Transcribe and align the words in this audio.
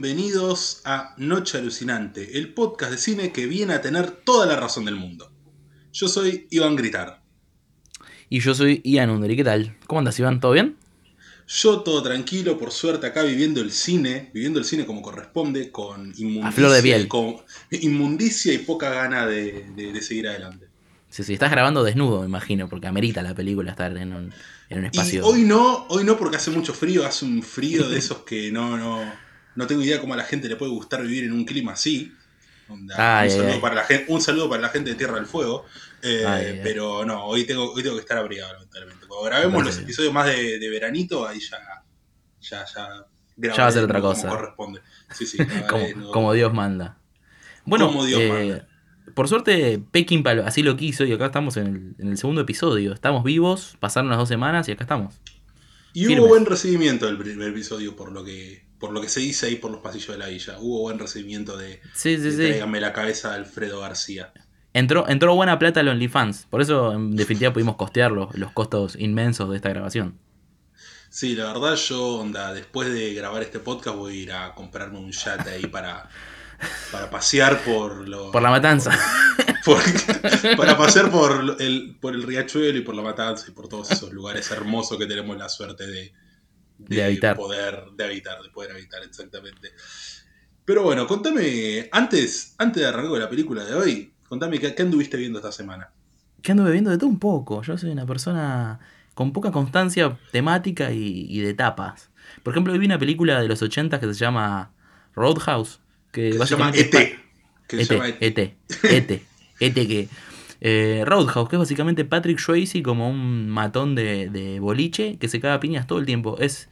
Bienvenidos 0.00 0.80
a 0.84 1.12
Noche 1.16 1.58
Alucinante, 1.58 2.38
el 2.38 2.54
podcast 2.54 2.92
de 2.92 2.98
cine 2.98 3.32
que 3.32 3.46
viene 3.46 3.74
a 3.74 3.80
tener 3.80 4.12
toda 4.12 4.46
la 4.46 4.54
razón 4.54 4.84
del 4.84 4.94
mundo. 4.94 5.32
Yo 5.92 6.06
soy 6.06 6.46
Iván 6.50 6.76
Gritar. 6.76 7.20
Y 8.28 8.38
yo 8.38 8.54
soy 8.54 8.80
Ian 8.84 9.10
Under. 9.10 9.28
¿Y 9.28 9.34
qué 9.34 9.42
tal? 9.42 9.76
¿Cómo 9.88 9.98
andas, 9.98 10.16
Iván? 10.20 10.38
¿Todo 10.38 10.52
bien? 10.52 10.76
Yo 11.48 11.80
todo 11.80 12.00
tranquilo, 12.00 12.56
por 12.60 12.70
suerte 12.70 13.08
acá 13.08 13.24
viviendo 13.24 13.60
el 13.60 13.72
cine, 13.72 14.30
viviendo 14.32 14.60
el 14.60 14.64
cine 14.66 14.86
como 14.86 15.02
corresponde, 15.02 15.72
con 15.72 16.12
inmundicia, 16.16 16.46
A 16.48 16.52
flor 16.52 16.70
de 16.70 16.80
piel. 16.82 17.08
con 17.08 17.34
inmundicia 17.72 18.52
y 18.54 18.58
poca 18.58 18.90
gana 18.90 19.26
de, 19.26 19.66
de- 19.74 19.92
de 19.92 20.00
seguir 20.02 20.28
adelante. 20.28 20.68
Sí, 21.10 21.24
sí, 21.24 21.32
estás 21.32 21.50
grabando 21.50 21.82
desnudo, 21.82 22.20
me 22.20 22.26
imagino, 22.26 22.68
porque 22.68 22.86
amerita 22.86 23.20
la 23.20 23.34
película 23.34 23.72
estar 23.72 23.96
en 23.96 24.12
un, 24.12 24.32
en 24.68 24.78
un 24.78 24.84
Y 24.84 24.86
espacio. 24.86 25.26
hoy 25.26 25.42
no, 25.42 25.86
hoy 25.88 26.04
no 26.04 26.16
porque 26.16 26.36
hace 26.36 26.52
mucho 26.52 26.72
frío, 26.72 27.04
hace 27.04 27.24
un 27.24 27.42
frío 27.42 27.88
de 27.88 27.98
esos 27.98 28.18
que 28.18 28.52
no, 28.52 28.76
no, 28.76 29.26
no 29.58 29.66
tengo 29.66 29.82
idea 29.82 30.00
cómo 30.00 30.14
a 30.14 30.16
la 30.16 30.24
gente 30.24 30.48
le 30.48 30.56
puede 30.56 30.70
gustar 30.72 31.02
vivir 31.02 31.24
en 31.24 31.32
un 31.32 31.44
clima 31.44 31.72
así. 31.72 32.12
Onda, 32.68 32.94
Ay, 33.20 33.28
un, 33.30 33.34
saludo 33.36 33.52
ay. 33.54 33.60
Para 33.60 33.74
la 33.74 33.84
gente, 33.84 34.04
un 34.12 34.20
saludo 34.20 34.48
para 34.48 34.62
la 34.62 34.68
gente 34.68 34.90
de 34.90 34.96
Tierra 34.96 35.14
del 35.16 35.26
Fuego. 35.26 35.64
Eh, 36.02 36.22
Ay, 36.26 36.46
ay. 36.46 36.60
pero 36.62 37.04
no, 37.04 37.24
hoy 37.24 37.44
tengo, 37.44 37.72
hoy 37.72 37.82
tengo 37.82 37.96
que 37.96 38.02
estar 38.02 38.18
abrigado, 38.18 38.52
lamentablemente. 38.52 39.06
Cuando 39.06 39.24
grabemos 39.26 39.64
los 39.64 39.78
episodios 39.78 40.12
más 40.12 40.26
de, 40.26 40.58
de 40.58 40.70
veranito, 40.70 41.26
ahí 41.26 41.40
ya, 41.40 41.58
ya, 42.40 42.64
ya, 42.66 43.06
Ya 43.54 43.62
va 43.62 43.66
a 43.66 43.72
ser 43.72 43.84
otra 43.84 44.00
como 44.00 44.12
cosa. 44.14 44.28
corresponde. 44.28 44.80
Sí, 45.12 45.26
sí, 45.26 45.38
grabaré 45.44 45.66
como, 45.94 46.04
no- 46.06 46.10
como 46.12 46.32
Dios 46.34 46.52
manda. 46.52 46.98
Bueno, 47.64 47.88
Como 47.88 48.04
Dios 48.04 48.20
eh, 48.20 48.28
manda. 48.30 48.68
por 49.14 49.28
suerte, 49.28 49.82
Pekín 49.90 50.22
así 50.44 50.62
lo 50.62 50.76
quiso 50.76 51.04
y 51.04 51.12
acá 51.12 51.26
estamos 51.26 51.56
en 51.56 51.66
el, 51.66 51.94
en 52.04 52.10
el 52.12 52.16
segundo 52.18 52.42
episodio. 52.42 52.92
Estamos 52.92 53.24
vivos, 53.24 53.76
pasaron 53.80 54.08
las 54.10 54.18
dos 54.18 54.28
semanas 54.28 54.68
y 54.68 54.72
acá 54.72 54.84
estamos. 54.84 55.20
Y 55.94 56.00
firmes. 56.04 56.20
hubo 56.20 56.28
buen 56.28 56.44
recibimiento 56.46 57.06
del 57.06 57.16
primer 57.18 57.48
episodio 57.48 57.96
por 57.96 58.12
lo 58.12 58.22
que 58.24 58.67
por 58.78 58.92
lo 58.92 59.00
que 59.00 59.08
se 59.08 59.20
dice 59.20 59.46
ahí 59.46 59.56
por 59.56 59.70
los 59.70 59.80
pasillos 59.80 60.08
de 60.08 60.18
la 60.18 60.26
villa. 60.28 60.56
Hubo 60.58 60.80
buen 60.82 60.98
recibimiento 60.98 61.56
de, 61.56 61.80
Sí, 61.94 62.16
sí, 62.16 62.30
de 62.30 62.54
sí. 62.62 62.80
La 62.80 62.92
cabeza 62.92 63.30
de 63.30 63.36
Alfredo 63.36 63.80
García. 63.80 64.32
Entró, 64.74 65.08
entró 65.08 65.34
buena 65.34 65.58
plata 65.58 65.80
al 65.80 65.88
OnlyFans. 65.88 66.46
Por 66.50 66.60
eso, 66.60 66.92
en 66.92 67.16
definitiva, 67.16 67.52
pudimos 67.52 67.76
costear 67.76 68.12
los, 68.12 68.34
los 68.36 68.52
costos 68.52 68.96
inmensos 68.96 69.50
de 69.50 69.56
esta 69.56 69.70
grabación. 69.70 70.18
Sí, 71.10 71.34
la 71.34 71.52
verdad 71.52 71.74
yo, 71.74 72.06
onda, 72.18 72.52
después 72.52 72.92
de 72.92 73.14
grabar 73.14 73.42
este 73.42 73.58
podcast 73.60 73.96
voy 73.96 74.12
a 74.18 74.22
ir 74.22 74.32
a 74.32 74.54
comprarme 74.54 74.98
un 74.98 75.10
yate 75.10 75.50
ahí 75.50 75.66
para, 75.66 76.08
para 76.92 77.08
pasear 77.10 77.58
por 77.64 78.06
los... 78.06 78.30
Por 78.30 78.42
la 78.42 78.50
matanza. 78.50 78.90
por- 79.64 79.82
para 80.56 80.76
pasear 80.76 81.10
por 81.10 81.56
el, 81.58 81.96
por 81.98 82.14
el 82.14 82.22
riachuelo 82.22 82.78
y 82.78 82.82
por 82.82 82.94
la 82.94 83.02
matanza 83.02 83.46
y 83.48 83.52
por 83.52 83.68
todos 83.68 83.90
esos 83.90 84.12
lugares 84.12 84.50
hermosos 84.50 84.98
que 84.98 85.06
tenemos 85.06 85.36
la 85.38 85.48
suerte 85.48 85.86
de, 85.86 86.12
De 86.78 87.04
habitar. 87.04 87.36
poder 87.36 87.84
de 87.96 88.04
habitar, 88.04 88.40
de 88.42 88.48
poder 88.50 88.72
habitar, 88.72 89.02
exactamente. 89.02 89.72
Pero 90.64 90.82
bueno, 90.82 91.06
contame, 91.06 91.88
antes, 91.92 92.54
antes 92.58 92.82
de 92.82 92.88
arrancar 92.88 93.10
con 93.10 93.20
la 93.20 93.28
película 93.30 93.64
de 93.64 93.74
hoy, 93.74 94.14
contame 94.28 94.58
qué, 94.58 94.74
qué 94.74 94.82
anduviste 94.82 95.16
viendo 95.16 95.38
esta 95.38 95.52
semana. 95.52 95.90
que 96.42 96.52
ando 96.52 96.64
bebiendo 96.64 96.90
de 96.90 96.98
todo 96.98 97.08
un 97.10 97.18
poco. 97.18 97.62
Yo 97.62 97.76
soy 97.78 97.90
una 97.90 98.06
persona 98.06 98.78
con 99.14 99.32
poca 99.32 99.50
constancia 99.50 100.18
temática 100.30 100.92
y, 100.92 101.26
y 101.28 101.40
de 101.40 101.50
etapas. 101.50 102.10
Por 102.42 102.52
ejemplo, 102.54 102.72
hoy 102.72 102.78
vi 102.78 102.86
una 102.86 102.98
película 102.98 103.40
de 103.42 103.48
los 103.48 103.60
80 103.62 103.98
que 104.00 104.06
se 104.06 104.14
llama 104.14 104.72
Roadhouse. 105.14 105.80
Que, 106.12 106.38
Que 106.38 106.46
se 106.46 106.46
llama 106.46 106.70
ET. 106.74 106.94
Que 107.66 107.76
se 107.76 107.82
ET, 107.82 107.90
llama 107.90 108.08
ET. 108.08 108.38
ET, 108.38 108.56
ET, 108.82 109.22
ET 109.60 109.74
que... 109.74 110.08
eh, 110.60 111.04
Roadhouse, 111.06 111.48
que 111.48 111.56
es 111.56 111.60
básicamente 111.60 112.04
Patrick 112.04 112.38
Swayze 112.38 112.82
como 112.82 113.08
un 113.08 113.48
matón 113.48 113.94
de, 113.94 114.28
de 114.28 114.60
boliche 114.60 115.18
que 115.18 115.28
se 115.28 115.40
caga 115.40 115.60
piñas 115.60 115.86
todo 115.86 115.98
el 115.98 116.06
tiempo. 116.06 116.36
Es, 116.38 116.68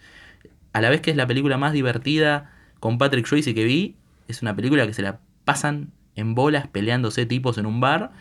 a 0.73 0.81
la 0.81 0.91
vez 0.91 1.01
que 1.01 1.11
es 1.11 1.17
la 1.17 1.27
película 1.27 1.57
más 1.57 1.73
divertida 1.73 2.51
con 2.81 2.99
Patrick 2.99 3.27
Swayze 3.27 3.55
que 3.55 3.65
vi, 3.65 3.97
es 4.29 4.43
una 4.43 4.55
película 4.57 4.87
que 4.87 4.95
se 4.95 5.03
la 5.03 5.21
pasan 5.45 5.93
en 6.17 6.35
bolas 6.35 6.67
peleándose 6.67 7.27
tipos 7.27 7.59
en 7.59 7.67
un 7.67 7.81
bar. 7.81 8.13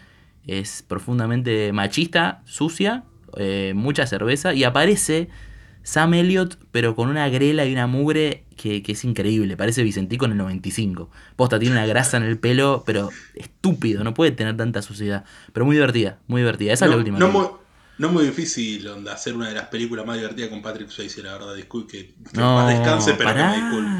Es 0.45 0.83
profundamente 0.83 1.73
machista, 1.73 2.43
sucia, 2.45 3.03
eh, 3.37 3.73
mucha 3.75 4.05
cerveza 4.05 4.53
y 4.53 4.63
aparece 4.63 5.29
Sam 5.85 6.15
Elliott, 6.15 6.57
pero 6.71 6.95
con 6.95 7.09
una 7.09 7.29
grela 7.29 7.63
y 7.65 7.71
una 7.71 7.85
mugre 7.87 8.43
que, 8.57 8.81
que 8.83 8.93
es 8.93 9.03
increíble. 9.05 9.55
Parece 9.55 9.83
Vicentico 9.83 10.25
en 10.25 10.31
el 10.31 10.37
95. 10.39 11.09
Posta, 11.35 11.59
tiene 11.59 11.75
una 11.75 11.85
grasa 11.85 12.17
en 12.17 12.23
el 12.23 12.39
pelo, 12.39 12.83
pero 12.85 13.09
estúpido, 13.35 14.03
no 14.03 14.13
puede 14.15 14.31
tener 14.31 14.57
tanta 14.57 14.81
suciedad. 14.81 15.23
Pero 15.53 15.65
muy 15.65 15.75
divertida, 15.75 16.17
muy 16.27 16.41
divertida. 16.41 16.73
Esa 16.73 16.85
es 16.85 16.91
la 16.91 16.97
última. 16.97 17.19
No 17.19 17.27
que 17.27 17.31
muy, 17.31 17.47
no 17.99 18.09
muy 18.09 18.25
difícil 18.25 18.87
onda, 18.87 19.13
hacer 19.13 19.35
una 19.35 19.47
de 19.49 19.53
las 19.55 19.67
películas 19.67 20.05
más 20.05 20.17
divertidas 20.17 20.49
con 20.49 20.61
Patrick 20.61 20.89
Swayze, 20.89 21.21
la 21.23 21.33
verdad. 21.33 21.55
Disculpe 21.55 21.91
que, 21.91 22.07
que 22.07 22.37
No, 22.39 22.55
más 22.55 22.69
descanse, 22.69 23.13
pero 23.13 23.29
que 23.29 23.35
pará. 23.35 23.49
me 23.51 23.55
disculpe. 23.61 23.91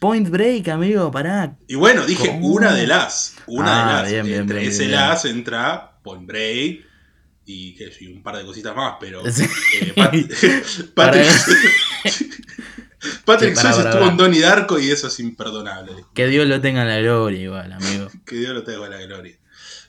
Point 0.00 0.30
Break, 0.30 0.68
amigo, 0.68 1.10
pará. 1.10 1.58
Y 1.68 1.74
bueno, 1.74 2.06
dije 2.06 2.28
¿Cómo? 2.28 2.48
una 2.48 2.72
de 2.74 2.86
las. 2.86 3.36
Una 3.46 3.66
Ah, 3.82 3.96
de 3.98 4.02
las. 4.02 4.10
bien, 4.12 4.26
bien, 4.26 4.40
Entre 4.40 4.58
bien, 4.60 4.70
ese 4.70 4.88
las 4.88 5.26
entra 5.26 5.98
Point 6.02 6.26
Break 6.26 6.86
y, 7.52 7.74
qué 7.74 7.90
un 8.08 8.22
par 8.22 8.36
de 8.36 8.44
cositas 8.44 8.74
más, 8.76 8.94
pero. 9.00 9.22
Sí. 9.30 9.44
eh, 9.80 9.92
Pat- 9.96 10.12
Patrick, 10.94 11.26
Patrick 13.24 13.56
Sí, 13.56 13.66
estuvo 13.68 14.08
en 14.08 14.16
Donnie 14.16 14.40
Darko 14.40 14.78
y 14.78 14.90
eso 14.90 15.06
es 15.08 15.18
imperdonable. 15.20 16.04
Que 16.14 16.26
Dios 16.26 16.46
lo 16.46 16.60
tenga 16.60 16.82
en 16.82 16.88
la 16.88 16.98
gloria, 17.00 17.40
igual, 17.40 17.72
amigo. 17.72 18.08
Que 18.26 18.36
Dios 18.36 18.52
lo 18.52 18.62
tenga 18.62 18.84
en 18.86 18.90
la 18.92 19.00
gloria. 19.06 19.36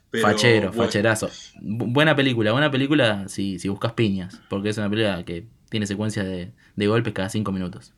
Pero, 0.09 0.27
Fachero, 0.27 0.67
bueno, 0.71 0.83
facherazo. 0.83 1.29
Bu- 1.61 1.91
buena 1.93 2.15
película, 2.15 2.51
buena 2.51 2.69
película 2.71 3.27
si, 3.29 3.59
si 3.59 3.69
buscas 3.69 3.93
piñas. 3.93 4.39
Porque 4.49 4.69
es 4.69 4.77
una 4.77 4.89
película 4.89 5.23
que 5.23 5.47
tiene 5.69 5.87
secuencias 5.87 6.25
de, 6.25 6.51
de 6.75 6.87
golpes 6.87 7.13
cada 7.13 7.29
cinco 7.29 7.51
minutos. 7.51 7.93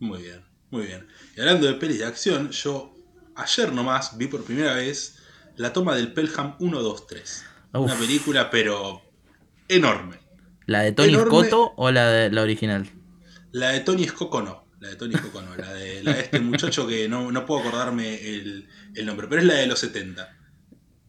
Muy 0.00 0.22
bien, 0.22 0.40
muy 0.70 0.86
bien. 0.86 1.06
Y 1.36 1.40
hablando 1.40 1.66
de 1.66 1.74
pelis 1.74 2.00
de 2.00 2.06
acción, 2.06 2.50
yo 2.50 2.94
ayer 3.36 3.72
nomás 3.72 4.18
vi 4.18 4.26
por 4.26 4.44
primera 4.44 4.74
vez 4.74 5.18
la 5.56 5.72
toma 5.72 5.94
del 5.94 6.12
Pelham 6.12 6.56
1, 6.58 6.82
2, 6.82 7.06
3. 7.06 7.44
Uf. 7.74 7.90
Una 7.90 7.96
película, 7.96 8.50
pero 8.50 9.02
enorme. 9.68 10.16
¿La 10.66 10.82
de 10.82 10.92
Tony 10.92 11.10
Enorme. 11.14 11.28
Scotto 11.30 11.72
o 11.76 11.90
la 11.90 12.08
de 12.08 12.30
la 12.30 12.42
original? 12.42 12.88
La 13.52 13.70
de 13.70 13.80
Tony 13.80 14.04
Scocco 14.06 14.42
no. 14.42 14.64
La 14.80 14.88
de 14.88 14.96
Tony 14.96 15.14
Scocco 15.14 15.42
no. 15.42 15.54
La 15.56 15.72
de, 15.72 16.02
la 16.02 16.14
de 16.14 16.20
este 16.22 16.40
muchacho 16.40 16.86
que 16.86 17.08
no, 17.08 17.30
no 17.30 17.44
puedo 17.46 17.60
acordarme 17.60 18.14
el, 18.26 18.68
el 18.94 19.06
nombre, 19.06 19.26
pero 19.28 19.40
es 19.42 19.46
la 19.46 19.54
de 19.54 19.66
los 19.66 19.78
70. 19.78 20.36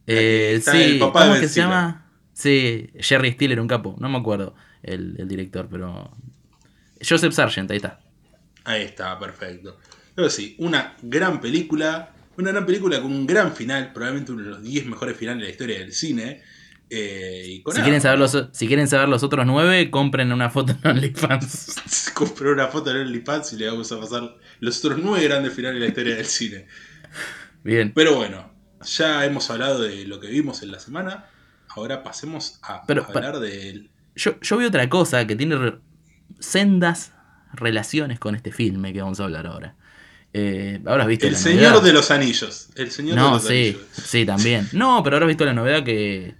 Eh, 0.06 0.54
está 0.56 0.72
sí, 0.72 0.82
el 0.82 0.98
papá 0.98 1.20
de 1.24 1.26
¿cómo 1.26 1.32
Ben 1.32 1.36
es 1.36 1.40
que 1.40 1.48
se 1.48 1.52
Stiller. 1.52 1.68
llama? 1.68 2.10
Sí, 2.32 2.90
Jerry 2.98 3.32
Stiller, 3.32 3.60
un 3.60 3.68
capo. 3.68 3.96
No 3.98 4.08
me 4.08 4.18
acuerdo 4.18 4.54
el, 4.82 5.14
el 5.18 5.28
director, 5.28 5.68
pero. 5.70 6.10
Joseph 7.06 7.32
Sargent, 7.32 7.70
ahí 7.70 7.76
está. 7.78 8.00
Ahí 8.64 8.82
está, 8.82 9.18
perfecto. 9.18 9.78
Pero 10.14 10.28
sí, 10.30 10.56
una 10.58 10.96
gran 11.02 11.40
película. 11.40 12.12
Una 12.38 12.50
gran 12.52 12.66
película 12.66 13.00
con 13.00 13.12
un 13.12 13.26
gran 13.26 13.54
final, 13.54 13.94
probablemente 13.94 14.32
uno 14.32 14.42
de 14.42 14.50
los 14.50 14.62
10 14.62 14.86
mejores 14.86 15.16
finales 15.16 15.40
de 15.40 15.44
la 15.46 15.50
historia 15.50 15.78
del 15.78 15.92
cine. 15.92 16.42
Eh, 16.88 17.42
y 17.46 17.62
con 17.62 17.74
Si 17.74 17.82
quieren, 17.82 18.00
saber 18.00 18.18
los, 18.18 18.48
si 18.52 18.66
quieren 18.68 18.86
saber 18.86 19.08
los 19.08 19.22
otros 19.24 19.44
nueve, 19.46 19.90
compren 19.90 20.32
una 20.32 20.50
foto 20.50 20.72
en 20.72 20.88
OnlyFans. 20.90 21.46
Se 21.86 22.12
compró 22.14 22.52
una 22.52 22.68
foto 22.68 22.90
en 22.92 22.98
OnlyFans 22.98 23.52
y 23.54 23.56
le 23.56 23.66
vamos 23.68 23.90
a 23.92 23.98
pasar 24.00 24.36
los 24.60 24.78
otros 24.84 25.00
nueve 25.02 25.24
grandes 25.26 25.52
finales 25.52 25.74
de 25.76 25.80
la 25.80 25.86
historia 25.88 26.14
del 26.16 26.26
cine. 26.26 26.66
Bien. 27.64 27.92
Pero 27.94 28.14
bueno, 28.14 28.52
ya 28.84 29.24
hemos 29.24 29.50
hablado 29.50 29.82
de 29.82 30.04
lo 30.06 30.20
que 30.20 30.28
vimos 30.28 30.62
en 30.62 30.70
la 30.70 30.78
semana. 30.78 31.26
Ahora 31.74 32.02
pasemos 32.04 32.58
a 32.62 32.84
Pero, 32.86 33.04
hablar 33.04 33.40
del. 33.40 33.90
Yo, 34.14 34.38
yo 34.40 34.56
vi 34.56 34.64
otra 34.64 34.88
cosa 34.88 35.26
que 35.26 35.34
tiene 35.36 35.56
re- 35.56 35.78
sendas 36.38 37.12
relaciones 37.52 38.18
con 38.18 38.34
este 38.34 38.52
filme 38.52 38.92
que 38.92 39.02
vamos 39.02 39.18
a 39.20 39.24
hablar 39.24 39.46
ahora. 39.46 39.74
Eh, 40.32 40.80
habrás 40.86 41.06
visto 41.06 41.26
El 41.26 41.32
la 41.32 41.38
Señor 41.38 41.62
novedad. 41.72 41.82
de 41.82 41.92
los 41.94 42.10
Anillos. 42.10 42.68
El 42.76 42.90
Señor 42.90 43.14
de 43.16 43.20
No, 43.20 43.30
los 43.32 43.42
sí, 43.44 43.48
Anillos. 43.48 43.80
sí, 43.92 44.24
también. 44.26 44.68
No, 44.72 45.02
pero 45.02 45.16
habrás 45.16 45.28
visto 45.28 45.44
la 45.44 45.52
novedad 45.54 45.82
que, 45.82 46.34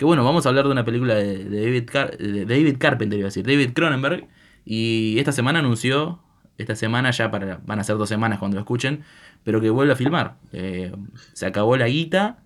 que 0.00 0.06
bueno, 0.06 0.24
vamos 0.24 0.46
a 0.46 0.48
hablar 0.48 0.64
de 0.64 0.70
una 0.70 0.86
película 0.86 1.14
de, 1.14 1.44
David, 1.44 1.90
de 2.18 2.46
David 2.46 2.76
Carpenter, 2.78 3.18
iba 3.18 3.26
a 3.26 3.28
decir, 3.28 3.44
David 3.44 3.74
Cronenberg. 3.74 4.28
Y 4.64 5.18
esta 5.18 5.30
semana 5.30 5.58
anunció, 5.58 6.22
esta 6.56 6.74
semana 6.74 7.10
ya 7.10 7.30
para, 7.30 7.60
van 7.66 7.80
a 7.80 7.84
ser 7.84 7.98
dos 7.98 8.08
semanas 8.08 8.38
cuando 8.38 8.54
lo 8.54 8.62
escuchen, 8.62 9.04
pero 9.44 9.60
que 9.60 9.68
vuelve 9.68 9.92
a 9.92 9.96
filmar. 9.96 10.38
Eh, 10.54 10.90
se 11.34 11.44
acabó 11.44 11.76
la 11.76 11.86
guita, 11.86 12.38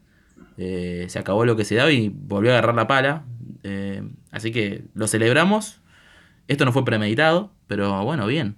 eh, 0.58 1.06
se 1.08 1.20
acabó 1.20 1.44
lo 1.44 1.54
que 1.54 1.64
se 1.64 1.76
daba 1.76 1.92
y 1.92 2.08
volvió 2.08 2.50
a 2.50 2.54
agarrar 2.54 2.74
la 2.74 2.88
pala. 2.88 3.24
Eh, 3.62 4.02
así 4.32 4.50
que 4.50 4.86
lo 4.94 5.06
celebramos. 5.06 5.80
Esto 6.48 6.64
no 6.64 6.72
fue 6.72 6.84
premeditado, 6.84 7.52
pero 7.68 8.02
bueno, 8.02 8.26
bien. 8.26 8.56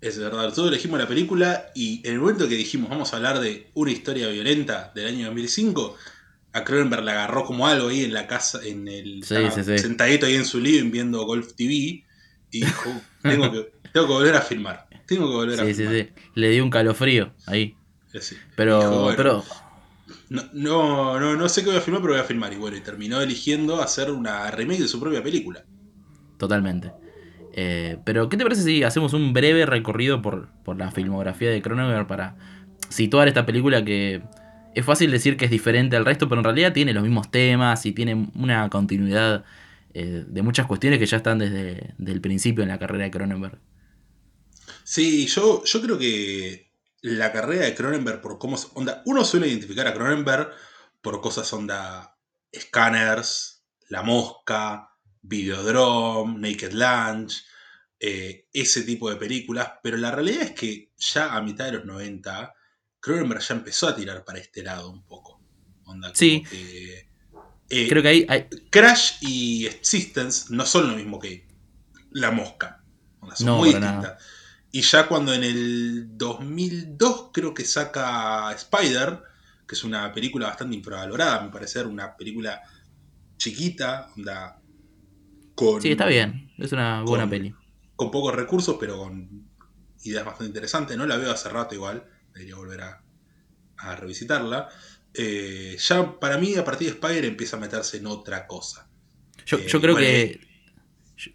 Es 0.00 0.18
verdad, 0.18 0.42
nosotros 0.42 0.72
elegimos 0.72 0.98
la 0.98 1.06
película 1.06 1.66
y 1.72 2.04
en 2.04 2.14
el 2.14 2.18
momento 2.18 2.48
que 2.48 2.56
dijimos 2.56 2.90
vamos 2.90 3.12
a 3.12 3.16
hablar 3.16 3.38
de 3.38 3.70
una 3.74 3.92
historia 3.92 4.26
violenta 4.26 4.90
del 4.96 5.06
año 5.06 5.26
2005, 5.26 5.96
a 6.52 6.64
Cronenberg 6.64 7.04
le 7.04 7.10
agarró 7.12 7.44
como 7.44 7.66
algo 7.66 7.88
ahí 7.88 8.04
en 8.04 8.12
la 8.14 8.26
casa, 8.26 8.60
en 8.64 8.88
el 8.88 9.22
Sí, 9.22 9.34
estaba 9.34 9.50
sí, 9.50 9.64
sí. 9.64 9.78
sentadito 9.78 10.26
ahí 10.26 10.34
en 10.36 10.44
su 10.46 10.60
living 10.60 10.90
viendo 10.90 11.24
Golf 11.24 11.54
TV 11.54 12.04
y 12.50 12.60
dijo, 12.64 13.06
tengo 13.24 13.50
que, 13.52 13.72
tengo 13.92 14.06
que 14.06 14.12
volver 14.12 14.36
a 14.36 14.42
filmar, 14.42 14.88
tengo 15.06 15.28
que 15.28 15.34
volver 15.36 15.60
a 15.60 15.66
Sí, 15.66 15.74
sí, 15.74 15.74
filmar. 15.74 15.94
sí. 15.94 16.08
Le 16.34 16.50
dio 16.50 16.64
un 16.64 16.70
calofrío 16.70 17.34
ahí. 17.46 17.76
Así. 18.14 18.36
Pero, 18.54 18.78
Dijo, 18.78 19.00
bueno, 19.02 19.16
pero 19.16 19.44
No, 20.30 20.42
no, 20.52 21.20
no, 21.20 21.36
no 21.36 21.48
sé 21.48 21.62
qué 21.62 21.68
voy 21.68 21.78
a 21.78 21.80
filmar, 21.82 22.02
pero 22.02 22.14
voy 22.14 22.22
a 22.22 22.26
filmar. 22.26 22.52
Y 22.52 22.56
bueno, 22.56 22.76
y 22.76 22.80
terminó 22.82 23.20
eligiendo 23.20 23.80
hacer 23.82 24.10
una 24.10 24.50
remake 24.50 24.80
de 24.82 24.88
su 24.88 25.00
propia 25.00 25.22
película. 25.22 25.64
Totalmente. 26.36 26.92
Eh, 27.52 27.98
pero, 28.04 28.28
¿qué 28.28 28.36
te 28.36 28.44
parece 28.44 28.62
si 28.62 28.82
hacemos 28.84 29.12
un 29.14 29.32
breve 29.32 29.66
recorrido 29.66 30.22
por, 30.22 30.50
por 30.64 30.76
la 30.78 30.90
filmografía 30.90 31.50
de 31.50 31.62
Cronenberg 31.62 32.06
para 32.06 32.36
situar 32.88 33.28
esta 33.28 33.46
película 33.46 33.84
que 33.84 34.22
es 34.78 34.84
fácil 34.84 35.10
decir 35.10 35.36
que 35.36 35.46
es 35.46 35.50
diferente 35.50 35.96
al 35.96 36.04
resto, 36.04 36.28
pero 36.28 36.40
en 36.40 36.44
realidad 36.44 36.72
tiene 36.72 36.92
los 36.92 37.02
mismos 37.02 37.30
temas 37.30 37.84
y 37.86 37.92
tiene 37.92 38.30
una 38.34 38.68
continuidad 38.70 39.44
eh, 39.94 40.24
de 40.26 40.42
muchas 40.42 40.66
cuestiones 40.66 40.98
que 40.98 41.06
ya 41.06 41.16
están 41.16 41.38
desde 41.38 41.94
el 42.04 42.20
principio 42.20 42.62
en 42.62 42.68
la 42.68 42.78
carrera 42.78 43.04
de 43.04 43.10
Cronenberg. 43.10 43.58
Sí, 44.84 45.26
yo, 45.26 45.64
yo 45.64 45.82
creo 45.82 45.98
que 45.98 46.72
la 47.02 47.32
carrera 47.32 47.64
de 47.64 47.74
Cronenberg 47.74 48.20
por 48.20 48.38
cómo 48.38 48.56
onda, 48.74 49.02
uno 49.06 49.24
suele 49.24 49.48
identificar 49.48 49.86
a 49.86 49.94
Cronenberg 49.94 50.50
por 51.02 51.20
cosas 51.20 51.52
onda 51.52 52.16
Scanners, 52.56 53.64
La 53.88 54.02
Mosca, 54.02 54.90
Videodrome, 55.22 56.38
Naked 56.38 56.72
Lunch, 56.72 57.44
eh, 58.00 58.46
ese 58.52 58.82
tipo 58.82 59.10
de 59.10 59.16
películas, 59.16 59.72
pero 59.82 59.96
la 59.96 60.10
realidad 60.10 60.42
es 60.42 60.52
que 60.52 60.92
ya 60.96 61.34
a 61.34 61.42
mitad 61.42 61.66
de 61.66 61.72
los 61.72 61.84
90 61.84 62.54
Cronenberg 63.00 63.40
ya 63.40 63.54
empezó 63.54 63.88
a 63.88 63.96
tirar 63.96 64.24
para 64.24 64.38
este 64.38 64.62
lado 64.62 64.90
un 64.90 65.02
poco. 65.02 65.40
sí. 66.14 66.44
Eh, 67.70 67.86
creo 67.86 68.02
que 68.02 68.08
hay, 68.08 68.48
Crash 68.70 69.18
y 69.20 69.66
Existence 69.66 70.46
no 70.48 70.64
son 70.64 70.88
lo 70.90 70.96
mismo 70.96 71.18
que 71.18 71.46
La 72.12 72.30
Mosca. 72.30 72.82
son 73.34 73.58
muy 73.58 73.68
distintas. 73.68 74.22
Y 74.70 74.80
ya 74.82 75.06
cuando 75.06 75.32
en 75.34 75.44
el 75.44 76.16
2002 76.16 77.30
creo 77.32 77.52
que 77.52 77.64
saca 77.64 78.52
Spider, 78.52 79.22
que 79.66 79.74
es 79.74 79.84
una 79.84 80.12
película 80.12 80.46
bastante 80.46 80.76
infravalorada, 80.76 81.42
me 81.42 81.50
parece 81.50 81.82
una 81.82 82.16
película 82.16 82.62
chiquita, 83.36 84.08
onda, 84.16 84.60
con... 85.54 85.80
Sí, 85.80 85.92
está 85.92 86.06
bien, 86.06 86.52
es 86.58 86.72
una 86.72 87.02
buena 87.02 87.28
peli. 87.28 87.54
Con 87.96 88.10
pocos 88.10 88.34
recursos, 88.34 88.76
pero 88.78 88.98
con 88.98 89.46
ideas 90.04 90.24
bastante 90.24 90.46
interesantes. 90.46 90.96
No 90.96 91.06
la 91.06 91.16
veo 91.16 91.32
hace 91.32 91.48
rato 91.48 91.74
igual, 91.74 92.04
debería 92.38 92.56
volver 92.56 92.80
a, 92.80 93.96
revisitarla. 93.96 94.68
Eh, 95.14 95.76
ya 95.78 96.18
para 96.18 96.38
mí, 96.38 96.54
a 96.56 96.64
partir 96.64 96.88
de 96.88 96.94
Spider 96.94 97.24
empieza 97.24 97.56
a 97.56 97.60
meterse 97.60 97.98
en 97.98 98.06
otra 98.06 98.46
cosa. 98.46 98.88
Yo, 99.46 99.58
eh, 99.58 99.66
creo 99.80 99.96
que 99.96 100.40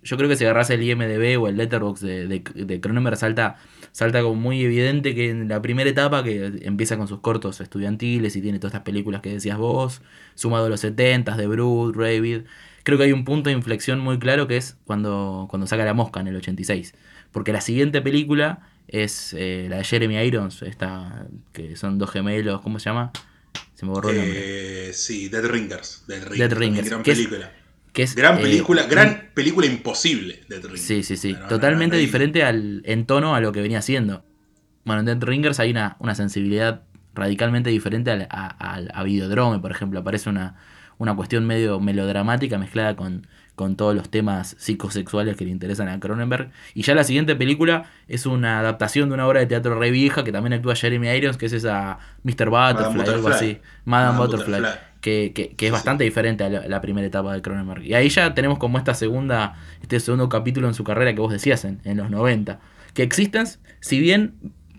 yo 0.01 0.17
creo 0.17 0.29
que 0.29 0.37
si 0.37 0.45
agarras 0.45 0.69
el 0.69 0.81
IMDB 0.81 1.41
o 1.41 1.47
el 1.47 1.57
Letterboxd 1.57 2.05
de, 2.05 2.43
de, 2.55 2.81
Cronenberg 2.81 3.17
salta, 3.17 3.57
salta 3.91 4.21
como 4.21 4.35
muy 4.35 4.63
evidente 4.63 5.13
que 5.13 5.29
en 5.29 5.49
la 5.49 5.61
primera 5.61 5.89
etapa, 5.89 6.23
que 6.23 6.59
empieza 6.61 6.97
con 6.97 7.07
sus 7.07 7.19
cortos 7.19 7.59
estudiantiles 7.59 8.35
y 8.35 8.41
tiene 8.41 8.59
todas 8.59 8.73
estas 8.73 8.85
películas 8.85 9.21
que 9.21 9.31
decías 9.31 9.57
vos, 9.57 10.01
sumado 10.35 10.67
a 10.67 10.69
los 10.69 10.79
70 10.79 11.35
de 11.35 11.47
Brood, 11.47 11.95
Ravid, 11.95 12.43
creo 12.83 12.97
que 12.97 13.05
hay 13.05 13.11
un 13.11 13.25
punto 13.25 13.49
de 13.49 13.55
inflexión 13.55 13.99
muy 13.99 14.19
claro 14.19 14.47
que 14.47 14.55
es 14.55 14.77
cuando, 14.85 15.47
cuando 15.49 15.67
saca 15.67 15.83
La 15.83 15.93
Mosca 15.93 16.21
en 16.21 16.27
el 16.27 16.37
86. 16.37 16.93
Porque 17.31 17.51
la 17.51 17.61
siguiente 17.61 18.01
película 18.01 18.72
es 18.87 19.33
eh, 19.37 19.67
la 19.69 19.77
de 19.77 19.83
Jeremy 19.83 20.17
Irons, 20.17 20.61
esta, 20.61 21.27
que 21.51 21.75
son 21.75 21.97
dos 21.97 22.11
gemelos, 22.11 22.61
¿cómo 22.61 22.79
se 22.79 22.89
llama? 22.89 23.11
Se 23.73 23.85
me 23.85 23.91
borró 23.91 24.09
el 24.09 24.17
nombre. 24.17 24.89
Eh, 24.89 24.93
sí, 24.93 25.29
Dead 25.29 25.45
Ringers. 25.45 26.03
Dead 26.07 26.53
Ringers. 26.53 26.89
Gran 26.89 27.03
película 27.03 27.51
gran 28.15 28.39
eh, 28.39 28.41
película, 28.41 28.83
gran 28.87 29.29
película 29.33 29.67
imposible 29.67 30.41
Dead 30.47 30.61
Ringers. 30.61 30.81
Sí, 30.81 31.03
sí, 31.03 31.17
sí. 31.17 31.35
Totalmente 31.47 31.97
diferente 31.97 32.43
al, 32.43 32.81
en 32.85 33.05
tono 33.05 33.35
a 33.35 33.41
lo 33.41 33.51
que 33.51 33.61
venía 33.61 33.79
haciendo. 33.79 34.25
Bueno, 34.83 35.01
en 35.01 35.05
Dead 35.05 35.23
Ringers 35.23 35.59
hay 35.59 35.71
una, 35.71 35.95
una 35.99 36.15
sensibilidad 36.15 36.83
radicalmente 37.13 37.69
diferente 37.69 38.09
al, 38.11 38.27
a, 38.29 38.79
a, 38.93 39.03
Videodrome, 39.03 39.59
por 39.59 39.71
ejemplo. 39.71 39.99
Aparece 39.99 40.29
una, 40.29 40.55
una 40.97 41.15
cuestión 41.15 41.45
medio 41.45 41.79
melodramática 41.79 42.57
mezclada 42.57 42.95
con, 42.95 43.27
con 43.55 43.75
todos 43.75 43.95
los 43.95 44.09
temas 44.09 44.55
psicosexuales 44.57 45.37
que 45.37 45.45
le 45.45 45.51
interesan 45.51 45.87
a 45.87 45.99
Cronenberg. 45.99 46.51
Y 46.73 46.83
ya 46.83 46.95
la 46.95 47.03
siguiente 47.03 47.35
película 47.35 47.85
es 48.07 48.25
una 48.25 48.59
adaptación 48.59 49.09
de 49.09 49.15
una 49.15 49.27
obra 49.27 49.41
de 49.41 49.45
teatro 49.45 49.77
re 49.77 49.91
vieja 49.91 50.23
que 50.23 50.31
también 50.31 50.53
actúa 50.53 50.75
Jeremy 50.75 51.09
Irons, 51.09 51.37
que 51.37 51.45
es 51.45 51.53
esa 51.53 51.99
Mr. 52.23 52.49
Butterfly, 52.49 53.13
algo 53.13 53.27
así. 53.29 53.59
Madame, 53.85 54.17
Butterfly 54.17 54.63
que, 55.03 55.55
es 55.59 55.71
bastante 55.71 56.05
diferente 56.05 56.43
a 56.45 56.49
la, 56.49 56.81
primera 56.81 57.05
etapa 57.05 57.33
de 57.33 57.41
Cronenberg. 57.41 57.83
Y 57.83 57.93
ahí 57.93 58.09
ya 58.09 58.33
tenemos 58.33 58.57
como 58.57 58.77
esta 58.77 58.93
segunda, 58.93 59.55
este 59.81 59.99
segundo 59.99 60.29
capítulo 60.29 60.67
en 60.67 60.73
su 60.73 60.83
carrera 60.83 61.13
que 61.13 61.19
vos 61.19 61.31
decías 61.31 61.65
en, 61.65 61.97
los 61.97 62.09
90. 62.09 62.59
Que 62.93 63.03
Existence, 63.03 63.59
si 63.81 63.99
bien 63.99 64.35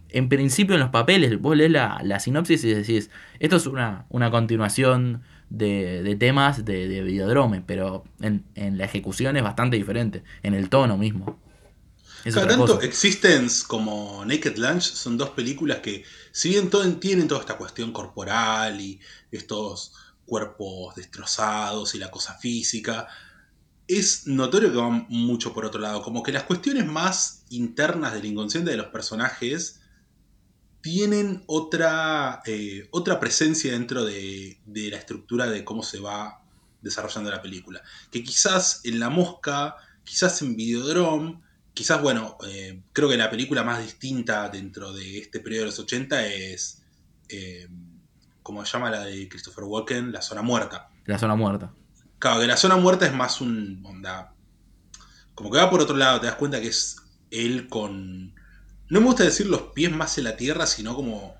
en 0.08 0.28
principio 0.28 0.74
en 0.76 0.80
los 0.80 0.90
papeles 0.90 1.38
vos 1.40 1.56
lees 1.56 1.70
la, 1.70 2.18
sinopsis 2.20 2.64
y 2.64 2.72
decís, 2.72 3.10
esto 3.38 3.56
es 3.56 3.66
una, 3.66 4.06
una 4.08 4.30
continuación 4.30 5.22
de, 5.56 6.16
temas 6.18 6.64
de, 6.64 6.88
de, 6.88 7.02
Videodrome, 7.02 7.62
pero 7.66 8.04
en, 8.20 8.44
la 8.54 8.84
ejecución 8.84 9.36
es 9.36 9.42
bastante 9.42 9.76
diferente, 9.76 10.22
en 10.42 10.54
el 10.54 10.68
tono 10.68 10.96
mismo. 10.96 11.38
tanto 12.24 12.80
Existence 12.80 13.64
como 13.66 14.24
Naked 14.24 14.56
Lunch 14.56 14.82
son 14.82 15.16
dos 15.16 15.30
películas 15.30 15.78
que, 15.78 16.04
si 16.32 16.50
bien 16.50 16.70
todo, 16.70 16.90
tienen 16.96 17.28
toda 17.28 17.40
esta 17.40 17.56
cuestión 17.56 17.92
corporal 17.92 18.80
y 18.80 19.00
estos 19.30 19.92
cuerpos 20.26 20.94
destrozados 20.94 21.94
y 21.94 21.98
la 21.98 22.10
cosa 22.10 22.34
física. 22.34 23.06
Es 23.86 24.26
notorio 24.26 24.70
que 24.70 24.78
van 24.78 25.06
mucho 25.10 25.52
por 25.52 25.66
otro 25.66 25.80
lado, 25.80 26.02
como 26.02 26.22
que 26.22 26.32
las 26.32 26.44
cuestiones 26.44 26.86
más 26.86 27.44
internas 27.50 28.14
del 28.14 28.24
inconsciente 28.24 28.70
de 28.70 28.78
los 28.78 28.86
personajes 28.86 29.80
tienen 30.84 31.42
otra, 31.46 32.42
eh, 32.44 32.88
otra 32.90 33.18
presencia 33.18 33.72
dentro 33.72 34.04
de, 34.04 34.58
la 34.66 34.98
estructura 34.98 35.46
de 35.46 35.64
cómo 35.64 35.82
se 35.82 35.98
va 35.98 36.42
desarrollando 36.82 37.30
la 37.30 37.40
película. 37.40 37.80
Que 38.10 38.22
quizás 38.22 38.82
en 38.84 39.00
La 39.00 39.08
Mosca, 39.08 39.76
quizás 40.04 40.42
en 40.42 40.56
Videodrome, 40.56 41.40
quizás, 41.72 42.02
bueno, 42.02 42.36
eh, 42.46 42.82
creo 42.92 43.08
que 43.08 43.16
la 43.16 43.30
película 43.30 43.64
más 43.64 43.82
distinta 43.82 44.50
dentro 44.50 44.92
de 44.92 45.20
este 45.20 45.40
periodo 45.40 45.62
de 45.62 45.66
los 45.68 45.78
80 45.78 46.26
es 46.26 46.82
eh, 47.30 47.66
como 48.42 48.62
se 48.66 48.72
llama 48.72 48.90
la 48.90 49.06
de 49.06 49.26
Christopher 49.26 49.64
Walken, 49.64 50.12
La 50.12 50.20
Zona 50.20 50.42
Muerta. 50.42 50.90
La 51.06 51.18
Zona 51.18 51.34
Muerta. 51.34 51.72
Claro, 52.18 52.42
que 52.42 52.46
La 52.46 52.58
Zona 52.58 52.76
Muerta 52.76 53.06
es 53.06 53.14
más 53.14 53.40
un. 53.40 53.80
Onda, 53.86 54.34
como 55.34 55.50
que 55.50 55.56
va 55.56 55.70
por 55.70 55.80
otro 55.80 55.96
lado, 55.96 56.20
te 56.20 56.26
das 56.26 56.36
cuenta 56.36 56.60
que 56.60 56.68
es 56.68 56.96
él 57.30 57.68
con. 57.70 58.34
No 58.94 59.00
me 59.00 59.06
gusta 59.06 59.24
decir 59.24 59.48
los 59.48 59.60
pies 59.60 59.90
más 59.90 60.18
en 60.18 60.24
la 60.24 60.36
tierra, 60.36 60.66
sino 60.66 60.94
como. 60.94 61.34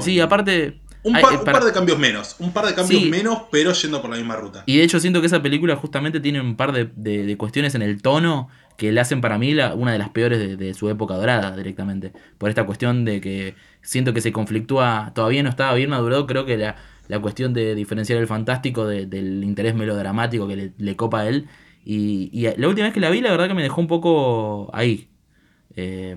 sí, 0.00 0.20
aparte. 0.20 0.80
Un, 1.02 1.12
par, 1.12 1.64
de 1.64 1.72
cambios 1.72 1.98
menos. 1.98 2.36
Un 2.38 2.54
par 2.54 2.64
de 2.64 2.74
cambios 2.74 3.02
menos, 3.10 3.42
pero 3.50 3.74
yendo 3.74 4.00
por 4.00 4.08
la 4.08 4.16
misma 4.16 4.36
ruta. 4.36 4.62
Y 4.64 4.78
de 4.78 4.84
hecho 4.84 5.00
siento 5.00 5.20
que 5.20 5.26
esa 5.26 5.42
película 5.42 5.76
justamente 5.76 6.18
tiene 6.20 6.40
un 6.40 6.56
par 6.56 6.72
de, 6.72 7.36
cuestiones 7.36 7.74
en 7.74 7.82
el 7.82 8.00
tono 8.00 8.48
que 8.78 8.90
le 8.90 9.02
hacen 9.02 9.20
para 9.20 9.36
mí 9.36 9.52
la, 9.52 9.74
una 9.74 9.92
de 9.92 9.98
las 9.98 10.08
peores 10.08 10.56
de, 10.56 10.72
su 10.72 10.88
época 10.88 11.12
dorada 11.16 11.54
directamente. 11.54 12.14
Por 12.38 12.48
esta 12.48 12.64
cuestión 12.64 13.04
de 13.04 13.20
que 13.20 13.54
siento 13.82 14.14
que 14.14 14.22
se 14.22 14.32
conflictúa, 14.32 15.12
todavía 15.14 15.42
no 15.42 15.50
estaba 15.50 15.74
bien 15.74 15.90
madurado, 15.90 16.26
creo 16.26 16.46
que 16.46 16.56
la, 16.56 16.76
cuestión 17.20 17.52
de 17.52 17.74
diferenciar 17.74 18.18
el 18.18 18.26
fantástico 18.26 18.86
del 18.86 19.44
interés 19.44 19.74
melodramático 19.74 20.48
que 20.48 20.72
le, 20.74 20.96
copa 20.96 21.20
a 21.20 21.28
él. 21.28 21.48
Y, 21.84 22.46
la 22.56 22.66
última 22.66 22.86
vez 22.86 22.94
que 22.94 23.00
la 23.00 23.10
vi, 23.10 23.20
la 23.20 23.30
verdad 23.30 23.48
que 23.48 23.54
me 23.54 23.62
dejó 23.62 23.82
un 23.82 23.88
poco 23.88 24.70
ahí. 24.72 25.11
Eh, 25.76 26.16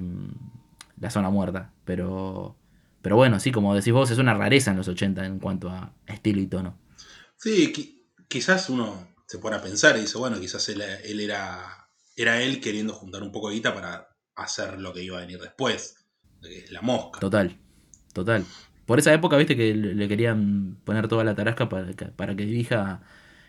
la 1.00 1.10
zona 1.10 1.30
muerta. 1.30 1.74
Pero 1.86 2.56
pero 3.06 3.18
bueno, 3.18 3.40
sí, 3.40 3.52
como 3.52 3.76
decís 3.76 3.94
vos, 3.94 4.10
es 4.10 4.18
una 4.18 4.34
rareza 4.34 4.72
en 4.72 4.78
los 4.78 4.88
80 4.88 5.28
en 5.28 5.38
cuanto 5.38 5.70
a 5.70 5.94
estilo 6.08 6.42
y 6.42 6.48
tono. 6.48 6.76
Sí, 7.38 7.72
quizás 8.28 8.68
uno 8.68 9.14
se 9.28 9.38
pone 9.38 9.58
a 9.58 9.62
pensar 9.62 9.96
y 9.96 10.02
dice, 10.02 10.18
bueno, 10.18 10.40
quizás 10.40 10.68
él, 10.70 10.82
era, 10.82 11.88
era 12.16 12.42
él 12.42 12.60
queriendo 12.60 12.94
juntar 12.94 13.22
un 13.22 13.32
poco 13.32 13.50
de 13.50 13.58
guita 13.58 13.76
para 13.76 14.08
hacer 14.34 14.82
lo 14.82 14.92
que 14.92 15.04
iba 15.04 15.20
a 15.20 15.22
venir 15.22 15.40
después, 15.40 15.98
que 16.42 16.62
es 16.64 16.72
la 16.72 16.82
mosca. 16.82 17.20
Total, 17.20 17.56
total. 18.12 18.44
Por 18.88 18.98
esa 18.98 19.14
época, 19.14 19.38
viste 19.38 19.56
que 19.56 19.76
le 19.76 20.08
querían 20.08 20.80
poner 20.84 21.08
toda 21.08 21.24
la 21.24 21.36
tarasca 21.36 21.70
para, 21.70 21.92
para 22.16 22.36
que 22.36 22.46
dirija 22.48 23.04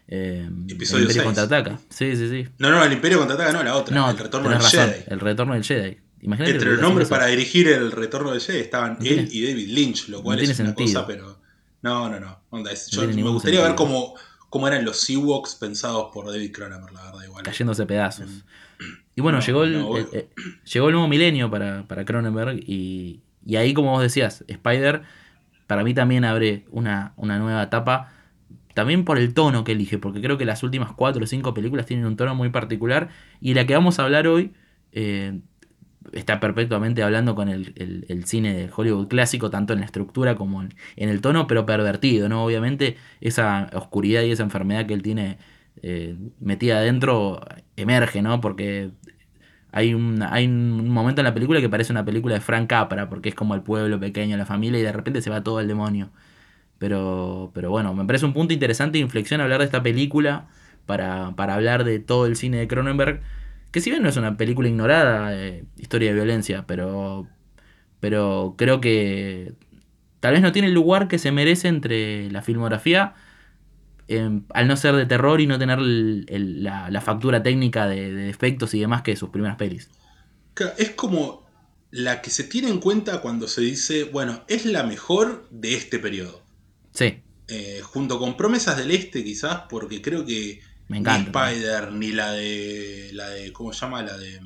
eh, 0.09 0.49
el 0.49 0.71
Imperio 0.71 1.25
contraataca. 1.25 1.79
Sí, 1.91 2.17
sí, 2.17 2.29
sí. 2.29 2.49
No, 2.59 2.71
no, 2.71 2.85
el 2.85 2.93
Imperio 2.93 3.19
contraataca 3.19 3.53
no, 3.53 3.63
la 3.63 3.77
otra. 3.77 4.11
el 4.11 4.19
retorno 4.19 4.51
del 4.51 4.63
Jedi. 4.63 5.05
El 5.07 5.21
retorno 5.21 5.55
del 5.55 5.65
Jedi. 5.65 5.99
Entre 6.23 6.73
los 6.73 6.81
nombres 6.81 7.09
para 7.09 7.27
dirigir 7.27 7.69
el 7.69 7.93
retorno 7.93 8.33
de 8.33 8.41
Jedi 8.41 8.59
estaban 8.59 8.99
él 9.01 9.29
y 9.31 9.47
David 9.47 9.69
Lynch, 9.69 10.09
lo 10.09 10.23
cual 10.23 10.41
es 10.41 10.59
una 10.59 10.75
cosa, 10.75 11.07
pero. 11.07 11.41
No, 11.83 12.09
no, 12.09 12.19
no. 12.19 12.43
me 12.51 13.23
gustaría 13.31 13.63
ver 13.63 13.75
cómo, 13.75 14.15
cómo 14.49 14.67
eran 14.67 14.85
los 14.85 15.09
Ewoks 15.09 15.55
pensados 15.55 16.11
por 16.13 16.27
David 16.27 16.53
Cronenberg, 16.53 16.93
la 16.93 17.05
verdad, 17.05 17.23
igual. 17.25 17.45
Cayéndose 17.45 17.87
pedazos. 17.87 18.29
Mm. 18.29 18.85
Y 19.15 19.21
bueno, 19.21 19.41
llegó, 19.41 19.65
el, 19.65 20.07
eh, 20.13 20.29
llegó 20.73 20.89
el 20.89 20.93
nuevo 20.93 21.09
milenio 21.09 21.51
para, 21.51 21.87
para 21.87 22.05
Cronenberg 22.05 22.59
y, 22.59 23.23
y, 23.45 23.57
ahí, 23.57 23.73
como 23.73 23.93
vos 23.93 24.03
decías, 24.03 24.45
Spider 24.49 25.03
para 25.67 25.85
mí 25.85 25.95
también 25.95 26.25
abre 26.25 26.65
una, 26.71 27.13
una 27.17 27.39
nueva 27.39 27.63
etapa. 27.63 28.13
También 28.77 29.07
por 29.07 29.17
el 29.17 29.33
tono 29.33 29.65
que 29.65 29.73
elige, 29.73 29.97
porque 29.97 30.21
creo 30.21 30.37
que 30.37 30.45
las 30.45 30.63
últimas 30.63 30.93
cuatro 30.93 31.25
o 31.25 31.27
cinco 31.27 31.55
películas 31.55 31.87
tienen 31.87 32.05
un 32.05 32.15
tono 32.15 32.35
muy 32.35 32.51
particular. 32.51 33.09
Y 33.41 33.55
la 33.55 33.67
que 33.67 33.73
vamos 33.73 33.99
a 33.99 34.05
hablar 34.05 34.27
hoy 34.29 34.53
eh, 34.93 35.41
está 36.13 36.41
perfectamente 36.41 37.03
hablando 37.03 37.35
con 37.35 37.49
el, 37.49 37.73
cine 38.27 38.53
de 38.53 38.71
Hollywood 38.77 39.09
clásico, 39.09 39.49
tanto 39.49 39.73
en 39.73 39.81
la 39.81 39.87
estructura 39.87 40.37
como 40.37 40.63
en, 40.63 40.75
el 40.97 41.23
tono, 41.23 41.47
pero 41.47 41.65
pervertido, 41.65 42.29
¿no? 42.29 42.45
Obviamente 42.45 42.99
esa 43.23 43.71
oscuridad 43.73 44.21
y 44.25 44.33
esa 44.33 44.43
enfermedad 44.43 44.85
que 44.85 44.93
él 44.93 45.01
tiene 45.01 45.39
eh, 45.83 46.15
metida 46.39 46.77
adentro 46.77 47.41
emerge, 47.77 48.21
¿no? 48.21 48.43
Porque 48.43 48.91
hay 49.73 49.95
un, 49.95 50.23
hay 50.23 50.45
un 50.45 50.91
momento 50.91 51.23
en 51.23 51.25
la 51.25 51.33
película 51.33 51.63
que 51.63 51.71
parece 51.71 51.93
una 51.93 52.05
película 52.05 52.35
de 52.35 52.43
Frank 52.43 52.69
Capra, 52.69 53.09
porque 53.09 53.31
es 53.31 53.35
como 53.35 53.55
el 53.55 53.63
pueblo 53.63 53.99
pequeño, 53.99 54.37
la 54.37 54.45
familia, 54.45 54.79
y 54.81 54.83
de 54.83 54.93
repente 54.93 55.23
se 55.23 55.31
va 55.31 55.43
todo 55.43 55.61
el 55.61 55.69
demonio. 55.69 56.11
Pero, 56.79 57.51
pero 57.55 57.71
bueno, 57.71 57.95
me 57.95 58.05
parece 58.05 58.27
un 58.27 58.33
punto 58.35 58.53
interesante 58.53 58.99
de 58.99 59.03
inflexión 59.03 59.41
hablar 59.41 59.61
de 59.61 59.67
esta 59.67 59.83
película 59.83 60.49
para, 60.85 61.35
para 61.37 61.55
hablar 61.55 61.85
de 61.85 61.99
todo 61.99 62.27
el 62.27 62.37
cine 62.37 62.59
de 62.59 62.69
Cronenberg, 62.69 63.23
que 63.71 63.81
si 63.81 63.91
bien 63.91 64.03
no 64.03 64.09
es 64.09 64.17
una 64.17 64.37
película 64.37 64.69
ignorada, 64.69 65.35
eh, 65.37 65.65
historia 65.77 66.11
de 66.11 66.15
violencia, 66.15 66.65
pero, 66.67 67.29
pero 68.01 68.55
creo 68.57 68.81
que 68.81 69.55
tal 70.21 70.33
vez 70.33 70.43
no 70.43 70.53
tiene 70.53 70.69
el 70.69 70.75
lugar 70.75 71.09
que 71.09 71.19
se 71.19 71.33
merece 71.33 71.69
entre 71.69 72.31
la 72.31 72.43
filmografía, 72.43 73.15
em, 74.09 74.45
al 74.55 74.69
no 74.69 74.77
ser 74.77 74.95
de 74.97 75.07
terror 75.07 75.41
y 75.41 75.47
no 75.47 75.59
tener 75.59 75.79
la, 75.81 77.01
factura 77.01 77.43
técnica 77.43 77.87
de, 77.87 78.13
de, 78.13 78.31
efectos 78.31 78.75
y 78.75 78.81
demás 78.81 79.03
que 79.03 79.17
sus 79.17 79.31
primeras 79.31 79.57
pelis. 79.57 79.91
Es 80.79 80.91
como 80.91 81.47
la 81.91 82.23
que 82.23 82.31
se 82.31 82.45
tiene 82.45 82.69
en 82.69 82.81
cuenta 82.81 83.21
cuando 83.21 83.49
se 83.49 83.61
dice, 83.61 84.05
bueno, 84.05 84.43
es 84.49 84.65
la 84.65 84.85
mejor 84.85 85.47
de 85.51 85.75
este 85.75 85.99
periodo. 85.99 86.46
Sí. 86.97 87.23
Eh, 87.49 87.81
junto 87.85 88.19
con 88.19 88.37
Promesas 88.37 88.77
del 88.77 88.91
Este, 88.91 89.23
quizás, 89.23 89.63
porque 89.69 90.03
creo 90.03 90.25
que 90.25 90.61
Me 90.89 90.99
encanta, 90.99 91.47
ni 91.47 91.55
Spider, 91.55 91.93
ni 91.93 92.13
la 92.13 92.33
de. 92.33 93.11
la 93.13 93.29
de. 93.29 93.53
¿Cómo 93.53 93.73
se 93.73 93.81
llama? 93.81 94.03
La 94.03 94.17
de. 94.17 94.41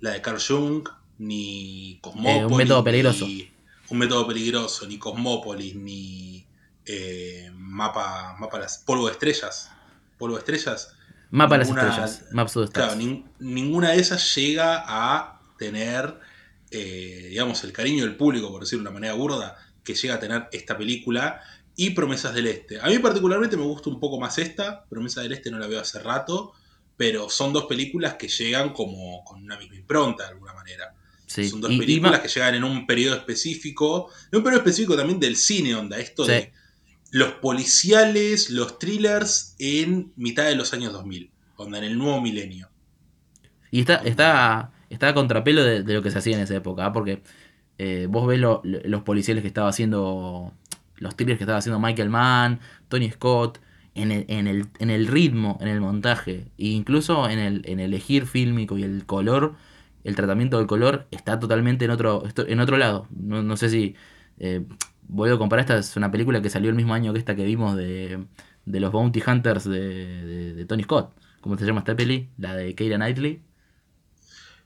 La 0.00 0.12
de 0.12 0.22
Carl 0.22 0.40
Jung, 0.40 0.88
ni 1.18 1.98
Cosmópolis. 2.00 2.42
Eh, 2.42 2.46
un 2.46 2.56
método 2.56 2.84
peligroso. 2.84 3.26
Ni, 3.26 3.50
un 3.90 3.98
método 3.98 4.26
peligroso, 4.26 4.86
ni 4.86 4.98
Cosmópolis, 4.98 5.74
ni. 5.74 6.46
Eh, 6.86 7.50
mapa. 7.54 8.36
Mapa 8.38 8.60
las. 8.60 8.78
Polvo 8.78 9.06
de 9.06 9.12
estrellas. 9.12 9.70
Polvo 10.16 10.36
de 10.36 10.40
estrellas. 10.40 10.94
Mapa 11.30 11.58
ninguna, 11.58 11.82
las 11.82 11.98
estrellas. 12.12 12.32
Maps 12.32 12.56
of 12.56 12.70
claro, 12.70 12.94
nin, 12.94 13.28
ninguna 13.40 13.90
de 13.90 14.00
esas 14.00 14.34
llega 14.34 14.84
a 14.86 15.42
tener. 15.58 16.18
digamos, 16.70 17.62
el 17.64 17.72
cariño 17.72 18.04
del 18.04 18.16
público, 18.16 18.50
por 18.50 18.62
decirlo 18.62 18.84
de 18.84 18.88
una 18.88 18.94
manera 18.94 19.14
burda, 19.14 19.58
que 19.88 19.94
llega 19.94 20.16
a 20.16 20.20
tener 20.20 20.48
esta 20.52 20.76
película 20.76 21.40
y 21.74 21.90
Promesas 21.90 22.34
del 22.34 22.46
Este. 22.46 22.78
A 22.78 22.88
mí 22.88 22.98
particularmente 22.98 23.56
me 23.56 23.62
gusta 23.62 23.88
un 23.88 23.98
poco 23.98 24.20
más 24.20 24.36
esta, 24.36 24.84
Promesas 24.84 25.22
del 25.22 25.32
Este 25.32 25.50
no 25.50 25.58
la 25.58 25.66
veo 25.66 25.80
hace 25.80 25.98
rato, 25.98 26.52
pero 26.94 27.30
son 27.30 27.54
dos 27.54 27.64
películas 27.64 28.14
que 28.14 28.28
llegan 28.28 28.74
como 28.74 29.24
con 29.24 29.42
una 29.42 29.56
misma 29.56 29.76
impronta 29.76 30.24
de 30.24 30.30
alguna 30.30 30.52
manera. 30.52 30.92
Sí. 31.24 31.48
Son 31.48 31.62
dos 31.62 31.70
y, 31.70 31.78
películas 31.78 32.18
y 32.18 32.22
que 32.22 32.28
llegan 32.28 32.54
en 32.56 32.64
un 32.64 32.86
periodo 32.86 33.16
específico, 33.16 34.10
en 34.30 34.36
un 34.36 34.44
periodo 34.44 34.60
específico 34.62 34.94
también 34.94 35.20
del 35.20 35.36
cine, 35.36 35.74
onda, 35.74 35.98
esto 35.98 36.26
sí. 36.26 36.32
de 36.32 36.52
los 37.12 37.32
policiales, 37.34 38.50
los 38.50 38.78
thrillers 38.78 39.54
en 39.58 40.12
mitad 40.16 40.44
de 40.44 40.54
los 40.54 40.74
años 40.74 40.92
2000, 40.92 41.30
onda, 41.56 41.78
en 41.78 41.84
el 41.84 41.96
nuevo 41.96 42.20
milenio. 42.20 42.68
Y 43.70 43.80
está, 43.80 43.96
está, 43.96 44.72
está 44.90 45.08
a 45.08 45.14
contrapelo 45.14 45.64
de, 45.64 45.82
de, 45.82 45.94
lo 45.94 46.02
que 46.02 46.10
se 46.10 46.18
hacía 46.18 46.36
en 46.36 46.42
esa 46.42 46.56
época, 46.56 46.86
¿eh? 46.86 46.90
porque 46.92 47.22
eh, 47.78 48.06
vos 48.10 48.26
ves 48.26 48.38
lo, 48.38 48.60
los 48.64 49.02
policiales 49.02 49.42
que 49.42 49.48
estaba 49.48 49.68
haciendo, 49.68 50.52
los 50.96 51.16
thrillers 51.16 51.38
que 51.38 51.44
estaba 51.44 51.58
haciendo 51.58 51.80
Michael 51.80 52.10
Mann, 52.10 52.60
Tony 52.88 53.10
Scott, 53.10 53.60
en 53.94 54.12
el, 54.12 54.24
en 54.28 54.46
el, 54.46 54.66
en 54.78 54.90
el 54.90 55.06
ritmo, 55.06 55.58
en 55.60 55.68
el 55.68 55.80
montaje, 55.80 56.52
e 56.58 56.66
incluso 56.66 57.28
en 57.28 57.38
el, 57.38 57.62
en 57.64 57.80
el 57.80 57.86
elegir 57.86 58.26
fílmico 58.26 58.78
y 58.78 58.84
el 58.84 59.06
color, 59.06 59.54
el 60.04 60.14
tratamiento 60.14 60.58
del 60.58 60.66
color 60.66 61.06
está 61.10 61.40
totalmente 61.40 61.84
en 61.84 61.90
otro, 61.90 62.22
en 62.36 62.60
otro 62.60 62.76
lado. 62.76 63.08
No, 63.10 63.42
no 63.42 63.56
sé 63.56 63.68
si 63.68 63.96
eh, 64.38 64.64
vuelvo 65.08 65.36
a 65.36 65.38
comparar, 65.38 65.62
esta 65.64 65.78
es 65.78 65.96
una 65.96 66.10
película 66.10 66.40
que 66.40 66.50
salió 66.50 66.70
el 66.70 66.76
mismo 66.76 66.94
año 66.94 67.12
que 67.12 67.18
esta 67.18 67.34
que 67.34 67.44
vimos 67.44 67.76
de, 67.76 68.24
de 68.64 68.80
los 68.80 68.92
Bounty 68.92 69.22
Hunters 69.26 69.64
de, 69.64 69.80
de, 70.24 70.54
de 70.54 70.64
Tony 70.64 70.84
Scott. 70.84 71.12
¿Cómo 71.40 71.56
se 71.56 71.66
llama 71.66 71.80
esta 71.80 71.96
peli? 71.96 72.30
La 72.36 72.54
de 72.54 72.74
Keira 72.74 72.96
Knightley. 72.96 73.42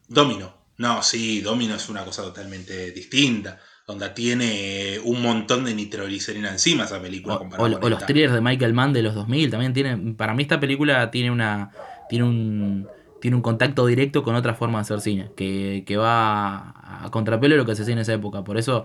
Domino. 0.09 0.62
No, 0.83 1.01
sí, 1.01 1.41
Domino 1.41 1.77
es 1.77 1.89
una 1.89 2.05
cosa 2.05 2.23
totalmente 2.23 2.91
distinta. 2.91 3.61
Donde 3.87 4.09
tiene 4.11 4.99
un 5.05 5.23
montón 5.23 5.65
de 5.65 5.75
nitroglicerina 5.75 6.51
encima 6.51 6.85
esa 6.85 7.01
película. 7.01 7.37
O, 7.37 7.47
o, 7.57 7.65
o 7.65 7.89
los 7.89 8.05
thrillers 8.05 8.33
de 8.33 8.41
Michael 8.41 8.75
Mann 8.75 8.93
de 8.93 9.03
los 9.03 9.15
2000 9.15 9.51
también 9.51 9.73
tiene. 9.73 10.15
Para 10.15 10.35
mí 10.35 10.43
esta 10.43 10.59
película 10.59 11.13
tiene 11.13 11.31
una. 11.31 11.71
Tiene 12.09 12.25
un. 12.25 12.89
Tiene 13.21 13.37
un 13.37 13.43
contacto 13.43 13.87
directo 13.87 14.25
con 14.25 14.35
otra 14.35 14.55
forma 14.55 14.79
de 14.79 14.83
hacer 14.83 15.01
cine. 15.01 15.31
Que, 15.37 15.85
que 15.87 15.97
va 15.97 17.05
a 17.05 17.09
contrapelo 17.13 17.55
de 17.55 17.59
lo 17.59 17.65
que 17.67 17.77
se 17.77 17.83
hacía 17.83 17.93
en 17.93 18.01
esa 18.01 18.15
época. 18.15 18.43
Por 18.43 18.59
eso. 18.59 18.85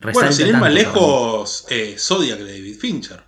Bueno, 0.00 0.32
sin 0.32 0.48
ir 0.48 0.56
más 0.56 0.72
lejos, 0.72 1.64
eh, 1.70 1.94
Zodiac 1.96 2.40
de 2.40 2.58
David 2.58 2.76
Fincher. 2.76 3.22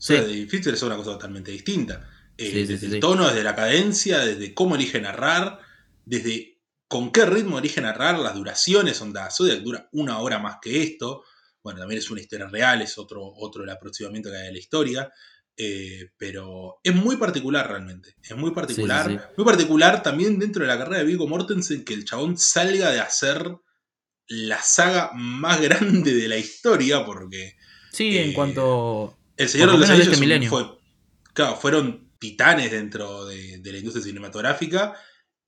Zodiac 0.00 0.24
sí. 0.24 0.30
de 0.30 0.36
David 0.36 0.48
Fincher 0.48 0.72
es 0.72 0.82
una 0.82 0.96
cosa 0.96 1.12
totalmente 1.12 1.50
distinta. 1.50 2.08
Eh, 2.38 2.50
sí, 2.50 2.64
desde 2.64 2.78
sí, 2.78 2.94
el 2.94 3.00
tono, 3.00 3.28
desde 3.28 3.42
la 3.42 3.54
cadencia, 3.54 4.20
desde 4.20 4.54
cómo 4.54 4.76
elige 4.76 5.00
narrar, 5.02 5.60
desde 6.06 6.57
con 6.88 7.12
qué 7.12 7.26
ritmo 7.26 7.58
elige 7.58 7.82
narrar, 7.82 8.18
las 8.18 8.34
duraciones, 8.34 9.00
onda, 9.02 9.30
Zodiac 9.30 9.60
dura 9.60 9.88
una 9.92 10.18
hora 10.18 10.38
más 10.38 10.56
que 10.60 10.82
esto, 10.82 11.22
bueno, 11.62 11.80
también 11.80 11.98
es 11.98 12.10
una 12.10 12.22
historia 12.22 12.46
real, 12.48 12.80
es 12.80 12.96
otro, 12.96 13.22
otro 13.22 13.62
el 13.62 13.70
aproximamiento 13.70 14.30
que 14.30 14.38
hay 14.38 14.46
de 14.46 14.52
la 14.52 14.58
historia, 14.58 15.12
eh, 15.54 16.10
pero 16.16 16.80
es 16.82 16.94
muy 16.94 17.16
particular 17.16 17.68
realmente, 17.68 18.14
es 18.22 18.36
muy 18.36 18.52
particular, 18.52 19.06
sí, 19.06 19.12
sí, 19.12 19.18
sí. 19.18 19.34
muy 19.36 19.44
particular 19.44 20.02
también 20.02 20.38
dentro 20.38 20.62
de 20.62 20.68
la 20.68 20.78
carrera 20.78 20.98
de 20.98 21.04
Viggo 21.04 21.28
Mortensen 21.28 21.84
que 21.84 21.92
el 21.92 22.06
chabón 22.06 22.38
salga 22.38 22.90
de 22.90 23.00
hacer 23.00 23.54
la 24.28 24.62
saga 24.62 25.10
más 25.14 25.60
grande 25.60 26.14
de 26.14 26.28
la 26.28 26.38
historia, 26.38 27.04
porque... 27.04 27.56
Sí, 27.92 28.16
eh, 28.16 28.24
en 28.24 28.32
cuanto... 28.32 29.18
El 29.36 29.48
Señor 29.48 29.72
de 29.72 29.78
los 29.78 29.90
Anillos 29.90 30.20
este. 30.20 30.48
Fue, 30.48 30.64
claro, 31.32 31.56
fueron 31.56 32.10
titanes 32.18 32.72
dentro 32.72 33.26
de, 33.26 33.58
de 33.58 33.72
la 33.72 33.78
industria 33.78 34.04
cinematográfica, 34.04 34.96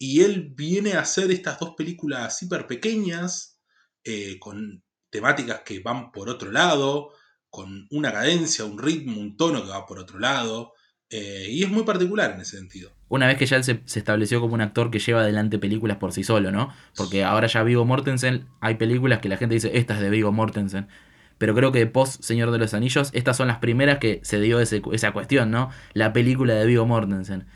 y 0.03 0.23
él 0.23 0.55
viene 0.57 0.95
a 0.95 1.01
hacer 1.01 1.31
estas 1.31 1.61
dos 1.61 1.75
películas 1.77 2.43
hiper 2.43 2.67
pequeñas, 2.67 3.61
eh, 4.03 4.39
con 4.39 4.83
temáticas 5.11 5.61
que 5.61 5.81
van 5.81 6.11
por 6.11 6.31
otro 6.31 6.51
lado, 6.51 7.11
con 7.51 7.87
una 7.91 8.11
cadencia, 8.11 8.65
un 8.65 8.79
ritmo, 8.79 9.21
un 9.21 9.37
tono 9.37 9.63
que 9.63 9.69
va 9.69 9.85
por 9.85 9.99
otro 9.99 10.19
lado. 10.19 10.73
Eh, 11.11 11.49
y 11.51 11.65
es 11.65 11.71
muy 11.71 11.83
particular 11.83 12.31
en 12.31 12.41
ese 12.41 12.57
sentido. 12.57 12.91
Una 13.09 13.27
vez 13.27 13.37
que 13.37 13.45
ya 13.45 13.57
él 13.57 13.65
se, 13.65 13.83
estableció 13.95 14.41
como 14.41 14.55
un 14.55 14.63
actor 14.63 14.91
que 14.91 15.01
lleva 15.01 15.21
adelante 15.21 15.59
películas 15.59 15.99
por 15.99 16.13
sí 16.13 16.25
solo, 16.25 16.51
¿no? 16.51 16.73
Porque 16.97 17.23
ahora 17.23 17.47
ya 17.47 17.63
Vigo 17.63 17.85
Mortensen, 17.85 18.49
hay 18.63 18.77
películas 18.77 19.19
que 19.19 19.29
la 19.29 19.37
gente 19.37 19.57
dice, 19.57 19.73
esta 19.75 19.97
es 19.97 20.01
de 20.01 20.09
Vigo 20.09 20.33
Mortensen. 20.33 20.89
Pero 21.37 21.55
creo 21.55 21.73
que 21.73 21.87
post 21.87 22.23
Señor 22.23 22.53
de 22.53 22.59
los 22.59 22.73
Anillos, 22.73 23.11
estas 23.13 23.37
son 23.37 23.49
las 23.49 23.59
primeras 23.59 23.99
que 23.99 24.21
se 24.23 24.41
dio 24.41 24.61
ese, 24.61 24.81
esa 24.93 25.13
cuestión, 25.13 25.51
¿no? 25.51 25.71
La 25.93 26.15
película 26.15 26.55
de 26.55 26.65
Vigo 26.65 26.87
Mortensen. 26.87 27.47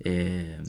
Eh, 0.00 0.60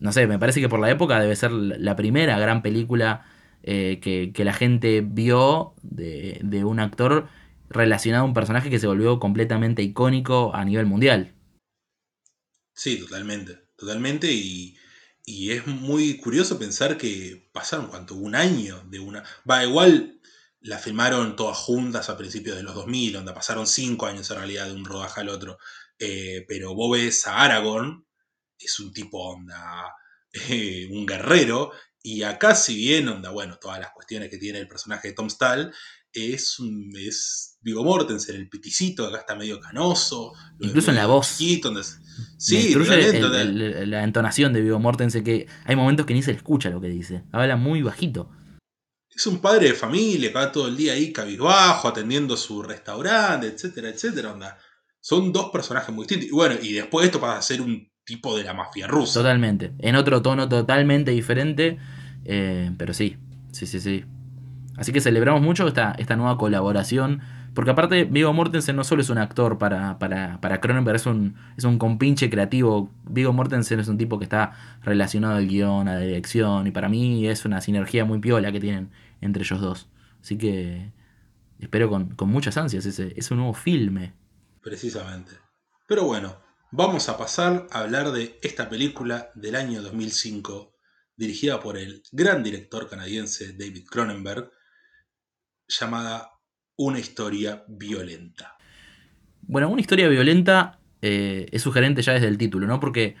no 0.00 0.12
sé, 0.12 0.26
me 0.26 0.38
parece 0.38 0.60
que 0.60 0.68
por 0.68 0.80
la 0.80 0.90
época 0.90 1.20
debe 1.20 1.36
ser 1.36 1.52
la 1.52 1.94
primera 1.94 2.38
gran 2.38 2.62
película 2.62 3.26
eh, 3.62 4.00
que, 4.02 4.32
que, 4.32 4.44
la 4.44 4.54
gente 4.54 5.02
vio 5.02 5.74
de, 5.82 6.40
de, 6.42 6.64
un 6.64 6.80
actor 6.80 7.28
relacionado 7.68 8.24
a 8.24 8.26
un 8.26 8.34
personaje 8.34 8.70
que 8.70 8.78
se 8.78 8.86
volvió 8.86 9.20
completamente 9.20 9.82
icónico 9.82 10.54
a 10.54 10.64
nivel 10.64 10.86
mundial. 10.86 11.34
Sí, 12.74 12.98
totalmente, 12.98 13.58
totalmente. 13.76 14.32
Y, 14.32 14.76
y 15.26 15.50
es 15.50 15.66
muy 15.66 16.16
curioso 16.16 16.58
pensar 16.58 16.96
que 16.96 17.50
pasaron, 17.52 17.88
¿cuánto? 17.88 18.14
Un 18.14 18.34
año 18.34 18.82
de 18.88 19.00
una... 19.00 19.22
Va, 19.48 19.62
igual 19.64 20.18
la 20.60 20.78
filmaron 20.78 21.36
todas 21.36 21.58
juntas 21.58 22.08
a 22.08 22.16
principios 22.16 22.56
de 22.56 22.62
los 22.62 22.74
2000, 22.74 23.12
donde 23.12 23.32
pasaron 23.32 23.66
cinco 23.66 24.06
años 24.06 24.30
en 24.30 24.38
realidad 24.38 24.66
de 24.66 24.74
un 24.74 24.84
rodaje 24.84 25.20
al 25.20 25.28
otro. 25.28 25.58
Eh, 25.98 26.44
pero 26.48 26.74
vos 26.74 26.98
ves 26.98 27.26
a 27.26 27.42
Aragorn, 27.42 28.06
es 28.60 28.80
un 28.80 28.92
tipo 28.92 29.18
onda, 29.18 29.94
eh, 30.48 30.88
un 30.90 31.06
guerrero, 31.06 31.72
y 32.02 32.22
acá 32.22 32.54
si 32.54 32.76
bien 32.76 33.08
onda, 33.08 33.30
bueno, 33.30 33.58
todas 33.60 33.78
las 33.78 33.90
cuestiones 33.90 34.30
que 34.30 34.38
tiene 34.38 34.58
el 34.58 34.68
personaje 34.68 35.08
de 35.08 35.14
Tom 35.14 35.28
Stahl, 35.28 35.72
es, 36.12 36.58
un, 36.58 36.92
es 36.96 37.58
Vigo 37.60 37.84
Mortensen, 37.84 38.36
el 38.36 38.48
piticito, 38.48 39.06
acá 39.06 39.18
está 39.18 39.34
medio 39.34 39.60
canoso. 39.60 40.32
Incluso 40.58 40.90
en 40.90 40.96
la 40.96 41.06
voz. 41.06 41.36
Chiquito, 41.38 41.72
sí, 42.36 42.72
el, 42.72 42.82
el, 42.90 43.62
el, 43.62 43.90
la 43.90 44.02
entonación 44.02 44.52
de 44.52 44.60
Vigo 44.60 44.80
Mortensen, 44.80 45.22
que 45.22 45.46
hay 45.64 45.76
momentos 45.76 46.06
que 46.06 46.14
ni 46.14 46.22
se 46.22 46.32
le 46.32 46.38
escucha 46.38 46.70
lo 46.70 46.80
que 46.80 46.88
dice, 46.88 47.24
habla 47.32 47.56
muy 47.56 47.82
bajito. 47.82 48.30
Es 49.08 49.26
un 49.26 49.40
padre 49.40 49.68
de 49.68 49.74
familia 49.74 50.28
que 50.28 50.34
va 50.34 50.52
todo 50.52 50.68
el 50.68 50.76
día 50.76 50.94
ahí 50.94 51.12
cabizbajo, 51.12 51.88
atendiendo 51.88 52.36
su 52.36 52.62
restaurante, 52.62 53.48
etcétera, 53.48 53.90
etcétera, 53.90 54.32
onda. 54.32 54.58
Son 55.00 55.32
dos 55.32 55.50
personajes 55.50 55.94
muy 55.94 56.04
distintos. 56.04 56.28
Y 56.28 56.32
bueno, 56.32 56.56
y 56.60 56.72
después 56.72 57.06
esto 57.06 57.20
pasa 57.20 57.38
a 57.38 57.42
ser 57.42 57.60
un 57.60 57.89
tipo 58.04 58.36
de 58.36 58.44
la 58.44 58.54
mafia 58.54 58.86
rusa. 58.86 59.20
Totalmente. 59.20 59.72
En 59.78 59.96
otro 59.96 60.22
tono 60.22 60.48
totalmente 60.48 61.10
diferente. 61.10 61.78
Eh, 62.24 62.72
pero 62.76 62.92
sí, 62.94 63.16
sí, 63.52 63.66
sí, 63.66 63.80
sí. 63.80 64.04
Así 64.76 64.92
que 64.92 65.00
celebramos 65.00 65.42
mucho 65.42 65.66
esta, 65.68 65.92
esta 65.98 66.16
nueva 66.16 66.38
colaboración. 66.38 67.20
Porque 67.54 67.72
aparte, 67.72 68.04
Vigo 68.04 68.32
Mortensen 68.32 68.76
no 68.76 68.84
solo 68.84 69.02
es 69.02 69.10
un 69.10 69.18
actor 69.18 69.58
para, 69.58 69.98
para, 69.98 70.40
para 70.40 70.60
Cronenberg, 70.60 70.96
es 70.96 71.06
un, 71.06 71.34
es 71.56 71.64
un 71.64 71.78
compinche 71.78 72.30
creativo. 72.30 72.90
Vigo 73.04 73.32
Mortensen 73.32 73.80
es 73.80 73.88
un 73.88 73.98
tipo 73.98 74.18
que 74.18 74.24
está 74.24 74.52
relacionado 74.82 75.36
al 75.36 75.48
guion, 75.48 75.88
a 75.88 75.94
la 75.94 76.00
dirección. 76.00 76.66
Y 76.66 76.70
para 76.70 76.88
mí 76.88 77.26
es 77.26 77.44
una 77.44 77.60
sinergia 77.60 78.04
muy 78.04 78.20
piola 78.20 78.52
que 78.52 78.60
tienen 78.60 78.90
entre 79.20 79.42
ellos 79.42 79.60
dos. 79.60 79.88
Así 80.22 80.38
que 80.38 80.92
espero 81.58 81.90
con, 81.90 82.14
con 82.14 82.30
muchas 82.30 82.56
ansias 82.56 82.86
ese, 82.86 83.12
ese 83.16 83.34
nuevo 83.34 83.52
filme. 83.52 84.12
Precisamente. 84.62 85.32
Pero 85.86 86.04
bueno, 86.04 86.36
vamos 86.72 87.08
a 87.08 87.18
pasar 87.18 87.66
a 87.70 87.80
hablar 87.80 88.12
de 88.12 88.38
esta 88.42 88.68
película 88.68 89.30
del 89.34 89.56
año 89.56 89.82
2005, 89.82 90.76
dirigida 91.16 91.60
por 91.60 91.76
el 91.76 92.02
gran 92.12 92.42
director 92.42 92.88
canadiense 92.88 93.52
David 93.54 93.86
Cronenberg, 93.90 94.50
llamada 95.68 96.30
Una 96.76 96.98
historia 96.98 97.64
violenta. 97.68 98.56
Bueno, 99.42 99.68
una 99.68 99.80
historia 99.80 100.08
violenta 100.08 100.78
eh, 101.02 101.46
es 101.50 101.62
sugerente 101.62 102.02
ya 102.02 102.12
desde 102.12 102.28
el 102.28 102.38
título, 102.38 102.66
¿no? 102.66 102.78
Porque 102.78 103.16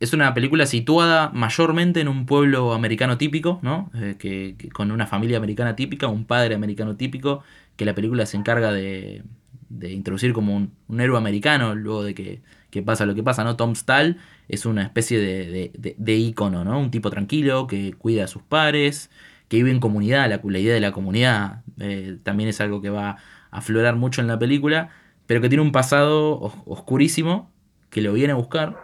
es 0.00 0.12
una 0.12 0.32
película 0.34 0.66
situada 0.66 1.30
mayormente 1.30 2.00
en 2.00 2.08
un 2.08 2.26
pueblo 2.26 2.72
americano 2.72 3.18
típico, 3.18 3.60
¿no? 3.62 3.90
Eh, 3.94 4.16
que, 4.18 4.56
con 4.70 4.90
una 4.90 5.06
familia 5.06 5.36
americana 5.36 5.76
típica, 5.76 6.08
un 6.08 6.26
padre 6.26 6.54
americano 6.54 6.96
típico, 6.96 7.42
que 7.76 7.84
la 7.84 7.94
película 7.94 8.26
se 8.26 8.36
encarga 8.36 8.72
de, 8.72 9.22
de 9.68 9.92
introducir 9.92 10.32
como 10.32 10.56
un, 10.56 11.00
héroe 11.00 11.18
americano, 11.18 11.74
luego 11.74 12.02
de 12.02 12.14
que, 12.14 12.42
pasa 12.84 13.06
lo 13.06 13.14
que 13.14 13.22
pasa, 13.22 13.42
¿no? 13.42 13.56
Tom 13.56 13.74
Stahl 13.74 14.18
es 14.48 14.66
una 14.66 14.82
especie 14.82 15.18
de, 15.18 15.94
de, 15.96 16.14
ícono, 16.14 16.64
¿no? 16.64 16.78
Un 16.78 16.90
tipo 16.90 17.10
tranquilo 17.10 17.66
que 17.66 17.94
cuida 17.94 18.24
a 18.24 18.28
sus 18.28 18.42
pares, 18.42 19.10
que 19.48 19.56
vive 19.58 19.70
en 19.70 19.80
comunidad, 19.80 20.28
la, 20.28 20.40
la 20.44 20.58
idea 20.58 20.74
de 20.74 20.80
la 20.80 20.92
comunidad 20.92 21.62
eh, 21.78 22.18
también 22.22 22.48
es 22.48 22.60
algo 22.60 22.82
que 22.82 22.90
va 22.90 23.10
a 23.10 23.18
aflorar 23.50 23.96
mucho 23.96 24.20
en 24.20 24.26
la 24.26 24.38
película, 24.38 24.90
pero 25.26 25.40
que 25.40 25.48
tiene 25.48 25.62
un 25.62 25.72
pasado 25.72 26.38
oscurísimo, 26.66 27.50
que 27.90 28.02
lo 28.02 28.12
viene 28.12 28.32
a 28.32 28.36
buscar 28.36 28.76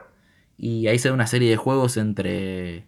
y 0.57 0.87
ahí 0.87 0.99
se 0.99 1.09
da 1.09 1.15
una 1.15 1.27
serie 1.27 1.51
de 1.51 1.57
juegos 1.57 1.97
entre 1.97 2.87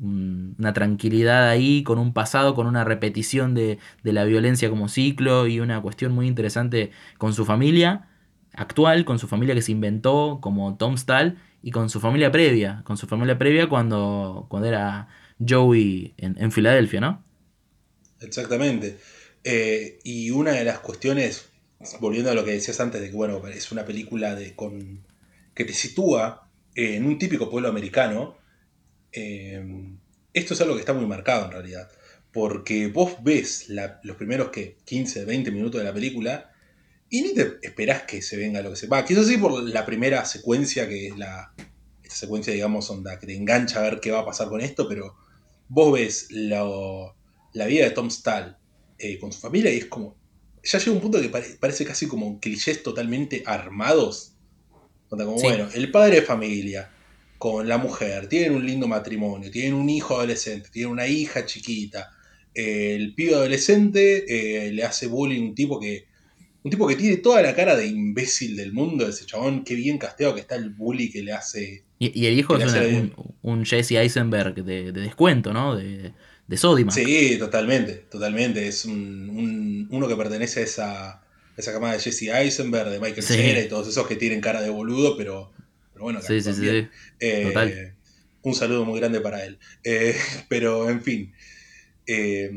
una 0.00 0.72
tranquilidad 0.72 1.48
ahí, 1.48 1.82
con 1.84 1.98
un 1.98 2.12
pasado, 2.12 2.54
con 2.54 2.66
una 2.66 2.84
repetición 2.84 3.54
de, 3.54 3.78
la 4.02 4.24
violencia 4.24 4.68
como 4.68 4.88
ciclo 4.88 5.46
y 5.46 5.60
una 5.60 5.80
cuestión 5.80 6.12
muy 6.12 6.26
interesante 6.26 6.90
con 7.18 7.32
su 7.32 7.44
familia 7.44 8.08
actual, 8.52 9.04
con 9.04 9.18
su 9.18 9.28
familia 9.28 9.54
que 9.54 9.62
se 9.62 9.72
inventó 9.72 10.38
como 10.40 10.76
Tom 10.76 10.96
Stahl 10.96 11.38
y 11.62 11.70
con 11.70 11.90
su 11.90 12.00
familia 12.00 12.30
previa, 12.30 12.82
con 12.84 12.96
su 12.96 13.06
familia 13.06 13.38
previa 13.38 13.68
cuando, 13.68 14.46
cuando 14.48 14.68
era 14.68 15.08
Joey 15.46 16.14
en, 16.18 16.52
Filadelfia, 16.52 17.00
¿no? 17.00 17.24
Exactamente. 18.20 18.98
Eh, 19.42 19.98
y 20.04 20.30
una 20.30 20.52
de 20.52 20.64
las 20.64 20.78
cuestiones, 20.78 21.50
volviendo 22.00 22.30
a 22.30 22.34
lo 22.34 22.44
que 22.44 22.52
decías 22.52 22.80
antes, 22.80 23.00
de 23.00 23.10
que 23.10 23.16
bueno, 23.16 23.46
es 23.48 23.72
una 23.72 23.84
película 23.84 24.34
de, 24.34 24.54
con, 24.54 25.04
que 25.54 25.64
te 25.64 25.72
sitúa 25.72 26.48
en 26.74 27.06
un 27.06 27.18
típico 27.18 27.50
pueblo 27.50 27.68
americano, 27.68 28.36
eh, 29.14 29.64
esto 30.32 30.54
es 30.54 30.60
algo 30.60 30.74
que 30.74 30.80
está 30.80 30.92
muy 30.92 31.06
marcado 31.06 31.46
en 31.46 31.52
realidad. 31.52 31.88
Porque 32.32 32.88
vos 32.88 33.22
ves 33.22 33.68
los 33.68 34.16
primeros 34.16 34.50
que 34.50 34.76
15, 34.84 35.24
20 35.24 35.50
minutos 35.52 35.80
de 35.80 35.86
la 35.86 35.94
película 35.94 36.50
y 37.08 37.22
ni 37.22 37.34
te 37.34 37.58
esperás 37.62 38.02
que 38.02 38.22
se 38.22 38.36
venga 38.36 38.60
lo 38.60 38.70
que 38.70 38.76
se 38.76 38.88
va. 38.88 39.04
Quizás 39.04 39.28
sí 39.28 39.36
por 39.36 39.62
la 39.62 39.86
primera 39.86 40.24
secuencia, 40.24 40.88
que 40.88 41.08
es 41.08 41.16
la. 41.16 41.54
Esta 42.02 42.16
secuencia, 42.16 42.52
digamos, 42.52 42.90
onda, 42.90 43.18
que 43.18 43.26
te 43.26 43.36
engancha 43.36 43.78
a 43.78 43.82
ver 43.82 44.00
qué 44.00 44.10
va 44.10 44.20
a 44.20 44.26
pasar 44.26 44.48
con 44.48 44.60
esto, 44.60 44.88
pero 44.88 45.16
vos 45.68 45.92
ves 45.92 46.28
la 46.30 47.66
vida 47.66 47.84
de 47.84 47.90
Tom 47.92 48.10
Stahl 48.10 48.58
eh, 48.98 49.18
con 49.18 49.32
su 49.32 49.40
familia 49.40 49.72
y 49.72 49.78
es 49.78 49.86
como. 49.86 50.16
Ya 50.62 50.78
llega 50.78 50.92
un 50.92 51.00
punto 51.00 51.20
que 51.20 51.28
parece 51.28 51.84
casi 51.84 52.08
como 52.08 52.40
clichés 52.40 52.82
totalmente 52.82 53.42
armados 53.46 54.34
como, 55.08 55.34
bueno, 55.36 55.68
el 55.74 55.90
padre 55.90 56.16
de 56.16 56.22
familia 56.22 56.90
con 57.44 57.68
la 57.68 57.76
mujer, 57.76 58.26
tienen 58.26 58.54
un 58.54 58.64
lindo 58.64 58.88
matrimonio, 58.88 59.50
tienen 59.50 59.74
un 59.74 59.90
hijo 59.90 60.16
adolescente, 60.16 60.70
tienen 60.72 60.90
una 60.90 61.06
hija 61.06 61.44
chiquita. 61.44 62.10
el 62.54 63.14
pibe 63.14 63.34
adolescente 63.34 64.24
eh, 64.26 64.72
le 64.72 64.82
hace 64.82 65.08
bullying 65.08 65.48
un 65.48 65.54
tipo 65.54 65.78
que. 65.78 66.06
Un 66.62 66.70
tipo 66.70 66.88
que 66.88 66.96
tiene 66.96 67.18
toda 67.18 67.42
la 67.42 67.54
cara 67.54 67.76
de 67.76 67.86
imbécil 67.86 68.56
del 68.56 68.72
mundo, 68.72 69.06
ese 69.06 69.26
chabón, 69.26 69.62
qué 69.62 69.74
bien 69.74 69.98
casteado 69.98 70.34
que 70.34 70.40
está 70.40 70.54
el 70.54 70.70
bully 70.70 71.10
que 71.10 71.22
le 71.22 71.34
hace. 71.34 71.84
Y, 71.98 72.24
el 72.24 72.38
hijo 72.38 72.56
es 72.56 72.72
un, 73.42 73.66
Jesse 73.66 73.92
Eisenberg 73.92 74.64
de, 74.64 74.92
descuento, 74.92 75.52
¿no? 75.52 75.76
De, 75.76 76.14
de 76.48 76.56
Sodimac. 76.56 76.94
Sí, 76.94 77.36
totalmente, 77.38 78.06
totalmente. 78.10 78.66
Es 78.66 78.86
un, 78.86 79.86
uno 79.90 80.08
que 80.08 80.16
pertenece 80.16 80.60
a 80.60 80.62
esa, 80.62 81.22
esa 81.58 81.74
camada 81.74 81.92
de 81.92 82.00
Jesse 82.00 82.30
Eisenberg, 82.32 82.88
de 82.88 83.00
Michael 83.00 83.22
Cera 83.22 83.60
y 83.60 83.68
todos 83.68 83.86
esos 83.86 84.06
que 84.06 84.16
tienen 84.16 84.40
cara 84.40 84.62
de 84.62 84.70
boludo, 84.70 85.18
pero, 85.18 85.52
pero 85.94 86.04
bueno, 86.04 86.20
sí, 86.20 86.40
sí, 86.40 86.52
sí, 86.52 86.88
eh, 87.20 87.94
un 88.42 88.54
saludo 88.54 88.84
muy 88.84 88.98
grande 88.98 89.20
para 89.20 89.44
él. 89.44 89.58
Eh, 89.84 90.16
pero 90.48 90.90
en 90.90 91.00
fin, 91.00 91.32
eh, 92.06 92.50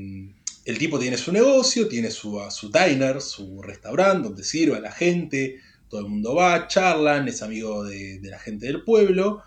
el 0.65 0.77
tipo 0.79 0.97
tiene 0.97 1.17
su 1.17 1.31
negocio, 1.31 1.87
tiene 1.87 2.09
su, 2.09 2.41
su 2.49 2.71
diner, 2.71 3.21
su 3.21 3.61
restaurante 3.61 4.27
donde 4.27 4.43
sirve 4.43 4.77
a 4.77 4.81
la 4.81 4.91
gente, 4.91 5.59
todo 5.87 6.01
el 6.01 6.07
mundo 6.07 6.33
va, 6.33 6.67
charlan, 6.67 7.27
es 7.27 7.43
amigo 7.43 7.85
de, 7.85 8.19
la 8.23 8.39
gente 8.39 8.65
del 8.65 8.83
pueblo, 8.83 9.43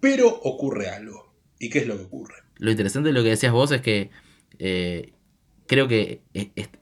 pero 0.00 0.28
ocurre 0.28 0.88
algo. 0.88 1.32
¿Y 1.60 1.70
qué 1.70 1.78
es 1.78 1.86
lo 1.86 1.96
que 1.96 2.02
ocurre? 2.02 2.34
Lo 2.56 2.72
interesante 2.72 3.10
de 3.10 3.12
lo 3.12 3.22
que 3.22 3.30
decías 3.30 3.52
vos 3.52 3.70
es 3.70 3.80
que 3.80 4.10
creo 5.68 5.86
que 5.86 6.22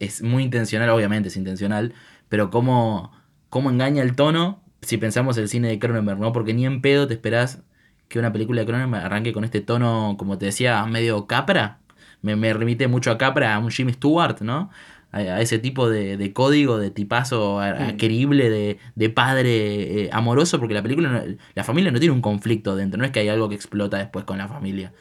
es, 0.01 0.23
muy 0.23 0.43
intencional, 0.43 0.89
obviamente 0.89 1.29
es 1.29 1.37
intencional, 1.37 1.95
pero 2.31 2.51
cómo, 2.51 3.13
cómo 3.51 3.71
engaña 3.71 4.03
el 4.03 4.17
tono 4.17 4.65
si 4.83 4.97
pensamos 4.97 5.37
el 5.39 5.49
cine 5.49 5.69
de 5.69 5.79
Cronenberg, 5.79 6.19
¿no? 6.19 6.33
Porque 6.33 6.55
ni 6.55 6.67
en 6.67 6.81
pedo 6.81 7.07
te 7.07 7.15
esperás 7.15 7.63
que 8.09 8.19
una 8.19 8.33
película 8.33 8.61
de 8.61 8.67
Cronenberg 8.67 9.05
arranque 9.05 9.33
con 9.33 9.45
este 9.45 9.61
tono, 9.61 10.17
como 10.19 10.39
te 10.39 10.47
decía, 10.47 10.85
medio 10.87 11.27
capra. 11.27 11.81
Me, 12.23 12.53
remite 12.53 12.87
mucho 12.87 13.11
a 13.11 13.17
Capra, 13.17 13.55
a 13.55 13.59
un 13.59 13.71
Jimmy 13.71 13.95
Stewart, 13.95 14.41
¿no? 14.43 14.71
A, 15.11 15.41
ese 15.41 15.59
tipo 15.59 15.89
de, 15.89 16.33
código, 16.35 16.79
de 16.79 16.91
tipazo 16.91 17.61
querible, 17.97 18.79
de, 18.95 19.11
padre 19.11 20.05
eh, 20.05 20.11
amoroso, 20.13 20.59
porque 20.59 20.75
la 20.75 20.83
película, 20.83 21.25
la 21.55 21.65
familia 21.65 21.91
no 21.91 21.99
tiene 21.99 22.15
un 22.15 22.21
conflicto 22.21 22.77
dentro, 22.77 22.99
no 22.99 23.07
es 23.07 23.11
que 23.11 23.21
hay 23.21 23.29
algo 23.29 23.49
que 23.49 23.55
explota 23.55 23.97
después 23.97 24.27
con 24.27 24.37
la 24.37 24.49
familia. 24.49 24.93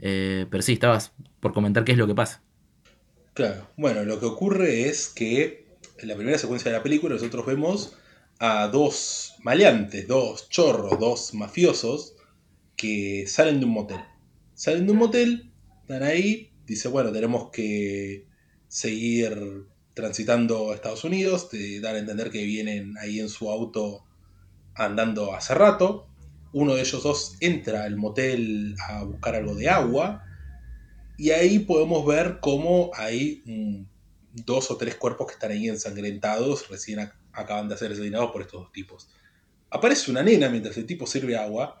Eh, 0.00 0.46
pero 0.50 0.62
sí, 0.62 0.74
estabas 0.74 1.12
por 1.40 1.52
comentar 1.52 1.84
qué 1.84 1.92
es 1.92 1.98
lo 1.98 2.06
que 2.06 2.14
pasa. 2.14 2.42
Claro, 3.32 3.66
bueno, 3.76 4.04
lo 4.04 4.20
que 4.20 4.26
ocurre 4.26 4.88
es 4.88 5.08
que 5.08 5.66
en 5.98 6.08
la 6.08 6.16
primera 6.16 6.38
secuencia 6.38 6.70
de 6.70 6.76
la 6.76 6.82
película 6.82 7.14
nosotros 7.14 7.46
vemos 7.46 7.96
a 8.38 8.68
dos 8.68 9.34
maleantes, 9.42 10.06
dos 10.06 10.48
chorros, 10.48 10.98
dos 10.98 11.34
mafiosos 11.34 12.14
que 12.76 13.26
salen 13.26 13.60
de 13.60 13.66
un 13.66 13.72
motel. 13.72 14.00
Salen 14.54 14.86
de 14.86 14.92
un 14.92 14.98
motel, 14.98 15.52
están 15.82 16.02
ahí, 16.02 16.52
dice, 16.66 16.88
bueno, 16.88 17.12
tenemos 17.12 17.50
que 17.50 18.26
seguir 18.68 19.66
transitando 19.94 20.70
a 20.70 20.74
Estados 20.74 21.04
Unidos, 21.04 21.48
te 21.48 21.80
dan 21.80 21.96
a 21.96 21.98
entender 21.98 22.30
que 22.30 22.44
vienen 22.44 22.98
ahí 22.98 23.20
en 23.20 23.28
su 23.28 23.50
auto 23.50 24.04
andando 24.74 25.34
hace 25.34 25.54
rato. 25.54 26.08
Uno 26.52 26.74
de 26.74 26.82
ellos 26.82 27.02
dos 27.02 27.36
entra 27.40 27.84
al 27.84 27.96
motel 27.96 28.76
a 28.88 29.04
buscar 29.04 29.34
algo 29.34 29.54
de 29.54 29.68
agua 29.68 30.22
y 31.18 31.30
ahí 31.30 31.60
podemos 31.60 32.06
ver 32.06 32.38
cómo 32.40 32.90
hay 32.94 33.42
dos 34.32 34.70
o 34.70 34.76
tres 34.76 34.96
cuerpos 34.96 35.28
que 35.28 35.32
están 35.34 35.50
ahí 35.52 35.68
ensangrentados, 35.68 36.68
recién 36.68 37.00
acaban 37.36 37.68
de 37.68 37.76
ser 37.76 37.92
asesinados 37.92 38.32
por 38.32 38.42
estos 38.42 38.62
dos 38.62 38.72
tipos. 38.72 39.08
Aparece 39.70 40.10
una 40.10 40.22
nena 40.22 40.48
mientras 40.48 40.76
el 40.76 40.86
tipo 40.86 41.06
sirve 41.06 41.36
agua 41.36 41.80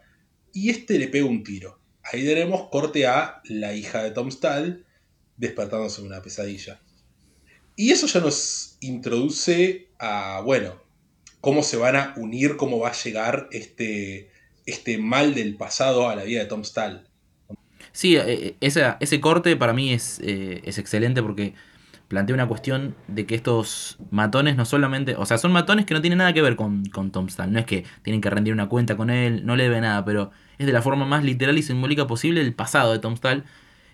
y 0.52 0.70
este 0.70 0.98
le 0.98 1.08
pega 1.08 1.26
un 1.26 1.42
tiro. 1.42 1.80
Ahí 2.02 2.24
tenemos 2.24 2.68
corte 2.70 3.06
a 3.06 3.40
la 3.44 3.74
hija 3.74 4.02
de 4.02 4.12
Tom 4.12 4.30
Stahl 4.30 4.86
despertándose 5.36 6.00
en 6.00 6.06
una 6.06 6.22
pesadilla. 6.22 6.80
Y 7.74 7.90
eso 7.90 8.06
ya 8.06 8.20
nos 8.20 8.76
introduce 8.80 9.88
a, 9.98 10.40
bueno, 10.44 10.80
cómo 11.40 11.62
se 11.62 11.76
van 11.76 11.96
a 11.96 12.14
unir, 12.16 12.56
cómo 12.56 12.78
va 12.78 12.88
a 12.88 12.94
llegar 12.94 13.48
este, 13.52 14.30
este 14.64 14.98
mal 14.98 15.34
del 15.34 15.56
pasado 15.56 16.08
a 16.08 16.16
la 16.16 16.24
vida 16.24 16.40
de 16.40 16.46
Tom 16.46 16.64
Stahl. 16.64 17.08
Sí, 17.92 18.16
eh, 18.16 18.56
eh, 18.60 18.96
ese 19.00 19.20
corte 19.20 19.56
para 19.56 19.72
mí 19.72 19.92
es, 19.92 20.20
eh, 20.22 20.60
es 20.64 20.78
excelente 20.78 21.22
porque 21.22 21.54
plantea 22.08 22.34
una 22.34 22.46
cuestión 22.46 22.94
de 23.08 23.26
que 23.26 23.34
estos 23.34 23.98
matones 24.10 24.56
no 24.56 24.64
solamente, 24.64 25.16
o 25.16 25.26
sea, 25.26 25.38
son 25.38 25.52
matones 25.52 25.86
que 25.86 25.94
no 25.94 26.00
tienen 26.00 26.18
nada 26.18 26.32
que 26.32 26.42
ver 26.42 26.56
con, 26.56 26.84
con 26.86 27.10
Tom 27.10 27.28
Stahl, 27.28 27.52
no 27.52 27.58
es 27.58 27.66
que 27.66 27.84
tienen 28.02 28.20
que 28.20 28.30
rendir 28.30 28.52
una 28.52 28.68
cuenta 28.68 28.96
con 28.96 29.10
él, 29.10 29.44
no 29.44 29.56
le 29.56 29.64
debe 29.64 29.80
nada, 29.80 30.04
pero 30.04 30.30
es 30.58 30.66
de 30.66 30.72
la 30.72 30.82
forma 30.82 31.04
más 31.04 31.24
literal 31.24 31.58
y 31.58 31.62
simbólica 31.62 32.06
posible 32.06 32.40
el 32.40 32.54
pasado 32.54 32.92
de 32.92 32.98
Tom 32.98 33.16
Stahl. 33.16 33.44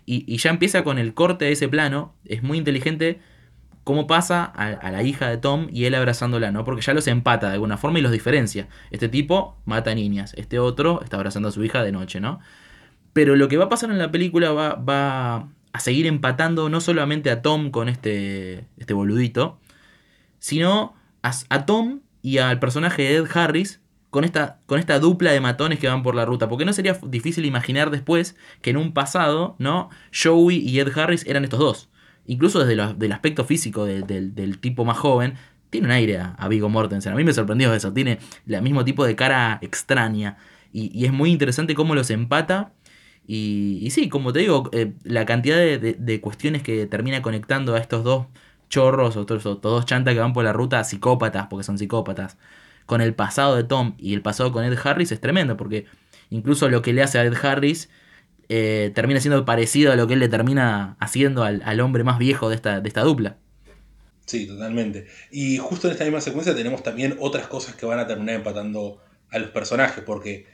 Y, 0.05 0.37
ya 0.37 0.51
empieza 0.51 0.83
con 0.83 0.99
el 0.99 1.15
corte 1.15 1.45
de 1.45 1.53
ese 1.53 1.69
plano, 1.69 2.15
es 2.25 2.43
muy 2.43 2.59
inteligente 2.59 3.21
cómo 3.85 4.07
pasa 4.09 4.45
a, 4.45 4.67
a, 4.67 4.91
la 4.91 5.03
hija 5.05 5.29
de 5.29 5.37
Tom 5.37 5.69
y 5.71 5.85
él 5.85 5.95
abrazándola, 5.95 6.51
¿no? 6.51 6.65
Porque 6.65 6.83
ya 6.83 6.93
los 6.93 7.07
empata 7.07 7.49
de 7.49 7.55
alguna 7.55 7.77
forma 7.77 8.01
y 8.01 8.03
los 8.03 8.11
diferencia. 8.11 8.69
Este 8.91 9.09
tipo 9.09 9.57
mata 9.65 9.95
niñas, 9.95 10.35
este 10.37 10.59
otro 10.59 11.03
está 11.03 11.17
abrazando 11.17 11.49
a 11.49 11.53
su 11.53 11.65
hija 11.65 11.85
de 11.85 11.93
noche, 11.93 12.21
¿no? 12.21 12.41
Pero 13.13 13.37
lo 13.37 13.49
que 13.49 13.57
va 13.57 13.67
a 13.67 13.69
pasar 13.69 13.91
en 13.91 13.99
la 13.99 14.11
película 14.11 14.53
va, 14.53 14.75
va 14.75 15.49
a 15.73 15.81
seguir 15.81 16.07
empatando 16.07 16.69
no 16.69 16.81
solamente 16.81 17.31
a 17.31 17.43
Tom 17.43 17.71
con 17.71 17.89
este, 17.89 18.67
este 18.79 18.95
boludito, 18.95 19.59
sino 20.39 20.95
a, 21.23 21.67
Tom 21.67 22.01
y 22.21 22.39
al 22.39 22.59
personaje 22.59 23.03
de 23.03 23.17
Ed 23.17 23.27
Harris 23.33 23.81
con 24.11 24.25
esta, 24.25 24.59
con 24.67 24.79
esta 24.79 24.99
dupla 24.99 25.33
de 25.33 25.41
matones 25.41 25.79
que 25.79 25.89
van 25.89 26.03
por 26.03 26.15
la 26.15 26.25
ruta. 26.25 26.49
Porque 26.49 26.65
no 26.65 26.73
sería 26.73 26.99
difícil 27.07 27.45
imaginar 27.47 27.91
después 27.91 28.37
que 28.61 28.71
en 28.71 28.77
un 28.77 28.93
pasado, 28.93 29.57
¿no? 29.59 29.89
Joey 30.13 30.59
y 30.59 30.81
Ed 30.81 30.97
Harris 30.97 31.25
eran 31.27 31.45
estos 31.45 31.61
dos. 31.61 31.89
Incluso 32.27 32.65
desde 32.65 32.75
el 32.75 33.13
aspecto 33.13 33.45
físico 33.45 33.85
del 33.85 34.59
tipo 34.61 34.85
más 34.85 34.99
joven, 34.99 35.35
tiene 35.73 35.87
un 35.87 35.93
aire 35.93 36.19
a, 36.19 36.49
Vigo 36.49 36.69
Mortensen. 36.69 37.15
A 37.15 37.17
mí 37.17 37.25
me 37.25 37.33
sorprendió 37.33 37.73
eso. 37.73 37.93
Tiene 37.95 38.19
el 38.47 38.61
mismo 38.61 38.85
tipo 38.85 39.07
de 39.07 39.17
cara 39.17 39.59
extraña. 39.63 40.37
Y, 40.71 41.07
es 41.07 41.13
muy 41.13 41.31
interesante 41.31 41.75
cómo 41.75 41.95
los 41.95 42.11
empata. 42.11 42.73
Y, 43.27 43.89
sí, 43.91 44.09
como 44.09 44.33
te 44.33 44.41
digo, 44.41 44.69
eh, 44.73 44.93
la 45.05 45.25
cantidad 45.25 45.57
de, 45.57 46.21
cuestiones 46.21 46.63
que 46.63 46.87
termina 46.87 47.23
conectando 47.23 47.75
a 47.75 47.79
estos 47.79 48.05
dos 48.05 48.27
chorros 48.69 49.17
o 49.17 49.27
todos, 49.27 49.61
dos 49.61 49.87
chantas 49.87 50.15
que 50.15 50.21
van 50.21 50.33
por 50.33 50.45
la 50.45 50.53
ruta 50.53 50.83
psicópatas, 50.85 51.47
porque 51.49 51.65
son 51.65 51.79
psicópatas, 51.79 52.37
con 52.87 53.01
el 53.01 53.15
pasado 53.15 53.57
de 53.57 53.65
Tom 53.65 53.95
y 53.99 54.15
el 54.15 54.23
pasado 54.23 54.53
con 54.53 54.65
Ed 54.65 54.77
Harris 54.83 55.13
es 55.13 55.21
tremendo, 55.21 55.57
porque 55.57 55.87
incluso 56.31 56.69
lo 56.69 56.83
que 56.83 56.93
le 56.93 57.03
hace 57.03 57.19
a 57.19 57.25
Ed 57.25 57.35
Harris 57.43 57.91
eh, 58.49 58.91
termina 58.95 59.21
siendo 59.21 59.45
parecido 59.45 59.93
a 59.93 59.97
lo 59.97 60.07
que 60.07 60.15
él 60.15 60.21
le 60.21 60.29
termina 60.29 60.97
haciendo 61.01 61.45
al, 61.45 61.81
hombre 61.81 62.05
más 62.05 62.19
viejo 62.19 62.49
de 62.49 62.57
esta, 62.57 62.81
de 62.81 62.89
esta 62.89 63.03
dupla. 63.03 63.39
Sí, 64.27 64.47
totalmente. 64.47 65.07
Y 65.31 65.59
justo 65.59 65.89
en 65.89 65.93
esta 65.93 66.05
misma 66.05 66.21
secuencia 66.21 66.55
tenemos 66.55 66.83
también 66.83 67.17
otras 67.21 67.47
cosas 67.47 67.75
que 67.75 67.87
van 67.87 67.99
a 67.99 68.07
terminar 68.07 68.37
empatando 68.37 69.01
a 69.31 69.39
los 69.39 69.51
personajes, 69.51 70.03
porque 70.05 70.47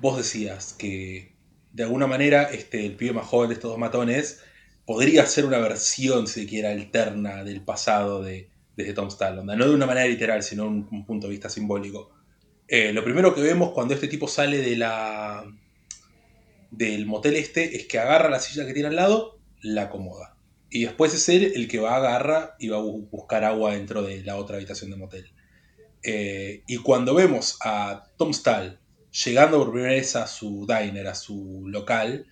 vos 0.00 0.16
decías 0.16 0.74
que 0.78 1.35
de 1.76 1.82
alguna 1.82 2.06
manera 2.06 2.44
este, 2.44 2.86
el 2.86 2.96
pibe 2.96 3.12
más 3.12 3.26
joven 3.26 3.50
de 3.50 3.54
estos 3.54 3.70
dos 3.70 3.78
matones 3.78 4.40
podría 4.86 5.26
ser 5.26 5.44
una 5.44 5.58
versión, 5.58 6.26
si 6.26 6.46
quiera, 6.46 6.70
alterna 6.70 7.44
del 7.44 7.60
pasado 7.60 8.22
de, 8.22 8.48
Tom 8.94 9.10
Stall. 9.10 9.44
No 9.44 9.68
de 9.68 9.74
una 9.74 9.84
manera 9.84 10.06
literal, 10.06 10.42
sino 10.42 10.66
un, 10.66 10.88
un 10.90 11.04
punto 11.04 11.26
de 11.26 11.32
vista 11.32 11.50
simbólico. 11.50 12.10
Eh, 12.66 12.94
lo 12.94 13.04
primero 13.04 13.34
que 13.34 13.42
vemos 13.42 13.72
cuando 13.72 13.92
este 13.92 14.08
tipo 14.08 14.26
sale 14.26 14.58
de 14.58 14.76
la 14.76 15.44
del 16.70 17.06
motel 17.06 17.36
este 17.36 17.76
es 17.76 17.86
que 17.86 17.98
agarra 17.98 18.30
la 18.30 18.40
silla 18.40 18.66
que 18.66 18.72
tiene 18.72 18.88
al 18.88 18.96
lado, 18.96 19.38
la 19.60 19.82
acomoda. 19.82 20.34
Y 20.70 20.84
después 20.84 21.12
es 21.12 21.28
él 21.28 21.52
el 21.54 21.68
que 21.68 21.78
va, 21.78 21.96
agarra 21.96 22.56
y 22.58 22.68
va 22.68 22.78
a 22.78 22.82
buscar 22.82 23.44
agua 23.44 23.74
dentro 23.74 24.02
de 24.02 24.22
la 24.24 24.36
otra 24.36 24.56
habitación 24.56 24.90
de 24.90 24.96
motel. 24.96 25.30
Eh, 26.02 26.62
y 26.66 26.78
cuando 26.78 27.14
vemos 27.14 27.58
a 27.62 28.04
Tom 28.16 28.32
Stall 28.32 28.78
llegando 29.24 29.58
por 29.58 29.72
primera 29.72 29.94
vez 29.94 30.16
a 30.16 30.26
su 30.26 30.66
diner, 30.66 31.06
a 31.06 31.14
su 31.14 31.64
local, 31.68 32.26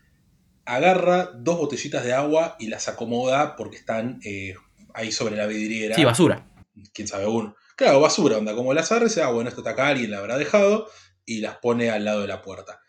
agarra 0.65 1.31
dos 1.35 1.59
botellitas 1.59 2.05
de 2.05 2.13
agua 2.13 2.57
y 2.59 2.69
las 2.69 2.89
acomoda 2.89 3.57
porque 3.57 3.77
están 3.77 4.21
eh, 4.25 4.55
ahí 4.93 5.13
sobre 5.13 5.37
la 5.37 5.47
vidriera. 5.47 5.95
Sí, 5.95 6.05
basura. 6.05 6.51
Quién 6.93 7.09
sabe 7.09 7.27
uno. 7.27 7.57
Claro, 7.77 8.01
basura, 8.01 8.39
onda, 8.39 8.55
como 8.55 8.75
las 8.75 8.91
agarra 8.91 9.07
y 9.07 9.09
dice, 9.09 9.23
ah, 9.23 9.31
bueno, 9.31 9.49
esto 9.49 9.61
está 9.63 9.71
acá, 9.71 9.89
alguien 9.89 10.11
la 10.11 10.19
habrá 10.19 10.39
dejado, 10.39 10.89
y 11.25 11.41
las 11.41 11.57
pone 11.57 11.91
al 11.91 12.05
lado 12.05 12.21
de 12.21 12.29
la 12.29 12.43
puerta. 12.43 12.81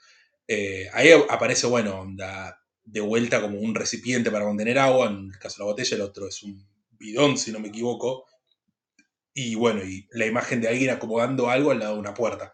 Eh, 0.48 0.90
ahí 0.94 1.10
aparece, 1.30 1.66
bueno, 1.68 2.00
onda, 2.00 2.62
de 2.84 3.02
vuelta 3.02 3.42
como 3.42 3.60
un 3.60 3.74
recipiente 3.74 4.30
para 4.30 4.46
contener 4.46 4.78
agua, 4.78 5.08
en 5.08 5.32
el 5.34 5.40
caso 5.40 5.58
de 5.58 5.64
la 5.64 5.72
botella, 5.72 5.96
el 5.96 6.02
otro 6.02 6.28
es 6.28 6.44
un 6.44 6.68
bidón, 6.92 7.38
si 7.38 7.52
no 7.52 7.60
me 7.60 7.70
equivoco. 7.70 8.26
Y 9.34 9.56
bueno, 9.56 9.84
y 9.84 10.08
la 10.12 10.26
imagen 10.28 10.62
de 10.62 10.68
alguien 10.68 10.92
acomodando 10.92 11.50
algo 11.50 11.72
al 11.72 11.80
lado 11.80 11.96
de 11.96 12.00
una 12.00 12.14
puerta. 12.14 12.54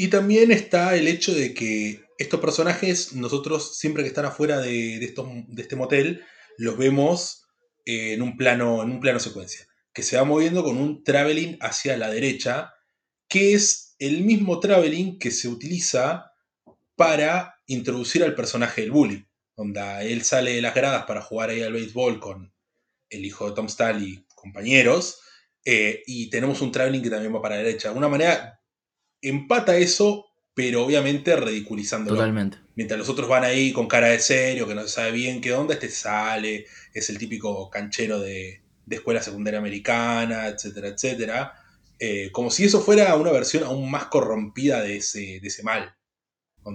Y 0.00 0.10
también 0.10 0.52
está 0.52 0.94
el 0.94 1.08
hecho 1.08 1.34
de 1.34 1.52
que 1.54 2.04
estos 2.18 2.38
personajes, 2.38 3.14
nosotros 3.14 3.78
siempre 3.78 4.04
que 4.04 4.08
están 4.08 4.26
afuera 4.26 4.60
de, 4.60 5.00
de 5.00 5.60
este 5.60 5.74
motel, 5.74 6.24
los 6.56 6.78
vemos 6.78 7.48
en, 7.84 8.22
un 8.22 8.36
plano, 8.36 8.80
en 8.84 8.92
un 8.92 9.00
plano 9.00 9.18
secuencia, 9.18 9.66
que 9.92 10.04
se 10.04 10.16
va 10.16 10.22
moviendo 10.22 10.62
con 10.62 10.76
un 10.76 11.02
traveling 11.02 11.58
hacia 11.60 11.96
la 11.96 12.10
derecha, 12.10 12.74
que 13.26 13.54
es 13.54 13.96
el 13.98 14.22
mismo 14.22 14.60
traveling 14.60 15.18
que 15.18 15.32
se 15.32 15.48
utiliza 15.48 16.30
para 16.94 17.56
introducir 17.66 18.22
al 18.22 18.36
personaje 18.36 18.82
del 18.82 18.92
bully, 18.92 19.26
donde 19.56 20.12
él 20.12 20.22
sale 20.22 20.52
de 20.52 20.62
las 20.62 20.76
gradas 20.76 21.06
para 21.06 21.22
jugar 21.22 21.50
ahí 21.50 21.62
al 21.62 21.72
béisbol 21.72 22.20
con 22.20 22.54
el 23.10 23.24
hijo 23.24 23.48
de 23.48 23.56
Tom 23.56 23.68
Stahl 23.68 24.00
y 24.00 24.24
compañeros, 24.36 25.18
eh, 25.64 26.04
y 26.06 26.30
tenemos 26.30 26.60
un 26.60 26.70
traveling 26.70 27.02
que 27.02 27.10
también 27.10 27.34
va 27.34 27.42
para 27.42 27.56
la 27.56 27.64
derecha. 27.64 27.88
De 27.88 27.90
alguna 27.90 28.08
manera 28.08 28.57
empata 29.22 29.76
eso, 29.76 30.26
pero 30.54 30.84
obviamente 30.84 31.36
ridiculizándolo. 31.36 32.16
Totalmente. 32.16 32.58
Mientras 32.74 32.98
los 32.98 33.08
otros 33.08 33.28
van 33.28 33.44
ahí 33.44 33.72
con 33.72 33.88
cara 33.88 34.08
de 34.08 34.20
serio, 34.20 34.66
que 34.66 34.74
no 34.74 34.82
se 34.82 34.88
sabe 34.88 35.12
bien 35.12 35.40
qué 35.40 35.52
onda, 35.52 35.74
este 35.74 35.88
sale, 35.88 36.66
es 36.94 37.10
el 37.10 37.18
típico 37.18 37.70
canchero 37.70 38.20
de, 38.20 38.62
escuela 38.88 39.22
secundaria 39.22 39.58
americana, 39.58 40.46
etcétera, 40.48 40.88
etcétera. 40.88 41.52
Eh, 41.98 42.30
como 42.32 42.50
si 42.50 42.64
eso 42.64 42.80
fuera 42.80 43.14
una 43.16 43.32
versión 43.32 43.64
aún 43.64 43.90
más 43.90 44.06
corrompida 44.06 44.80
de 44.82 44.98
ese, 44.98 45.40
de 45.40 45.48
ese 45.48 45.62
mal 45.62 45.94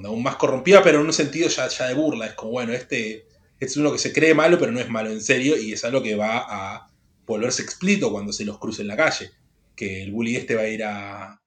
aún 0.03 0.23
más 0.23 0.35
corrompida, 0.35 0.81
pero 0.83 0.99
en 0.99 1.05
un 1.05 1.13
sentido 1.13 1.47
ya, 1.47 1.67
ya 1.67 1.87
de 1.87 1.93
burla. 1.93 2.27
Es 2.27 2.33
como, 2.33 2.51
bueno, 2.51 2.73
este, 2.73 3.27
es 3.59 3.77
uno 3.77 3.91
que 3.91 3.99
se 3.99 4.13
cree 4.13 4.33
malo, 4.33 4.57
pero 4.57 4.71
no 4.71 4.79
es 4.79 4.89
malo 4.89 5.11
en 5.11 5.21
serio, 5.21 5.57
y 5.57 5.73
es 5.73 5.85
algo 5.85 6.01
que 6.01 6.15
va 6.15 6.45
a 6.47 6.89
volverse 7.25 7.61
explícito 7.61 8.11
cuando 8.11 8.33
se 8.33 8.45
los 8.45 8.57
cruce 8.59 8.81
en 8.81 8.87
la 8.87 8.97
calle. 8.97 9.31
Que 9.75 10.03
el 10.03 10.11
bully 10.11 10.35
este 10.35 10.55
va 10.55 10.63
a 10.63 10.67
ir 10.67 10.83
a. 10.83 11.41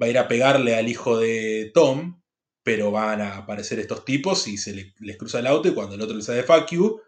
va 0.00 0.06
a 0.06 0.10
ir 0.10 0.18
a 0.18 0.28
pegarle 0.28 0.76
al 0.76 0.88
hijo 0.88 1.18
de 1.18 1.70
Tom, 1.74 2.20
pero 2.62 2.90
van 2.90 3.20
a 3.20 3.36
aparecer 3.36 3.78
estos 3.78 4.04
tipos 4.04 4.46
y 4.48 4.58
se 4.58 4.92
les 4.98 5.16
cruza 5.16 5.38
el 5.38 5.46
auto, 5.46 5.68
y 5.68 5.74
cuando 5.74 5.94
el 5.94 6.02
otro 6.02 6.16
le 6.16 6.22
sale 6.22 6.42
fuck 6.42 6.70
you, 6.70 7.00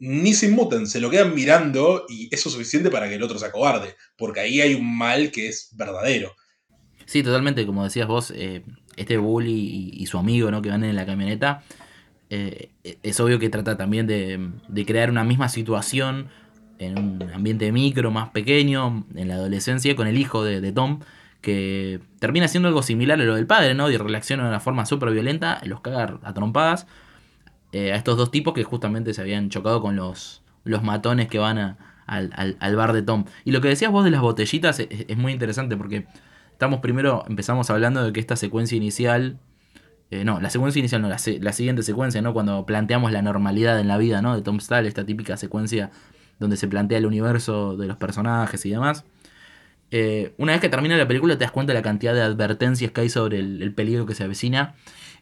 ni 0.00 0.32
se 0.32 0.46
inmuten, 0.46 0.86
se 0.86 1.00
lo 1.00 1.10
quedan 1.10 1.34
mirando 1.34 2.06
y 2.08 2.34
eso 2.34 2.48
es 2.48 2.54
suficiente 2.54 2.90
para 2.90 3.08
que 3.08 3.16
el 3.16 3.22
otro 3.22 3.38
se 3.38 3.46
acobarde, 3.46 3.94
porque 4.16 4.40
ahí 4.40 4.60
hay 4.60 4.74
un 4.74 4.96
mal 4.96 5.30
que 5.30 5.48
es 5.48 5.68
verdadero. 5.76 6.34
Sí, 7.04 7.22
totalmente, 7.22 7.66
como 7.66 7.84
decías 7.84 8.08
vos, 8.08 8.32
eh, 8.34 8.62
este 8.96 9.18
bully 9.18 9.90
y, 9.92 10.06
su 10.06 10.16
amigo 10.16 10.50
¿no? 10.50 10.62
que 10.62 10.70
van 10.70 10.84
en 10.84 10.96
la 10.96 11.04
camioneta, 11.04 11.62
eh, 12.30 12.70
es 13.02 13.18
obvio 13.20 13.38
que 13.38 13.50
trata 13.50 13.76
también 13.76 14.06
de, 14.06 14.84
crear 14.86 15.10
una 15.10 15.24
misma 15.24 15.48
situación 15.48 16.28
en 16.78 16.98
un 16.98 17.30
ambiente 17.34 17.72
micro, 17.72 18.10
más 18.10 18.30
pequeño, 18.30 19.04
en 19.14 19.28
la 19.28 19.34
adolescencia, 19.34 19.94
con 19.96 20.06
el 20.06 20.16
hijo 20.16 20.44
de, 20.44 20.72
Tom, 20.72 21.00
que 21.40 22.00
termina 22.18 22.48
siendo 22.48 22.68
algo 22.68 22.82
similar 22.82 23.20
a 23.20 23.24
lo 23.24 23.34
del 23.34 23.46
padre, 23.46 23.74
¿no? 23.74 23.90
Y 23.90 23.96
reacciona 23.96 24.44
de 24.44 24.48
una 24.50 24.60
forma 24.60 24.86
súper 24.86 25.10
violenta, 25.10 25.60
los 25.64 25.80
caga 25.80 26.18
a 26.22 26.34
trompadas 26.34 26.86
eh, 27.72 27.92
a 27.92 27.96
estos 27.96 28.16
dos 28.16 28.30
tipos 28.30 28.54
que 28.54 28.64
justamente 28.64 29.14
se 29.14 29.20
habían 29.20 29.48
chocado 29.48 29.80
con 29.80 29.96
los, 29.96 30.42
los 30.64 30.82
matones 30.82 31.28
que 31.28 31.38
van 31.38 31.78
al, 32.06 32.76
bar 32.76 32.92
de 32.92 33.02
Tom. 33.02 33.24
Y 33.44 33.52
lo 33.52 33.60
que 33.60 33.68
decías 33.68 33.90
vos 33.90 34.04
de 34.04 34.10
las 34.10 34.20
botellitas 34.20 34.80
es 34.80 35.16
muy 35.16 35.32
interesante 35.32 35.76
porque 35.76 36.06
Estamos 36.60 36.80
primero, 36.80 37.24
empezamos 37.26 37.70
hablando 37.70 38.04
de 38.04 38.12
que 38.12 38.20
esta 38.20 38.36
secuencia 38.36 38.76
inicial, 38.76 39.38
eh, 40.10 40.26
no, 40.26 40.42
la 40.42 40.50
secuencia 40.50 40.78
inicial 40.78 41.00
no, 41.00 41.08
la, 41.08 41.16
la, 41.40 41.52
siguiente 41.54 41.82
secuencia, 41.82 42.20
¿no? 42.20 42.34
Cuando 42.34 42.66
planteamos 42.66 43.12
la 43.12 43.22
normalidad 43.22 43.80
en 43.80 43.88
la 43.88 43.96
vida, 43.96 44.20
¿no? 44.20 44.36
De 44.36 44.42
Tom 44.42 44.60
Stahl, 44.60 44.84
esta 44.84 45.06
típica 45.06 45.38
secuencia 45.38 45.90
donde 46.38 46.58
se 46.58 46.68
plantea 46.68 46.98
el 46.98 47.06
universo 47.06 47.78
de 47.78 47.86
los 47.86 47.96
personajes 47.96 48.66
y 48.66 48.70
demás. 48.72 49.06
Eh, 49.90 50.34
una 50.38 50.52
vez 50.52 50.60
que 50.60 50.68
termina 50.68 50.96
la 50.96 51.08
película 51.08 51.36
te 51.36 51.44
das 51.44 51.50
cuenta 51.50 51.72
de 51.72 51.78
la 51.78 51.82
cantidad 51.82 52.14
de 52.14 52.22
advertencias 52.22 52.92
que 52.92 53.00
hay 53.00 53.08
sobre 53.08 53.38
el, 53.38 53.74
peligro 53.74 54.06
que 54.06 54.14
se 54.14 54.22
avecina 54.22 54.74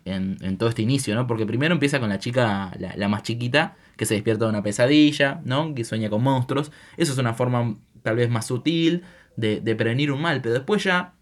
en, 0.04 0.58
todo 0.58 0.68
este 0.68 0.82
inicio, 0.82 1.14
¿no? 1.14 1.26
Porque 1.26 1.46
primero 1.46 1.72
empieza 1.72 2.00
con 2.00 2.08
la 2.08 2.18
chica, 2.18 2.72
la, 2.78 3.08
más 3.08 3.22
chiquita, 3.22 3.76
que 3.96 4.06
se 4.06 4.14
despierta 4.14 4.44
de 4.44 4.50
una 4.50 4.62
pesadilla, 4.62 5.40
¿no? 5.44 5.74
Que 5.74 5.84
sueña 5.84 6.10
con 6.10 6.22
monstruos. 6.22 6.70
Eso 6.96 7.12
es 7.12 7.18
una 7.18 7.34
forma 7.34 7.76
tal 8.02 8.16
vez 8.16 8.30
más 8.30 8.46
sutil 8.46 9.04
de, 9.36 9.60
prevenir 9.76 10.12
un 10.12 10.20
mal, 10.20 10.40
pero 10.40 10.54
después 10.54 10.84
ya 10.84 11.14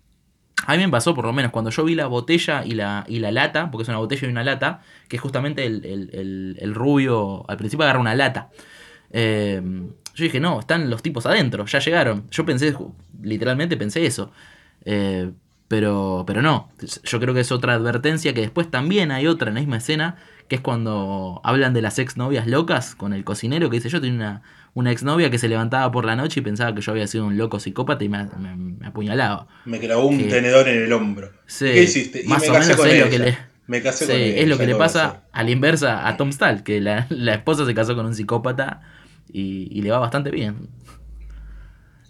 a 0.66 0.76
mí 0.76 0.82
me 0.82 0.88
pasó, 0.88 1.14
por 1.14 1.26
lo 1.26 1.32
menos, 1.32 1.52
cuando 1.52 1.70
yo 1.70 1.84
vi 1.84 1.94
la 1.94 2.06
botella 2.06 2.64
y 2.64 2.72
la, 2.72 3.04
y 3.08 3.18
la 3.18 3.30
lata, 3.30 3.70
porque 3.70 3.82
es 3.82 3.88
una 3.88 3.98
botella 3.98 4.26
y 4.26 4.30
una 4.30 4.42
lata, 4.42 4.80
que 5.08 5.16
es 5.16 5.22
justamente 5.22 5.66
el, 5.66 6.72
rubio, 6.74 7.44
al 7.48 7.56
principio 7.56 7.84
agarra 7.84 8.00
una 8.00 8.14
lata. 8.14 8.50
Eh, 9.10 9.62
yo 10.16 10.24
dije, 10.24 10.40
no, 10.40 10.58
están 10.58 10.88
los 10.88 11.02
tipos 11.02 11.26
adentro, 11.26 11.66
ya 11.66 11.78
llegaron. 11.78 12.24
Yo 12.30 12.46
pensé, 12.46 12.74
literalmente 13.22 13.76
pensé 13.76 14.06
eso. 14.06 14.32
Eh, 14.84 15.30
pero, 15.68 16.24
pero 16.26 16.42
no, 16.42 16.70
yo 17.04 17.20
creo 17.20 17.34
que 17.34 17.40
es 17.40 17.52
otra 17.52 17.74
advertencia, 17.74 18.32
que 18.32 18.40
después 18.40 18.70
también 18.70 19.10
hay 19.10 19.26
otra 19.26 19.48
en 19.48 19.56
la 19.56 19.60
misma 19.60 19.76
escena, 19.76 20.16
que 20.48 20.56
es 20.56 20.60
cuando 20.62 21.40
hablan 21.44 21.74
de 21.74 21.82
las 21.82 21.98
exnovias 21.98 22.46
locas 22.46 22.94
con 22.94 23.12
el 23.12 23.24
cocinero 23.24 23.68
que 23.68 23.76
dice, 23.76 23.90
yo 23.90 24.00
tengo 24.00 24.14
una, 24.14 24.42
una 24.72 24.90
exnovia 24.90 25.28
que 25.28 25.38
se 25.38 25.48
levantaba 25.48 25.90
por 25.92 26.06
la 26.06 26.16
noche 26.16 26.40
y 26.40 26.42
pensaba 26.42 26.74
que 26.74 26.80
yo 26.80 26.92
había 26.92 27.06
sido 27.08 27.26
un 27.26 27.36
loco 27.36 27.60
psicópata 27.60 28.04
y 28.04 28.08
me, 28.08 28.28
apuñalaba. 28.84 29.48
Me 29.66 29.80
clavó 29.80 30.06
un 30.06 30.28
tenedor 30.28 30.68
en 30.68 30.84
el 30.84 30.92
hombro. 30.92 31.32
¿Qué 31.58 31.82
hiciste? 31.82 32.22
Y 32.24 32.28
me 32.28 32.36
casé 32.36 32.76
con 32.76 32.88
es 32.88 33.00
Lo 33.00 33.10
que 33.10 33.18
le, 33.18 33.38
me 33.66 33.82
casé 33.82 34.06
con 34.06 34.14
Es 34.14 34.48
lo 34.48 34.56
que 34.56 34.66
le 34.66 34.76
pasa 34.76 35.24
a 35.32 35.42
la 35.42 35.50
inversa 35.50 36.08
a 36.08 36.16
Tom 36.16 36.30
Stahl, 36.30 36.62
que 36.62 36.80
la, 36.80 37.06
esposa 37.34 37.66
se 37.66 37.74
casó 37.74 37.96
con 37.96 38.06
un 38.06 38.14
psicópata 38.14 38.82
y, 39.32 39.80
le 39.82 39.90
va 39.90 39.98
bastante 39.98 40.30
bien. 40.30 40.68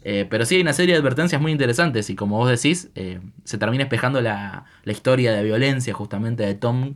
Eh, 0.02 0.26
pero 0.30 0.44
sí 0.44 0.54
hay 0.54 0.60
una 0.60 0.72
serie 0.72 0.94
de 0.94 1.00
advertencias 1.00 1.40
muy 1.42 1.50
interesantes 1.50 2.10
y 2.10 2.14
como 2.14 2.36
vos 2.36 2.48
decís, 2.48 2.90
eh, 2.94 3.20
se 3.42 3.58
termina 3.58 3.82
espejando 3.82 4.20
la, 4.20 4.64
la, 4.84 4.92
historia 4.92 5.32
de 5.32 5.42
violencia 5.42 5.92
justamente 5.94 6.44
de 6.44 6.54
Tom 6.54 6.94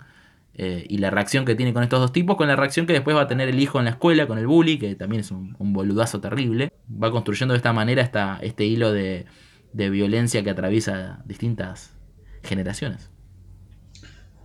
eh, 0.62 0.84
y 0.88 0.98
la 0.98 1.08
reacción 1.10 1.44
que 1.44 1.54
tiene 1.54 1.72
con 1.72 1.82
estos 1.82 2.00
dos 2.00 2.12
tipos, 2.12 2.36
con 2.36 2.48
la 2.48 2.54
reacción 2.54 2.86
que 2.86 2.92
después 2.92 3.16
va 3.16 3.22
a 3.22 3.26
tener 3.26 3.48
el 3.48 3.58
hijo 3.60 3.78
en 3.78 3.84
la 3.84 3.92
escuela, 3.92 4.26
con 4.26 4.36
el 4.36 4.46
bully, 4.46 4.78
que 4.78 4.94
también 4.94 5.20
es 5.20 5.30
un, 5.30 5.56
boludazo 5.58 6.20
terrible. 6.20 6.72
Va 6.90 7.10
construyendo 7.10 7.54
de 7.54 7.58
esta 7.58 7.72
manera 7.72 8.02
esta, 8.02 8.38
este 8.42 8.64
hilo 8.64 8.92
de, 8.92 9.26
violencia 9.72 10.42
que 10.42 10.50
atraviesa 10.50 11.22
distintas 11.24 11.94
generaciones. 12.42 13.10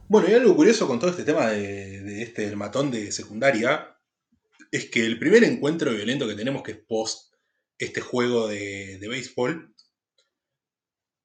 Bueno, 0.07 0.29
y 0.29 0.33
algo 0.33 0.55
curioso 0.55 0.87
con 0.87 0.99
todo 0.99 1.09
este 1.09 1.23
tema 1.23 1.47
de, 1.47 2.21
este 2.21 2.47
el 2.47 2.55
matón 2.55 2.91
de 2.91 3.11
secundaria 3.11 3.94
es 4.71 4.89
que 4.89 5.05
el 5.05 5.19
primer 5.19 5.43
encuentro 5.43 5.91
violento 5.91 6.27
que 6.27 6.35
tenemos, 6.35 6.63
que 6.63 6.71
es 6.71 6.77
post 6.77 7.33
este 7.77 8.01
juego 8.01 8.47
de, 8.47 8.97
de 8.99 9.07
béisbol, 9.07 9.75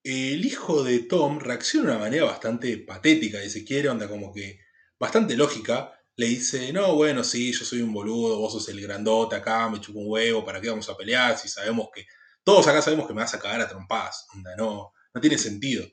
el 0.03 0.45
hijo 0.45 0.83
de 0.83 1.01
Tom 1.01 1.39
reacciona 1.39 1.91
de 1.91 1.97
una 1.97 2.05
manera 2.05 2.25
bastante 2.25 2.79
patética, 2.79 3.39
si 3.49 3.65
quiere, 3.65 3.89
onda 3.89 4.09
como 4.09 4.33
que 4.33 4.61
bastante 4.99 5.37
lógica. 5.37 5.93
Le 6.17 6.27
dice, 6.27 6.73
no, 6.73 6.97
bueno, 6.97 7.25
sí, 7.25 7.53
yo 7.53 7.65
soy 7.65 7.81
un 7.83 7.93
boludo, 7.93 8.39
vos 8.39 8.53
sos 8.53 8.69
el 8.69 8.81
grandote 8.81 9.37
acá, 9.37 9.69
me 9.69 9.81
chupo 9.81 10.01
un 10.01 10.11
huevo, 10.11 10.45
¿para 10.45 10.61
qué 10.61 10.69
vamos 10.69 10.89
a 10.89 10.97
pelear? 10.97 11.39
Si 11.39 11.49
sabemos 11.49 11.89
que, 11.95 12.07
todos 12.45 12.67
acá 12.67 12.83
sabemos 12.83 13.07
que 13.07 13.15
me 13.15 13.21
vas 13.21 13.35
a 13.35 13.39
cagar 13.39 13.61
a 13.63 13.69
trompadas, 13.69 14.27
onda, 14.35 14.55
no, 14.57 14.93
no 15.15 15.21
tiene 15.21 15.39
sentido. 15.39 15.87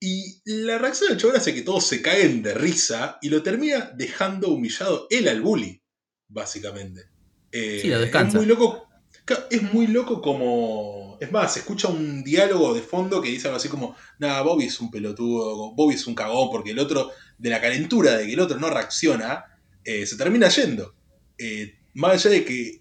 Y 0.00 0.40
la 0.44 0.78
reacción 0.78 1.10
del 1.10 1.18
chabón 1.18 1.36
hace 1.36 1.54
que 1.54 1.62
todos 1.62 1.84
se 1.86 2.00
caen 2.00 2.42
de 2.42 2.54
risa 2.54 3.18
y 3.20 3.30
lo 3.30 3.42
termina 3.42 3.92
dejando 3.96 4.48
humillado 4.48 5.06
él 5.10 5.28
al 5.28 5.42
bully, 5.42 5.82
básicamente. 6.28 7.06
Eh, 7.52 7.78
sí, 7.82 7.88
lo 7.88 8.00
descansa. 8.00 8.38
Es 8.38 8.46
muy 8.46 8.46
loco. 8.46 8.88
Es 9.50 9.62
muy 9.62 9.86
loco 9.86 10.22
como. 10.22 11.18
Es 11.20 11.30
más, 11.32 11.52
se 11.52 11.60
escucha 11.60 11.88
un 11.88 12.22
diálogo 12.22 12.74
de 12.74 12.80
fondo 12.80 13.20
que 13.20 13.30
dice 13.30 13.48
algo 13.48 13.56
así 13.56 13.68
como: 13.68 13.96
Nada, 14.18 14.42
Bobby 14.42 14.66
es 14.66 14.80
un 14.80 14.90
pelotudo, 14.90 15.72
Bobby 15.74 15.94
es 15.94 16.06
un 16.06 16.14
cagón, 16.14 16.50
porque 16.50 16.70
el 16.70 16.78
otro, 16.78 17.10
de 17.36 17.50
la 17.50 17.60
calentura 17.60 18.16
de 18.16 18.26
que 18.26 18.32
el 18.32 18.40
otro 18.40 18.58
no 18.58 18.70
reacciona, 18.70 19.44
eh, 19.84 20.06
se 20.06 20.16
termina 20.16 20.48
yendo. 20.48 20.94
Eh, 21.36 21.78
más 21.94 22.12
allá 22.12 22.30
de 22.30 22.44
que 22.44 22.80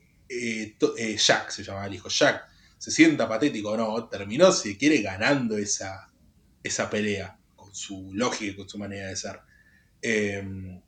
Jack 1.18 1.50
se 1.50 1.64
llama 1.64 1.86
el 1.86 1.96
hijo, 1.96 2.10
Jack 2.10 2.48
se 2.78 2.92
sienta 2.92 3.28
patético 3.28 3.72
o 3.72 3.78
no, 3.78 4.08
terminó, 4.08 4.52
si 4.52 4.78
quiere, 4.78 5.02
ganando 5.02 5.58
esa, 5.58 6.10
esa 6.64 6.90
pelea, 6.90 7.38
con 7.56 7.74
su 7.74 8.12
lógica 8.14 8.52
y 8.52 8.56
con 8.56 8.70
su 8.70 8.78
manera 8.78 9.08
de 9.08 9.16
ser. 9.16 9.40
Em, 10.02 10.80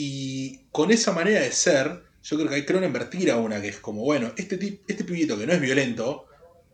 y 0.00 0.60
con 0.70 0.92
esa 0.92 1.10
manera 1.10 1.40
de 1.40 1.50
ser, 1.50 2.04
yo 2.22 2.36
creo 2.36 2.48
que 2.48 2.54
hay 2.54 2.64
Cronenberg 2.64 3.10
tira 3.10 3.36
una 3.36 3.60
que 3.60 3.66
es 3.66 3.80
como, 3.80 4.02
bueno, 4.02 4.32
este, 4.36 4.80
este 4.86 5.02
pibito 5.02 5.36
que 5.36 5.44
no 5.44 5.52
es 5.52 5.60
violento, 5.60 6.26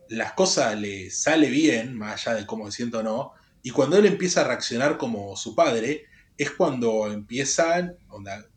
las 0.09 0.33
cosas 0.33 0.79
le 0.79 1.09
sale 1.09 1.49
bien, 1.49 1.97
más 1.97 2.27
allá 2.27 2.37
de 2.37 2.45
cómo 2.45 2.69
se 2.69 2.77
siente 2.77 2.97
o 2.97 3.01
no, 3.01 3.31
y 3.63 3.71
cuando 3.71 3.97
él 3.97 4.05
empieza 4.05 4.41
a 4.41 4.43
reaccionar 4.43 4.99
como 4.99 5.35
su 5.37 5.55
padre, 5.55 6.05
es 6.37 6.51
cuando 6.51 7.11
empiezan, 7.11 7.95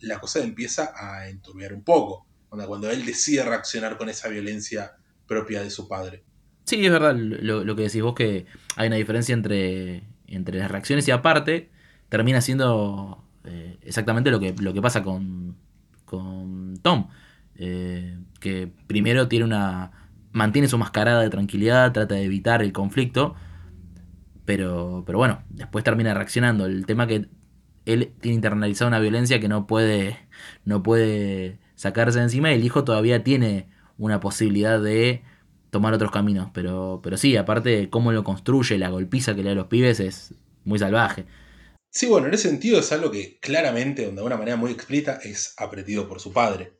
la 0.01 0.21
cosa 0.21 0.41
empieza 0.41 0.93
a 0.95 1.31
enturbiar 1.31 1.73
un 1.73 1.83
poco, 1.83 2.27
cuando 2.51 2.91
él 2.91 3.07
decide 3.07 3.45
reaccionar 3.45 3.97
con 3.97 4.11
esa 4.11 4.29
violencia 4.29 4.99
propia 5.27 5.63
de 5.63 5.71
su 5.71 5.89
padre. 5.89 6.25
Sí, 6.65 6.85
es 6.85 6.93
verdad 6.93 7.17
lo, 7.17 7.75
que 7.75 7.85
decís 7.85 8.03
vos, 8.03 8.15
que 8.15 8.45
hay 8.77 8.89
una 8.89 8.97
diferencia 8.97 9.33
entre, 9.33 10.03
entre 10.27 10.59
las 10.59 10.71
reacciones 10.71 11.09
y 11.09 11.11
aparte 11.11 11.71
termina 12.11 12.43
siendo 12.43 13.25
eh, 13.49 13.79
exactamente 13.83 14.31
lo 14.31 14.41
que, 14.41 14.55
lo 14.61 14.73
que 14.73 14.83
pasa 14.83 15.03
con, 15.03 15.57
con 16.05 16.77
Tom. 16.83 17.09
Eh, 17.57 18.19
que 18.41 18.71
primero 18.87 19.29
tiene 19.29 19.45
una. 19.45 19.91
mantiene 20.33 20.69
su 20.69 20.79
mascarada 20.79 21.23
de 21.23 21.31
tranquilidad, 21.31 21.93
trata 21.93 22.15
de 22.15 22.25
evitar 22.25 22.63
el 22.63 22.73
conflicto. 22.73 23.35
Pero, 24.45 25.03
pero 25.07 25.19
bueno, 25.19 25.43
después 25.51 25.85
termina 25.85 26.15
reaccionando. 26.15 26.67
El 26.67 26.87
tema 26.87 27.07
que 27.07 27.29
él 27.87 28.13
tiene 28.21 28.37
internalizada 28.37 28.89
una 28.89 29.01
violencia 29.01 29.41
que 29.41 29.49
no 29.49 29.67
puede. 29.67 30.19
no 30.65 30.83
puede 30.83 31.59
sacarse 31.75 32.19
de 32.19 32.25
encima. 32.25 32.51
Y 32.53 32.57
el 32.57 32.65
hijo 32.65 32.85
todavía 32.85 33.25
tiene 33.25 33.69
una 33.99 34.21
posibilidad 34.21 34.81
de 34.81 35.23
tomar 35.71 35.95
otros 35.95 36.11
caminos. 36.11 36.51
Pero, 36.53 37.01
pero 37.03 37.17
sí, 37.17 37.37
aparte 37.37 37.91
cómo 37.91 38.13
lo 38.13 38.25
construye, 38.25 38.79
la 38.79 38.91
golpiza 38.91 39.35
que 39.35 39.43
le 39.43 39.51
da 39.51 39.53
a 39.53 39.57
los 39.57 39.67
pibes 39.67 40.01
es 40.01 40.35
muy 40.65 40.79
salvaje. 40.79 41.27
Sí, 41.91 42.07
bueno, 42.07 42.29
en 42.29 42.35
ese 42.35 42.49
sentido 42.49 42.81
es 42.81 42.93
algo 42.93 43.11
que 43.11 43.39
claramente, 43.41 44.03
de 44.11 44.23
una 44.23 44.37
manera 44.37 44.57
muy 44.57 44.73
explícita, 44.73 45.21
es 45.23 45.55
aprendido 45.57 46.09
por 46.09 46.21
su 46.21 46.33
padre. 46.33 46.79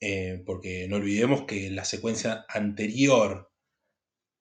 Eh, 0.00 0.42
porque 0.44 0.88
no 0.88 0.96
olvidemos 0.96 1.44
que 1.46 1.70
la 1.70 1.84
secuencia 1.84 2.44
anterior 2.48 3.52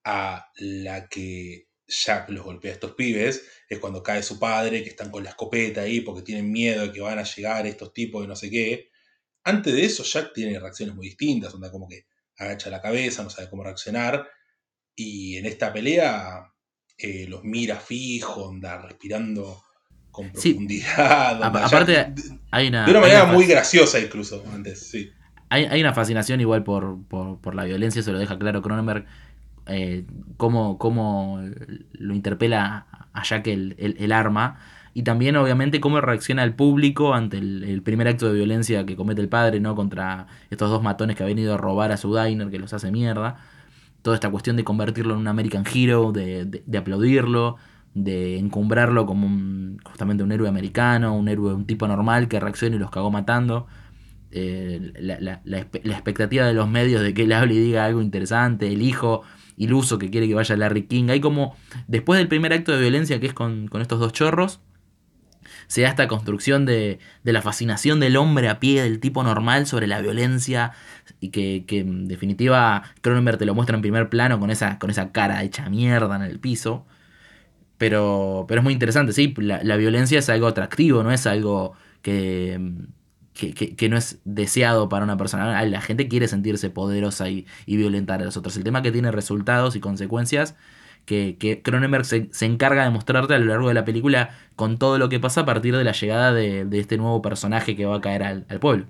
a 0.04 0.52
la 0.56 1.08
que 1.08 1.70
Jack 1.88 2.30
los 2.30 2.44
golpea 2.46 2.72
a 2.72 2.74
estos 2.76 2.94
pibes 2.96 3.44
es 3.70 3.80
cuando 3.80 4.02
cae 4.04 4.24
su 4.24 4.40
padre, 4.40 4.84
que 4.84 4.90
están 4.90 5.12
con 5.12 5.24
la 5.24 5.32
escopeta 5.32 5.82
ahí 5.82 6.02
porque 6.02 6.24
tienen 6.24 6.52
miedo 6.52 6.84
de 6.84 6.92
que 6.92 7.02
van 7.02 7.20
a 7.20 7.24
llegar 7.24 7.68
estos 7.68 7.94
tipos 7.94 8.22
de 8.24 8.28
no 8.28 8.36
sé 8.36 8.50
qué. 8.50 8.90
Antes 9.44 9.74
de 9.74 9.86
eso, 9.86 10.04
Jack 10.04 10.34
tiene 10.34 10.60
reacciones 10.60 10.96
muy 10.96 11.08
distintas, 11.08 11.54
onda 11.54 11.72
como 11.72 11.88
que 11.88 12.06
agacha 12.38 12.70
la 12.72 12.82
cabeza, 12.82 13.24
no 13.24 13.30
sabe 13.30 13.50
cómo 13.50 13.64
reaccionar. 13.64 14.28
Y 14.96 15.38
en 15.38 15.46
esta 15.46 15.74
pelea 15.74 16.54
eh, 16.98 17.28
los 17.28 17.44
mira 17.44 17.80
fijo, 17.80 18.50
anda 18.50 18.82
respirando 18.82 19.64
con 20.12 20.30
profundidad. 20.30 21.44
aparte, 21.44 22.14
hay 22.52 22.68
una. 22.68 22.86
De 22.86 22.92
una 22.92 23.02
manera 23.02 23.26
muy 23.26 23.46
graciosa, 23.46 24.00
incluso, 24.00 24.44
antes, 24.54 24.80
sí. 24.80 25.12
Hay, 25.50 25.82
una 25.82 25.94
fascinación 25.94 26.40
igual 26.40 26.64
por, 26.64 26.98
por, 27.10 27.56
la 27.56 27.66
violencia, 27.66 28.02
se 28.02 28.14
lo 28.14 28.20
deja 28.20 28.40
claro 28.40 28.62
Cronenberg. 28.62 29.06
Eh, 29.68 30.06
cómo, 30.38 30.78
cómo, 30.78 31.42
lo 31.92 32.16
interpela 32.16 32.86
a 33.12 33.24
Jack 33.24 33.48
el, 33.48 33.76
el, 33.78 34.12
arma. 34.14 34.62
Y 34.94 35.04
también, 35.04 35.36
obviamente, 35.36 35.82
cómo 35.82 36.00
reacciona 36.00 36.46
el 36.46 36.54
público 36.54 37.14
ante 37.14 37.38
el, 37.38 37.82
primer 37.84 38.08
acto 38.08 38.28
de 38.28 38.34
violencia 38.34 38.86
que 38.86 38.96
comete 38.96 39.20
el 39.20 39.28
padre, 39.28 39.60
¿no? 39.60 39.76
Contra 39.76 40.28
estos 40.50 40.70
dos 40.70 40.82
matones 40.82 41.18
que 41.18 41.24
ha 41.24 41.26
venido 41.26 41.54
a 41.54 41.58
robar 41.58 41.92
a 41.92 41.98
su 41.98 42.16
diner, 42.16 42.50
que 42.50 42.58
los 42.58 42.74
hace 42.74 42.90
mierda. 42.90 43.38
Toda 44.04 44.16
esta 44.16 44.30
cuestión 44.30 44.56
de 44.56 44.64
convertirlo 44.64 45.16
en 45.16 45.20
un 45.20 45.28
American 45.28 45.66
Hero, 45.72 46.14
de, 46.14 46.46
de, 46.46 46.78
aplaudirlo, 46.78 47.58
de 47.94 48.38
encumbrarlo 48.38 49.06
como 49.06 49.28
un, 49.28 49.80
justamente 49.84 50.24
un 50.24 50.32
héroe 50.32 50.48
americano, 50.48 51.16
un 51.16 51.28
héroe, 51.28 51.54
un 51.54 51.66
tipo 51.66 51.88
normal 51.88 52.28
que 52.28 52.40
reacciona 52.40 52.76
y 52.76 52.80
los 52.80 52.92
cagó 52.92 53.12
matando. 53.12 53.68
Eh, 54.34 54.94
la, 54.98 55.20
la, 55.20 55.42
la, 55.44 55.60
expectativa 55.60 56.46
de 56.46 56.54
los 56.54 56.70
medios 56.70 57.02
de 57.02 57.14
que 57.14 57.24
él 57.24 57.34
hable 57.34 57.56
y 57.56 57.60
diga 57.60 57.84
algo 57.84 58.02
interesante, 58.02 58.72
el 58.72 58.82
hijo 58.82 59.24
iluso 59.58 59.98
que 60.00 60.10
quiere 60.10 60.28
que 60.28 60.36
vaya 60.36 60.56
Larry 60.56 60.84
King. 60.84 61.10
Hay 61.10 61.20
como, 61.20 61.56
después 61.88 62.18
del 62.18 62.30
primer 62.30 62.54
acto 62.54 62.72
de 62.72 62.80
violencia 62.80 63.20
que 63.20 63.28
es 63.28 63.34
con, 63.34 63.68
con 63.68 63.82
estos 63.82 64.00
dos 64.00 64.14
chorros, 64.14 64.62
se 65.68 65.82
da 65.82 65.90
esta 65.90 66.08
construcción 66.08 66.66
de, 66.66 67.00
de, 67.24 67.34
la 67.34 67.42
fascinación 67.42 68.00
del 68.00 68.18
hombre 68.18 68.50
a 68.50 68.60
pie, 68.60 68.84
del 68.84 69.00
tipo 69.00 69.24
normal 69.24 69.68
sobre 69.68 69.88
la 69.88 70.02
violencia, 70.02 70.72
y 71.20 71.30
que, 71.30 71.66
que, 71.68 71.80
en 71.80 72.08
definitiva 72.08 72.84
Cronenberg 73.02 73.38
te 73.38 73.46
lo 73.46 73.56
muestra 73.56 73.76
en 73.76 73.82
primer 73.82 74.10
plano 74.10 74.40
con 74.40 74.50
esa, 74.50 74.80
con 74.80 74.90
esa 74.90 75.12
cara 75.12 75.44
hecha 75.44 75.70
mierda 75.70 76.16
en 76.16 76.24
el 76.24 76.40
piso. 76.40 76.86
Pero, 77.82 78.46
pero 78.48 78.62
es 78.62 78.64
muy 78.64 78.74
interesante, 78.74 79.12
sí, 79.12 79.34
la, 79.38 79.64
la 79.64 79.76
violencia 79.76 80.20
es 80.20 80.30
algo 80.30 80.46
atractivo, 80.46 81.02
no 81.02 81.12
es 81.12 81.26
algo 81.26 81.74
que, 82.04 82.60
que, 83.34 83.56
que, 83.56 83.90
no 83.90 83.98
es 83.98 84.20
deseado 84.24 84.88
para 84.88 85.04
una 85.04 85.18
persona. 85.18 85.66
La 85.66 85.82
gente 85.82 86.08
quiere 86.08 86.28
sentirse 86.28 86.70
poderosa 86.70 87.28
y, 87.32 87.48
y, 87.66 87.78
violentar 87.78 88.22
a 88.22 88.26
los 88.26 88.38
otros. 88.38 88.56
El 88.56 88.64
tema 88.64 88.84
que 88.84 88.92
tiene 88.92 89.10
resultados 89.12 89.76
y 89.76 89.80
consecuencias 89.80 90.54
que, 91.08 91.38
que 91.40 91.64
Cronenberg 91.64 92.06
se, 92.06 92.30
encarga 92.42 92.84
de 92.84 92.92
mostrarte 92.92 93.34
a 93.34 93.40
lo 93.40 93.46
largo 93.46 93.70
de 93.70 93.74
la 93.74 93.84
película 93.84 94.38
con 94.56 94.78
todo 94.78 95.00
lo 95.00 95.10
que 95.10 95.20
pasa 95.20 95.42
a 95.42 95.46
partir 95.48 95.76
de 95.76 95.84
la 95.84 95.94
llegada 95.94 96.34
de, 96.34 96.68
este 96.74 96.98
nuevo 96.98 97.24
personaje 97.24 97.76
que 97.76 97.88
va 97.88 97.96
a 97.96 98.02
caer 98.02 98.22
al, 98.22 98.44
pueblo. 98.60 98.86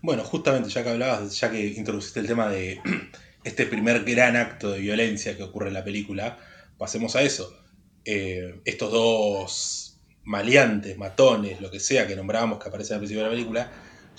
Bueno, 0.00 0.24
justamente 0.24 0.68
ya 0.68 0.82
que 0.82 0.90
hablabas, 0.90 1.38
ya 1.38 1.48
que 1.48 1.64
introduciste 1.64 2.18
el 2.18 2.26
tema 2.26 2.48
de 2.48 2.80
este 3.44 3.66
primer 3.66 4.02
gran 4.02 4.34
acto 4.34 4.72
de 4.72 4.80
violencia 4.80 5.36
que 5.36 5.44
ocurre 5.44 5.68
en 5.68 5.74
la 5.74 5.84
película, 5.84 6.38
pasemos 6.82 7.14
a 7.14 7.22
eso. 7.22 7.56
Eh, 8.04 8.60
estos 8.64 8.90
dos 8.90 10.00
maleantes, 10.24 10.98
matones, 10.98 11.60
lo 11.60 11.70
que 11.70 11.78
sea 11.78 12.08
que 12.08 12.16
nombrábamos 12.16 12.58
que 12.58 12.68
aparecen 12.68 12.94
al 12.94 13.00
principio 13.00 13.22
de 13.22 13.28
la 13.28 13.34
película, 13.36 13.72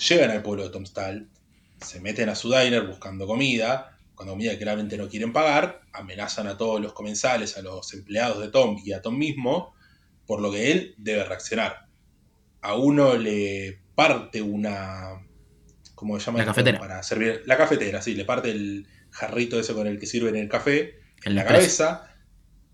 llegan 0.08 0.30
al 0.30 0.42
pueblo 0.42 0.62
de 0.62 0.70
Tomstall, 0.70 1.28
se 1.78 2.00
meten 2.00 2.30
a 2.30 2.34
su 2.34 2.50
diner 2.50 2.86
buscando 2.86 3.26
comida, 3.26 3.98
cuando 4.14 4.34
mira 4.34 4.52
que 4.52 4.60
claramente 4.60 4.96
no 4.96 5.10
quieren 5.10 5.34
pagar, 5.34 5.82
amenazan 5.92 6.46
a 6.46 6.56
todos 6.56 6.80
los 6.80 6.94
comensales, 6.94 7.58
a 7.58 7.60
los 7.60 7.92
empleados 7.92 8.40
de 8.40 8.48
Tom 8.48 8.80
y 8.82 8.94
a 8.94 9.02
Tom 9.02 9.18
mismo, 9.18 9.74
por 10.26 10.40
lo 10.40 10.50
que 10.50 10.72
él 10.72 10.94
debe 10.96 11.22
reaccionar. 11.24 11.88
A 12.62 12.76
uno 12.76 13.14
le 13.16 13.78
parte 13.94 14.40
una. 14.40 15.22
¿Cómo 15.94 16.18
se 16.18 16.24
llama? 16.24 16.38
La 16.38 16.46
cafetera. 16.46 16.78
Para 16.78 17.02
servir. 17.02 17.42
La 17.44 17.58
cafetera, 17.58 18.00
sí, 18.00 18.14
le 18.14 18.24
parte 18.24 18.50
el 18.50 18.86
jarrito 19.10 19.60
ese 19.60 19.74
con 19.74 19.86
el 19.86 19.98
que 19.98 20.06
sirven 20.06 20.34
el 20.36 20.48
café 20.48 20.94
en 21.24 21.34
la 21.34 21.44
cabeza. 21.44 22.13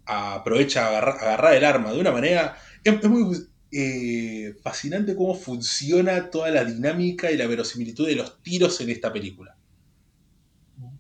Aprovecha 0.06 0.88
agarrar, 0.88 1.54
el 1.54 1.64
arma 1.64 1.92
de 1.92 2.00
una 2.00 2.12
manera. 2.12 2.56
Es, 2.82 3.02
muy 3.04 3.36
eh, 3.72 4.54
fascinante 4.62 5.14
cómo 5.14 5.34
funciona 5.34 6.30
toda 6.30 6.50
la 6.50 6.64
dinámica 6.64 7.30
y 7.30 7.36
la 7.36 7.46
verosimilitud 7.46 8.06
de 8.06 8.16
los 8.16 8.42
tiros 8.42 8.80
en 8.80 8.90
esta 8.90 9.12
película 9.12 9.56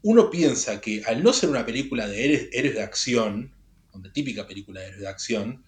uno 0.02 0.30
piensa 0.30 0.80
que 0.80 1.02
al 1.06 1.22
no 1.22 1.32
ser 1.32 1.50
una 1.50 1.66
película 1.66 2.06
de 2.06 2.24
héroes, 2.52 2.74
de 2.74 2.82
acción, 2.82 3.52
donde 3.92 4.10
típica 4.10 4.46
película 4.46 4.80
de 4.80 4.86
héroes 4.86 5.02
de 5.02 5.08
acción, 5.08 5.64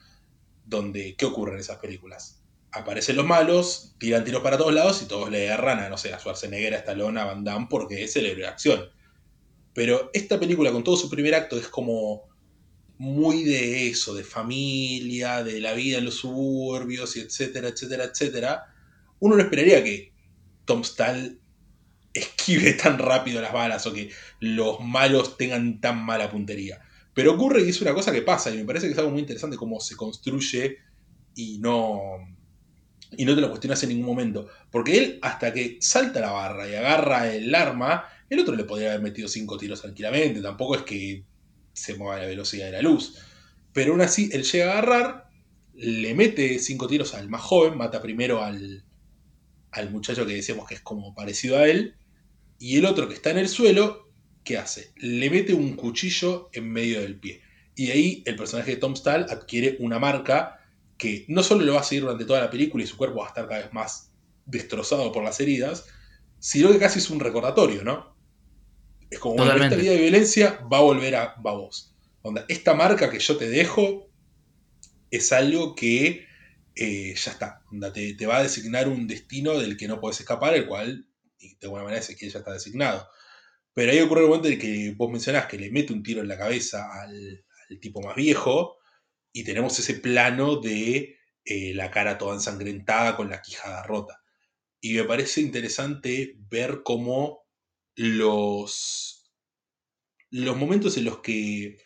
donde 0.65 1.17
¿qué 1.17 1.27
ocurre 1.27 1.55
en 1.55 1.61
esas 1.61 1.79
películas? 1.79 2.41
Aparecen 2.71 3.17
los 3.17 3.27
malos, 3.27 3.95
tiran 3.99 4.25
tiros 4.25 4.43
para 4.43 4.57
todos 4.57 4.73
lados 4.73 5.03
y 5.03 5.07
todos 5.07 5.31
le 5.31 5.51
agarran 5.51 5.81
a, 5.81 5.89
no 5.91 5.99
sé, 5.99 6.15
a 6.15 6.19
Schwarzenegger, 6.19 6.75
a 6.75 6.79
Stallone, 6.79 7.21
a 7.21 7.27
Van 7.27 7.45
Damme, 7.45 7.67
porque 7.69 8.05
es 8.05 8.17
el 8.17 8.27
héroe 8.27 8.43
de 8.43 8.49
acción. 8.49 8.89
Pero 9.75 10.11
esta 10.15 10.41
película, 10.41 10.73
con 10.73 10.85
todo 10.85 10.97
su 10.97 11.11
primer 11.11 11.35
acto, 11.35 11.59
es 11.59 11.69
como 11.69 12.29
muy 12.99 13.45
de 13.45 13.89
eso, 13.89 14.15
de 14.15 14.25
familia, 14.25 15.43
de 15.43 15.61
la 15.61 15.75
vida 15.75 15.99
en 15.99 16.05
los 16.05 16.15
suburbios, 16.17 17.17
y 17.17 17.21
etcétera, 17.21 17.69
etcétera, 17.69 18.05
etcétera. 18.05 18.75
Uno 19.19 19.37
no 19.37 19.43
esperaría 19.43 19.83
que 19.83 20.13
Tom 20.65 20.85
Stahl 20.85 21.41
esquive 22.15 22.75
tan 22.75 22.99
rápido 22.99 23.41
las 23.41 23.53
balas 23.53 23.87
o 23.87 23.93
que 23.93 24.11
los 24.41 24.81
malos 24.81 25.37
tengan 25.37 25.81
tan 25.81 26.05
mala 26.05 26.31
puntería. 26.31 26.81
Pero 27.15 27.35
ocurre 27.35 27.63
y 27.63 27.69
es 27.69 27.81
una 27.81 27.95
cosa 27.95 28.13
que 28.13 28.23
pasa 28.23 28.51
y 28.51 28.57
me 28.57 28.65
parece 28.65 28.87
que 28.87 28.93
es 28.93 28.99
algo 28.99 29.11
muy 29.11 29.21
interesante 29.21 29.57
cómo 29.57 29.81
se 29.81 29.97
construye 29.97 30.79
y 31.35 31.59
no, 31.59 32.01
y 33.17 33.25
no 33.25 33.35
te 33.35 33.41
lo 33.41 33.51
cuestionas 33.51 33.83
en 33.83 33.91
ningún 33.91 34.07
momento. 34.07 34.49
Porque 34.71 34.99
él, 34.99 35.19
hasta 35.23 35.53
que 35.53 35.79
salta 35.81 36.21
la 36.21 36.33
barra 36.33 36.69
y 36.69 36.75
agarra 36.75 37.33
el 37.33 37.55
arma, 37.55 38.05
el 38.31 38.41
otro 38.41 38.55
le 38.55 38.65
podría 38.65 38.91
haber 38.91 39.03
metido 39.03 39.29
cinco 39.29 39.59
tiros 39.59 39.83
tranquilamente. 39.83 40.41
Tampoco 40.41 40.77
es 40.77 40.83
que 40.83 41.25
se 41.73 41.95
mueva 41.95 42.17
a 42.17 42.21
la 42.21 42.27
velocidad 42.27 42.67
de 42.67 42.73
la 42.73 42.83
luz. 42.83 43.19
Pero 43.73 43.93
aún 43.93 44.01
así, 44.01 44.31
él 44.33 44.45
llega 44.45 44.69
a 44.69 44.73
agarrar, 44.73 45.31
le 45.75 46.15
mete 46.15 46.59
cinco 46.59 46.87
tiros 46.87 47.15
al 47.15 47.29
más 47.29 47.43
joven, 47.43 47.79
mata 47.79 48.03
primero 48.03 48.43
al, 48.43 48.85
al 49.71 49.91
muchacho 49.91 50.27
que 50.27 50.35
decíamos 50.35 50.69
que 50.69 50.75
es 50.75 50.81
como 50.81 51.15
parecido 51.15 51.59
a 51.59 51.69
él. 51.69 51.97
Y 52.59 52.77
el 52.77 52.85
otro 52.85 53.09
que 53.09 53.15
está 53.15 53.31
en 53.31 53.39
el 53.39 53.49
suelo, 53.49 54.11
¿qué 54.45 54.59
hace? 54.59 54.93
Le 54.97 55.31
mete 55.31 55.55
un 55.55 55.75
cuchillo 55.75 56.51
en 56.53 56.71
medio 56.71 57.01
del 57.01 57.19
pie. 57.19 57.43
Y 57.75 57.91
ahí 57.91 58.23
el 58.27 58.37
personaje 58.37 58.73
de 58.73 58.77
Tom 58.77 58.95
Stahl 58.95 59.27
adquiere 59.31 59.77
una 59.81 59.99
marca 59.99 60.61
que 60.99 61.25
no 61.29 61.43
solo 61.43 61.65
lo 61.65 61.75
va 61.75 61.81
a 61.81 61.85
seguir 61.85 62.03
durante 62.03 62.25
toda 62.25 62.41
la 62.41 62.51
película 62.51 62.85
y 62.85 62.87
su 62.87 62.97
cuerpo 62.97 63.21
va 63.21 63.25
a 63.25 63.29
estar 63.29 63.49
cada 63.49 63.63
vez 63.63 63.73
más 63.73 64.13
destrozado 64.47 65.11
por 65.11 65.25
las 65.25 65.41
heridas, 65.41 65.87
sino 66.39 66.71
que 66.71 66.79
casi 66.79 66.99
es 66.99 67.11
un 67.11 67.21
recordatorio, 67.21 67.83
¿no? 67.83 68.12
Es 69.13 69.19
como, 69.19 69.37
bueno, 69.37 69.63
esta 69.63 69.77
vida 69.77 69.93
de 69.93 69.99
violencia 69.99 70.59
va 70.73 70.79
a 70.79 70.83
volver 70.83 71.15
a, 71.17 71.35
va 71.35 71.53
vos. 71.53 71.95
esta 72.49 72.73
marca 72.75 73.11
que 73.11 73.19
yo 73.19 73.37
te 73.37 73.51
dejo 73.51 74.11
es 75.11 75.33
algo 75.33 75.75
que 75.75 76.27
eh, 76.75 77.15
ya 77.15 77.31
está. 77.31 77.63
te, 77.93 78.15
te, 78.15 78.27
va 78.27 78.39
a 78.39 78.43
designar 78.43 78.89
un 78.89 79.07
destino 79.07 79.59
del 79.59 79.77
que 79.77 79.87
no 79.87 80.01
puedes 80.01 80.19
escapar, 80.21 80.55
el 80.55 80.67
cual, 80.67 81.07
de 81.39 81.57
alguna 81.63 81.83
manera, 81.83 82.01
ese 82.01 82.17
que 82.17 82.31
ya 82.31 82.39
está 82.39 82.55
designado. 82.55 83.07
Pero 83.75 83.93
ahí 83.93 84.01
ocurre 84.01 84.23
el 84.23 84.29
momento 84.29 84.49
en 84.49 84.59
que 84.59 84.95
vos 84.97 85.11
mencionás 85.11 85.45
que 85.45 85.59
le 85.59 85.71
mete 85.71 85.93
un 85.93 86.03
tiro 86.03 86.23
en 86.23 86.29
la 86.29 86.39
cabeza 86.39 87.03
al, 87.03 87.45
al 87.69 87.81
tipo 87.81 88.01
más 88.01 88.17
viejo, 88.17 88.79
y 89.31 89.45
tenemos 89.45 89.79
ese 89.79 89.95
plano 89.95 90.57
de 90.57 91.17
eh, 91.45 91.75
la 91.75 91.91
cara 91.91 92.17
toda 92.17 92.35
ensangrentada 92.35 93.15
con 93.17 93.29
la 93.29 93.43
quijada 93.43 93.83
rota. 93.83 94.23
Y 94.81 94.95
me 94.95 95.05
parece 95.05 95.43
interesante 95.43 96.37
ver 96.49 96.83
cómo 96.83 97.42
los, 97.95 99.33
los 100.31 100.57
momentos 100.57 100.97
en 100.97 101.05
los 101.05 101.19
que 101.19 101.79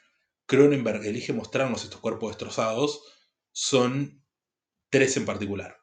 Cronenberg 0.47 1.05
elige 1.05 1.33
mostrarnos 1.33 1.85
estos 1.85 2.01
cuerpos 2.01 2.31
destrozados 2.31 3.03
son 3.53 4.25
tres 4.91 5.17
en 5.17 5.25
particular. 5.25 5.77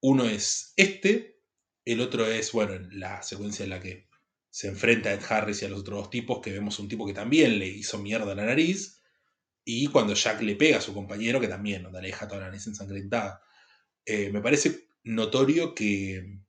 Uno 0.00 0.24
es 0.24 0.72
este, 0.76 1.40
el 1.84 2.00
otro 2.00 2.26
es, 2.26 2.52
bueno, 2.52 2.78
la 2.90 3.22
secuencia 3.22 3.64
en 3.64 3.70
la 3.70 3.80
que 3.80 4.08
se 4.50 4.68
enfrenta 4.68 5.10
a 5.10 5.14
Ed 5.14 5.22
Harris 5.28 5.62
y 5.62 5.66
a 5.66 5.68
los 5.68 5.80
otros 5.80 5.98
dos 5.98 6.10
tipos, 6.10 6.40
que 6.40 6.52
vemos 6.52 6.78
un 6.78 6.88
tipo 6.88 7.06
que 7.06 7.12
también 7.12 7.58
le 7.58 7.66
hizo 7.66 7.98
mierda 7.98 8.34
la 8.34 8.46
nariz, 8.46 9.02
y 9.64 9.88
cuando 9.88 10.14
Jack 10.14 10.40
le 10.42 10.56
pega 10.56 10.78
a 10.78 10.80
su 10.80 10.94
compañero, 10.94 11.40
que 11.40 11.48
también 11.48 11.86
le 11.92 12.00
deja 12.00 12.26
toda 12.28 12.40
la 12.40 12.46
nariz 12.46 12.66
ensangrentada. 12.66 13.42
Eh, 14.04 14.30
me 14.30 14.40
parece 14.40 14.88
notorio 15.02 15.74
que, 15.74 16.40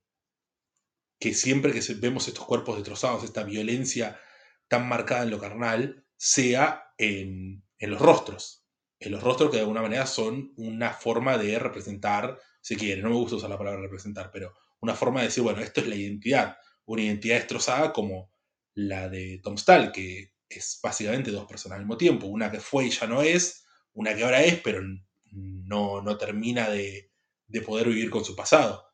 que 1.20 1.34
siempre 1.34 1.72
que 1.72 1.82
vemos 1.96 2.28
estos 2.28 2.46
cuerpos 2.46 2.76
destrozados, 2.76 3.24
esta 3.24 3.44
violencia 3.44 4.20
tan 4.68 4.88
marcada 4.88 5.24
en 5.24 5.32
lo 5.32 5.40
carnal, 5.40 6.06
sea 6.16 6.94
en, 6.98 7.64
los 7.80 8.02
rostros. 8.02 8.66
En 9.00 9.12
los 9.12 9.24
rostros 9.24 9.50
que 9.50 9.58
de 9.58 9.62
alguna 9.62 9.82
manera 9.82 10.06
son 10.06 10.54
una 10.58 10.92
forma 10.92 11.38
de 11.38 11.58
representar, 11.60 12.40
si 12.62 12.76
quiere, 12.76 13.02
no 13.02 13.10
me 13.10 13.16
gusta 13.16 13.38
usar 13.38 13.50
la 13.50 13.58
palabra 13.58 13.82
representar, 13.82 14.32
pero 14.32 14.54
una 14.80 14.96
forma 14.96 15.22
de 15.22 15.28
decir, 15.28 15.44
bueno, 15.44 15.62
esto 15.62 15.82
es 15.82 15.88
la 15.88 15.96
identidad. 15.96 16.58
Una 16.86 17.04
identidad 17.04 17.36
destrozada 17.36 17.94
como 17.94 18.32
la 18.74 19.10
de 19.10 19.40
Tom 19.44 19.58
Stahl, 19.58 19.92
que 19.92 20.34
es 20.50 20.80
básicamente 20.82 21.32
dos 21.32 21.46
personas 21.46 21.78
al 21.78 21.84
mismo 21.84 21.98
tiempo, 21.98 22.28
una 22.28 22.52
que 22.52 22.60
fue 22.60 22.86
y 22.86 22.90
ya 22.90 23.08
no 23.08 23.22
es, 23.22 23.66
una 23.94 24.16
que 24.16 24.24
ahora 24.24 24.44
es, 24.44 24.60
pero 24.62 24.82
no, 25.32 26.02
no 26.02 26.18
termina 26.18 26.70
de, 26.70 27.12
poder 27.66 27.88
vivir 27.88 28.10
con 28.10 28.24
su 28.24 28.36
pasado. 28.36 28.87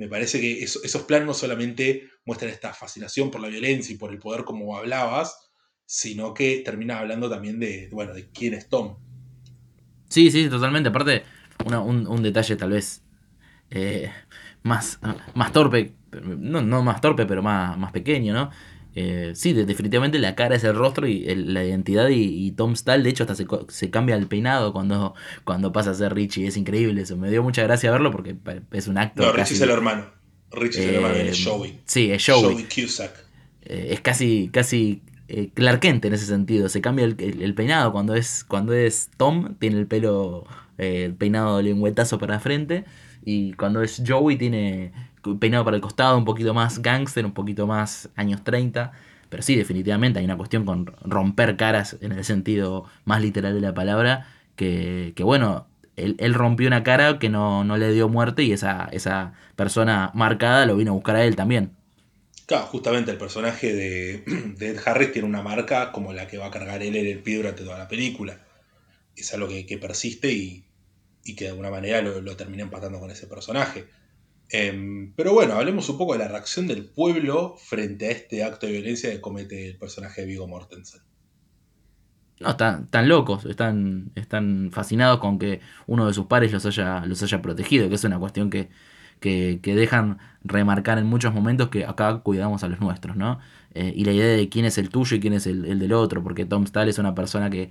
Me 0.00 0.08
parece 0.08 0.40
que 0.40 0.62
esos 0.64 1.02
planos 1.02 1.26
no 1.26 1.34
solamente 1.34 2.08
muestran 2.24 2.50
esta 2.50 2.72
fascinación 2.72 3.30
por 3.30 3.42
la 3.42 3.48
violencia 3.48 3.94
y 3.94 3.98
por 3.98 4.10
el 4.10 4.18
poder 4.18 4.44
como 4.44 4.74
hablabas, 4.74 5.50
sino 5.84 6.32
que 6.32 6.62
termina 6.64 7.00
hablando 7.00 7.28
también 7.28 7.60
de, 7.60 7.90
bueno, 7.92 8.14
de 8.14 8.30
quién 8.30 8.54
es 8.54 8.70
Tom. 8.70 8.96
Sí, 10.08 10.30
sí, 10.30 10.48
totalmente. 10.48 10.88
Aparte, 10.88 11.24
un, 11.66 12.22
detalle 12.22 12.56
tal 12.56 12.70
vez 12.70 13.02
eh, 13.68 14.10
más, 14.62 14.98
más 15.34 15.52
torpe, 15.52 15.92
no, 16.22 16.62
no 16.62 16.82
más 16.82 17.02
torpe, 17.02 17.26
pero 17.26 17.42
más, 17.42 17.76
más 17.76 17.92
pequeño, 17.92 18.32
¿no? 18.32 18.50
Eh, 18.94 19.32
sí, 19.34 19.52
definitivamente 19.52 20.18
la 20.18 20.34
cara 20.34 20.56
es 20.56 20.64
el 20.64 20.74
rostro 20.74 21.06
y 21.06 21.24
la 21.34 21.64
identidad 21.64 22.08
y, 22.08 22.50
Tom 22.52 22.74
Stahl, 22.74 23.02
de 23.02 23.10
hecho, 23.10 23.24
hasta 23.24 23.36
se, 23.68 23.90
cambia 23.90 24.16
el 24.16 24.26
peinado 24.26 24.72
cuando, 24.72 25.14
cuando 25.44 25.72
pasa 25.72 25.90
a 25.90 25.94
ser 25.94 26.14
Richie. 26.14 26.46
Es 26.46 26.56
increíble 26.56 27.02
eso. 27.02 27.16
Me 27.16 27.30
dio 27.30 27.42
mucha 27.42 27.62
gracia 27.62 27.90
verlo 27.90 28.10
porque 28.10 28.36
es 28.72 28.88
un 28.88 28.98
acto. 28.98 29.22
No, 29.22 29.32
Richie 29.32 29.54
es 29.54 29.60
el 29.60 29.70
hermano. 29.70 30.06
Richie 30.52 30.80
es 30.80 30.88
el 30.88 30.94
hermano, 30.96 31.14
es 31.14 31.40
eh, 31.40 31.44
Joey. 31.44 31.80
Sí, 31.84 32.10
es 32.10 32.26
Joey. 32.26 32.64
Cusack. 32.64 33.12
Eh, 33.62 33.88
es 33.90 34.00
casi, 34.00 34.50
casi 34.52 35.02
Clark 35.54 35.80
Kent 35.80 36.04
en 36.06 36.14
ese 36.14 36.26
sentido. 36.26 36.68
Se 36.68 36.80
cambia 36.80 37.04
el, 37.04 37.54
peinado. 37.54 37.92
Cuando 37.92 38.16
es, 38.16 38.44
cuando 38.44 38.74
es 38.74 39.10
Tom, 39.16 39.54
tiene 39.58 39.78
el 39.78 39.86
pelo, 39.86 40.46
el 40.78 41.14
peinado 41.14 41.62
lengüetazo 41.62 42.18
para 42.18 42.34
la 42.34 42.40
frente. 42.40 42.84
Y 43.24 43.52
cuando 43.52 43.82
es 43.82 44.02
Joey, 44.04 44.36
tiene 44.36 44.92
peinado 45.38 45.64
para 45.64 45.76
el 45.76 45.82
costado, 45.82 46.16
un 46.16 46.24
poquito 46.24 46.54
más 46.54 46.82
gangster, 46.82 47.24
un 47.24 47.32
poquito 47.32 47.66
más 47.66 48.08
años 48.16 48.42
30. 48.44 48.92
Pero 49.28 49.42
sí, 49.42 49.56
definitivamente 49.56 50.18
hay 50.18 50.24
una 50.24 50.36
cuestión 50.36 50.64
con 50.64 50.86
romper 51.04 51.56
caras 51.56 51.96
en 52.00 52.12
el 52.12 52.24
sentido 52.24 52.84
más 53.04 53.22
literal 53.22 53.54
de 53.54 53.60
la 53.60 53.72
palabra. 53.72 54.26
Que, 54.56 55.14
bueno, 55.20 55.66
él, 55.96 56.34
rompió 56.34 56.66
una 56.66 56.82
cara 56.82 57.18
que 57.18 57.30
no, 57.30 57.64
le 57.64 57.92
dio 57.92 58.08
muerte 58.08 58.42
y 58.42 58.52
esa, 58.52 58.88
esa 58.92 59.32
persona 59.56 60.10
marcada 60.14 60.66
lo 60.66 60.76
vino 60.76 60.90
a 60.90 60.94
buscar 60.94 61.16
a 61.16 61.24
él 61.24 61.36
también. 61.36 61.72
Claro, 62.46 62.66
justamente 62.66 63.12
el 63.12 63.16
personaje 63.16 63.72
de, 63.74 64.24
Ed 64.58 64.80
Harris 64.84 65.12
tiene 65.12 65.28
una 65.28 65.42
marca 65.42 65.92
como 65.92 66.12
la 66.12 66.26
que 66.26 66.36
va 66.36 66.46
a 66.46 66.50
cargar 66.50 66.82
él 66.82 66.96
en 66.96 67.06
el 67.06 67.22
pie 67.22 67.36
durante 67.36 67.62
toda 67.62 67.78
la 67.78 67.88
película. 67.88 68.44
Es 69.16 69.32
algo 69.32 69.48
que, 69.48 69.78
persiste 69.78 70.32
y, 70.32 70.64
que 71.36 71.44
de 71.44 71.50
alguna 71.50 71.70
manera 71.70 72.02
lo, 72.02 72.20
lo 72.20 72.36
termina 72.36 72.64
empatando 72.64 72.98
con 72.98 73.10
ese 73.12 73.28
personaje. 73.28 73.86
Em, 74.52 75.12
pero 75.14 75.32
bueno, 75.32 75.54
hablemos 75.54 75.88
un 75.88 75.98
poco 75.98 76.14
de 76.14 76.18
la 76.18 76.28
reacción 76.28 76.66
del 76.66 76.84
pueblo 76.84 77.56
frente 77.56 78.08
a 78.08 78.10
este 78.10 78.42
acto 78.42 78.66
de 78.66 78.72
violencia 78.72 79.10
que 79.10 79.20
comete 79.20 79.68
el 79.68 79.76
personaje 79.76 80.22
de 80.22 80.26
Vigo 80.26 80.48
Mortensen. 80.48 81.02
No, 82.40 82.50
están, 82.50 83.08
locos, 83.08 83.44
están, 83.44 84.12
están 84.14 84.70
fascinados 84.72 85.20
con 85.20 85.38
que 85.38 85.60
uno 85.86 86.06
de 86.06 86.14
sus 86.14 86.26
pares 86.26 86.50
los 86.52 86.64
haya, 86.64 87.04
los 87.04 87.22
haya 87.22 87.42
protegido, 87.42 87.88
que 87.88 87.94
es 87.94 88.04
una 88.04 88.18
cuestión 88.18 88.48
que, 88.48 88.70
que, 89.20 89.60
dejan 89.62 90.18
remarcar 90.42 90.98
en 90.98 91.06
muchos 91.06 91.34
momentos 91.34 91.68
que 91.68 91.84
acá 91.84 92.20
cuidamos 92.20 92.64
a 92.64 92.68
los 92.68 92.80
nuestros, 92.80 93.16
¿no? 93.16 93.38
Eh, 93.74 93.92
y 93.94 94.04
la 94.04 94.12
idea 94.12 94.36
de 94.36 94.48
quién 94.48 94.64
es 94.64 94.78
el 94.78 94.88
tuyo 94.88 95.16
y 95.16 95.20
quién 95.20 95.34
es 95.34 95.46
el, 95.46 95.66
el 95.66 95.78
del 95.78 95.92
otro, 95.92 96.22
porque 96.22 96.46
Tom 96.46 96.66
Stahl 96.66 96.88
es 96.88 96.98
una 96.98 97.14
persona 97.14 97.50
que 97.50 97.70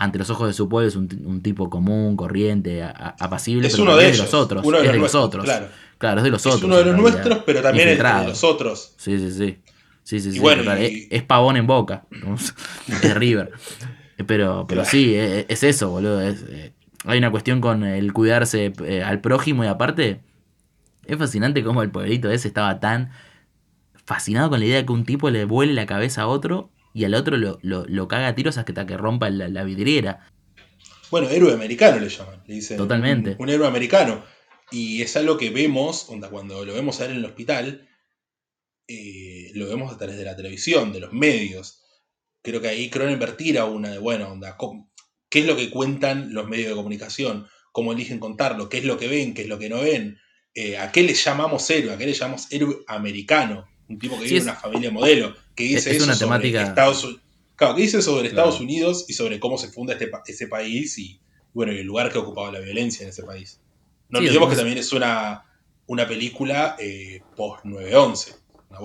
ante 0.00 0.18
los 0.18 0.30
ojos 0.30 0.48
de 0.48 0.54
su 0.54 0.66
pueblo 0.66 0.88
es 0.88 0.96
un, 0.96 1.42
tipo 1.42 1.68
común, 1.68 2.16
corriente, 2.16 2.82
apacible, 2.82 3.68
es 3.68 3.78
uno 3.78 3.98
de, 3.98 4.16
los 4.16 4.32
otros. 4.32 4.64
Uno 4.64 4.80
de, 4.80 4.94
los, 4.94 5.14
otros. 5.14 5.44
Claro. 5.44 5.66
claro. 5.98 6.20
es 6.20 6.24
de 6.24 6.30
los 6.30 6.46
otros. 6.46 6.62
Es 6.62 6.64
uno 6.64 6.78
de 6.78 6.86
los 6.86 6.96
nuestros, 6.96 7.40
pero 7.44 7.60
también 7.60 7.86
es 7.86 7.98
de 7.98 8.26
los 8.26 8.42
otros. 8.42 8.94
Sí, 8.96 9.18
sí, 9.18 9.30
sí. 9.30 9.58
Sí, 10.02 10.18
sí, 10.20 10.32
sí, 10.32 11.08
es, 11.10 11.22
pavón 11.24 11.58
en 11.58 11.66
boca. 11.66 12.06
es 12.88 13.14
River. 13.14 13.52
Pero, 14.26 14.64
pero 14.66 14.86
sí, 14.86 15.14
e, 15.14 15.40
e, 15.40 15.46
es, 15.50 15.62
eso, 15.64 15.90
boludo. 15.90 16.22
Eh, 16.22 16.72
hay 17.04 17.18
una 17.18 17.30
cuestión 17.30 17.60
con 17.60 17.84
el 17.84 18.14
cuidarse 18.14 18.72
eh, 18.86 19.02
al 19.02 19.20
prójimo 19.20 19.64
y 19.64 19.66
aparte, 19.66 20.22
es 21.04 21.18
fascinante 21.18 21.62
cómo 21.62 21.82
el 21.82 21.90
pueblito 21.90 22.30
ese 22.30 22.48
estaba 22.48 22.80
tan 22.80 23.10
fascinado 24.06 24.48
con 24.48 24.60
la 24.60 24.64
idea 24.64 24.78
de 24.78 24.86
que 24.86 24.92
un 24.92 25.04
tipo 25.04 25.28
le 25.28 25.44
vuele 25.44 25.74
la 25.74 25.84
cabeza 25.84 26.22
a 26.22 26.26
otro 26.26 26.70
y 26.92 27.04
al 27.04 27.14
otro 27.14 27.36
lo, 27.36 27.58
lo, 27.62 28.08
caga 28.08 28.28
a 28.28 28.34
tiros 28.34 28.58
hasta 28.58 28.86
que 28.86 28.96
rompa 28.96 29.30
la, 29.30 29.64
vidriera. 29.64 30.26
Bueno, 31.10 31.28
héroe 31.28 31.52
americano 31.52 31.98
le 31.98 32.08
llaman, 32.08 32.42
le 32.46 32.54
dicen. 32.54 32.76
Totalmente. 32.76 33.36
Un, 33.38 33.48
héroe 33.48 33.66
americano. 33.66 34.24
Y 34.70 35.02
es 35.02 35.16
algo 35.16 35.36
que 35.36 35.50
vemos, 35.50 36.08
cuando 36.30 36.64
lo 36.64 36.74
vemos 36.74 37.00
a 37.00 37.06
él 37.06 37.12
en 37.12 37.16
el 37.18 37.24
hospital, 37.24 37.88
eh, 38.86 39.50
lo 39.54 39.68
vemos 39.68 39.92
a 39.92 39.98
través 39.98 40.16
de 40.16 40.24
la 40.24 40.36
televisión, 40.36 40.92
de 40.92 41.00
los 41.00 41.12
medios. 41.12 41.82
Creo 42.42 42.60
que 42.60 42.68
ahí 42.68 42.90
Cronenberg 42.90 43.36
tira 43.36 43.64
una 43.64 43.90
de, 43.90 43.98
bueno, 43.98 44.30
onda, 44.30 44.56
¿qué 45.28 45.40
es 45.40 45.46
lo 45.46 45.56
que 45.56 45.70
cuentan 45.70 46.32
los 46.32 46.48
medios 46.48 46.70
de 46.70 46.76
comunicación? 46.76 47.46
¿Cómo 47.72 47.92
eligen 47.92 48.18
contarlo? 48.18 48.68
¿Qué 48.68 48.78
es 48.78 48.84
lo 48.84 48.98
que 48.98 49.08
ven? 49.08 49.34
¿Qué 49.34 49.42
es 49.42 49.48
lo 49.48 49.58
que 49.58 49.68
no 49.68 49.80
ven? 49.80 50.18
Eh, 50.54 50.78
¿A 50.78 50.90
qué 50.90 51.02
le 51.02 51.14
llamamos 51.14 51.68
héroe? 51.70 51.92
¿A 51.92 51.98
qué 51.98 52.06
le 52.06 52.14
llamamos 52.14 52.50
héroe 52.50 52.78
americano? 52.86 53.69
Un 53.90 53.98
tipo 53.98 54.16
que 54.16 54.24
vive 54.24 54.36
en 54.36 54.42
una 54.44 54.54
familia 54.54 54.90
modelo, 54.92 55.34
que 55.54 55.64
dice 55.64 55.96
eso 55.96 56.14
sobre 56.14 56.48
Estados 56.48 57.04
Unidos. 57.04 57.22
Claro, 57.56 57.74
que 57.74 57.82
dice 57.82 58.00
sobre 58.00 58.28
Estados 58.28 58.60
Unidos 58.60 59.04
y 59.08 59.14
sobre 59.14 59.40
cómo 59.40 59.58
se 59.58 59.68
funda 59.68 59.94
este, 59.94 60.10
ese 60.28 60.46
país 60.46 60.96
y 60.96 61.20
bueno, 61.52 61.72
el 61.72 61.84
lugar 61.84 62.10
que 62.10 62.18
ha 62.18 62.20
ocupado 62.20 62.52
la 62.52 62.60
violencia 62.60 63.02
en 63.02 63.10
ese 63.10 63.24
país. 63.24 63.60
No 64.08 64.20
olvidemos 64.20 64.48
que 64.48 64.56
también 64.56 64.78
es 64.78 64.92
una, 64.92 65.44
una 65.86 66.06
película 66.06 66.76
eh, 66.78 67.20
post 67.36 67.64
9-11. 67.64 68.36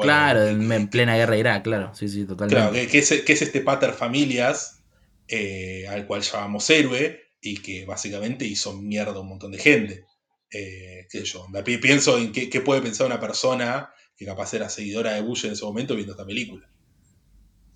claro, 0.01 0.47
en, 0.47 0.87
plena 0.89 1.15
guerra 1.15 1.33
de 1.33 1.39
Irak, 1.39 1.63
claro, 1.63 1.93
sí, 1.93 2.09
sí, 2.09 2.25
totalmente. 2.25 2.55
Claro, 2.55 2.89
que, 2.91 2.97
es, 2.97 3.11
este 3.11 3.61
pater 3.61 3.93
familias 3.93 4.81
eh, 5.27 5.85
al 5.87 6.07
cual 6.07 6.23
llamamos 6.23 6.67
héroe 6.69 7.21
y 7.41 7.57
que 7.57 7.85
básicamente 7.85 8.45
hizo 8.45 8.73
mierda 8.73 9.13
a 9.13 9.19
un 9.19 9.29
montón 9.29 9.51
de 9.51 9.59
gente. 9.59 10.05
Eh, 10.51 11.07
yo, 11.23 11.47
pienso 11.81 12.17
en 12.17 12.31
qué, 12.31 12.61
puede 12.61 12.81
pensar 12.81 13.07
una 13.07 13.19
persona 13.19 13.89
que 14.17 14.25
capaz 14.25 14.53
era 14.53 14.69
seguidora 14.69 15.13
de 15.13 15.21
Bush 15.21 15.45
en 15.45 15.53
ese 15.53 15.65
momento 15.65 15.95
viendo 15.95 16.13
esta 16.13 16.25
película. 16.25 16.67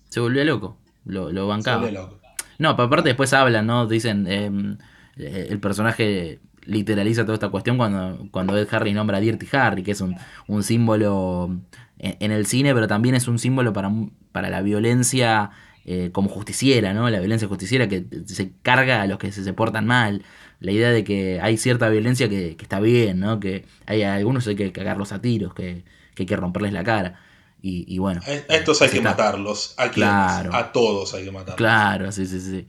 Se 0.08 0.20
volvió 0.20 0.44
loco, 0.44 0.78
lo, 1.04 1.30
lo 1.32 1.46
bancaba. 1.46 1.86
Se 1.86 1.92
volvió 1.92 2.02
loco. 2.02 2.20
No, 2.58 2.76
pero 2.76 2.86
aparte 2.88 3.08
después 3.08 3.32
hablan, 3.32 3.66
¿no? 3.66 3.86
Dicen, 3.86 4.26
em, 4.26 4.78
eh, 5.16 5.46
el 5.50 5.60
personaje 5.60 6.40
literaliza 6.64 7.22
toda 7.22 7.34
esta 7.34 7.48
cuestión 7.48 7.78
cuando, 7.78 8.28
cuando 8.30 8.56
Ed 8.56 8.68
Harry 8.70 8.92
nombra 8.92 9.16
a 9.16 9.20
Dirty 9.20 9.46
Harry, 9.52 9.82
que 9.82 9.92
es 9.92 10.00
un, 10.00 10.16
un 10.46 10.62
símbolo 10.62 11.58
en, 11.98 12.32
el 12.32 12.46
cine, 12.46 12.74
pero 12.74 12.86
también 12.86 13.14
es 13.14 13.28
un 13.28 13.38
símbolo 13.38 13.72
para, 13.72 13.90
para 14.32 14.50
la 14.50 14.62
violencia 14.62 15.50
eh, 15.84 16.10
como 16.12 16.28
justiciera, 16.28 16.92
¿no? 16.92 17.08
La 17.10 17.20
violencia 17.20 17.48
justiciera 17.48 17.88
que 17.88 18.04
se 18.26 18.52
carga 18.62 19.02
a 19.02 19.06
los 19.06 19.18
que 19.18 19.32
se, 19.32 19.52
portan 19.52 19.86
mal. 19.86 20.22
La 20.60 20.72
idea 20.72 20.90
de 20.90 21.04
que 21.04 21.40
hay 21.40 21.56
cierta 21.56 21.88
violencia 21.88 22.28
que, 22.28 22.56
está 22.60 22.80
bien, 22.80 23.20
¿no? 23.20 23.40
Que 23.40 23.64
hay 23.86 24.02
algunos 24.02 24.46
hay 24.46 24.56
que 24.56 24.72
cagarlos 24.72 25.12
a 25.12 25.20
tiros, 25.20 25.54
que, 25.54 25.84
hay 26.22 26.26
que 26.26 26.36
romperles 26.36 26.72
la 26.72 26.84
cara. 26.84 27.20
Y, 27.62 27.98
bueno. 27.98 28.22
A 28.26 28.54
estos 28.54 28.80
hay 28.80 28.88
que 28.88 29.02
matarlos. 29.02 29.74
A, 29.76 29.90
claro. 29.90 30.54
a 30.54 30.72
todos 30.72 31.12
hay 31.12 31.24
que 31.24 31.30
matarlos. 31.30 31.56
Claro, 31.56 32.10
sí, 32.10 32.24
sí, 32.24 32.40
sí. 32.40 32.66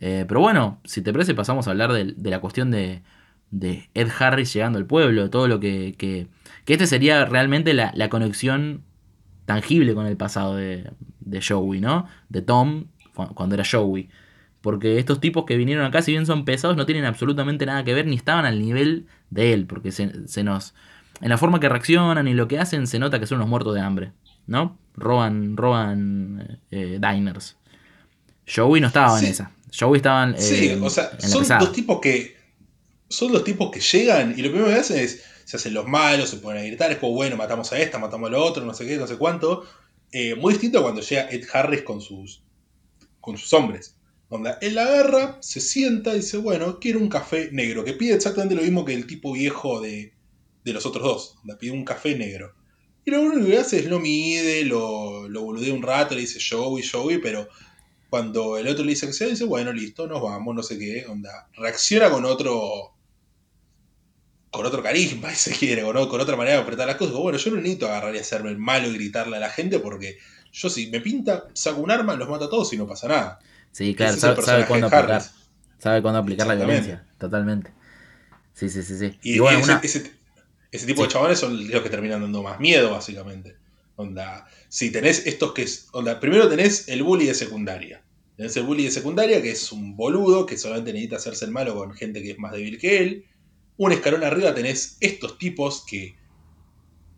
Eh, 0.00 0.24
pero 0.26 0.40
bueno, 0.40 0.80
si 0.84 1.02
te 1.02 1.12
parece, 1.12 1.34
pasamos 1.34 1.68
a 1.68 1.70
hablar 1.70 1.92
de, 1.92 2.14
la 2.30 2.40
cuestión 2.40 2.72
de, 2.72 3.02
de, 3.50 3.88
Ed 3.94 4.08
Harris 4.18 4.52
llegando 4.52 4.78
al 4.78 4.86
pueblo, 4.86 5.30
todo 5.30 5.46
lo 5.46 5.60
que. 5.60 5.94
que, 5.96 6.26
este 6.66 6.86
sería 6.88 7.24
realmente 7.26 7.74
la, 7.74 7.92
la, 7.94 8.08
conexión 8.08 8.82
tangible 9.44 9.94
con 9.94 10.06
el 10.06 10.16
pasado 10.16 10.56
de, 10.56 10.90
de 11.20 11.40
Joey, 11.40 11.80
¿no? 11.80 12.08
De 12.28 12.42
Tom 12.42 12.86
cuando 13.34 13.54
era 13.54 13.64
Joey. 13.64 14.08
Porque 14.60 14.98
estos 14.98 15.20
tipos 15.20 15.44
que 15.44 15.56
vinieron 15.56 15.84
acá, 15.84 16.02
si 16.02 16.12
bien 16.12 16.26
son 16.26 16.44
pesados, 16.44 16.76
no 16.76 16.86
tienen 16.86 17.04
absolutamente 17.04 17.66
nada 17.66 17.84
que 17.84 17.94
ver 17.94 18.06
ni 18.06 18.16
estaban 18.16 18.46
al 18.46 18.60
nivel 18.60 19.06
de 19.30 19.52
él. 19.52 19.66
Porque 19.66 19.92
se, 19.92 20.26
se 20.26 20.42
nos. 20.42 20.74
En 21.20 21.28
la 21.28 21.38
forma 21.38 21.60
que 21.60 21.68
reaccionan 21.68 22.26
y 22.28 22.34
lo 22.34 22.48
que 22.48 22.58
hacen, 22.58 22.86
se 22.86 22.98
nota 22.98 23.20
que 23.20 23.26
son 23.26 23.36
unos 23.36 23.48
muertos 23.48 23.74
de 23.74 23.80
hambre. 23.80 24.12
¿No? 24.46 24.78
Roban, 24.94 25.56
roban 25.56 26.60
eh, 26.70 26.98
diners. 27.00 27.56
Joey 28.52 28.80
no 28.80 28.88
estaba 28.88 29.18
en 29.18 29.26
esa. 29.26 29.50
Joey 29.76 29.96
estaban. 29.96 30.38
sí, 30.38 30.78
o 30.80 30.90
sea, 30.90 31.18
son 31.18 31.46
dos 31.58 31.72
tipos 31.72 32.00
que. 32.00 32.36
Son 33.08 33.32
los 33.32 33.44
tipos 33.44 33.70
que 33.70 33.80
llegan 33.80 34.34
y 34.36 34.42
lo 34.42 34.50
primero 34.50 34.66
que 34.66 34.80
hacen 34.80 34.98
es. 34.98 35.22
Se 35.44 35.58
hacen 35.58 35.74
los 35.74 35.86
malos, 35.86 36.30
se 36.30 36.38
ponen 36.38 36.62
a 36.62 36.66
gritar, 36.66 36.90
es 36.90 36.96
como, 36.96 37.12
bueno, 37.12 37.36
matamos 37.36 37.70
a 37.70 37.78
esta, 37.78 37.98
matamos 37.98 38.28
a 38.28 38.32
lo 38.32 38.42
otro, 38.42 38.64
no 38.64 38.72
sé 38.72 38.86
qué, 38.86 38.96
no 38.96 39.06
sé 39.06 39.18
cuánto. 39.18 39.66
Eh, 40.10 40.34
muy 40.36 40.54
distinto 40.54 40.78
a 40.78 40.82
cuando 40.82 41.02
llega 41.02 41.28
Ed 41.28 41.44
Harris 41.52 41.82
con 41.82 42.00
sus, 42.00 42.42
con 43.20 43.36
sus 43.36 43.52
hombres. 43.52 43.94
Donde 44.30 44.54
él 44.62 44.78
agarra, 44.78 45.36
se 45.40 45.60
sienta 45.60 46.14
y 46.14 46.20
dice, 46.20 46.38
bueno, 46.38 46.80
quiero 46.80 46.98
un 46.98 47.10
café 47.10 47.50
negro, 47.52 47.84
que 47.84 47.92
pide 47.92 48.14
exactamente 48.14 48.54
lo 48.54 48.62
mismo 48.62 48.86
que 48.86 48.94
el 48.94 49.06
tipo 49.06 49.34
viejo 49.34 49.82
de, 49.82 50.13
de 50.64 50.72
los 50.72 50.86
otros 50.86 51.04
dos, 51.04 51.34
donde 51.38 51.56
pide 51.56 51.72
un 51.72 51.84
café 51.84 52.16
negro. 52.16 52.54
Y 53.04 53.10
lo 53.10 53.20
único 53.20 53.46
que 53.46 53.58
hace 53.58 53.80
es 53.80 53.86
lo 53.86 54.00
mide, 54.00 54.64
lo, 54.64 55.28
lo 55.28 55.42
boludea 55.42 55.74
un 55.74 55.82
rato, 55.82 56.14
le 56.14 56.22
dice 56.22 56.40
Joey, 56.40 56.82
Joey, 56.82 57.18
pero 57.18 57.48
cuando 58.14 58.56
el 58.58 58.68
otro 58.68 58.84
le 58.84 58.90
dice 58.90 59.08
que 59.08 59.12
se 59.12 59.26
dice, 59.26 59.44
bueno, 59.44 59.72
listo, 59.72 60.06
nos 60.06 60.22
vamos, 60.22 60.54
no 60.54 60.62
sé 60.62 60.78
qué, 60.78 61.04
onda. 61.08 61.48
Reacciona 61.54 62.08
con 62.10 62.24
otro. 62.24 62.94
con 64.50 64.64
otro 64.64 64.82
carisma, 64.82 65.30
si 65.34 65.50
se 65.50 65.58
quiere, 65.58 65.82
con, 65.82 66.20
otra 66.20 66.36
manera 66.36 66.56
de 66.56 66.62
apretar 66.62 66.86
las 66.86 66.96
cosas. 66.96 67.14
Bueno, 67.14 67.38
yo 67.38 67.50
no 67.50 67.56
necesito 67.56 67.86
agarrar 67.86 68.14
y 68.14 68.18
hacerme 68.18 68.50
el 68.50 68.58
malo 68.58 68.88
y 68.88 68.94
gritarle 68.94 69.36
a 69.36 69.40
la 69.40 69.50
gente 69.50 69.80
porque 69.80 70.16
yo 70.52 70.70
si 70.70 70.86
me 70.86 71.00
pinta, 71.00 71.48
saco 71.52 71.80
un 71.80 71.90
arma, 71.90 72.14
los 72.14 72.28
mato 72.28 72.44
a 72.44 72.50
todos 72.50 72.72
y 72.72 72.76
no 72.78 72.86
pasa 72.86 73.08
nada. 73.08 73.40
Sí, 73.72 73.94
claro, 73.96 74.16
sabe, 74.16 74.64
cuándo 74.66 74.86
aplicar. 74.86 75.22
Sabe 75.78 76.00
cuándo 76.00 76.20
aplicar 76.20 76.46
la 76.46 76.54
violencia, 76.54 77.04
totalmente. 77.18 77.72
Sí, 78.52 78.68
sí, 78.68 78.84
sí, 78.84 78.96
sí. 78.96 79.18
Y, 79.24 79.40
ese, 79.82 80.12
tipo 80.86 81.02
de 81.02 81.08
chavales 81.08 81.38
son 81.38 81.68
los 81.70 81.82
que 81.82 81.90
terminan 81.90 82.20
dando 82.20 82.42
más 82.42 82.60
miedo, 82.60 82.90
básicamente. 82.90 83.56
Onda, 83.96 84.46
si 84.68 84.90
tenés 84.90 85.26
estos 85.26 85.52
que 85.52 85.62
es. 85.62 85.88
Onda, 85.92 86.18
primero 86.20 86.48
tenés 86.48 86.88
el 86.88 87.02
bully 87.02 87.26
de 87.26 87.34
secundaria. 87.34 88.02
Tenés 88.36 88.56
el 88.56 88.64
bully 88.64 88.84
de 88.84 88.90
secundaria, 88.90 89.40
que 89.40 89.52
es 89.52 89.70
un 89.70 89.96
boludo, 89.96 90.46
que 90.46 90.58
solamente 90.58 90.92
necesita 90.92 91.16
hacerse 91.16 91.44
el 91.44 91.52
malo 91.52 91.74
con 91.74 91.94
gente 91.94 92.22
que 92.22 92.32
es 92.32 92.38
más 92.38 92.52
débil 92.52 92.78
que 92.78 92.98
él. 92.98 93.24
Un 93.76 93.92
escalón 93.92 94.24
arriba 94.24 94.54
tenés 94.54 94.96
estos 95.00 95.38
tipos 95.38 95.84
que 95.86 96.16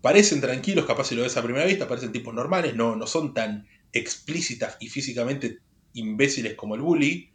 parecen 0.02 0.40
tranquilos, 0.40 0.84
capaz 0.84 1.04
si 1.08 1.14
lo 1.14 1.22
ves 1.22 1.36
a 1.36 1.42
primera 1.42 1.64
vista, 1.64 1.88
parecen 1.88 2.12
tipos 2.12 2.34
normales, 2.34 2.76
no, 2.76 2.94
no 2.96 3.06
son 3.06 3.34
tan 3.34 3.66
explícitas 3.92 4.76
y 4.80 4.88
físicamente 4.88 5.58
imbéciles 5.94 6.54
como 6.54 6.74
el 6.74 6.82
bully, 6.82 7.30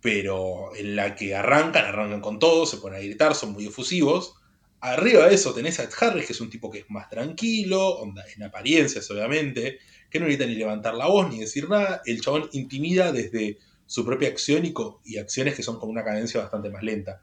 pero 0.00 0.74
en 0.76 0.96
la 0.96 1.14
que 1.14 1.34
arrancan, 1.34 1.84
arrancan 1.84 2.20
con 2.20 2.38
todo, 2.38 2.66
se 2.66 2.78
ponen 2.78 2.98
a 2.98 3.02
gritar, 3.02 3.34
son 3.34 3.52
muy 3.52 3.66
efusivos. 3.66 4.34
Arriba 4.80 5.26
de 5.26 5.34
eso 5.34 5.52
tenés 5.52 5.80
a 5.80 5.88
Harris, 6.00 6.26
que 6.26 6.32
es 6.32 6.40
un 6.40 6.50
tipo 6.50 6.70
que 6.70 6.80
es 6.80 6.84
más 6.88 7.08
tranquilo, 7.10 8.00
en 8.36 8.42
apariencias 8.44 9.10
obviamente, 9.10 9.78
que 10.08 10.20
no 10.20 10.26
necesita 10.26 10.46
ni 10.46 10.54
levantar 10.54 10.94
la 10.94 11.06
voz 11.06 11.28
ni 11.30 11.40
decir 11.40 11.68
nada. 11.68 12.00
El 12.06 12.20
chabón 12.20 12.48
intimida 12.52 13.10
desde 13.12 13.58
su 13.86 14.04
propia 14.04 14.28
acción 14.28 14.64
y, 15.04 15.16
acciones 15.16 15.54
que 15.54 15.62
son 15.62 15.80
con 15.80 15.88
una 15.88 16.04
cadencia 16.04 16.40
bastante 16.40 16.70
más 16.70 16.82
lenta. 16.82 17.20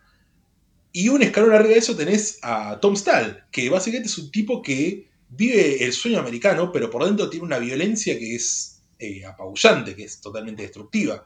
Y 0.91 1.09
un 1.09 1.21
escalón 1.21 1.53
arriba 1.53 1.73
de 1.73 1.79
eso 1.79 1.95
tenés 1.95 2.39
a 2.41 2.79
Tom 2.81 2.95
Stahl, 2.95 3.45
que 3.51 3.69
básicamente 3.69 4.09
es 4.09 4.17
un 4.17 4.31
tipo 4.31 4.61
que 4.61 5.09
vive 5.29 5.83
el 5.83 5.93
sueño 5.93 6.19
americano, 6.19 6.71
pero 6.71 6.89
por 6.89 7.05
dentro 7.05 7.29
tiene 7.29 7.45
una 7.45 7.59
violencia 7.59 8.17
que 8.17 8.35
es 8.35 8.81
eh, 8.99 9.25
apabullante, 9.25 9.95
que 9.95 10.03
es 10.05 10.19
totalmente 10.19 10.63
destructiva. 10.63 11.25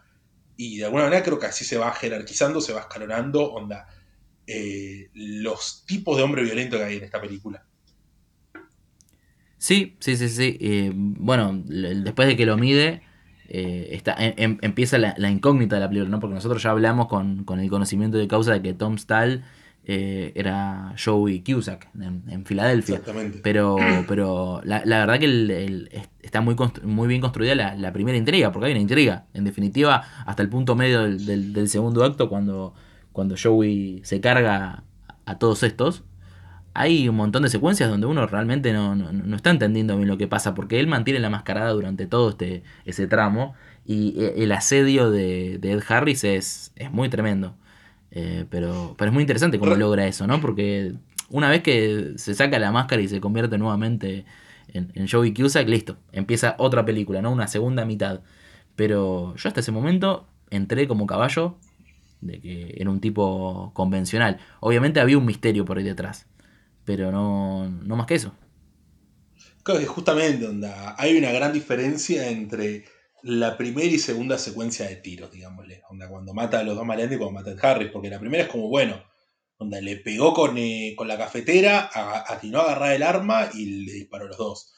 Y 0.57 0.77
de 0.77 0.85
alguna 0.85 1.03
manera 1.03 1.23
creo 1.23 1.39
que 1.39 1.45
así 1.45 1.63
se 1.63 1.77
va 1.77 1.93
jerarquizando, 1.93 2.59
se 2.59 2.73
va 2.73 2.81
escalonando, 2.81 3.53
onda, 3.53 3.87
eh, 4.49 5.09
los 5.13 5.85
tipos 5.85 6.17
de 6.17 6.23
hombre 6.23 6.43
violento 6.43 6.77
que 6.77 6.83
hay 6.83 6.97
en 6.97 7.03
esta 7.03 7.21
película. 7.21 7.63
Sí, 9.59 9.97
sí, 9.99 10.15
sí, 10.15 10.29
sí. 10.29 10.57
Eh, 10.61 10.91
bueno, 10.95 11.61
después 11.65 12.27
de 12.27 12.37
que 12.37 12.45
lo 12.45 12.57
mide, 12.57 13.03
eh, 13.49 13.89
está, 13.91 14.15
em, 14.17 14.33
em, 14.37 14.57
empieza 14.61 14.97
la, 14.97 15.29
incógnita 15.29 15.75
de 15.75 15.81
la 15.81 15.89
película, 15.89 16.09
¿no? 16.09 16.19
Porque 16.19 16.35
nosotros 16.35 16.63
ya 16.63 16.71
hablamos 16.71 17.07
con, 17.07 17.45
el 17.59 17.69
conocimiento 17.69 18.17
de 18.17 18.27
causa 18.27 18.53
de 18.53 18.61
que 18.61 18.73
Tom 18.73 18.97
Stahl 18.97 19.43
eh, 19.83 20.31
era 20.35 20.93
Joey 21.03 21.43
Cusack 21.43 21.89
en, 21.99 22.45
Filadelfia. 22.45 22.97
Exactamente. 22.97 23.39
Pero, 23.43 23.77
pero 24.07 24.61
la, 24.63 24.81
verdad 24.85 25.19
que 25.19 25.89
está 26.21 26.41
muy, 26.41 26.55
muy 26.83 27.07
bien 27.07 27.21
construida 27.21 27.55
la, 27.55 27.91
primera 27.91 28.17
intriga, 28.17 28.51
porque 28.51 28.67
hay 28.67 28.71
una 28.73 28.81
intriga, 28.81 29.25
en 29.33 29.43
definitiva, 29.43 30.03
hasta 30.25 30.41
el 30.41 30.49
punto 30.49 30.75
medio 30.75 31.01
del, 31.01 31.69
segundo 31.69 32.05
acto, 32.05 32.29
cuando, 32.29 32.75
cuando 33.19 33.35
Joey 33.35 33.99
se 34.05 34.21
carga 34.21 34.83
a 35.25 35.37
todos 35.39 35.63
estos 35.63 36.05
hay 36.73 37.09
un 37.09 37.17
montón 37.17 37.43
de 37.43 37.49
secuencias 37.49 37.89
donde 37.89 38.07
uno 38.07 38.25
realmente 38.27 38.71
no, 38.71 39.35
está 39.35 39.49
entendiendo 39.49 39.97
bien 39.97 40.07
lo 40.07 40.17
que 40.17 40.27
pasa, 40.27 40.55
porque 40.55 40.79
él 40.79 40.87
mantiene 40.87 41.19
la 41.19 41.29
mascarada 41.29 41.71
durante 41.71 42.07
todo 42.07 42.29
este, 42.29 42.63
ese 42.85 43.05
tramo 43.07 43.53
y 43.85 44.15
e, 44.17 44.43
el 44.43 44.53
asedio 44.53 45.11
de, 45.11 45.55
Ed 45.55 45.83
Harris 45.85 46.23
es, 46.23 46.71
es 46.77 46.89
muy 46.89 47.09
tremendo. 47.09 47.53
Eh, 48.11 48.45
pero, 48.49 48.95
pero 48.97 49.09
es 49.09 49.13
muy 49.13 49.23
interesante 49.23 49.59
cómo 49.59 49.75
logra 49.75 50.07
eso, 50.07 50.25
¿no? 50.25 50.39
Porque 50.39 50.93
una 51.29 51.49
vez 51.49 51.63
que 51.63 52.13
se 52.15 52.33
saca 52.33 52.57
la 52.57 52.71
máscara 52.71 53.01
y 53.01 53.09
se 53.09 53.19
convierte 53.19 53.57
nuevamente 53.57 54.23
en, 54.69 54.93
en 54.95 55.09
Joey 55.09 55.33
Cusack, 55.33 55.67
listo, 55.67 55.97
empieza 56.13 56.55
otra 56.59 56.85
película, 56.85 57.21
¿no? 57.21 57.29
Una 57.29 57.49
segunda 57.49 57.83
mitad. 57.83 58.21
Pero 58.77 59.35
yo 59.35 59.49
hasta 59.49 59.59
ese 59.59 59.73
momento 59.73 60.29
entré 60.49 60.87
como 60.87 61.07
caballo 61.07 61.57
de 62.21 62.41
que 62.41 62.75
era 62.77 62.89
un 62.89 62.99
tipo 62.99 63.71
convencional. 63.73 64.39
Obviamente 64.59 64.99
había 64.99 65.17
un 65.17 65.25
misterio 65.25 65.65
por 65.65 65.77
ahí 65.77 65.83
detrás 65.83 66.27
pero 66.89 67.11
no, 67.11 67.69
no 67.69 67.95
más 67.95 68.07
que 68.07 68.15
eso. 68.15 68.33
Claro 69.61 69.79
que 69.79 69.85
justamente, 69.85 70.47
onda, 70.47 70.95
hay 70.97 71.15
una 71.15 71.31
gran 71.31 71.53
diferencia 71.53 72.27
entre 72.31 72.85
la 73.21 73.55
primera 73.57 73.85
y 73.85 73.99
segunda 73.99 74.39
secuencia 74.39 74.87
de 74.87 74.95
tiros, 74.95 75.31
digámosle. 75.31 75.83
Onda, 75.87 76.09
cuando 76.09 76.33
mata 76.33 76.57
a 76.57 76.63
los 76.63 76.75
dos 76.75 76.87
maleantes 76.87 77.17
y 77.17 77.19
cuando 77.19 77.39
mata 77.39 77.51
a 77.51 77.71
Harris, 77.71 77.91
porque 77.91 78.09
la 78.09 78.19
primera 78.19 78.45
es 78.45 78.49
como, 78.49 78.69
bueno, 78.69 79.03
onda, 79.59 79.79
le 79.79 79.97
pegó 79.97 80.33
con, 80.33 80.57
eh, 80.57 80.95
con 80.97 81.07
la 81.07 81.19
cafetera, 81.19 81.91
atinó 82.27 82.61
a 82.61 82.63
agarrar 82.63 82.93
el 82.93 83.03
arma 83.03 83.51
y 83.53 83.85
le 83.85 83.93
disparó 83.93 84.25
a 84.25 84.29
los 84.29 84.37
dos. 84.39 84.73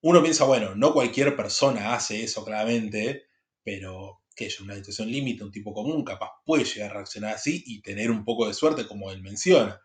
Uno 0.00 0.24
piensa, 0.24 0.46
bueno, 0.46 0.74
no 0.74 0.92
cualquier 0.92 1.36
persona 1.36 1.94
hace 1.94 2.24
eso 2.24 2.44
claramente, 2.44 3.26
pero 3.62 4.19
que 4.40 4.46
es 4.46 4.58
una 4.58 4.74
situación 4.74 5.12
límite, 5.12 5.44
un 5.44 5.52
tipo 5.52 5.74
común, 5.74 6.02
capaz 6.02 6.30
puede 6.46 6.64
llegar 6.64 6.92
a 6.92 6.94
reaccionar 6.94 7.34
así 7.34 7.62
y 7.66 7.82
tener 7.82 8.10
un 8.10 8.24
poco 8.24 8.48
de 8.48 8.54
suerte, 8.54 8.86
como 8.86 9.12
él 9.12 9.20
menciona 9.20 9.78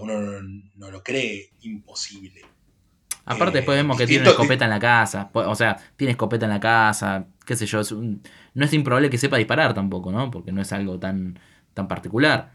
uno 0.00 0.40
no, 0.76 0.90
lo 0.90 1.02
cree 1.02 1.50
imposible. 1.62 2.42
Aparte 3.24 3.58
después 3.58 3.76
vemos 3.76 3.96
que 3.96 4.06
tiene 4.06 4.22
una 4.22 4.30
escopeta 4.30 4.64
en 4.64 4.70
la 4.70 4.80
casa, 4.80 5.30
o 5.32 5.54
sea, 5.54 5.76
tiene 5.96 6.12
escopeta 6.12 6.46
en 6.46 6.50
la 6.50 6.60
casa, 6.60 7.26
qué 7.46 7.54
sé 7.54 7.66
yo, 7.66 7.80
no 8.54 8.64
es 8.64 8.72
improbable 8.72 9.10
que 9.10 9.18
sepa 9.18 9.36
disparar 9.36 9.74
tampoco, 9.74 10.10
¿no? 10.10 10.30
Porque 10.30 10.50
no 10.50 10.60
es 10.60 10.72
algo 10.72 10.98
tan, 10.98 11.38
tan 11.74 11.86
particular. 11.86 12.52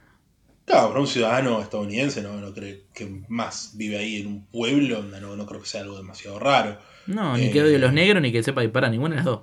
Claro, 0.66 0.90
para 0.90 1.00
un 1.00 1.08
ciudadano 1.08 1.62
estadounidense 1.62 2.22
no, 2.22 2.42
no 2.42 2.54
creo 2.54 2.80
que 2.94 3.24
más 3.30 3.74
vive 3.76 3.98
ahí 3.98 4.18
en 4.18 4.28
un 4.28 4.46
pueblo, 4.48 5.04
no, 5.04 5.36
no 5.38 5.46
creo 5.46 5.62
que 5.62 5.68
sea 5.68 5.82
algo 5.82 5.98
demasiado 5.98 6.40
raro. 6.40 6.78
No, 7.06 7.38
ni 7.38 7.50
que 7.52 7.64
odie 7.64 7.78
a 7.78 7.80
los 7.80 7.94
negros 7.94 8.22
ni 8.22 8.34
que 8.34 8.44
sepa 8.44 8.62
disparar 8.62 8.92
ninguna 8.92 9.12
de 9.12 9.16
las 9.18 9.26
dos. 9.26 9.42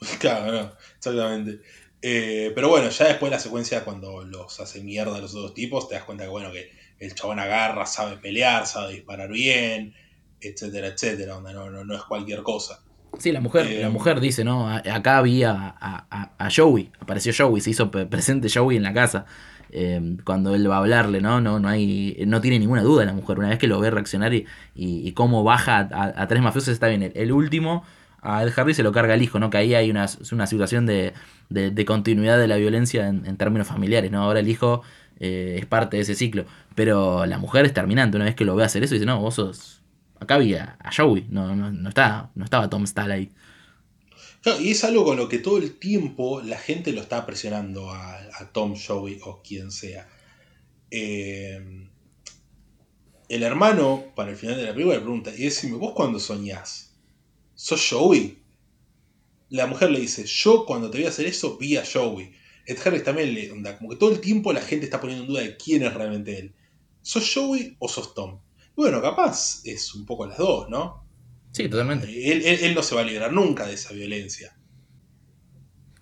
Claro, 0.18 0.52
no, 0.52 0.72
exactamente. 0.96 1.60
Eh, 2.02 2.52
pero 2.54 2.68
bueno, 2.68 2.88
ya 2.88 3.08
después 3.08 3.30
de 3.30 3.36
la 3.36 3.42
secuencia, 3.42 3.84
cuando 3.84 4.24
los 4.24 4.58
hace 4.60 4.82
mierda 4.82 5.20
los 5.20 5.32
dos 5.32 5.52
tipos, 5.54 5.88
te 5.88 5.94
das 5.94 6.04
cuenta 6.04 6.24
que 6.24 6.30
bueno, 6.30 6.50
que 6.50 6.70
el 6.98 7.14
chabón 7.14 7.38
agarra, 7.38 7.86
sabe 7.86 8.16
pelear, 8.16 8.66
sabe 8.66 8.94
disparar 8.94 9.30
bien, 9.30 9.94
etcétera, 10.40 10.88
etcétera, 10.88 11.40
no, 11.40 11.70
no, 11.70 11.84
no 11.84 11.94
es 11.94 12.02
cualquier 12.04 12.42
cosa. 12.42 12.82
Sí, 13.18 13.32
la 13.32 13.40
mujer, 13.40 13.66
la 13.66 13.88
eh, 13.88 13.90
mujer 13.90 14.20
dice, 14.20 14.44
¿no? 14.44 14.68
Acá 14.68 15.18
había 15.18 15.52
a, 15.80 16.30
a, 16.38 16.48
Joey, 16.54 16.90
apareció 17.00 17.32
Joey, 17.36 17.60
se 17.60 17.70
hizo 17.70 17.90
presente 17.90 18.48
Joey 18.52 18.76
en 18.76 18.82
la 18.82 18.94
casa. 18.94 19.26
Eh, 19.72 20.16
cuando 20.24 20.54
él 20.54 20.68
va 20.68 20.76
a 20.76 20.78
hablarle, 20.78 21.20
¿no? 21.20 21.40
No, 21.40 21.60
no 21.60 21.68
hay. 21.68 22.16
No 22.26 22.40
tiene 22.40 22.58
ninguna 22.58 22.82
duda 22.82 23.04
la 23.04 23.12
mujer. 23.12 23.38
Una 23.38 23.50
vez 23.50 23.58
que 23.58 23.66
lo 23.66 23.78
ve 23.80 23.90
reaccionar 23.90 24.34
y, 24.34 24.46
y, 24.74 25.12
cómo 25.12 25.44
baja 25.44 25.88
a, 25.92 26.26
tres 26.28 26.42
mafiosos, 26.42 26.72
está 26.72 26.88
bien. 26.88 27.12
El, 27.14 27.32
último, 27.32 27.84
a 28.22 28.42
Ed 28.42 28.52
Harry 28.56 28.74
se 28.74 28.82
lo 28.82 28.92
carga 28.92 29.14
el 29.14 29.22
hijo, 29.22 29.38
¿no? 29.38 29.50
Que 29.50 29.58
ahí 29.58 29.74
hay 29.74 29.90
una, 29.90 30.06
una 30.32 30.46
situación 30.46 30.86
de, 30.86 31.14
de, 31.48 31.84
continuidad 31.84 32.38
de 32.38 32.48
la 32.48 32.56
violencia 32.56 33.08
en, 33.08 33.36
términos 33.36 33.68
familiares, 33.68 34.10
¿no? 34.10 34.22
Ahora 34.22 34.40
el 34.40 34.48
hijo 34.48 34.82
eh, 35.18 35.56
es 35.58 35.66
parte 35.66 35.96
de 35.96 36.02
ese 36.02 36.14
ciclo. 36.14 36.44
Pero 36.74 37.26
la 37.26 37.38
mujer 37.38 37.64
es 37.64 37.72
terminante. 37.72 38.16
Una 38.16 38.26
vez 38.26 38.34
que 38.34 38.44
lo 38.44 38.56
ve 38.56 38.64
hacer 38.64 38.82
eso, 38.82 38.94
dice, 38.94 39.06
no, 39.06 39.20
vos 39.20 39.34
sos 39.34 39.80
acá 40.20 40.34
había 40.34 40.76
a 40.80 40.94
Joey, 40.94 41.26
no, 41.30 41.56
no, 41.56 41.72
no, 41.72 41.88
estaba, 41.88 42.30
no 42.34 42.44
estaba 42.44 42.68
Tom 42.68 42.86
Stahl 42.86 43.10
ahí. 43.10 43.32
y 44.60 44.70
es 44.70 44.84
algo 44.84 45.04
con 45.04 45.16
lo 45.16 45.28
que 45.28 45.38
todo 45.38 45.58
el 45.58 45.78
tiempo 45.78 46.42
la 46.42 46.58
gente 46.58 46.92
lo 46.92 47.00
está 47.00 47.26
presionando 47.26 47.90
a, 47.90 48.20
Tom, 48.52 48.74
Joey 48.76 49.18
o 49.24 49.42
quien 49.42 49.72
sea. 49.72 50.08
Eh, 50.90 51.88
el 53.28 53.42
hermano, 53.42 54.04
para 54.14 54.30
el 54.30 54.36
final 54.36 54.56
de 54.56 54.64
la 54.64 54.72
película, 54.72 54.96
le 54.96 55.02
pregunta, 55.02 55.30
y 55.36 55.44
decime, 55.44 55.76
¿vos 55.76 55.92
cuando 55.94 56.18
soñás? 56.18 56.89
¿Sos 57.60 57.86
Joey? 57.90 58.38
La 59.50 59.66
mujer 59.66 59.90
le 59.90 60.00
dice, 60.00 60.24
yo 60.24 60.64
cuando 60.64 60.90
te 60.90 60.96
voy 60.96 61.04
a 61.04 61.10
hacer 61.10 61.26
eso 61.26 61.58
vi 61.58 61.76
a 61.76 61.84
Joey. 61.84 62.32
Ed 62.64 62.78
Harris 62.82 63.04
también 63.04 63.34
le 63.34 63.52
onda, 63.52 63.76
como 63.76 63.90
que 63.90 63.96
todo 63.96 64.12
el 64.12 64.20
tiempo 64.20 64.50
la 64.54 64.62
gente 64.62 64.86
está 64.86 64.98
poniendo 64.98 65.24
en 65.24 65.28
duda 65.30 65.42
de 65.42 65.58
quién 65.58 65.82
es 65.82 65.92
realmente 65.92 66.38
él. 66.38 66.54
¿Sos 67.02 67.30
Joey 67.34 67.76
o 67.78 67.86
sos 67.86 68.14
Tom? 68.14 68.40
Bueno, 68.74 69.02
capaz 69.02 69.60
es 69.66 69.94
un 69.94 70.06
poco 70.06 70.24
las 70.24 70.38
dos, 70.38 70.70
¿no? 70.70 71.04
Sí, 71.52 71.68
totalmente. 71.68 72.08
Él, 72.64 72.74
no 72.74 72.82
se 72.82 72.94
va 72.94 73.02
a 73.02 73.04
liberar 73.04 73.30
nunca 73.30 73.66
de 73.66 73.74
esa 73.74 73.92
violencia. 73.92 74.56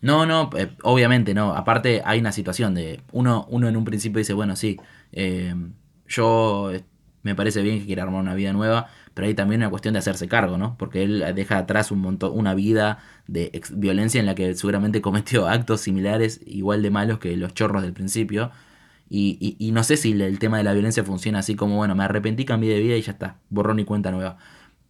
No, 0.00 0.26
no, 0.26 0.50
eh, 0.56 0.76
obviamente 0.84 1.34
no. 1.34 1.56
Aparte 1.56 2.02
hay 2.04 2.20
una 2.20 2.30
situación 2.30 2.72
de 2.76 3.00
uno, 3.10 3.48
uno 3.50 3.68
en 3.68 3.76
un 3.76 3.84
principio 3.84 4.20
dice, 4.20 4.32
bueno, 4.32 4.54
sí, 4.54 4.76
eh, 5.10 5.56
yo 6.06 6.70
eh, 6.70 6.84
me 7.22 7.34
parece 7.34 7.62
bien 7.62 7.80
que 7.80 7.86
quiera 7.86 8.04
armar 8.04 8.20
una 8.20 8.34
vida 8.34 8.52
nueva, 8.52 8.90
pero 9.18 9.26
hay 9.26 9.34
también 9.34 9.62
una 9.62 9.68
cuestión 9.68 9.94
de 9.94 9.98
hacerse 9.98 10.28
cargo, 10.28 10.58
¿no? 10.58 10.76
Porque 10.78 11.02
él 11.02 11.24
deja 11.34 11.58
atrás 11.58 11.90
un 11.90 11.98
montón, 11.98 12.38
una 12.38 12.54
vida 12.54 13.00
de 13.26 13.50
violencia 13.72 14.20
en 14.20 14.26
la 14.26 14.36
que 14.36 14.54
seguramente 14.54 15.02
cometió 15.02 15.48
actos 15.48 15.80
similares, 15.80 16.40
igual 16.46 16.82
de 16.82 16.90
malos 16.92 17.18
que 17.18 17.36
los 17.36 17.52
chorros 17.52 17.82
del 17.82 17.92
principio. 17.92 18.52
Y, 19.10 19.56
y, 19.58 19.72
no 19.72 19.82
sé 19.82 19.96
si 19.96 20.12
el 20.12 20.38
tema 20.38 20.58
de 20.58 20.62
la 20.62 20.72
violencia 20.72 21.02
funciona 21.02 21.40
así 21.40 21.56
como, 21.56 21.74
bueno, 21.74 21.96
me 21.96 22.04
arrepentí, 22.04 22.44
cambié 22.44 22.72
de 22.72 22.80
vida 22.80 22.96
y 22.96 23.02
ya 23.02 23.10
está, 23.10 23.38
borrón 23.50 23.80
y 23.80 23.84
cuenta 23.84 24.12
nueva. 24.12 24.38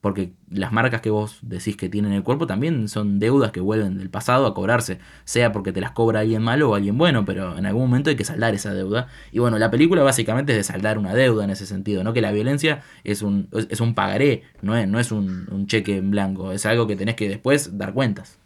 Porque 0.00 0.30
las 0.48 0.72
marcas 0.72 1.00
que 1.00 1.10
vos 1.10 1.38
decís 1.42 1.76
que 1.76 1.88
tienen 1.88 2.12
el 2.12 2.22
cuerpo 2.22 2.46
también 2.46 2.88
son 2.88 3.18
deudas 3.18 3.50
que 3.50 3.60
vuelven 3.60 3.98
del 3.98 4.10
pasado 4.10 4.46
a 4.46 4.54
cobrarse, 4.54 5.00
sea 5.24 5.50
porque 5.50 5.72
te 5.72 5.80
las 5.80 5.90
cobra 5.90 6.20
alguien 6.20 6.40
malo 6.40 6.70
o 6.70 6.74
alguien 6.76 6.96
bueno, 6.96 7.24
pero 7.24 7.58
en 7.58 7.66
algún 7.66 7.82
momento 7.88 8.10
hay 8.10 8.16
que 8.16 8.24
saldar 8.24 8.54
esa 8.54 8.72
deuda. 8.72 9.08
Y 9.32 9.40
bueno, 9.40 9.58
la 9.58 9.70
película 9.70 10.04
básicamente 10.04 10.52
es 10.52 10.58
de 10.58 10.64
saldar 10.64 10.98
una 10.98 11.14
deuda 11.14 11.42
en 11.44 11.50
ese 11.50 11.66
sentido, 11.66 12.04
no 12.04 12.12
que 12.12 12.20
la 12.20 12.30
violencia 12.30 12.82
es 13.02 13.22
un, 13.22 13.48
es 13.52 13.80
un 13.80 13.94
pagaré, 13.94 14.44
no 14.62 14.76
es, 14.76 14.86
no 14.86 15.00
es 15.00 15.10
un, 15.10 15.66
cheque 15.66 15.96
en 15.96 16.12
blanco, 16.12 16.52
es 16.52 16.64
algo 16.64 16.86
que 16.86 16.94
tenés 16.94 17.16
que 17.16 17.28
después 17.28 17.76
dar 17.76 17.92
cuentas. 17.92 18.38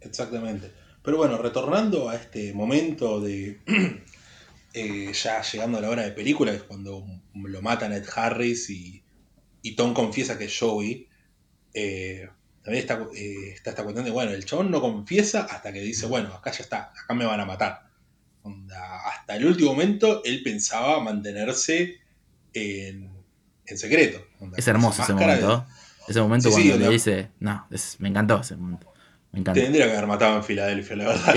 Exactamente. 0.00 0.70
Pero 1.02 1.16
bueno, 1.16 1.38
retornando 1.38 2.08
a 2.08 2.14
este 2.14 2.54
momento 2.54 3.20
de 3.20 3.58
Eh, 4.74 5.12
ya 5.12 5.42
llegando 5.42 5.76
a 5.76 5.80
la 5.82 5.90
hora 5.90 6.02
de 6.02 6.12
película, 6.12 6.52
es 6.52 6.62
cuando 6.62 7.04
lo 7.34 7.62
matan 7.62 7.92
Ed 7.92 8.06
Harris 8.14 8.70
y, 8.70 9.01
Tom 9.76 9.94
confiesa 9.94 10.36
que 10.36 10.50
Joey. 10.50 11.08
Eh, 11.74 12.28
también 12.62 12.82
está, 12.82 13.00
eh, 13.14 13.52
está 13.54 13.70
esta 13.70 13.82
cuestión 13.82 14.04
de, 14.04 14.10
bueno, 14.10 14.32
el 14.32 14.44
chabón 14.44 14.70
no 14.70 14.80
confiesa 14.80 15.42
hasta 15.50 15.72
que 15.72 15.80
dice, 15.80 16.06
bueno, 16.06 16.32
acá 16.32 16.52
ya 16.52 16.62
está, 16.62 16.92
acá 16.96 17.14
me 17.14 17.24
van 17.24 17.40
a 17.40 17.46
matar. 17.46 17.88
hasta 18.44 19.36
el 19.36 19.46
último 19.46 19.72
momento 19.72 20.22
él 20.24 20.42
pensaba 20.42 21.00
mantenerse 21.00 22.00
en, 22.52 23.10
secreto. 23.66 24.24
es 24.56 24.68
hermoso 24.68 25.02
ese 25.02 25.14
momento. 25.14 25.66
Ese 26.06 26.20
momento 26.20 26.50
cuando 26.50 26.78
le 26.78 26.88
dice, 26.90 27.30
no, 27.40 27.66
me 27.98 28.08
encantó 28.08 28.40
ese 28.40 28.56
momento. 28.56 28.91
Tendría 29.32 29.86
que 29.86 29.92
haber 29.92 30.06
matado 30.06 30.36
en 30.36 30.44
Filadelfia, 30.44 30.94
la 30.94 31.08
verdad. 31.08 31.34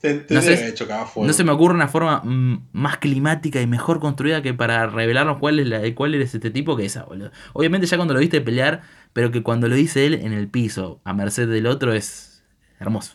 Tendría 0.00 0.40
no 0.40 0.44
que 0.44 0.54
haber 0.54 0.70
hecho 0.70 0.86
fuego. 1.06 1.24
No 1.24 1.32
se 1.32 1.44
me 1.44 1.52
ocurre 1.52 1.74
una 1.74 1.86
forma 1.86 2.20
mm, 2.24 2.70
más 2.72 2.98
climática 2.98 3.60
y 3.60 3.66
mejor 3.68 4.00
construida 4.00 4.42
que 4.42 4.54
para 4.54 4.88
revelarnos 4.88 5.38
cuál 5.38 5.60
es, 5.60 5.68
la, 5.68 5.94
cuál 5.94 6.16
es 6.16 6.34
este 6.34 6.50
tipo 6.50 6.76
que 6.76 6.84
esa, 6.84 7.04
boludo. 7.04 7.30
Obviamente 7.52 7.86
ya 7.86 7.96
cuando 7.96 8.12
lo 8.14 8.18
viste 8.18 8.40
pelear, 8.40 8.82
pero 9.12 9.30
que 9.30 9.44
cuando 9.44 9.68
lo 9.68 9.76
dice 9.76 10.04
él 10.04 10.14
en 10.14 10.32
el 10.32 10.48
piso, 10.48 11.00
a 11.04 11.14
merced 11.14 11.48
del 11.48 11.68
otro, 11.68 11.94
es 11.94 12.42
hermoso. 12.80 13.14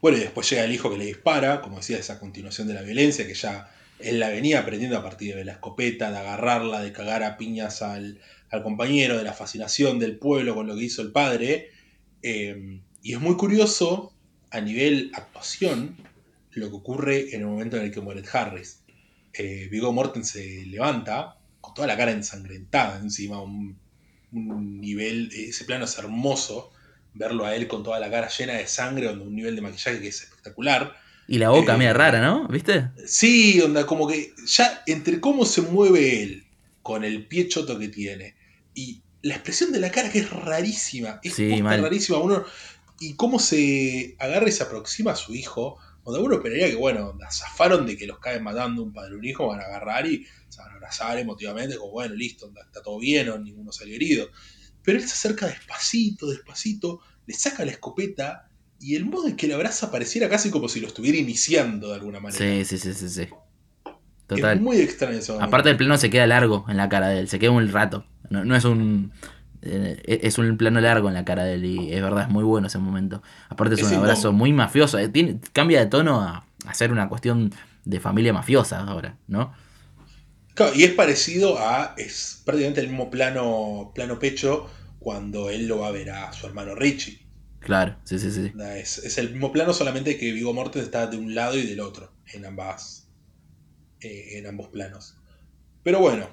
Bueno, 0.00 0.18
y 0.18 0.20
después 0.20 0.48
llega 0.48 0.62
el 0.62 0.70
hijo 0.70 0.88
que 0.88 0.98
le 0.98 1.06
dispara, 1.06 1.62
como 1.62 1.78
decía, 1.78 1.98
esa 1.98 2.20
continuación 2.20 2.68
de 2.68 2.74
la 2.74 2.82
violencia, 2.82 3.26
que 3.26 3.34
ya 3.34 3.70
él 3.98 4.20
la 4.20 4.28
venía 4.28 4.60
aprendiendo 4.60 4.96
a 4.96 5.02
partir 5.02 5.34
de 5.34 5.44
la 5.44 5.52
escopeta, 5.52 6.12
de 6.12 6.18
agarrarla, 6.18 6.80
de 6.80 6.92
cagar 6.92 7.24
a 7.24 7.38
piñas 7.38 7.82
al, 7.82 8.20
al 8.50 8.62
compañero, 8.62 9.18
de 9.18 9.24
la 9.24 9.32
fascinación 9.32 9.98
del 9.98 10.16
pueblo 10.16 10.54
con 10.54 10.68
lo 10.68 10.76
que 10.76 10.84
hizo 10.84 11.02
el 11.02 11.10
padre 11.10 11.73
Em, 12.26 12.80
y 13.02 13.12
es 13.12 13.20
muy 13.20 13.36
curioso 13.36 14.10
a 14.50 14.58
nivel 14.62 15.10
actuación 15.12 15.94
lo 16.52 16.70
que 16.70 16.76
ocurre 16.76 17.34
en 17.34 17.42
el 17.42 17.46
momento 17.46 17.76
en 17.76 17.84
el 17.84 17.90
que 17.92 18.00
muere 18.00 18.22
Harris. 18.32 18.80
Eh, 19.34 19.68
Vigo 19.70 19.92
Morten 19.92 20.24
se 20.24 20.64
levanta 20.64 21.36
con 21.60 21.74
toda 21.74 21.86
la 21.86 21.98
cara 21.98 22.12
ensangrentada 22.12 22.98
encima, 22.98 23.42
un, 23.42 23.78
nivel, 24.32 25.30
ese 25.34 25.66
plano 25.66 25.84
es 25.84 25.98
hermoso, 25.98 26.72
verlo 27.12 27.44
a 27.44 27.54
él 27.54 27.68
con 27.68 27.82
toda 27.82 28.00
la 28.00 28.10
cara 28.10 28.28
llena 28.28 28.54
de 28.54 28.66
sangre, 28.66 29.06
donde 29.06 29.26
un 29.26 29.36
nivel 29.36 29.54
de 29.54 29.60
maquillaje 29.60 30.00
que 30.00 30.08
es 30.08 30.22
espectacular. 30.22 30.96
Y 31.28 31.36
la 31.36 31.50
boca 31.50 31.76
media 31.76 31.90
eh, 31.90 31.94
rara, 31.94 32.22
¿no? 32.22 32.48
¿Viste? 32.48 32.88
Sí, 33.06 33.60
onda, 33.60 33.84
como 33.84 34.08
que 34.08 34.32
ya 34.46 34.82
entre 34.86 35.20
cómo 35.20 35.44
se 35.44 35.60
mueve 35.60 36.22
él 36.22 36.46
con 36.80 37.04
el 37.04 37.26
pie 37.26 37.48
choto 37.48 37.78
que 37.78 37.88
tiene 37.88 38.34
y 38.74 39.03
la 39.24 39.34
expresión 39.34 39.72
de 39.72 39.80
la 39.80 39.90
cara 39.90 40.10
que 40.10 40.18
es 40.18 40.30
rarísima. 40.30 41.18
Es 41.22 41.38
rarísima. 41.38 42.18
Uno, 42.18 42.44
y 43.00 43.14
cómo 43.14 43.38
se 43.38 44.16
agarra 44.18 44.48
y 44.48 44.52
se 44.52 44.62
aproxima 44.62 45.12
a 45.12 45.16
su 45.16 45.34
hijo. 45.34 45.78
Donde 46.04 46.20
uno 46.20 46.34
esperaría 46.34 46.68
que, 46.68 46.76
bueno, 46.76 47.18
zafaron 47.32 47.86
de 47.86 47.96
que 47.96 48.06
los 48.06 48.18
caen 48.18 48.42
matando 48.42 48.82
un 48.82 48.92
padre 48.92 49.14
o 49.14 49.18
un 49.18 49.24
hijo, 49.24 49.48
van 49.48 49.60
a 49.60 49.64
agarrar 49.64 50.06
y 50.06 50.26
se 50.50 50.60
van 50.60 50.72
a 50.72 50.74
abrazar 50.74 51.18
emotivamente, 51.18 51.76
como, 51.76 51.92
bueno, 51.92 52.14
listo, 52.14 52.52
está 52.62 52.82
todo 52.82 52.98
bien, 52.98 53.30
o 53.30 53.38
ninguno 53.38 53.72
salió 53.72 53.94
herido. 53.94 54.28
Pero 54.82 54.98
él 54.98 55.04
se 55.08 55.14
acerca 55.14 55.46
despacito, 55.46 56.26
despacito, 56.26 57.00
le 57.24 57.32
saca 57.32 57.64
la 57.64 57.70
escopeta 57.70 58.50
y 58.78 58.96
el 58.96 59.06
modo 59.06 59.28
en 59.28 59.36
que 59.36 59.46
le 59.46 59.54
abraza 59.54 59.90
pareciera 59.90 60.28
casi 60.28 60.50
como 60.50 60.68
si 60.68 60.80
lo 60.80 60.88
estuviera 60.88 61.16
iniciando 61.16 61.88
de 61.88 61.94
alguna 61.94 62.20
manera. 62.20 62.44
Sí, 62.44 62.66
sí, 62.66 62.76
sí, 62.76 62.92
sí. 62.92 63.08
sí. 63.08 63.28
Total. 64.26 64.58
Es 64.58 64.62
muy 64.62 64.76
extraño 64.76 65.16
eso. 65.16 65.40
Aparte 65.40 65.70
el 65.70 65.78
plano 65.78 65.96
se 65.96 66.10
queda 66.10 66.26
largo 66.26 66.66
en 66.68 66.76
la 66.76 66.90
cara 66.90 67.08
de 67.08 67.20
él, 67.20 67.28
se 67.28 67.38
queda 67.38 67.52
un 67.52 67.66
rato. 67.72 68.04
No, 68.30 68.56
es 68.56 68.64
un. 68.64 69.12
Eh, 69.62 70.20
es 70.22 70.36
un 70.36 70.56
plano 70.58 70.80
largo 70.80 71.08
en 71.08 71.14
la 71.14 71.24
cara 71.24 71.44
de 71.44 71.54
él 71.54 71.64
y 71.64 71.92
es 71.94 72.02
verdad, 72.02 72.24
es 72.24 72.28
muy 72.28 72.44
bueno 72.44 72.66
ese 72.66 72.78
momento. 72.78 73.22
Aparte 73.48 73.76
es, 73.76 73.82
un 73.82 73.94
abrazo 73.94 74.32
muy 74.32 74.52
mafioso. 74.52 74.98
Eh, 74.98 75.08
tiene, 75.08 75.40
cambia 75.52 75.80
de 75.80 75.86
tono 75.86 76.20
a, 76.20 76.44
a 76.66 76.74
ser 76.74 76.92
una 76.92 77.08
cuestión 77.08 77.52
de 77.84 78.00
familia 78.00 78.32
mafiosa 78.32 78.80
ahora, 78.80 79.16
¿no? 79.26 79.54
Claro, 80.54 80.72
y 80.74 80.84
es 80.84 80.92
parecido 80.92 81.58
a. 81.58 81.94
Es 81.98 82.42
prácticamente 82.44 82.80
el 82.80 82.88
mismo 82.88 83.10
plano, 83.10 83.92
plano 83.94 84.18
pecho 84.18 84.70
cuando 85.00 85.50
él 85.50 85.66
lo 85.66 85.80
va 85.80 85.88
a 85.88 85.92
ver 85.92 86.10
a 86.10 86.32
su 86.32 86.46
hermano 86.46 86.74
Richie. 86.74 87.20
Claro, 87.60 87.96
sí, 88.04 88.18
sí, 88.18 88.30
sí. 88.30 88.52
Es, 88.76 89.18
el 89.18 89.30
mismo 89.30 89.50
plano, 89.50 89.72
solamente 89.72 90.18
que 90.18 90.32
Vigo 90.32 90.52
Mortes 90.52 90.82
está 90.82 91.06
de 91.06 91.16
un 91.16 91.34
lado 91.34 91.58
y 91.58 91.66
del 91.66 91.80
otro, 91.80 92.12
en 92.32 92.44
ambas. 92.46 93.08
Eh, 94.00 94.38
en 94.38 94.46
ambos 94.46 94.68
planos. 94.68 95.16
Pero 95.82 95.98
bueno, 95.98 96.28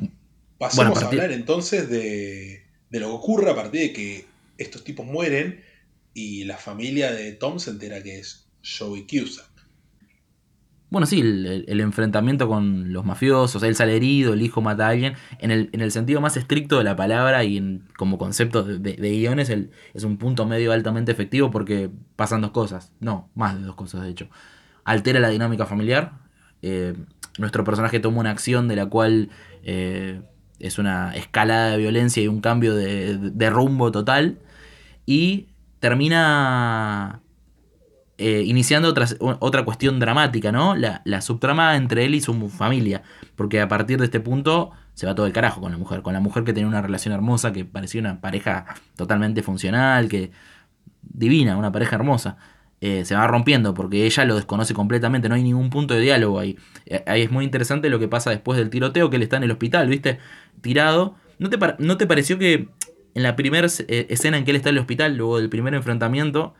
Pasemos 0.61 1.01
a, 1.01 1.07
hablar 1.07 1.31
entonces 1.31 1.89
de, 1.89 2.61
lo 2.91 3.07
que 3.07 3.13
ocurre 3.13 3.49
a 3.49 3.55
partir 3.55 3.81
de 3.81 3.93
que 3.93 4.25
estos 4.59 4.83
tipos 4.83 5.07
mueren 5.07 5.59
y 6.13 6.43
la 6.43 6.55
familia 6.55 7.11
de 7.11 7.31
Tom 7.31 7.57
se 7.57 7.71
entera 7.71 8.03
que 8.03 8.19
es 8.19 8.47
Joey 8.63 9.07
Cusack. 9.07 9.49
Bueno, 10.91 11.07
sí, 11.07 11.21
el, 11.21 11.79
enfrentamiento 11.79 12.47
con 12.47 12.93
los 12.93 13.03
mafiosos, 13.03 13.63
él 13.63 13.75
sale 13.75 13.95
herido, 13.95 14.33
el 14.33 14.43
hijo 14.43 14.61
mata 14.61 14.85
a 14.85 14.89
alguien, 14.89 15.15
en 15.39 15.49
el, 15.49 15.69
en 15.71 15.81
el 15.81 15.91
sentido 15.91 16.21
más 16.21 16.37
estricto 16.37 16.77
de 16.77 16.83
la 16.83 16.95
palabra 16.95 17.43
y 17.43 17.81
como 17.97 18.19
concepto 18.19 18.61
de, 18.61 18.77
de, 18.77 19.09
guiones 19.09 19.49
es 19.49 20.03
un 20.03 20.17
punto 20.17 20.45
medio 20.45 20.73
altamente 20.73 21.11
efectivo 21.11 21.49
porque 21.49 21.89
pasan 22.15 22.41
dos 22.41 22.51
cosas, 22.51 22.93
no, 22.99 23.31
más 23.33 23.57
de 23.57 23.65
dos 23.65 23.75
cosas 23.75 24.03
de 24.03 24.09
hecho. 24.09 24.29
Altera 24.83 25.19
la 25.19 25.29
dinámica 25.29 25.65
familiar, 25.65 26.19
eh, 26.61 26.93
nuestro 27.39 27.63
personaje 27.63 27.99
toma 27.99 28.19
una 28.19 28.29
acción 28.29 28.67
de 28.67 28.75
la 28.75 28.85
cual 28.85 29.29
eh, 29.63 30.21
es 30.61 30.77
una 30.77 31.15
escalada 31.15 31.71
de 31.71 31.77
violencia 31.77 32.21
y 32.23 32.27
un 32.27 32.41
cambio 32.41 32.75
de, 32.75 33.49
rumbo 33.49 33.91
total. 33.91 34.39
Y 35.05 35.47
termina 35.79 37.21
eh, 38.17 38.43
iniciando 38.45 38.89
otra, 38.89 39.07
otra 39.39 39.65
cuestión 39.65 39.99
dramática, 39.99 40.51
¿no? 40.51 40.75
La, 40.75 41.01
la, 41.05 41.21
subtrama 41.21 41.75
entre 41.75 42.05
él 42.05 42.15
y 42.15 42.21
su 42.21 42.49
familia. 42.49 43.03
Porque 43.35 43.59
a 43.59 43.67
partir 43.67 43.97
de 43.97 44.05
este 44.05 44.19
punto 44.19 44.71
se 44.93 45.07
va 45.07 45.15
todo 45.15 45.25
el 45.25 45.33
carajo 45.33 45.61
con 45.61 45.71
la 45.71 45.77
mujer. 45.77 46.01
Con 46.03 46.13
la 46.13 46.19
mujer 46.19 46.43
que 46.43 46.53
tenía 46.53 46.67
una 46.67 46.81
relación 46.81 47.13
hermosa, 47.13 47.51
que 47.51 47.65
parecía 47.65 48.01
una 48.01 48.21
pareja 48.21 48.65
totalmente 48.95 49.41
funcional, 49.41 50.07
que 50.07 50.31
divina, 51.01 51.57
una 51.57 51.71
pareja 51.71 51.95
hermosa. 51.95 52.37
Eh, 52.83 53.05
se 53.05 53.13
va 53.13 53.27
rompiendo 53.27 53.75
porque 53.75 54.07
ella 54.07 54.25
lo 54.25 54.35
desconoce 54.35 54.73
completamente, 54.73 55.29
no 55.29 55.35
hay 55.35 55.43
ningún 55.43 55.69
punto 55.69 55.93
de 55.93 56.01
diálogo 56.01 56.39
ahí. 56.39 56.57
Eh, 56.87 57.03
ahí 57.05 57.21
es 57.21 57.31
muy 57.31 57.45
interesante 57.45 57.91
lo 57.91 57.99
que 57.99 58.07
pasa 58.07 58.31
después 58.31 58.57
del 58.57 58.71
tiroteo, 58.71 59.11
que 59.11 59.17
él 59.17 59.21
está 59.21 59.37
en 59.37 59.43
el 59.43 59.51
hospital, 59.51 59.87
¿viste? 59.87 60.17
Tirado. 60.61 61.15
¿No 61.37 61.51
te, 61.51 61.59
¿no 61.77 61.97
te 61.97 62.07
pareció 62.07 62.39
que 62.39 62.69
en 63.13 63.23
la 63.23 63.35
primera 63.35 63.67
eh, 63.87 64.07
escena 64.09 64.37
en 64.37 64.45
que 64.45 64.51
él 64.51 64.57
está 64.57 64.69
en 64.69 64.75
el 64.77 64.81
hospital, 64.81 65.15
luego 65.15 65.37
del 65.37 65.49
primer 65.49 65.75
enfrentamiento, 65.75 66.55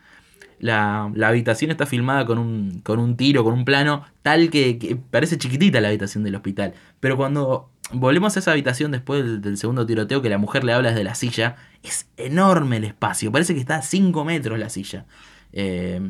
la, 0.59 1.05
habitación 1.23 1.71
está 1.71 1.87
filmada 1.87 2.23
con 2.27 2.37
un, 2.37 2.81
con 2.81 2.99
un 2.99 3.17
tiro, 3.17 3.43
con 3.43 3.55
un 3.55 3.65
plano 3.65 4.05
tal 4.21 4.51
que, 4.51 4.99
parece 5.09 5.39
chiquitita 5.39 5.81
la 5.81 5.87
habitación 5.87 6.23
del 6.23 6.35
hospital. 6.35 6.75
Pero 6.99 7.17
cuando 7.17 7.71
volvemos 7.93 8.35
a 8.35 8.39
esa 8.39 8.51
habitación 8.51 8.91
después 8.91 9.23
del, 9.23 9.41
del, 9.41 9.57
segundo 9.57 9.87
tiroteo, 9.87 10.21
que 10.21 10.29
la 10.29 10.37
mujer 10.37 10.63
le 10.65 10.73
habla 10.73 10.89
desde 10.89 11.03
la 11.03 11.15
silla, 11.15 11.55
es 11.81 12.07
enorme 12.17 12.77
el 12.77 12.83
espacio, 12.83 13.31
parece 13.31 13.55
que 13.55 13.59
está 13.59 13.77
a 13.77 13.81
5 13.81 14.23
metros 14.23 14.59
la 14.59 14.69
silla. 14.69 15.07
Eh, 15.53 16.01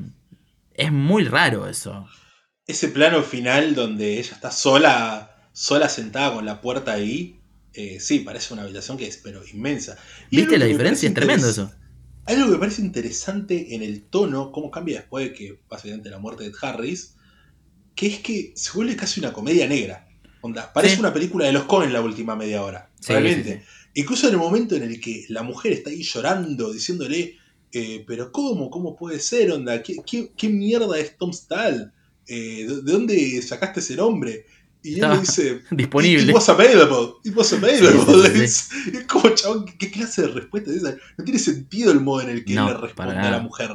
es 0.74 0.92
muy 0.92 1.26
raro 1.26 1.68
eso. 1.68 2.08
Ese 2.68 2.88
plano 2.88 3.24
final 3.24 3.76
donde 3.76 4.20
ella 4.20 4.34
está 4.34 4.52
sola, 4.52 5.50
sola 5.52 5.90
sentada 5.90 6.34
con 6.34 6.46
la 6.46 6.62
puerta 6.62 6.94
ahí, 6.94 7.42
eh, 7.74 8.00
sí, 8.00 8.20
parece 8.20 8.54
una 8.54 8.64
habitación 8.64 8.98
que 8.98 9.08
es 9.08 9.18
pero 9.18 9.42
inmensa. 9.46 9.98
¿Viste 10.30 10.58
la 10.58 10.66
diferencia? 10.66 11.08
Es 11.08 11.16
tremendo 11.16 11.50
eso. 11.50 11.72
Hay 12.26 12.36
algo 12.36 12.48
que 12.48 12.54
me 12.54 12.60
parece 12.60 12.82
interesante 12.82 13.76
en 13.76 13.82
el 13.82 14.04
tono, 14.04 14.52
cómo 14.52 14.70
cambia 14.70 15.00
después 15.00 15.30
de 15.30 15.34
que 15.34 15.60
básicamente 15.70 16.10
la 16.10 16.20
muerte 16.20 16.44
de 16.44 16.52
Harris, 16.62 17.16
que 17.96 18.08
es 18.08 18.20
que 18.20 18.54
se 18.56 18.72
vuelve 18.74 18.96
casi 18.96 19.20
una 19.20 19.34
comedia 19.34 19.68
negra. 19.68 20.08
Onda, 20.42 20.72
parece 20.74 21.00
una 21.00 21.14
película 21.14 21.46
de 21.46 21.52
los 21.52 21.64
Cohen 21.64 21.94
la 21.94 22.02
última 22.02 22.36
media 22.36 22.64
hora. 22.64 22.90
realmente. 23.08 23.64
Incluso 23.94 24.28
en 24.28 24.34
el 24.34 24.40
momento 24.40 24.76
en 24.76 24.84
el 24.84 25.00
que 25.00 25.26
la 25.30 25.44
mujer 25.44 25.74
está 25.74 25.90
ahí 25.90 26.02
llorando, 26.04 26.72
diciéndole, 26.72 27.38
eh, 27.74 28.04
pero 28.06 28.32
¿cómo? 28.32 28.70
¿Cómo 28.70 28.96
puede 28.96 29.20
ser, 29.20 29.52
onda? 29.52 29.82
¿Qué, 29.82 29.98
qué, 30.36 30.50
mierda 30.50 30.98
es 31.00 31.18
Tom 31.18 31.32
Stahl? 31.32 31.94
Eh, 32.28 32.68
¿De 32.68 32.92
dónde 32.92 33.42
sacaste 33.42 33.80
ese 33.80 33.96
nombre? 33.96 34.46
Y 34.84 35.00
él 35.00 35.22
dice, 35.22 35.62
disponible. 35.72 36.24
It 36.24 36.34
was 36.34 36.50
available. 36.50 37.14
It 37.24 37.36
was 37.36 37.54
available. 37.54 38.44
Es, 38.44 38.70
como, 39.08 39.30
chabón, 39.30 39.66
¿qué 39.78 39.92
clase 39.92 40.24
de 40.24 40.28
respuesta 40.30 40.72
es 40.72 40.78
esa? 40.78 40.98
No 41.18 41.24
tiene 41.24 41.40
sentido 41.40 41.92
el 41.92 42.02
modo 42.02 42.22
en 42.22 42.30
el 42.30 42.46
que 42.46 42.54
él 42.54 42.66
le 42.66 42.74
responde 42.74 43.16
a 43.16 43.32
la 43.32 43.40
mujer. 43.40 43.70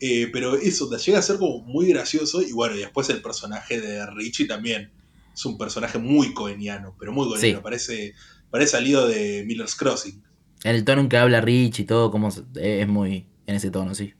Eh, 0.00 0.28
pero 0.32 0.56
eso, 0.56 0.90
llega 0.96 1.18
a 1.18 1.22
ser 1.22 1.38
como 1.38 1.62
muy 1.62 1.88
gracioso. 1.88 2.42
Y 2.42 2.52
bueno, 2.52 2.74
y 2.74 2.80
después 2.80 3.08
el 3.10 3.22
personaje 3.22 3.80
de 3.80 4.04
Richie 4.06 4.46
también. 4.46 4.90
Es 5.32 5.46
un 5.46 5.56
personaje 5.56 5.98
muy 5.98 6.34
coeniano, 6.34 6.96
pero 6.98 7.12
muy 7.12 7.28
coeniano. 7.28 7.62
Parece, 7.62 8.14
parece 8.50 8.72
salido 8.72 9.06
de 9.06 9.44
Miller's 9.46 9.76
Crossing. 9.76 10.20
El 10.64 10.84
tono 10.84 11.02
en 11.02 11.08
que 11.08 11.16
habla 11.16 11.40
Rich 11.40 11.80
y 11.80 11.84
todo, 11.84 12.10
como 12.10 12.28
es 12.28 12.88
muy, 12.88 13.26
en 13.50 13.56
ese 13.56 13.70
tono, 13.70 13.94
sí. 13.94 14.14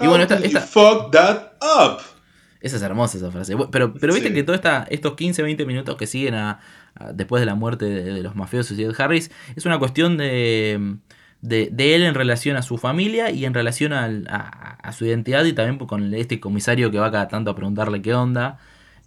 y 0.00 0.06
bueno, 0.06 0.24
esta, 0.24 0.60
fuck 0.60 1.10
that 1.12 1.52
up? 1.62 2.00
Esa 2.60 2.76
es 2.76 2.82
hermosa 2.82 3.18
esa 3.18 3.30
frase. 3.30 3.56
Pero, 3.70 3.92
pero 3.94 4.14
viste 4.14 4.32
que 4.32 4.42
todos 4.44 4.60
estos 4.88 5.14
15, 5.14 5.42
20 5.42 5.66
minutos 5.66 5.96
que 5.96 6.06
siguen 6.06 6.34
a, 6.34 6.60
después 7.12 7.40
de 7.40 7.46
la 7.46 7.54
muerte 7.54 7.86
de, 7.86 8.22
los 8.22 8.36
mafiosos 8.36 8.78
y 8.78 8.84
de 8.84 8.94
Harris 8.96 9.30
es 9.56 9.66
una 9.66 9.78
cuestión 9.78 10.16
de, 10.16 10.96
de, 11.40 11.94
él 11.94 12.04
en 12.04 12.14
relación 12.14 12.56
a 12.56 12.62
su 12.62 12.78
familia 12.78 13.30
y 13.30 13.44
en 13.44 13.54
relación 13.54 13.92
a, 13.92 14.92
su 14.92 15.06
identidad 15.06 15.44
y 15.44 15.52
también 15.52 15.78
con 15.86 16.14
este 16.14 16.38
comisario 16.38 16.90
que 16.90 16.98
va 16.98 17.10
cada 17.10 17.28
tanto 17.28 17.50
a 17.50 17.56
preguntarle 17.56 18.00
qué 18.00 18.14
onda. 18.14 18.58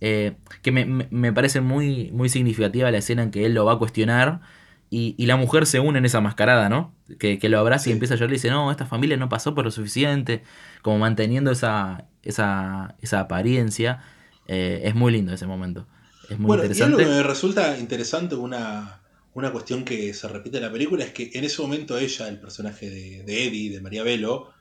Eh, 0.02 0.34
que 0.62 0.74
me, 0.74 0.86
me, 0.86 1.32
parece 1.32 1.62
muy, 1.62 2.12
muy 2.12 2.28
significativa 2.28 2.92
la 2.92 2.98
escena 2.98 3.24
en 3.24 3.32
que 3.32 3.46
él 3.46 3.54
lo 3.54 3.64
va 3.64 3.74
a 3.74 3.78
cuestionar 3.78 4.42
y, 4.90 5.26
la 5.26 5.36
mujer 5.36 5.66
se 5.66 5.80
une 5.80 6.00
en 6.00 6.06
esa 6.06 6.22
mascarada, 6.22 6.70
¿no? 6.70 6.94
Que, 7.20 7.40
lo 7.50 7.60
abraza 7.60 7.90
y 7.90 7.94
empieza 7.94 8.14
a 8.14 8.18
llorar 8.18 8.32
y 8.32 8.36
dice, 8.36 8.50
no, 8.50 8.72
esta 8.72 8.86
familia 8.86 9.18
no 9.18 9.30
pasó 9.30 9.54
por 9.54 9.66
lo 9.66 9.72
suficiente, 9.72 10.44
como 10.82 11.00
manteniendo 11.00 11.52
esa, 11.52 12.06
esa, 12.24 12.96
esa 13.02 13.20
apariencia. 13.22 14.04
Eh, 14.48 14.82
es 14.86 14.96
muy 14.96 15.12
lindo 15.12 15.34
ese 15.34 15.48
momento. 15.48 15.88
Es 16.30 16.40
muy 16.40 16.56
interesante. 16.56 17.02
Y 17.02 17.06
lo 17.06 17.10
que 17.10 17.16
me 17.16 17.24
resulta 17.24 17.78
interesante, 17.78 18.36
una, 18.36 19.02
una 19.34 19.52
cuestión 19.52 19.84
que 19.84 20.14
se 20.14 20.28
repite 20.28 20.58
en 20.58 20.64
la 20.64 20.72
película, 20.72 21.04
es 21.04 21.12
que 21.12 21.32
en 21.34 21.44
ese 21.44 21.62
momento 21.62 21.98
ella, 21.98 22.28
el 22.28 22.40
personaje 22.40 22.90
de, 22.90 23.24
de 23.24 23.48
Eddie, 23.48 23.72
de 23.72 23.82
María 23.82 24.04
Velo, 24.04 24.54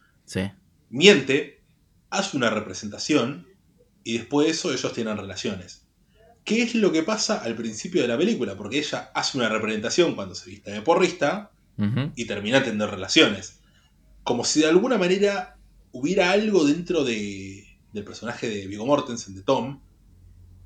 miente, 0.91 1.62
hace 2.11 2.37
una 2.37 2.51
representación 2.51 3.47
y 4.05 4.18
después 4.18 4.47
de 4.47 4.53
eso 4.53 4.72
ellos 4.72 4.93
tienen 4.93 5.16
relaciones. 5.16 5.84
¿Qué 6.45 6.62
es 6.62 6.74
lo 6.74 6.92
que 6.92 7.03
pasa 7.03 7.42
al 7.42 7.55
principio 7.55 8.03
de 8.03 8.09
la 8.09 8.18
película? 8.18 8.55
Porque 8.55 8.78
ella 8.78 9.11
hace 9.14 9.38
una 9.38 9.49
representación 9.49 10.14
cuando 10.14 10.34
se 10.34 10.51
viste 10.51 10.70
de 10.70 10.82
porrista 10.82 11.51
y 12.14 12.26
termina 12.26 12.61
teniendo 12.61 12.86
relaciones. 12.86 13.61
Como 14.22 14.45
si 14.45 14.61
de 14.61 14.68
alguna 14.68 14.99
manera 14.99 15.57
hubiera 15.92 16.30
algo 16.30 16.64
dentro 16.64 17.03
de, 17.03 17.66
del 17.92 18.05
personaje 18.05 18.49
de 18.49 18.66
Viggo 18.66 18.84
Mortensen, 18.84 19.34
de 19.34 19.42
Tom, 19.42 19.80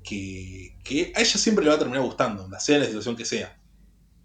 que, 0.03 0.75
a 1.15 1.21
ella 1.21 1.37
siempre 1.37 1.63
le 1.63 1.69
va 1.69 1.75
a 1.77 1.79
terminar 1.79 2.03
gustando, 2.03 2.47
sea 2.59 2.79
la 2.79 2.85
situación 2.85 3.15
que 3.15 3.25
sea. 3.25 3.57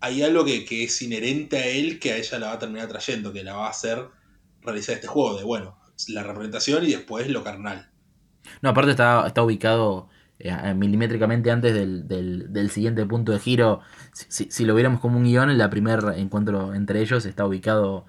Hay 0.01 0.23
algo 0.23 0.45
que, 0.45 0.85
es 0.85 1.03
inherente 1.03 1.57
a 1.57 1.67
él 1.67 2.01
que 2.01 2.13
a 2.13 2.17
ella 2.17 2.39
la 2.39 2.47
va 2.49 2.53
a 2.55 2.59
terminar 2.59 2.89
trayendo, 2.89 3.33
que 3.33 3.45
la 3.45 3.55
va 3.55 3.69
a 3.69 3.71
hacer 3.71 4.05
realizar 4.61 4.97
este 4.97 5.07
juego 5.07 5.37
de, 5.39 5.45
bueno, 5.45 5.79
la 6.09 6.23
representación 6.25 6.85
y 6.85 6.93
después 6.93 7.29
lo 7.29 7.45
carnal. 7.45 7.91
No, 8.61 8.71
aparte 8.71 8.91
está, 8.91 9.27
está 9.27 9.43
ubicado 9.43 10.09
eh, 10.39 10.75
milimétricamente 10.75 11.51
antes 11.51 11.75
del, 11.75 12.71
siguiente 12.71 13.07
punto 13.07 13.33
de 13.33 13.39
giro. 13.39 13.81
Si, 14.13 14.65
lo 14.65 14.75
viéramos 14.75 15.01
como 15.01 15.19
un 15.19 15.25
guion, 15.25 15.51
el 15.51 15.71
primer 15.71 16.15
encuentro 16.17 16.75
entre 16.75 17.01
ellos 17.01 17.25
está 17.27 17.47
ubicado 17.47 18.07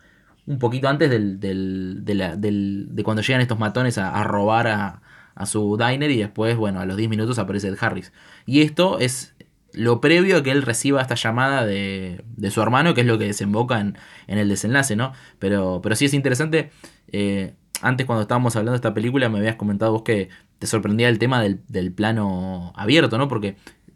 un 0.47 0.59
poquito 0.59 0.87
antes 0.87 1.09
del, 1.09 1.39
de, 1.39 3.03
cuando 3.03 3.21
llegan 3.21 3.41
estos 3.41 3.59
matones 3.59 3.97
a, 3.97 4.23
robar 4.23 4.67
a, 4.67 5.45
su 5.45 5.77
diner 5.77 6.09
y 6.11 6.17
después, 6.17 6.55
bueno, 6.55 6.79
a 6.79 6.85
los 6.85 6.97
10 6.97 7.09
minutos 7.09 7.39
aparece 7.39 7.67
Ed 7.67 7.77
Harris. 7.79 8.11
Y 8.45 8.61
esto 8.61 8.99
es 8.99 9.35
lo 9.73 9.99
previo 9.99 10.37
a 10.37 10.43
que 10.43 10.51
él 10.51 10.61
reciba 10.61 11.01
esta 11.01 11.15
llamada 11.15 11.65
de, 11.65 12.23
su 12.49 12.61
hermano, 12.61 12.93
que 12.93 13.01
es 13.01 13.07
lo 13.07 13.17
que 13.17 13.25
desemboca 13.25 13.79
en, 13.79 13.97
el 14.27 14.49
desenlace, 14.49 14.95
¿no? 14.95 15.13
Pero, 15.39 15.81
pero 15.83 15.95
sí 15.95 16.05
es 16.05 16.13
interesante. 16.13 16.71
Eh, 17.11 17.53
antes 17.81 18.05
cuando 18.05 18.21
estábamos 18.21 18.55
hablando 18.55 18.71
de 18.71 18.77
esta 18.77 18.93
película 18.93 19.29
me 19.29 19.39
habías 19.39 19.55
comentado 19.55 19.91
vos 19.91 20.03
que 20.03 20.29
te 20.59 20.67
sorprendía 20.67 21.09
el 21.09 21.19
tema 21.19 21.41
del, 21.41 21.91
plano 21.91 22.73
abierto, 22.75 23.17
¿no? 23.17 23.27
Porque 23.27 23.55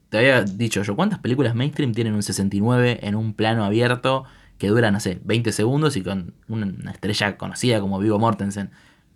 te 0.09 0.17
había 0.17 0.43
dicho 0.43 0.83
yo, 0.83 0.95
¿cuántas 0.95 1.19
películas 1.19 1.55
mainstream 1.55 1.93
tienen 1.93 2.13
un 2.13 2.23
69 2.23 2.99
en 3.03 3.15
un 3.15 3.33
plano 3.33 3.63
abierto 3.63 4.25
que 4.57 4.67
dura, 4.67 4.91
no 4.91 4.99
sé, 4.99 5.19
20 5.23 5.51
segundos 5.51 5.95
y 5.95 6.01
con 6.01 6.33
una 6.47 6.91
estrella 6.91 7.37
conocida 7.37 7.79
como 7.79 7.99
Vigo 7.99 8.19
Mortensen? 8.19 8.71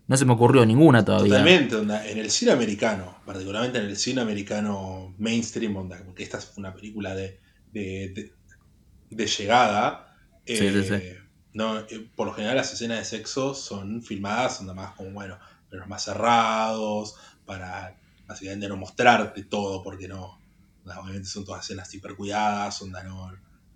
No 0.07 0.17
se 0.17 0.25
me 0.25 0.33
ocurrió 0.33 0.65
ninguna 0.65 1.05
todavía. 1.05 1.39
Totalmente, 1.39 1.77
en 2.11 2.17
el 2.17 2.29
cine 2.29 2.51
americano, 2.51 3.17
particularmente 3.25 3.79
en 3.79 3.85
el 3.85 3.95
cine 3.95 4.21
americano 4.21 5.15
mainstream, 5.17 5.73
porque 6.05 6.23
esta 6.23 6.39
es 6.39 6.51
una 6.57 6.73
película 6.73 7.15
de, 7.15 7.39
de, 7.71 8.31
llegada. 9.09 10.17
Sí, 10.45 10.57
sí, 10.57 10.83
sí. 10.83 10.93
Eh, 10.93 11.19
no, 11.53 11.79
eh, 11.79 12.09
por 12.15 12.27
lo 12.27 12.33
general 12.33 12.57
las 12.57 12.73
escenas 12.73 12.97
de 12.97 13.05
sexo 13.05 13.53
son 13.53 14.01
filmadas, 14.01 14.57
son 14.57 14.75
más 14.75 14.93
como, 14.95 15.11
bueno, 15.11 15.37
pero 15.69 15.87
más 15.87 16.03
cerrados, 16.03 17.15
para 17.45 17.95
básicamente 18.27 18.67
no 18.67 18.77
mostrarte 18.77 19.43
todo, 19.43 19.83
porque 19.83 20.07
no, 20.07 20.39
obviamente 20.85 21.25
son 21.25 21.45
todas 21.45 21.63
escenas 21.63 21.93
hiper 21.93 22.15
cuidadas, 22.15 22.81
onda 22.81 23.03
no 23.03 23.31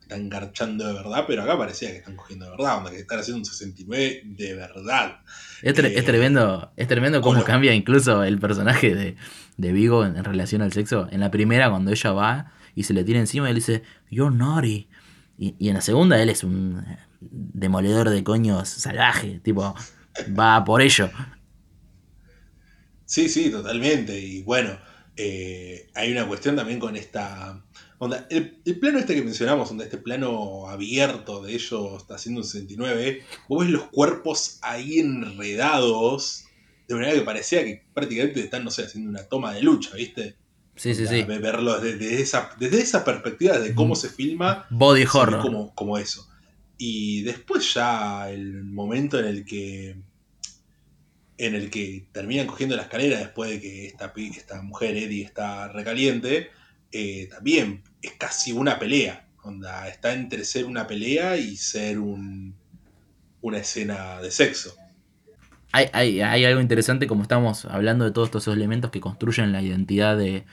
están 0.07 0.29
garchando 0.29 0.87
de 0.87 0.93
verdad, 0.93 1.25
pero 1.27 1.43
acá 1.43 1.57
parecía 1.57 1.91
que 1.91 1.97
están 1.97 2.15
cogiendo 2.15 2.45
de 2.45 2.51
verdad, 2.51 2.77
onda 2.77 2.91
que 2.91 2.99
están 2.99 3.19
haciendo 3.19 3.39
un 3.39 3.45
69 3.45 4.21
de 4.23 4.55
verdad. 4.55 5.19
Es, 5.61 5.77
es 5.77 5.85
eh, 5.85 6.01
tremendo, 6.01 6.71
es 6.77 6.87
tremendo 6.87 7.21
cómo 7.21 7.43
cambia 7.43 7.73
incluso 7.73 8.23
el 8.23 8.39
personaje 8.39 8.95
de, 8.95 9.15
de 9.57 9.71
Vigo 9.73 10.05
en, 10.05 10.23
relación 10.23 10.61
al 10.61 10.71
sexo. 10.71 11.09
En 11.11 11.19
la 11.19 11.29
primera, 11.29 11.69
cuando 11.69 11.91
ella 11.91 12.11
va 12.13 12.51
y 12.73 12.83
se 12.83 12.93
le 12.93 13.03
tira 13.03 13.19
encima, 13.19 13.49
él 13.49 13.55
dice, 13.55 13.83
You're 14.09 14.33
naughty. 14.33 14.87
Y, 15.37 15.55
y 15.59 15.67
en 15.67 15.75
la 15.75 15.81
segunda, 15.81 16.21
él 16.21 16.29
es 16.29 16.43
un 16.43 16.85
demoledor 17.19 18.09
de 18.09 18.23
coños 18.23 18.69
salvaje, 18.69 19.39
tipo, 19.43 19.75
va 20.37 20.63
por 20.63 20.81
ello. 20.81 21.09
Sí, 23.07 23.29
sí, 23.29 23.49
totalmente. 23.49 24.19
Y 24.19 24.43
bueno, 24.43 24.77
eh, 25.15 25.87
hay 25.95 26.11
una 26.11 26.27
cuestión 26.27 26.55
también 26.55 26.77
con 26.77 26.95
esta... 26.95 27.63
Onda, 27.99 28.27
el, 28.29 28.59
plano 28.79 28.99
este 28.99 29.15
que 29.15 29.23
mencionamos, 29.23 29.69
donde 29.69 29.85
este 29.85 29.97
plano 29.97 30.67
abierto 30.69 31.41
de 31.41 31.53
ellos 31.53 32.01
está 32.01 32.15
haciendo 32.15 32.41
un 32.41 32.45
69, 32.45 33.23
vos 33.47 33.61
ves 33.61 33.71
los 33.71 33.83
cuerpos 33.85 34.59
ahí 34.61 34.99
enredados, 34.99 36.43
de 36.87 36.93
manera 36.93 37.13
que 37.13 37.21
parecía 37.21 37.63
que 37.63 37.83
prácticamente 37.95 38.41
están, 38.41 38.63
no 38.63 38.69
sé, 38.69 38.83
haciendo 38.83 39.09
una 39.09 39.23
toma 39.23 39.53
de 39.53 39.63
lucha, 39.63 39.95
¿viste? 39.95 40.35
Sí, 40.75 40.93
sí, 40.93 41.07
sí. 41.07 41.23
Verlo 41.23 41.79
desde, 41.79 42.21
esa, 42.21 42.51
desde 42.59 42.81
esa 42.81 43.03
perspectiva 43.03 43.57
de 43.57 43.73
cómo 43.73 43.95
se 43.95 44.09
filma. 44.09 44.67
Body 44.69 45.05
horror. 45.11 45.41
Como, 45.41 45.73
como 45.73 45.97
eso. 45.97 46.29
Y 46.77 47.23
después 47.23 47.73
ya 47.73 48.29
el 48.29 48.63
momento 48.63 49.17
en 49.17 49.25
el 49.25 49.43
que 49.43 49.95
en 51.37 51.55
el 51.55 51.69
que 51.69 52.07
terminan 52.11 52.47
cogiendo 52.47 52.75
la 52.75 52.83
escalera 52.83 53.19
después 53.19 53.49
de 53.51 53.61
que 53.61 53.85
esta, 53.87 54.13
esta 54.15 54.61
mujer 54.61 54.97
Eddie 54.97 55.23
está 55.23 55.67
recaliente, 55.67 56.49
eh, 56.91 57.27
también 57.29 57.83
es 58.01 58.13
casi 58.13 58.51
una 58.51 58.79
pelea. 58.79 59.27
Onda, 59.43 59.87
está 59.87 60.13
entre 60.13 60.43
ser 60.43 60.65
una 60.65 60.87
pelea 60.87 61.37
y 61.37 61.55
ser 61.55 61.99
un, 61.99 62.55
una 63.41 63.59
escena 63.59 64.21
de 64.21 64.31
sexo. 64.31 64.75
Hay, 65.71 65.87
hay, 65.93 66.21
hay, 66.21 66.45
algo 66.45 66.61
interesante 66.61 67.07
como 67.07 67.21
estamos 67.21 67.65
hablando 67.65 68.05
de 68.05 68.11
todos 68.11 68.29
estos 68.29 68.47
elementos 68.47 68.89
que 68.89 69.01
construyen 69.01 69.51
la 69.51 69.61
identidad 69.61 70.17
de, 70.17 70.45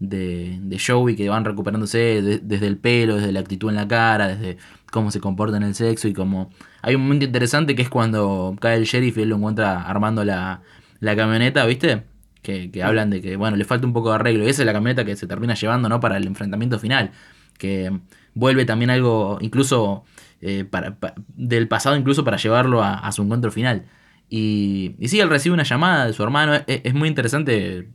de, 0.00 0.58
de 0.60 0.78
Joey, 0.78 1.16
que 1.16 1.28
van 1.28 1.44
recuperándose 1.44 2.40
desde 2.42 2.66
el 2.66 2.78
pelo, 2.78 3.16
desde 3.16 3.32
la 3.32 3.40
actitud 3.40 3.68
en 3.68 3.76
la 3.76 3.88
cara, 3.88 4.28
desde 4.28 4.58
cómo 4.90 5.10
se 5.10 5.20
comporta 5.20 5.56
en 5.56 5.62
el 5.62 5.74
sexo 5.74 6.08
y 6.08 6.12
como... 6.12 6.50
Hay 6.82 6.94
un 6.94 7.02
momento 7.02 7.24
interesante 7.24 7.74
que 7.74 7.82
es 7.82 7.88
cuando 7.88 8.56
cae 8.60 8.76
el 8.76 8.84
sheriff 8.84 9.18
y 9.18 9.22
él 9.22 9.30
lo 9.30 9.36
encuentra 9.36 9.82
armando 9.82 10.24
la, 10.24 10.62
la 11.00 11.16
camioneta, 11.16 11.66
¿viste? 11.66 12.04
Que, 12.42 12.70
que, 12.70 12.82
hablan 12.82 13.10
de 13.10 13.20
que, 13.20 13.36
bueno, 13.36 13.56
le 13.56 13.64
falta 13.64 13.86
un 13.86 13.92
poco 13.92 14.10
de 14.10 14.14
arreglo. 14.14 14.44
Y 14.44 14.48
esa 14.48 14.62
es 14.62 14.66
la 14.66 14.72
camioneta 14.72 15.04
que 15.04 15.16
se 15.16 15.26
termina 15.26 15.54
llevando, 15.54 15.88
¿no? 15.88 15.98
Para 15.98 16.16
el 16.16 16.26
enfrentamiento 16.26 16.78
final. 16.78 17.10
Que 17.58 17.98
vuelve 18.34 18.64
también 18.64 18.90
algo, 18.90 19.38
incluso 19.40 20.04
eh, 20.40 20.64
para, 20.64 20.96
del 21.34 21.66
pasado, 21.66 21.96
incluso 21.96 22.24
para 22.24 22.36
llevarlo 22.36 22.82
a, 22.82 23.10
su 23.10 23.22
encuentro 23.22 23.50
final. 23.50 23.86
Y, 24.30 24.94
y 25.00 25.08
sí, 25.08 25.18
él 25.18 25.28
recibe 25.28 25.54
una 25.54 25.64
llamada 25.64 26.06
de 26.06 26.12
su 26.12 26.22
hermano. 26.22 26.54
Es, 26.54 26.64
es 26.84 26.94
muy 26.94 27.08
interesante 27.08 27.90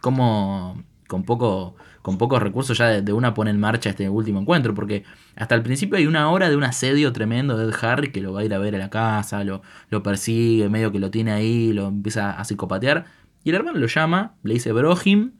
cómo 0.00 0.82
con 1.08 1.24
poco 1.24 1.76
con 2.02 2.18
pocos 2.18 2.42
recursos 2.42 2.76
ya 2.76 3.00
de, 3.00 3.12
una 3.14 3.32
pone 3.32 3.50
en 3.50 3.58
marcha 3.58 3.90
este 3.90 4.08
último 4.10 4.38
encuentro, 4.38 4.74
porque 4.74 5.04
hasta 5.36 5.54
el 5.54 5.62
principio 5.62 5.96
hay 5.96 6.06
una 6.06 6.30
hora 6.30 6.50
de 6.50 6.56
un 6.56 6.64
asedio 6.64 7.12
tremendo 7.12 7.56
de 7.56 7.64
Ed 7.64 7.74
Harry 7.82 8.12
que 8.12 8.20
lo 8.20 8.34
va 8.34 8.40
a 8.40 8.44
ir 8.44 8.52
a 8.52 8.58
ver 8.58 8.74
a 8.74 8.78
la 8.78 8.90
casa, 8.90 9.42
lo, 9.42 9.62
lo 9.88 10.02
persigue, 10.02 10.68
medio 10.68 10.92
que 10.92 10.98
lo 10.98 11.10
tiene 11.10 11.32
ahí, 11.32 11.72
lo 11.72 11.88
empieza 11.88 12.32
a 12.32 12.44
psicopatear, 12.44 13.06
y 13.42 13.50
el 13.50 13.56
hermano 13.56 13.78
lo 13.78 13.86
llama, 13.86 14.34
le 14.42 14.54
dice 14.54 14.72
Brohim, 14.72 15.32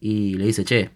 y 0.00 0.34
le 0.34 0.46
dice, 0.46 0.64
che, 0.64 0.92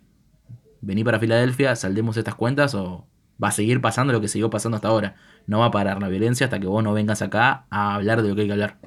vení 0.80 1.02
para 1.04 1.18
Filadelfia, 1.18 1.74
saldemos 1.76 2.16
estas 2.16 2.34
cuentas 2.34 2.74
o 2.74 3.08
va 3.42 3.48
a 3.48 3.52
seguir 3.52 3.80
pasando 3.80 4.12
lo 4.12 4.20
que 4.20 4.28
siguió 4.28 4.50
pasando 4.50 4.76
hasta 4.76 4.88
ahora. 4.88 5.16
No 5.46 5.61
va 5.61 5.66
a 5.66 5.70
parar 5.70 6.00
la 6.00 6.08
violencia 6.08 6.46
hasta 6.46 6.61
que 6.61 6.66
vos 6.66 6.84
no 6.84 6.92
vengas 6.92 7.22
acá 7.22 7.66
a 7.70 7.94
hablar 7.94 8.22
de 8.22 8.28
lo 8.28 8.34
que 8.34 8.42
hay 8.42 8.46
que 8.46 8.52
hablar. 8.52 8.78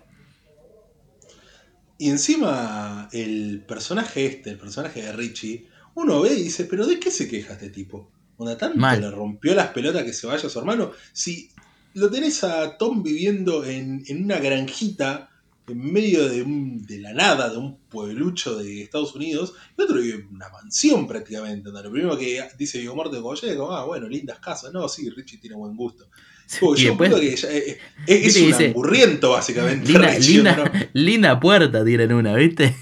Y 2.03 2.09
encima 2.09 3.07
el 3.13 3.63
personaje 3.65 4.25
este, 4.25 4.49
el 4.49 4.57
personaje 4.57 5.03
de 5.03 5.13
Richie, 5.13 5.69
uno 5.93 6.19
ve 6.19 6.33
y 6.33 6.43
dice, 6.43 6.65
pero 6.65 6.85
¿de 6.85 6.99
qué 6.99 7.09
se 7.09 7.29
queja 7.29 7.53
este 7.53 7.69
tipo? 7.69 8.11
Onda 8.35 8.57
tanto 8.57 8.77
le 8.77 9.09
rompió 9.09 9.55
las 9.55 9.69
pelotas 9.69 10.03
que 10.03 10.11
se 10.11 10.27
vaya 10.27 10.49
su 10.49 10.59
hermano. 10.59 10.91
Si 11.13 11.49
lo 11.93 12.11
tenés 12.11 12.43
a 12.43 12.77
Tom 12.77 13.03
viviendo 13.03 13.63
en, 13.63 14.03
una 14.21 14.37
granjita 14.39 15.29
en 15.65 15.93
medio 15.93 16.27
de, 16.27 16.43
de, 16.45 16.99
la 16.99 17.13
nada, 17.13 17.47
de 17.47 17.55
un 17.55 17.77
pueblucho 17.77 18.57
de 18.57 18.81
Estados 18.81 19.15
Unidos, 19.15 19.53
y 19.77 19.81
otro 19.81 20.01
vive 20.01 20.15
en 20.15 20.35
una 20.35 20.49
mansión 20.49 21.07
prácticamente. 21.07 21.69
Lo 21.71 21.89
primero 21.89 22.17
que 22.17 22.45
dice 22.57 22.79
Vigo 22.79 22.97
Morte 22.97 23.21
como 23.21 23.33
como, 23.33 23.71
ah, 23.71 23.85
bueno, 23.85 24.09
lindas 24.09 24.39
casas. 24.39 24.73
No, 24.73 24.89
sí, 24.89 25.09
Richie 25.09 25.37
tiene 25.37 25.55
buen 25.55 25.77
gusto. 25.77 26.09
yo 26.77 26.97
creo 26.97 27.19
que 27.19 27.33
eh, 27.33 27.79
es, 28.07 28.37
un 28.37 28.53
aburriento, 28.53 29.31
básicamente. 29.31 29.91
Linda, 30.19 30.71
linda, 30.93 31.39
puerta 31.39 31.83
tienen 31.83 32.13
una, 32.13 32.35
¿viste? 32.35 32.75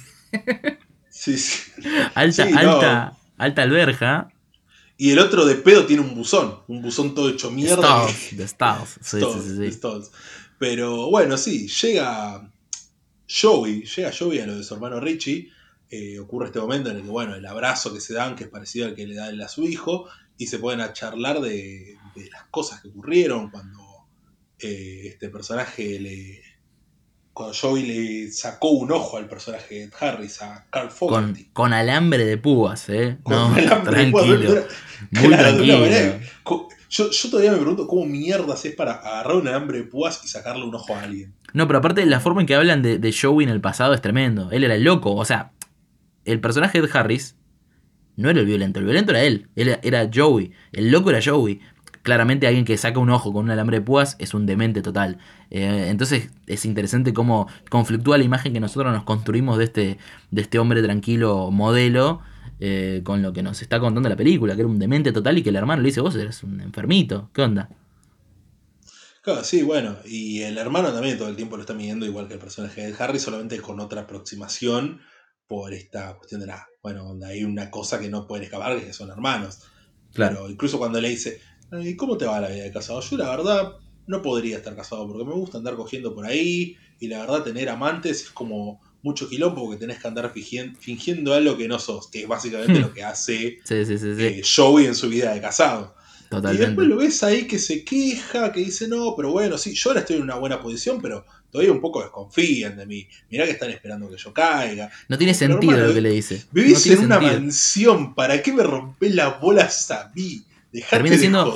Sí, 1.09 1.37
sí. 1.37 1.71
Alta, 2.15 2.43
alta, 2.43 3.17
alta 3.37 3.61
alberja. 3.63 4.31
Y 4.97 5.11
el 5.11 5.19
otro 5.19 5.45
de 5.45 5.55
pedo 5.55 5.85
tiene 5.85 6.03
un 6.03 6.13
buzón, 6.13 6.59
un 6.67 6.81
buzón 6.81 7.15
todo 7.15 7.29
hecho 7.29 7.49
mierda. 7.49 8.05
De 8.31 8.43
Estados, 8.43 8.97
sí, 9.01 9.19
sí, 9.19 9.71
sí, 9.71 9.79
Pero 10.59 11.09
bueno, 11.09 11.37
sí, 11.37 11.67
llega 11.67 12.51
Joey, 13.27 13.83
llega 13.83 14.11
Joey 14.17 14.39
a 14.39 14.45
lo 14.45 14.57
de 14.57 14.63
su 14.63 14.75
hermano 14.75 14.99
Richie. 14.99 15.51
Eh, 15.89 16.19
ocurre 16.19 16.47
este 16.47 16.59
momento 16.59 16.89
en 16.89 16.97
el 16.97 17.03
que, 17.03 17.09
bueno, 17.09 17.35
el 17.35 17.45
abrazo 17.45 17.93
que 17.93 17.99
se 17.99 18.13
dan, 18.13 18.35
que 18.35 18.43
es 18.43 18.49
parecido 18.49 18.87
al 18.87 18.95
que 18.95 19.07
le 19.07 19.15
da 19.15 19.29
él 19.29 19.41
a 19.41 19.47
su 19.47 19.63
hijo, 19.63 20.07
y 20.37 20.47
se 20.47 20.59
pueden 20.59 20.79
a 20.79 20.93
charlar 20.93 21.41
de, 21.41 21.97
las 22.15 22.43
cosas 22.51 22.81
que 22.81 22.89
ocurrieron 22.89 23.49
cuando 23.49 23.79
eh, 24.59 25.03
este 25.05 25.29
personaje 25.29 25.99
le, 25.99 26.41
cuando 27.33 27.55
Joey 27.55 27.83
le 27.83 28.31
sacó 28.31 28.71
un 28.71 28.91
ojo 28.91 29.17
al 29.17 29.27
personaje 29.27 29.87
de 29.87 29.89
Harris, 29.99 30.41
a 30.41 30.67
Carl 30.69 30.91
Fogarty. 30.91 31.45
Con, 31.53 31.73
alambre 31.73 32.25
de 32.25 32.37
púas, 32.37 32.89
¿eh? 32.89 33.17
Con 33.23 33.57
alambre 33.57 34.05
de 34.05 34.11
púas. 34.11 34.27
Muy 35.11 35.35
tranquilo. 35.35 35.85
Yo, 36.89 37.09
yo, 37.09 37.29
todavía 37.29 37.51
me 37.51 37.57
pregunto 37.57 37.87
cómo 37.87 38.05
mierdas 38.05 38.65
es 38.65 38.75
para 38.75 38.95
agarrar 38.95 39.37
un 39.37 39.47
alambre 39.47 39.77
de 39.77 39.83
púas 39.85 40.21
y 40.25 40.27
sacarle 40.27 40.65
un 40.65 40.75
ojo 40.75 40.93
a 40.93 41.03
alguien. 41.03 41.33
No, 41.53 41.65
pero 41.65 41.79
aparte 41.79 42.05
la 42.05 42.19
forma 42.19 42.41
en 42.41 42.47
que 42.47 42.55
hablan 42.55 42.81
de, 42.81 42.97
de 42.97 43.15
Joey 43.17 43.45
en 43.45 43.49
el 43.49 43.61
pasado 43.61 43.93
es 43.93 44.01
tremendo. 44.01 44.51
Él 44.51 44.65
era 44.65 44.75
el 44.75 44.83
loco. 44.83 45.15
O 45.15 45.23
sea, 45.23 45.53
el 46.25 46.41
personaje 46.41 46.81
de 46.81 46.89
Harris 46.91 47.37
no 48.17 48.29
era 48.29 48.41
el 48.41 48.45
violento. 48.45 48.79
El 48.79 48.85
violento 48.85 49.11
era 49.11 49.23
él. 49.23 49.47
Él 49.55 49.79
era 49.81 50.09
Joey. 50.13 50.51
El 50.73 50.91
loco 50.91 51.11
era 51.11 51.21
Joey 51.23 51.61
claramente 52.03 52.47
alguien 52.47 52.65
que 52.65 52.77
saca 52.77 52.99
un 52.99 53.09
ojo 53.09 53.33
con 53.33 53.45
un 53.45 53.51
alambre 53.51 53.79
de 53.79 53.85
púas 53.85 54.15
es 54.19 54.33
un 54.33 54.45
demente 54.45 54.81
total. 54.81 55.17
Eh, 55.49 55.87
entonces 55.89 56.29
es 56.47 56.65
interesante 56.65 57.13
cómo 57.13 57.47
conflictúa 57.69 58.17
la 58.17 58.23
imagen 58.23 58.53
que 58.53 58.59
nosotros 58.59 58.93
nos 58.93 59.03
construimos 59.03 59.57
de 59.57 59.65
este, 59.65 59.97
de 60.31 60.41
este 60.41 60.59
hombre 60.59 60.81
tranquilo 60.81 61.51
modelo 61.51 62.21
eh, 62.59 63.01
con 63.03 63.21
lo 63.21 63.33
que 63.33 63.41
nos 63.41 63.61
está 63.61 63.79
contando 63.79 64.07
la 64.07 64.15
película, 64.15 64.55
que 64.55 64.61
era 64.61 64.69
un 64.69 64.79
demente 64.79 65.11
total 65.11 65.37
y 65.37 65.43
que 65.43 65.49
el 65.49 65.55
hermano 65.55 65.81
le 65.81 65.87
dice, 65.87 66.01
vos 66.01 66.15
eres 66.15 66.43
un 66.43 66.61
enfermito, 66.61 67.29
¿qué 67.33 67.41
onda? 67.41 67.69
Claro, 69.23 69.43
sí, 69.43 69.61
bueno, 69.61 69.97
y 70.05 70.41
el 70.41 70.57
hermano 70.57 70.91
también 70.91 71.17
todo 71.17 71.29
el 71.29 71.35
tiempo 71.35 71.55
lo 71.55 71.61
está 71.61 71.73
midiendo 71.73 72.05
igual 72.05 72.27
que 72.27 72.33
el 72.33 72.39
personaje 72.39 72.85
de 72.85 72.95
Harry, 72.97 73.19
solamente 73.19 73.59
con 73.61 73.79
otra 73.79 74.01
aproximación 74.01 75.01
por 75.47 75.73
esta 75.73 76.15
cuestión 76.17 76.41
de 76.41 76.47
la, 76.47 76.67
bueno, 76.81 77.15
hay 77.25 77.43
una 77.43 77.69
cosa 77.69 77.99
que 77.99 78.09
no 78.09 78.27
pueden 78.27 78.45
escapar, 78.45 78.79
que 78.79 78.93
son 78.93 79.09
hermanos. 79.09 79.59
Claro, 80.13 80.49
incluso 80.49 80.77
cuando 80.77 80.99
le 80.99 81.09
dice, 81.09 81.39
¿Y 81.71 81.95
cómo 81.95 82.17
te 82.17 82.25
va 82.25 82.41
la 82.41 82.49
vida 82.49 82.63
de 82.63 82.71
casado? 82.71 83.01
Yo 83.01 83.17
la 83.17 83.29
verdad 83.29 83.73
no 84.07 84.21
podría 84.21 84.57
estar 84.57 84.75
casado 84.75 85.07
porque 85.07 85.23
me 85.23 85.33
gusta 85.33 85.57
andar 85.57 85.75
cogiendo 85.75 86.13
por 86.13 86.25
ahí 86.25 86.75
y 86.99 87.07
la 87.07 87.19
verdad 87.19 87.43
tener 87.43 87.69
amantes 87.69 88.23
es 88.23 88.29
como 88.29 88.81
mucho 89.03 89.27
quilombo 89.27 89.65
porque 89.65 89.79
tenés 89.79 89.99
que 89.99 90.07
andar 90.07 90.31
fingiendo, 90.31 91.33
algo 91.33 91.57
que 91.57 91.67
no 91.67 91.79
sos, 91.79 92.07
que 92.07 92.23
es 92.23 92.27
básicamente 92.27 92.79
hmm. 92.79 92.81
lo 92.81 92.93
que 92.93 93.03
hace 93.03 93.59
eh, 93.69 94.41
Joey 94.43 94.85
en 94.85 94.95
su 94.95 95.09
vida 95.09 95.33
de 95.33 95.41
casado. 95.41 95.95
Y 96.31 96.57
después 96.57 96.87
lo 96.87 96.95
ves 96.97 97.23
ahí 97.23 97.45
que 97.45 97.59
se 97.59 97.83
queja, 97.83 98.53
que 98.53 98.61
dice, 98.61 98.87
no, 98.87 99.15
pero 99.17 99.31
bueno, 99.31 99.57
sí, 99.57 99.73
yo 99.73 99.89
ahora 99.89 99.99
estoy 99.99 100.15
en 100.15 100.21
una 100.21 100.35
buena 100.35 100.61
posición, 100.61 101.01
pero 101.01 101.25
todavía 101.51 101.73
un 101.73 101.81
poco 101.81 102.01
desconfían 102.01 102.77
de 102.77 102.85
mí. 102.85 103.05
Mirá 103.29 103.43
que 103.43 103.51
están 103.51 103.69
esperando 103.69 104.09
que 104.09 104.15
yo 104.15 104.31
caiga. 104.31 104.89
No 105.09 105.17
tiene 105.17 105.33
sentido 105.33 105.77
lo 105.77 105.93
que 105.93 105.99
le 105.99 106.11
dice. 106.11 106.45
Vivís 106.53 106.87
en 106.87 106.99
una 106.99 107.19
mansión, 107.19 108.15
¿para 108.15 108.41
qué 108.41 108.53
me 108.53 108.63
rompés 108.63 109.13
las 109.13 109.41
bolas 109.41 109.91
a 109.91 110.09
mí? 110.15 110.45
Termina 110.89 111.17
siendo, 111.17 111.55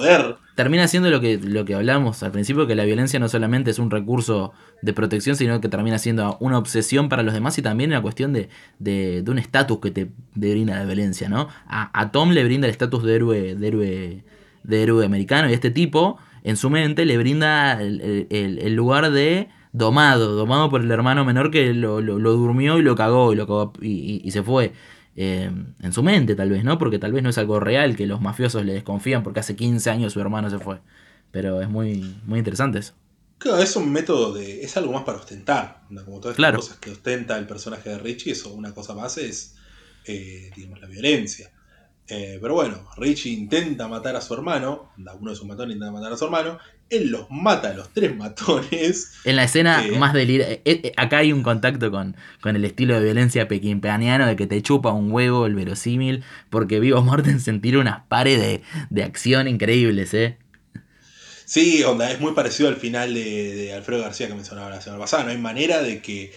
Termina 0.55 0.87
siendo 0.87 1.09
lo 1.09 1.19
que, 1.19 1.37
lo 1.37 1.65
que 1.65 1.75
hablamos 1.75 2.23
al 2.23 2.31
principio, 2.31 2.65
que 2.65 2.75
la 2.75 2.85
violencia 2.85 3.19
no 3.19 3.27
solamente 3.27 3.71
es 3.71 3.79
un 3.79 3.91
recurso 3.91 4.53
de 4.81 4.93
protección, 4.93 5.35
sino 5.35 5.59
que 5.59 5.67
termina 5.67 5.97
siendo 5.99 6.37
una 6.39 6.57
obsesión 6.57 7.09
para 7.09 7.23
los 7.23 7.33
demás 7.33 7.57
y 7.57 7.61
también 7.61 7.89
una 7.89 8.01
cuestión 8.01 8.31
de, 8.31 8.49
de, 8.79 9.23
un 9.27 9.37
estatus 9.37 9.79
que 9.79 9.91
te, 9.91 10.11
brinda 10.33 10.79
la 10.79 10.85
violencia, 10.85 11.27
¿no? 11.27 11.49
A, 11.67 12.11
Tom 12.11 12.31
le 12.31 12.45
brinda 12.45 12.67
el 12.67 12.71
estatus 12.71 13.03
de 13.03 13.15
héroe, 13.15 13.55
de 13.55 13.67
héroe, 13.67 14.23
de 14.63 14.83
héroe 14.83 15.05
americano 15.05 15.49
y 15.49 15.53
este 15.53 15.71
tipo, 15.71 16.19
en 16.43 16.55
su 16.55 16.69
mente, 16.69 17.05
le 17.05 17.17
brinda 17.17 17.81
el, 17.81 18.75
lugar 18.75 19.11
de 19.11 19.49
domado, 19.73 20.37
domado 20.37 20.69
por 20.69 20.81
el 20.81 20.89
hermano 20.89 21.25
menor 21.25 21.51
que 21.51 21.73
lo, 21.73 22.01
durmió 22.01 22.79
y 22.79 22.81
lo 22.81 22.95
cagó 22.95 23.33
y, 23.33 23.35
lo 23.35 23.73
y 23.81 24.31
se 24.31 24.41
fue. 24.41 24.71
Eh, 25.17 25.49
en 25.81 25.93
su 25.93 26.03
mente 26.03 26.35
tal 26.35 26.49
vez, 26.49 26.63
¿no? 26.63 26.77
Porque 26.77 26.99
tal 26.99 27.13
vez 27.13 27.23
no 27.23 27.29
es 27.29 27.37
algo 27.37 27.59
real 27.59 27.95
que 27.95 28.05
los 28.05 28.19
mafiosos 28.19 28.65
le 28.65 28.73
desconfían 28.73 29.23
porque 29.23 29.39
hace 29.39 29.55
15 29.55 29.89
años 29.89 30.13
su 30.13 30.19
hermano 30.19 30.49
se 30.49 30.59
fue. 30.59 30.79
Pero 31.31 31.61
es 31.61 31.69
muy, 31.69 32.15
muy 32.25 32.39
interesante 32.39 32.79
eso. 32.79 32.93
Claro, 33.37 33.59
es 33.59 33.75
un 33.75 33.91
método 33.91 34.33
de. 34.33 34.63
es 34.63 34.75
algo 34.77 34.93
más 34.93 35.03
para 35.03 35.17
ostentar. 35.17 35.83
Como 36.05 36.19
todas 36.19 36.37
las 36.37 36.55
cosas 36.55 36.77
que 36.77 36.91
ostenta 36.91 37.37
el 37.37 37.47
personaje 37.47 37.89
de 37.89 37.97
Richie, 37.99 38.31
eso 38.31 38.53
una 38.53 38.73
cosa 38.73 38.93
más 38.93 39.17
es 39.17 39.55
eh, 40.05 40.51
digamos, 40.55 40.79
la 40.81 40.87
violencia. 40.87 41.51
Eh, 42.07 42.37
pero 42.39 42.53
bueno, 42.53 42.87
Richie 42.97 43.31
intenta 43.31 43.87
matar 43.87 44.15
a 44.15 44.21
su 44.21 44.33
hermano, 44.35 44.91
uno 44.97 45.31
de 45.31 45.35
sus 45.35 45.47
matones 45.47 45.75
intenta 45.75 45.91
matar 45.91 46.13
a 46.13 46.17
su 46.17 46.25
hermano, 46.25 46.59
él 46.89 47.09
los 47.09 47.31
mata 47.31 47.69
a 47.69 47.73
los 47.73 47.89
tres 47.93 48.15
matones. 48.15 49.13
En 49.25 49.35
la 49.35 49.45
escena 49.45 49.83
eh, 49.83 49.97
más 49.97 50.13
delirante, 50.13 50.61
eh, 50.65 50.93
acá 50.97 51.17
hay 51.17 51.33
un 51.33 51.41
contacto 51.41 51.89
con, 51.89 52.15
con 52.41 52.55
el 52.55 52.63
estilo 52.63 52.93
de 52.93 53.03
violencia 53.03 53.47
pequimpeaniano 53.47 54.27
de 54.27 54.35
que 54.35 54.45
te 54.45 54.61
chupa 54.61 54.91
un 54.91 55.11
huevo 55.11 55.47
el 55.47 55.55
verosímil, 55.55 56.23
porque 56.51 56.79
Vivo 56.79 57.01
Mortensen 57.01 57.59
tira 57.59 57.79
unas 57.79 58.05
pares 58.07 58.39
de, 58.39 58.61
de 58.91 59.03
acción 59.03 59.47
increíbles, 59.47 60.13
¿eh? 60.13 60.37
Sí, 61.45 61.83
onda, 61.83 62.11
es 62.11 62.19
muy 62.19 62.33
parecido 62.33 62.69
al 62.69 62.75
final 62.75 63.13
de, 63.13 63.71
Alfredo 63.73 64.01
García 64.01 64.27
que 64.27 64.33
mencionaba 64.33 64.69
la 64.71 64.81
semana 64.81 65.01
pasada. 65.01 65.25
No 65.25 65.29
hay 65.29 65.37
manera 65.37 65.81
de 65.81 66.01
que, 66.01 66.33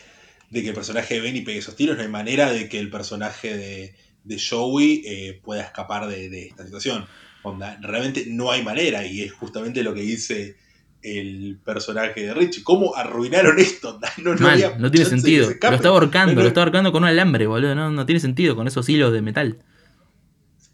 de 0.50 0.62
que 0.62 0.68
el 0.68 0.74
personaje 0.74 1.14
de 1.14 1.20
Benny 1.20 1.40
pegue 1.40 1.58
esos 1.58 1.76
tiros, 1.76 1.96
no 1.96 2.02
hay 2.02 2.08
manera 2.08 2.52
de 2.52 2.68
que 2.68 2.78
el 2.78 2.90
personaje 2.90 3.56
de, 3.56 3.94
de 4.28 4.38
Joey 4.38 5.02
eh, 5.04 5.40
pueda 5.42 5.62
escapar 5.62 6.06
de, 6.06 6.46
esta 6.46 6.64
situación. 6.64 7.06
Onda, 7.42 7.78
realmente 7.80 8.24
no 8.28 8.50
hay 8.50 8.62
manera 8.62 9.06
y 9.06 9.22
es 9.22 9.32
justamente 9.32 9.82
lo 9.82 9.94
que 9.94 10.02
dice 10.02 10.56
el 11.02 11.58
personaje 11.64 12.22
de 12.22 12.34
Richie. 12.34 12.62
¿Cómo 12.62 12.94
arruinaron 12.94 13.58
esto? 13.58 13.98
No, 14.18 14.34
no, 14.34 14.90
tiene 14.90 15.06
sentido. 15.06 15.48
Lo 15.48 15.74
está 15.74 15.88
ahorcando, 15.88 16.42
lo 16.42 16.48
está 16.48 16.60
ahorcando 16.60 16.92
con 16.92 17.04
un 17.04 17.08
alambre, 17.08 17.46
boludo. 17.46 17.74
No, 17.74 17.90
no 17.90 18.06
tiene 18.06 18.20
sentido 18.20 18.54
con 18.54 18.66
esos 18.66 18.88
hilos 18.88 19.12
de 19.12 19.22
metal. 19.22 19.58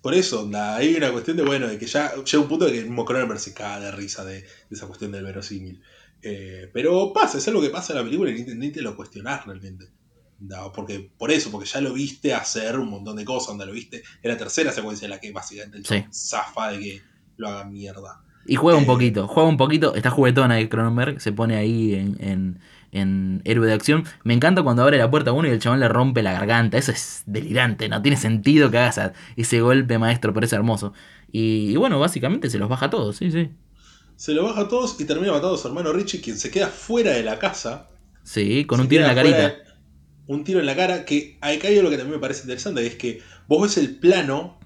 Por 0.04 0.12
eso, 0.12 0.42
onda, 0.42 0.76
hay 0.76 0.94
una 0.96 1.10
cuestión 1.12 1.38
de, 1.38 1.44
bueno, 1.44 1.66
de 1.66 1.78
que 1.78 1.86
ya 1.86 2.12
llega 2.14 2.42
un 2.42 2.48
punto 2.48 2.66
de 2.66 2.72
que 2.72 3.04
Cronenberg 3.06 3.40
se 3.40 3.54
caga 3.54 3.80
de 3.80 3.90
risa 3.90 4.22
de, 4.22 4.44
esa 4.70 4.86
cuestión 4.86 5.12
del 5.12 5.24
verosímil. 5.24 5.80
Eh, 6.20 6.68
pero 6.74 7.10
pasa, 7.14 7.38
es 7.38 7.48
algo 7.48 7.62
que 7.62 7.70
pasa 7.70 7.94
en 7.94 8.00
la 8.00 8.04
película 8.04 8.30
y 8.30 8.44
ni, 8.44 8.70
te 8.70 8.82
lo 8.82 8.96
cuestionás 8.96 9.46
realmente. 9.46 9.86
Porque, 10.74 11.10
por 11.16 11.30
eso, 11.30 11.50
porque 11.50 11.66
ya 11.68 11.80
lo 11.80 11.92
viste 11.92 12.34
hacer 12.34 12.78
un 12.78 12.90
montón 12.90 13.16
de 13.16 13.24
cosas, 13.24 13.48
donde 13.48 13.66
lo 13.66 13.72
viste 13.72 14.02
en 14.22 14.30
la 14.30 14.36
tercera 14.36 14.72
secuencia 14.72 15.06
en 15.06 15.10
la 15.10 15.20
que 15.20 15.32
básicamente 15.32 15.78
el 15.78 16.04
zafa 16.12 16.72
de 16.72 16.78
que 16.80 17.02
lo 17.36 17.48
haga 17.48 17.64
mierda. 17.64 18.20
Y 18.46 18.56
juega 18.56 18.76
un 18.76 18.84
eh, 18.84 18.88
poquito, 18.88 19.26
juega 19.26 19.48
un 19.48 19.56
poquito, 19.56 19.94
está 19.94 20.10
juguetona 20.10 20.56
de 20.56 20.68
Cronenberg, 20.68 21.20
se 21.20 21.32
pone 21.32 21.56
ahí 21.56 21.94
en, 21.94 22.60
en, 22.92 23.42
héroe 23.44 23.66
de 23.66 23.72
acción. 23.72 24.04
Me 24.22 24.34
encanta 24.34 24.62
cuando 24.62 24.82
abre 24.82 24.98
la 24.98 25.10
puerta 25.10 25.30
a 25.30 25.32
uno 25.32 25.48
y 25.48 25.50
el 25.50 25.60
chabón 25.60 25.80
le 25.80 25.88
rompe 25.88 26.22
la 26.22 26.32
garganta, 26.32 26.76
eso 26.76 26.92
es 26.92 27.22
delirante, 27.26 27.88
no 27.88 28.02
tiene 28.02 28.16
sentido 28.16 28.70
que 28.70 28.78
hagas 28.78 29.12
ese 29.36 29.60
golpe 29.60 29.98
maestro, 29.98 30.34
pero 30.34 30.46
es 30.46 30.52
hermoso. 30.52 30.92
Y, 31.32 31.74
bueno, 31.76 31.98
básicamente 31.98 32.50
se 32.50 32.58
los 32.58 32.68
baja 32.68 32.86
a 32.86 32.90
todos, 32.90 33.16
sí, 33.16 33.30
sí. 33.30 33.50
Se 34.16 34.32
los 34.34 34.44
baja 34.44 34.62
a 34.62 34.68
todos 34.68 35.00
y 35.00 35.04
termina 35.04 35.32
matando 35.32 35.56
a 35.56 35.58
su 35.58 35.66
hermano 35.66 35.92
Richie, 35.92 36.20
quien 36.20 36.38
se 36.38 36.50
queda 36.50 36.68
fuera 36.68 37.12
de 37.12 37.24
la 37.24 37.38
casa. 37.38 37.88
Sí, 38.22 38.64
con 38.64 38.78
un 38.78 38.88
tiro 38.88 39.02
en 39.02 39.08
la 39.08 39.14
carita. 39.14 39.54
Un 40.26 40.44
tiro 40.44 40.60
en 40.60 40.66
la 40.66 40.76
cara, 40.76 41.04
que 41.04 41.36
acá 41.40 41.68
hay 41.68 41.78
algo 41.78 41.90
que 41.90 41.96
también 41.96 42.16
me 42.16 42.20
parece 42.20 42.42
interesante, 42.42 42.86
es 42.86 42.96
que 42.96 43.20
vos 43.46 43.62
ves 43.62 43.76
el 43.76 43.96
plano 43.96 44.58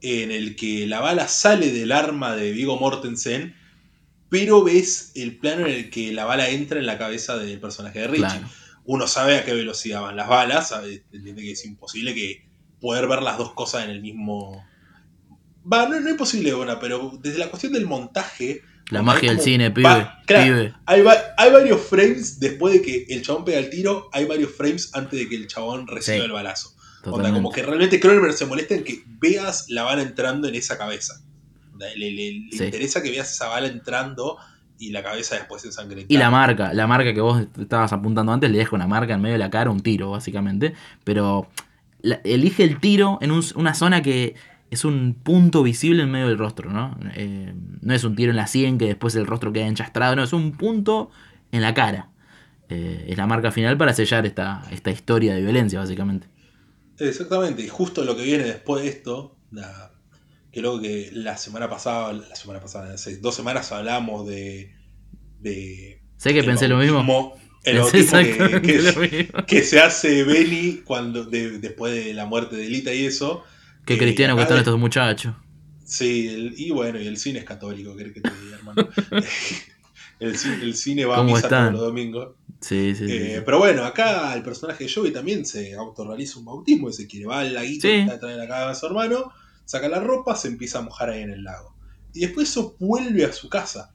en 0.00 0.32
el 0.32 0.56
que 0.56 0.86
la 0.86 1.00
bala 1.00 1.28
sale 1.28 1.70
del 1.70 1.92
arma 1.92 2.34
de 2.34 2.50
Vigo 2.52 2.76
Mortensen, 2.78 3.54
pero 4.28 4.64
ves 4.64 5.12
el 5.14 5.38
plano 5.38 5.66
en 5.66 5.74
el 5.74 5.90
que 5.90 6.12
la 6.12 6.24
bala 6.24 6.48
entra 6.48 6.80
en 6.80 6.86
la 6.86 6.98
cabeza 6.98 7.36
del 7.36 7.60
personaje 7.60 8.00
de 8.00 8.08
Richie. 8.08 8.42
Uno 8.84 9.06
sabe 9.06 9.36
a 9.36 9.44
qué 9.44 9.54
velocidad 9.54 10.02
van 10.02 10.16
las 10.16 10.28
balas, 10.28 10.70
sabe, 10.70 11.04
entiende 11.12 11.42
que 11.42 11.52
es 11.52 11.64
imposible 11.64 12.14
que 12.14 12.44
poder 12.80 13.06
ver 13.06 13.22
las 13.22 13.38
dos 13.38 13.52
cosas 13.52 13.84
en 13.84 13.90
el 13.90 14.00
mismo... 14.00 14.64
Va, 15.70 15.88
no, 15.88 15.96
es 15.96 16.04
imposible, 16.04 16.52
bueno, 16.54 16.78
pero 16.80 17.16
desde 17.22 17.38
la 17.38 17.48
cuestión 17.48 17.72
del 17.72 17.86
montaje... 17.86 18.62
La 18.92 19.02
magia 19.02 19.30
del 19.30 19.40
cine, 19.40 19.70
pibe. 19.70 20.08
Hay, 20.86 21.02
varios 21.50 21.80
frames 21.80 22.38
después 22.38 22.74
de 22.74 22.82
que 22.82 23.06
el 23.08 23.22
chabón 23.22 23.44
pega 23.44 23.58
el 23.58 23.70
tiro, 23.70 24.08
hay 24.12 24.24
varios 24.26 24.52
frames 24.52 24.90
antes 24.94 25.18
de 25.18 25.28
que 25.28 25.36
el 25.36 25.46
chabón 25.46 25.86
reciba 25.86 26.24
el 26.24 26.32
balazo 26.32 26.74
como 27.10 27.50
que 27.50 27.62
realmente 27.62 27.98
Cronenberg 27.98 28.34
se 28.34 28.46
molesta 28.46 28.74
en 28.74 28.84
que 28.84 29.02
veas 29.18 29.66
la 29.68 29.82
bala 29.82 30.02
entrando 30.02 30.48
en 30.48 30.54
esa 30.54 30.78
cabeza. 30.78 31.20
Le, 31.96 32.26
interesa 32.52 33.02
que 33.02 33.10
veas 33.10 33.32
esa 33.32 33.48
bala 33.48 33.66
entrando 33.66 34.36
y 34.78 34.90
la 34.90 35.02
cabeza 35.02 35.34
después 35.34 35.64
ensangrentada. 35.64 36.14
Y 36.14 36.16
la 36.16 36.30
marca, 36.30 36.72
la 36.72 36.86
marca 36.86 37.12
que 37.12 37.20
vos 37.20 37.44
estabas 37.58 37.92
apuntando 37.92 38.32
antes, 38.32 38.50
le 38.50 38.58
deja 38.58 38.76
una 38.76 38.86
marca 38.86 39.14
en 39.14 39.20
medio 39.20 39.34
de 39.34 39.38
la 39.38 39.50
cara, 39.50 39.70
un 39.70 39.80
tiro, 39.80 40.10
básicamente. 40.10 40.74
Pero 41.02 41.48
elige 42.24 42.62
el 42.62 42.78
tiro 42.78 43.18
en 43.20 43.32
una 43.32 43.74
zona 43.74 44.02
que 44.02 44.36
es 44.72 44.86
un 44.86 45.14
punto 45.22 45.62
visible 45.62 46.02
en 46.02 46.10
medio 46.10 46.28
del 46.28 46.38
rostro, 46.38 46.70
¿no? 46.70 46.98
Eh, 47.14 47.52
no 47.82 47.92
es 47.92 48.04
un 48.04 48.16
tiro 48.16 48.30
en 48.30 48.36
la 48.36 48.46
sien 48.46 48.78
que 48.78 48.86
después 48.86 49.14
el 49.16 49.26
rostro 49.26 49.52
queda 49.52 49.66
enchastrado, 49.66 50.16
no, 50.16 50.22
es 50.22 50.32
un 50.32 50.52
punto 50.52 51.10
en 51.52 51.60
la 51.60 51.74
cara. 51.74 52.08
Eh, 52.70 53.04
es 53.08 53.18
la 53.18 53.26
marca 53.26 53.52
final 53.52 53.76
para 53.76 53.92
sellar 53.92 54.24
esta, 54.24 54.62
esta 54.70 54.90
historia 54.90 55.34
de 55.34 55.42
violencia, 55.42 55.78
básicamente. 55.78 56.26
Exactamente, 56.98 57.60
y 57.60 57.68
justo 57.68 58.02
lo 58.02 58.16
que 58.16 58.22
viene 58.22 58.44
después 58.44 58.82
de 58.82 58.88
esto, 58.88 59.36
creo 60.50 60.80
que 60.80 61.10
la 61.12 61.36
semana 61.36 61.68
pasada, 61.68 62.14
la 62.14 62.34
semana 62.34 62.60
pasada, 62.60 62.94
hace 62.94 63.18
dos 63.18 63.34
semanas 63.34 63.72
hablamos 63.72 64.26
de. 64.26 64.74
de 65.40 66.00
sé 66.16 66.32
que 66.32 66.42
pensé 66.44 66.66
lo 66.66 66.78
mismo. 66.78 67.34
El 67.62 67.80
que, 67.92 69.30
que, 69.46 69.62
se 69.62 69.78
hace 69.78 70.24
Benny 70.24 70.82
cuando 70.84 71.24
después 71.24 71.94
de 71.94 72.12
la 72.12 72.24
muerte 72.24 72.56
de 72.56 72.68
Lita 72.68 72.92
y 72.92 73.04
eso. 73.04 73.44
Qué 73.84 73.98
cristiano 73.98 74.36
que 74.36 74.42
están 74.42 74.58
estos 74.58 74.78
muchachos. 74.78 75.34
Sí, 75.84 76.52
y 76.56 76.70
bueno, 76.70 77.00
y 77.00 77.06
el 77.06 77.16
cine 77.16 77.40
es 77.40 77.44
católico, 77.44 77.94
que 77.96 78.04
te 78.04 78.20
diga, 78.20 78.56
hermano? 78.56 78.88
el, 80.20 80.74
cine 80.74 81.04
va 81.04 81.18
a 81.18 81.22
misa 81.24 81.48
todos 81.48 81.72
los 81.72 81.80
domingos. 81.80 82.36
Sí, 82.60 82.94
sí, 82.94 83.06
eh, 83.08 83.42
Pero 83.44 83.58
bueno, 83.58 83.84
acá 83.84 84.32
el 84.34 84.42
personaje 84.42 84.84
de 84.84 84.92
Joey 84.92 85.12
también 85.12 85.44
se 85.44 85.74
autorrealiza 85.74 86.38
un 86.38 86.44
bautismo 86.44 86.88
y 86.88 86.92
se 86.92 87.08
quiere 87.08 87.26
va 87.26 87.40
al 87.40 87.52
laguito 87.52 87.88
sí. 87.88 87.94
está 87.94 88.12
detrás 88.12 88.32
de 88.32 88.38
la 88.38 88.46
casa 88.46 88.68
de 88.68 88.74
su 88.76 88.86
hermano, 88.86 89.32
saca 89.64 89.88
la 89.88 89.98
ropa, 89.98 90.36
se 90.36 90.48
empieza 90.48 90.78
a 90.78 90.82
mojar 90.82 91.10
ahí 91.10 91.22
en 91.22 91.30
el 91.30 91.42
lago. 91.42 91.74
Y 92.14 92.20
después 92.20 92.50
eso 92.50 92.76
vuelve 92.78 93.24
a 93.24 93.32
su 93.32 93.48
casa. 93.48 93.94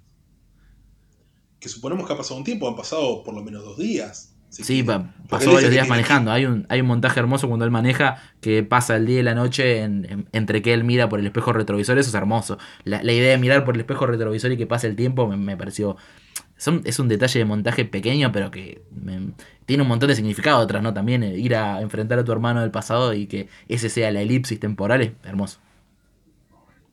Que 1.59 1.69
suponemos 1.69 2.05
que 2.05 2.13
ha 2.13 2.17
pasado 2.17 2.37
un 2.37 2.43
tiempo, 2.43 2.67
han 2.67 2.75
pasado 2.75 3.23
por 3.23 3.33
lo 3.33 3.43
menos 3.43 3.63
dos 3.63 3.77
días. 3.77 4.35
Sí, 4.49 4.83
pasó 4.83 5.53
varios 5.53 5.71
días 5.71 5.87
manejando. 5.87 6.31
Hay 6.31 6.45
un, 6.45 6.65
hay 6.69 6.81
un 6.81 6.87
montaje 6.87 7.19
hermoso 7.19 7.47
cuando 7.47 7.65
él 7.65 7.71
maneja 7.71 8.21
que 8.41 8.63
pasa 8.63 8.95
el 8.95 9.05
día 9.05 9.19
y 9.19 9.23
la 9.23 9.35
noche 9.35 9.81
entre 10.31 10.61
que 10.61 10.73
él 10.73 10.83
mira 10.83 11.09
por 11.09 11.19
el 11.19 11.25
espejo 11.25 11.53
retrovisor. 11.53 11.97
Eso 11.97 12.09
es 12.09 12.15
hermoso. 12.15 12.57
La, 12.83 13.03
idea 13.03 13.31
de 13.31 13.37
mirar 13.37 13.65
por 13.65 13.75
el 13.75 13.81
espejo 13.81 14.05
retrovisor 14.05 14.51
y 14.51 14.57
que 14.57 14.65
pase 14.65 14.87
el 14.87 14.95
tiempo 14.95 15.27
me, 15.27 15.57
pareció. 15.57 15.97
es 16.85 16.99
un 16.99 17.07
detalle 17.07 17.39
de 17.39 17.45
montaje 17.45 17.85
pequeño, 17.85 18.31
pero 18.31 18.49
que 18.49 18.81
tiene 19.65 19.83
un 19.83 19.89
montón 19.89 20.07
de 20.09 20.15
significado 20.15 20.61
atrás, 20.61 20.81
¿no? 20.81 20.93
También 20.93 21.23
eh, 21.23 21.37
ir 21.37 21.55
a 21.55 21.81
enfrentar 21.81 22.17
a 22.19 22.23
tu 22.23 22.31
hermano 22.31 22.61
del 22.61 22.71
pasado 22.71 23.13
y 23.13 23.27
que 23.27 23.49
ese 23.67 23.89
sea 23.89 24.11
la 24.11 24.21
elipsis 24.21 24.59
temporal 24.59 25.01
es 25.01 25.11
hermoso. 25.23 25.59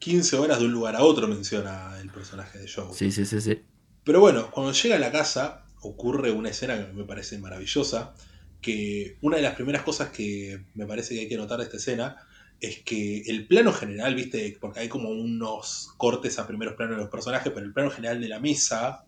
15 0.01 0.37
horas 0.37 0.59
de 0.59 0.67
un 0.67 0.73
lugar 0.73 0.97
a 0.97 1.03
otro 1.03 1.29
menciona 1.29 1.99
el 2.01 2.11
personaje 2.11 2.59
de 2.59 2.69
Joe. 2.69 2.93
Sí, 2.93 3.11
sí, 3.11 3.25
sí, 3.25 3.41
sí. 3.41 3.63
Pero 4.03 4.21
bueno, 4.21 4.51
cuando 4.51 4.73
llega 4.73 4.97
a 4.97 4.99
la 4.99 5.11
casa, 5.11 5.64
ocurre 5.85 6.31
una 6.33 6.51
escena 6.51 6.77
que 6.77 6.93
me 6.93 7.05
parece 7.05 7.39
maravillosa, 7.39 8.15
que 8.61 9.19
una 9.21 9.37
de 9.37 9.43
las 9.43 9.55
primeras 9.55 9.83
cosas 9.83 10.11
que 10.11 10.65
me 10.75 10.87
parece 10.87 11.15
que 11.15 11.21
hay 11.21 11.29
que 11.29 11.37
notar 11.37 11.59
de 11.59 11.65
esta 11.65 11.77
escena 11.77 12.17
es 12.61 12.79
que 12.83 13.23
el 13.27 13.47
plano 13.47 13.73
general, 13.73 14.15
viste, 14.15 14.57
porque 14.61 14.81
hay 14.81 14.89
como 14.89 15.11
unos 15.11 15.93
cortes 15.97 16.39
a 16.39 16.47
primeros 16.47 16.75
planos 16.75 16.97
de 16.97 17.03
los 17.03 17.11
personajes, 17.11 17.53
pero 17.55 17.67
el 17.67 17.73
plano 17.73 17.91
general 17.91 18.21
de 18.21 18.29
la 18.29 18.41
mesa, 18.41 19.05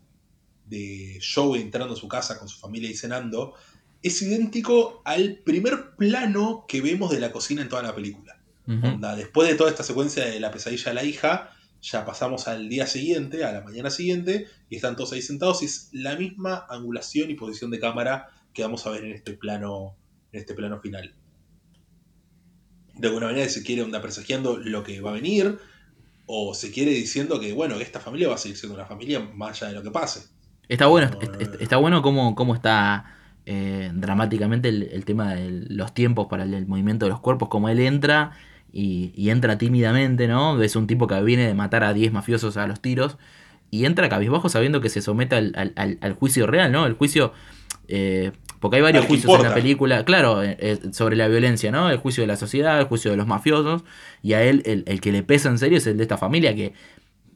de 0.66 1.20
Joe 1.22 1.61
entrando 1.61 1.95
a 1.95 1.97
su 1.97 2.09
casa 2.09 2.39
con 2.39 2.49
su 2.49 2.59
familia 2.59 2.91
y 2.91 2.95
cenando, 2.95 3.55
es 4.03 4.20
idéntico 4.20 5.01
al 5.05 5.37
primer 5.45 5.97
plano 5.97 6.66
que 6.68 6.83
vemos 6.83 7.11
de 7.11 7.20
la 7.20 7.33
cocina 7.33 7.62
en 7.62 7.68
toda 7.68 7.83
la 7.83 7.95
película. 7.95 8.39
después 9.16 9.49
de 9.49 9.55
toda 9.55 9.70
esta 9.70 9.85
secuencia 9.85 10.24
de 10.24 10.41
la 10.41 10.51
pesadilla 10.51 10.91
de 10.91 10.95
la 10.95 11.05
hija, 11.05 11.55
ya 11.91 12.05
pasamos 12.05 12.49
al 12.49 12.68
día 12.68 12.87
siguiente, 12.87 13.45
a 13.45 13.53
la 13.53 13.61
mañana 13.61 13.91
siguiente, 13.91 14.47
y 14.68 14.76
están 14.76 14.97
todos 14.97 15.12
ahí 15.12 15.22
sentados 15.22 15.62
y 15.62 15.66
es 15.66 15.89
la 15.93 16.16
misma 16.16 16.66
angulación 16.68 17.30
y 17.30 17.34
posición 17.34 17.70
de 17.70 17.78
cámara 17.78 18.28
que 18.53 18.62
vamos 18.62 18.87
a 18.87 18.91
ver 18.91 19.05
en 19.05 19.12
este 19.12 19.34
plano, 19.34 19.97
en 20.32 20.41
este 20.41 20.55
plano 20.55 20.80
final. 20.80 21.14
De 22.95 23.09
alguna 23.09 23.26
manera 23.26 23.49
se 23.49 23.62
quiere 23.62 23.82
onda 23.82 24.03
presagiando 24.03 24.57
lo 24.57 24.82
que 24.82 25.01
va 25.01 25.11
a 25.11 25.14
venir, 25.14 25.59
o 26.26 26.55
se 26.55 26.72
quiere 26.72 26.91
diciendo 26.91 27.39
que, 27.39 27.53
bueno, 27.53 27.76
que 27.76 27.84
esta 27.84 28.01
familia 28.01 28.28
va 28.28 28.34
a 28.34 28.39
seguir 28.39 28.57
siendo 28.57 28.74
una 28.74 28.87
familia 28.87 29.20
más 29.20 29.62
allá 29.62 29.70
de 29.70 29.76
lo 29.76 29.82
que 29.84 29.93
pase. 29.93 30.26
Está 30.68 30.87
bueno, 30.87 31.16
está, 31.61 31.76
bueno 31.76 32.03
cómo, 32.03 32.34
cómo 32.34 32.57
está 32.57 33.14
eh, 33.45 33.93
dramáticamente 33.95 34.70
el, 34.70 35.05
tema 35.05 35.37
de 35.37 35.66
los 35.68 35.95
tiempos 35.95 36.26
para 36.28 36.43
el, 36.43 36.66
movimiento 36.66 37.07
de 37.07 37.11
los 37.11 37.20
cuerpos, 37.20 37.49
como 37.49 37.68
él 37.68 37.78
entra 37.78 38.32
y, 38.73 39.31
entra 39.31 39.59
tímidamente, 39.59 40.29
¿no? 40.29 40.61
Es 40.62 40.77
un 40.77 40.87
tipo 40.87 41.07
que 41.07 41.21
viene 41.23 41.47
de 41.47 41.55
matar 41.55 41.85
a 41.85 41.95
10 41.95 42.12
mafiosos 42.12 42.57
a 42.57 42.67
los 42.67 42.81
tiros 42.81 43.17
y 43.71 43.85
entra 43.85 44.09
cabizbajo 44.09 44.49
sabiendo 44.49 44.81
que 44.81 44.89
se 44.89 45.03
somete 45.03 45.35
al, 45.37 46.12
juicio 46.19 46.47
real, 46.47 46.73
¿no? 46.73 46.87
El 46.87 46.95
juicio... 46.95 47.33
Eh, 47.89 48.33
porque 48.59 48.77
hay 48.77 48.83
varios 48.83 49.05
juicios 49.05 49.33
en 49.37 49.43
la 49.45 49.55
película, 49.55 50.05
claro, 50.05 50.43
eh, 50.43 50.57
eh, 50.59 50.79
sobre 50.93 51.14
la 51.14 51.29
violencia, 51.29 51.71
¿no? 51.71 51.91
El 51.91 51.99
juicio 51.99 52.23
de 52.23 52.27
la 52.27 52.37
sociedad, 52.37 52.81
el 52.81 52.87
juicio 52.87 53.11
de 53.11 53.17
los 53.17 53.27
mafiosos, 53.27 53.85
y 54.23 54.33
a 54.33 54.43
él 54.43 54.62
el, 54.64 55.01
que 55.01 55.12
le 55.12 55.23
pesa 55.23 55.51
en 55.51 55.59
serio 55.59 55.79
es 55.79 55.87
el 55.87 55.97
de 55.99 56.03
esta 56.03 56.17
familia 56.17 56.55
que, 56.55 56.73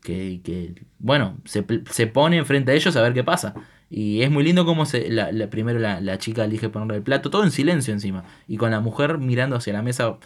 que, 0.03 0.75
bueno, 0.99 1.37
se, 1.45 1.65
se, 1.91 2.07
pone 2.07 2.39
enfrente 2.39 2.73
a 2.73 2.75
ellos 2.75 2.97
a 2.97 3.03
ver 3.03 3.13
qué 3.13 3.23
pasa. 3.23 3.55
Y 3.91 4.23
es 4.23 4.31
muy 4.31 4.43
lindo 4.43 4.65
cómo 4.65 4.87
se, 4.87 5.11
la, 5.11 5.31
primero 5.51 5.79
la, 5.79 6.01
la, 6.01 6.19
chica 6.19 6.45
elige 6.45 6.69
ponerle 6.69 6.97
el 6.97 7.03
plato, 7.03 7.31
todo 7.31 7.45
en 7.45 7.51
silencio 7.51 7.93
encima, 7.93 8.25
y 8.49 8.57
con 8.57 8.71
la 8.71 8.81
mujer 8.81 9.19
mirando 9.19 9.57
hacia 9.57 9.73
la 9.73 9.83
mesa 9.83 10.17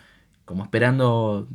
como 0.44 0.64
esperando 0.64 1.48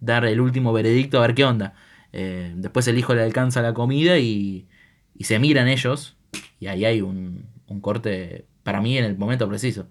dar 0.00 0.24
el 0.24 0.40
último 0.40 0.72
veredicto 0.72 1.18
a 1.18 1.26
ver 1.26 1.34
qué 1.34 1.44
onda. 1.44 1.74
Eh, 2.12 2.52
después 2.56 2.86
el 2.88 2.98
hijo 2.98 3.14
le 3.14 3.22
alcanza 3.22 3.62
la 3.62 3.74
comida 3.74 4.18
y, 4.18 4.68
y, 5.14 5.24
se 5.24 5.38
miran 5.38 5.68
ellos 5.68 6.16
y 6.60 6.68
ahí 6.68 6.84
hay 6.84 7.00
un, 7.02 7.46
un, 7.66 7.80
corte 7.80 8.46
para 8.62 8.80
mí 8.80 8.96
en 8.96 9.04
el 9.04 9.18
momento 9.18 9.48
preciso. 9.48 9.88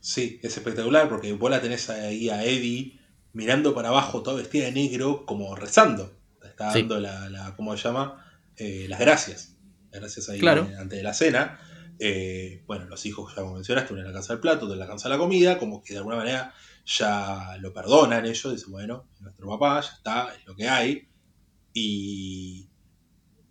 Sí, 0.00 0.40
es 0.42 0.56
espectacular 0.56 1.08
porque 1.08 1.32
vos 1.32 1.50
la 1.50 1.60
tenés 1.60 1.90
ahí 1.90 2.30
a 2.30 2.44
Eddie 2.44 2.98
mirando 3.32 3.74
para 3.74 3.88
abajo, 3.88 4.22
toda 4.22 4.36
vestida 4.36 4.64
de 4.66 4.72
negro, 4.72 5.26
como 5.26 5.54
rezando. 5.56 6.18
Está 6.42 6.72
dando 6.72 7.00
la, 7.00 7.28
la, 7.28 7.54
¿cómo 7.56 7.76
se 7.76 7.84
llama? 7.84 8.24
Eh, 8.56 8.86
las 8.88 9.00
gracias. 9.00 9.56
Las 9.90 10.00
gracias 10.00 10.28
ahí 10.28 10.40
ante 10.78 11.02
la 11.02 11.14
cena. 11.14 11.60
Eh, 11.98 12.62
bueno, 12.66 12.86
los 12.86 13.04
hijos, 13.06 13.34
ya 13.34 13.42
como 13.42 13.54
mencionaste, 13.54 13.92
uno 13.92 14.02
le 14.02 14.08
alcanza 14.08 14.32
el 14.32 14.40
plato, 14.40 14.64
otro 14.64 14.76
le 14.76 14.82
alcanza 14.82 15.08
la 15.08 15.18
comida, 15.18 15.58
como 15.58 15.82
que 15.82 15.92
de 15.94 15.98
alguna 15.98 16.16
manera 16.16 16.52
ya 16.84 17.56
lo 17.60 17.72
perdonan 17.72 18.24
ellos, 18.26 18.52
dicen, 18.52 18.72
bueno, 18.72 19.08
nuestro 19.20 19.48
papá, 19.48 19.80
ya 19.80 19.92
está, 19.92 20.34
es 20.34 20.46
lo 20.46 20.54
que 20.54 20.68
hay. 20.68 21.08
Y, 21.74 22.68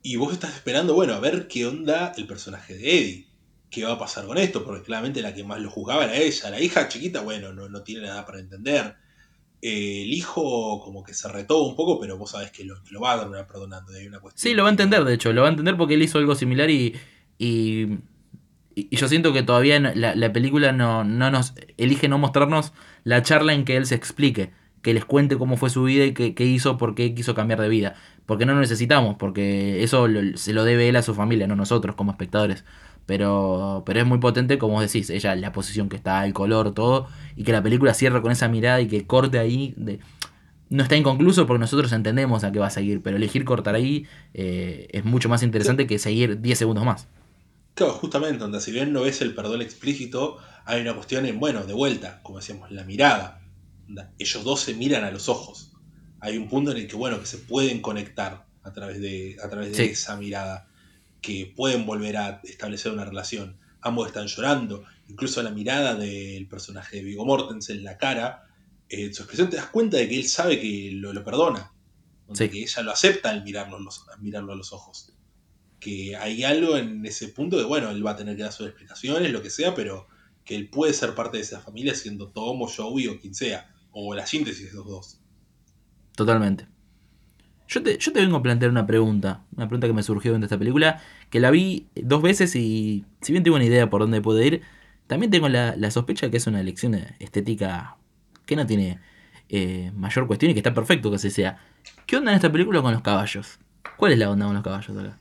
y 0.03 0.15
vos 0.15 0.33
estás 0.33 0.55
esperando, 0.55 0.93
bueno, 0.93 1.13
a 1.13 1.19
ver 1.19 1.47
qué 1.47 1.65
onda 1.65 2.13
el 2.17 2.27
personaje 2.27 2.75
de 2.75 2.97
Eddie. 2.97 3.27
¿Qué 3.69 3.85
va 3.85 3.93
a 3.93 3.99
pasar 3.99 4.25
con 4.25 4.37
esto? 4.37 4.65
Porque 4.65 4.83
claramente 4.83 5.21
la 5.21 5.33
que 5.33 5.45
más 5.45 5.59
lo 5.59 5.69
juzgaba 5.69 6.03
era 6.03 6.17
ella. 6.17 6.49
La 6.49 6.59
hija 6.59 6.89
chiquita, 6.89 7.21
bueno, 7.21 7.53
no, 7.53 7.69
no 7.69 7.83
tiene 7.83 8.07
nada 8.07 8.25
para 8.25 8.39
entender. 8.39 8.95
Eh, 9.61 10.01
el 10.01 10.11
hijo 10.11 10.81
como 10.81 11.03
que 11.03 11.13
se 11.13 11.27
retó 11.29 11.61
un 11.63 11.75
poco, 11.75 11.99
pero 11.99 12.17
vos 12.17 12.31
sabés 12.31 12.51
que 12.51 12.65
lo, 12.65 12.75
va 12.99 13.13
a 13.13 13.19
terminar 13.19 13.47
perdonando. 13.47 13.93
Hay 13.93 14.07
una 14.07 14.19
sí, 14.33 14.53
lo 14.55 14.63
va 14.63 14.69
a 14.69 14.71
entender, 14.71 15.05
de 15.05 15.13
hecho, 15.13 15.31
lo 15.31 15.41
va 15.41 15.47
a 15.47 15.51
entender 15.51 15.77
porque 15.77 15.93
él 15.93 16.01
hizo 16.01 16.17
algo 16.17 16.33
similar 16.33 16.69
y, 16.71 16.95
y, 17.37 17.85
yo 18.75 19.07
siento 19.07 19.33
que 19.33 19.43
todavía 19.43 19.79
la, 19.79 20.33
película 20.33 20.71
no, 20.71 21.03
no 21.03 21.31
nos 21.31 21.53
elige 21.77 22.07
no 22.07 22.17
mostrarnos 22.17 22.73
la 23.03 23.21
charla 23.21 23.53
en 23.53 23.65
que 23.65 23.77
él 23.77 23.85
se 23.85 23.95
explique, 23.95 24.51
que 24.81 24.93
les 24.93 25.05
cuente 25.05 25.37
cómo 25.37 25.57
fue 25.57 25.69
su 25.69 25.83
vida 25.83 26.05
y 26.05 26.13
qué, 26.13 26.33
qué 26.33 26.45
hizo, 26.45 26.77
por 26.77 26.95
qué 26.95 27.13
quiso 27.13 27.35
cambiar 27.35 27.61
de 27.61 27.69
vida. 27.69 27.95
Porque 28.25 28.45
no 28.45 28.53
lo 28.53 28.59
necesitamos, 28.59 29.15
porque 29.17 29.83
eso 29.83 30.07
se 30.35 30.53
lo 30.53 30.63
debe 30.63 30.89
él 30.89 30.95
a 30.95 31.01
su 31.01 31.13
familia, 31.13 31.47
no 31.47 31.55
nosotros 31.55 31.95
como 31.95 32.11
espectadores. 32.11 32.63
Pero, 33.05 33.83
pero 33.85 33.99
es 33.99 34.05
muy 34.05 34.19
potente, 34.19 34.57
como 34.57 34.75
vos 34.75 34.83
decís, 34.83 35.09
ella, 35.09 35.35
la 35.35 35.51
posición 35.51 35.89
que 35.89 35.97
está, 35.97 36.25
el 36.25 36.33
color, 36.33 36.73
todo, 36.73 37.07
y 37.35 37.43
que 37.43 37.51
la 37.51 37.61
película 37.61 37.93
cierre 37.93 38.21
con 38.21 38.31
esa 38.31 38.47
mirada 38.47 38.79
y 38.79 38.87
que 38.87 39.05
corte 39.05 39.39
ahí. 39.39 39.73
De, 39.75 39.99
no 40.69 40.83
está 40.83 40.95
inconcluso 40.95 41.45
porque 41.47 41.59
nosotros 41.59 41.91
entendemos 41.91 42.45
a 42.45 42.51
qué 42.51 42.59
va 42.59 42.67
a 42.67 42.71
seguir, 42.71 43.01
pero 43.01 43.17
elegir 43.17 43.43
cortar 43.43 43.75
ahí 43.75 44.05
eh, 44.33 44.87
es 44.91 45.03
mucho 45.03 45.27
más 45.27 45.43
interesante 45.43 45.85
que 45.85 45.99
seguir 45.99 46.39
10 46.39 46.57
segundos 46.57 46.85
más. 46.85 47.09
Claro, 47.73 47.93
justamente, 47.93 48.39
donde 48.39 48.59
si 48.59 48.71
bien 48.71 48.91
no 48.91 49.01
ves 49.01 49.21
el 49.21 49.33
perdón 49.33 49.61
explícito, 49.61 50.37
hay 50.65 50.81
una 50.81 50.93
cuestión 50.93 51.25
en, 51.25 51.39
bueno, 51.39 51.63
de 51.63 51.73
vuelta, 51.73 52.21
como 52.23 52.39
decíamos, 52.39 52.71
la 52.71 52.83
mirada. 52.83 53.41
Ellos 54.19 54.43
dos 54.43 54.61
se 54.61 54.73
miran 54.73 55.03
a 55.03 55.11
los 55.11 55.29
ojos. 55.29 55.73
Hay 56.19 56.37
un 56.37 56.47
punto 56.47 56.71
en 56.71 56.77
el 56.77 56.87
que, 56.87 56.95
bueno, 56.95 57.19
que 57.19 57.25
se 57.25 57.37
pueden 57.37 57.81
conectar 57.81 58.45
a 58.63 58.71
través 58.71 59.01
de, 59.01 59.37
a 59.43 59.49
través 59.49 59.75
de 59.75 59.85
esa 59.85 60.15
mirada 60.17 60.67
que 61.21 61.51
pueden 61.55 61.85
volver 61.85 62.17
a 62.17 62.41
establecer 62.43 62.91
una 62.91 63.05
relación. 63.05 63.57
Ambos 63.81 64.07
están 64.07 64.27
llorando, 64.27 64.83
incluso 65.07 65.41
la 65.41 65.49
mirada 65.49 65.95
del 65.95 66.47
personaje 66.47 66.97
de 66.97 67.03
Vigo 67.03 67.25
Mortensen 67.25 67.77
en 67.77 67.83
la 67.83 67.97
cara, 67.97 68.47
en 68.89 69.09
eh, 69.09 69.13
su 69.13 69.23
expresión 69.23 69.49
te 69.49 69.55
das 69.55 69.67
cuenta 69.67 69.97
de 69.97 70.07
que 70.07 70.17
él 70.17 70.27
sabe 70.27 70.59
que 70.59 70.91
lo, 70.93 71.13
lo 71.13 71.23
perdona, 71.23 71.71
que 72.37 72.61
ella 72.61 72.81
lo 72.83 72.91
acepta 72.91 73.29
al 73.29 73.43
mirarlo, 73.43 73.79
mirarlo 74.19 74.53
a 74.53 74.55
los 74.55 74.73
ojos. 74.73 75.13
Que 75.81 76.15
hay 76.15 76.43
algo 76.45 76.77
en 76.77 77.05
ese 77.05 77.27
punto 77.27 77.57
de, 77.57 77.65
bueno, 77.65 77.89
él 77.89 78.05
va 78.05 78.11
a 78.11 78.15
tener 78.15 78.37
que 78.37 78.43
dar 78.43 78.53
sus 78.53 78.67
explicaciones, 78.67 79.29
lo 79.31 79.41
que 79.41 79.49
sea, 79.49 79.75
pero 79.75 80.07
que 80.45 80.55
él 80.55 80.69
puede 80.69 80.93
ser 80.93 81.13
parte 81.13 81.37
de 81.37 81.43
esa 81.43 81.59
familia 81.59 81.93
siendo 81.93 82.29
Tom 82.29 82.61
o 82.61 82.67
Joey 82.67 83.07
o 83.07 83.19
quien 83.19 83.35
sea, 83.35 83.69
o 83.91 84.13
la 84.15 84.25
síntesis 84.25 84.71
de 84.71 84.77
los 84.77 84.87
dos. 84.87 85.19
Totalmente. 86.15 86.67
Yo 87.67 87.81
te, 87.83 87.97
vengo 88.13 88.35
a 88.35 88.43
plantear 88.43 88.69
una 88.69 88.85
pregunta, 88.85 89.45
una 89.55 89.67
pregunta 89.67 89.87
que 89.87 89.93
me 89.93 90.03
surgió 90.03 90.37
de 90.37 90.43
esta 90.43 90.57
película, 90.57 91.01
que 91.29 91.39
la 91.39 91.51
vi 91.51 91.87
dos 91.95 92.21
veces 92.21 92.53
y 92.57 93.05
si 93.21 93.31
bien 93.31 93.45
tengo 93.45 93.55
una 93.55 93.63
idea 93.63 93.89
por 93.89 94.01
dónde 94.01 94.21
puede 94.21 94.45
ir, 94.45 94.61
también 95.07 95.31
tengo 95.31 95.47
la, 95.47 95.89
sospecha 95.89 96.25
de 96.25 96.31
que 96.31 96.37
es 96.37 96.47
una 96.47 96.59
elección 96.59 96.95
estética 97.19 97.95
que 98.45 98.57
no 98.57 98.65
tiene 98.65 98.99
eh, 99.47 99.91
mayor 99.95 100.27
cuestión 100.27 100.51
y 100.51 100.53
que 100.53 100.59
está 100.59 100.73
perfecto 100.73 101.09
que 101.09 101.15
así 101.15 101.29
sea. 101.29 101.59
¿Qué 102.05 102.17
onda 102.17 102.31
en 102.31 102.35
esta 102.35 102.51
película 102.51 102.81
con 102.81 102.91
los 102.91 103.01
caballos? 103.01 103.57
¿Cuál 103.95 104.11
es 104.11 104.19
la 104.19 104.29
onda 104.29 104.47
con 104.47 104.55
los 104.55 104.63
caballos 104.63 104.97
acá? 104.97 105.20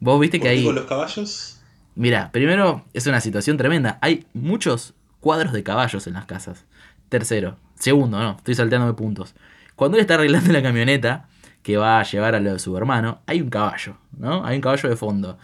Vos 0.00 0.18
viste 0.18 0.40
que 0.40 0.48
hay... 0.48 0.64
¿Con 0.64 0.74
los 0.74 0.86
caballos? 0.86 1.60
Mira, 1.94 2.32
primero 2.32 2.84
es 2.94 3.06
una 3.06 3.20
situación 3.20 3.56
tremenda. 3.56 3.98
Hay 4.00 4.26
muchos 4.32 4.94
cuadros 5.20 5.52
de 5.52 5.62
caballos 5.62 6.06
en 6.06 6.14
las 6.14 6.24
casas. 6.24 6.64
Tercero. 7.08 7.56
Segundo, 7.74 8.18
no, 8.18 8.36
estoy 8.38 8.54
salteándome 8.54 8.94
puntos. 8.94 9.34
Cuando 9.76 9.96
él 9.96 10.02
está 10.02 10.14
arreglando 10.14 10.52
la 10.52 10.62
camioneta 10.62 11.28
que 11.62 11.76
va 11.76 12.00
a 12.00 12.04
llevar 12.04 12.34
a 12.34 12.40
lo 12.40 12.54
de 12.54 12.58
su 12.58 12.76
hermano, 12.76 13.20
hay 13.26 13.40
un 13.40 13.50
caballo, 13.50 13.96
¿no? 14.16 14.44
Hay 14.44 14.56
un 14.56 14.62
caballo 14.62 14.88
de 14.88 14.96
fondo. 14.96 15.38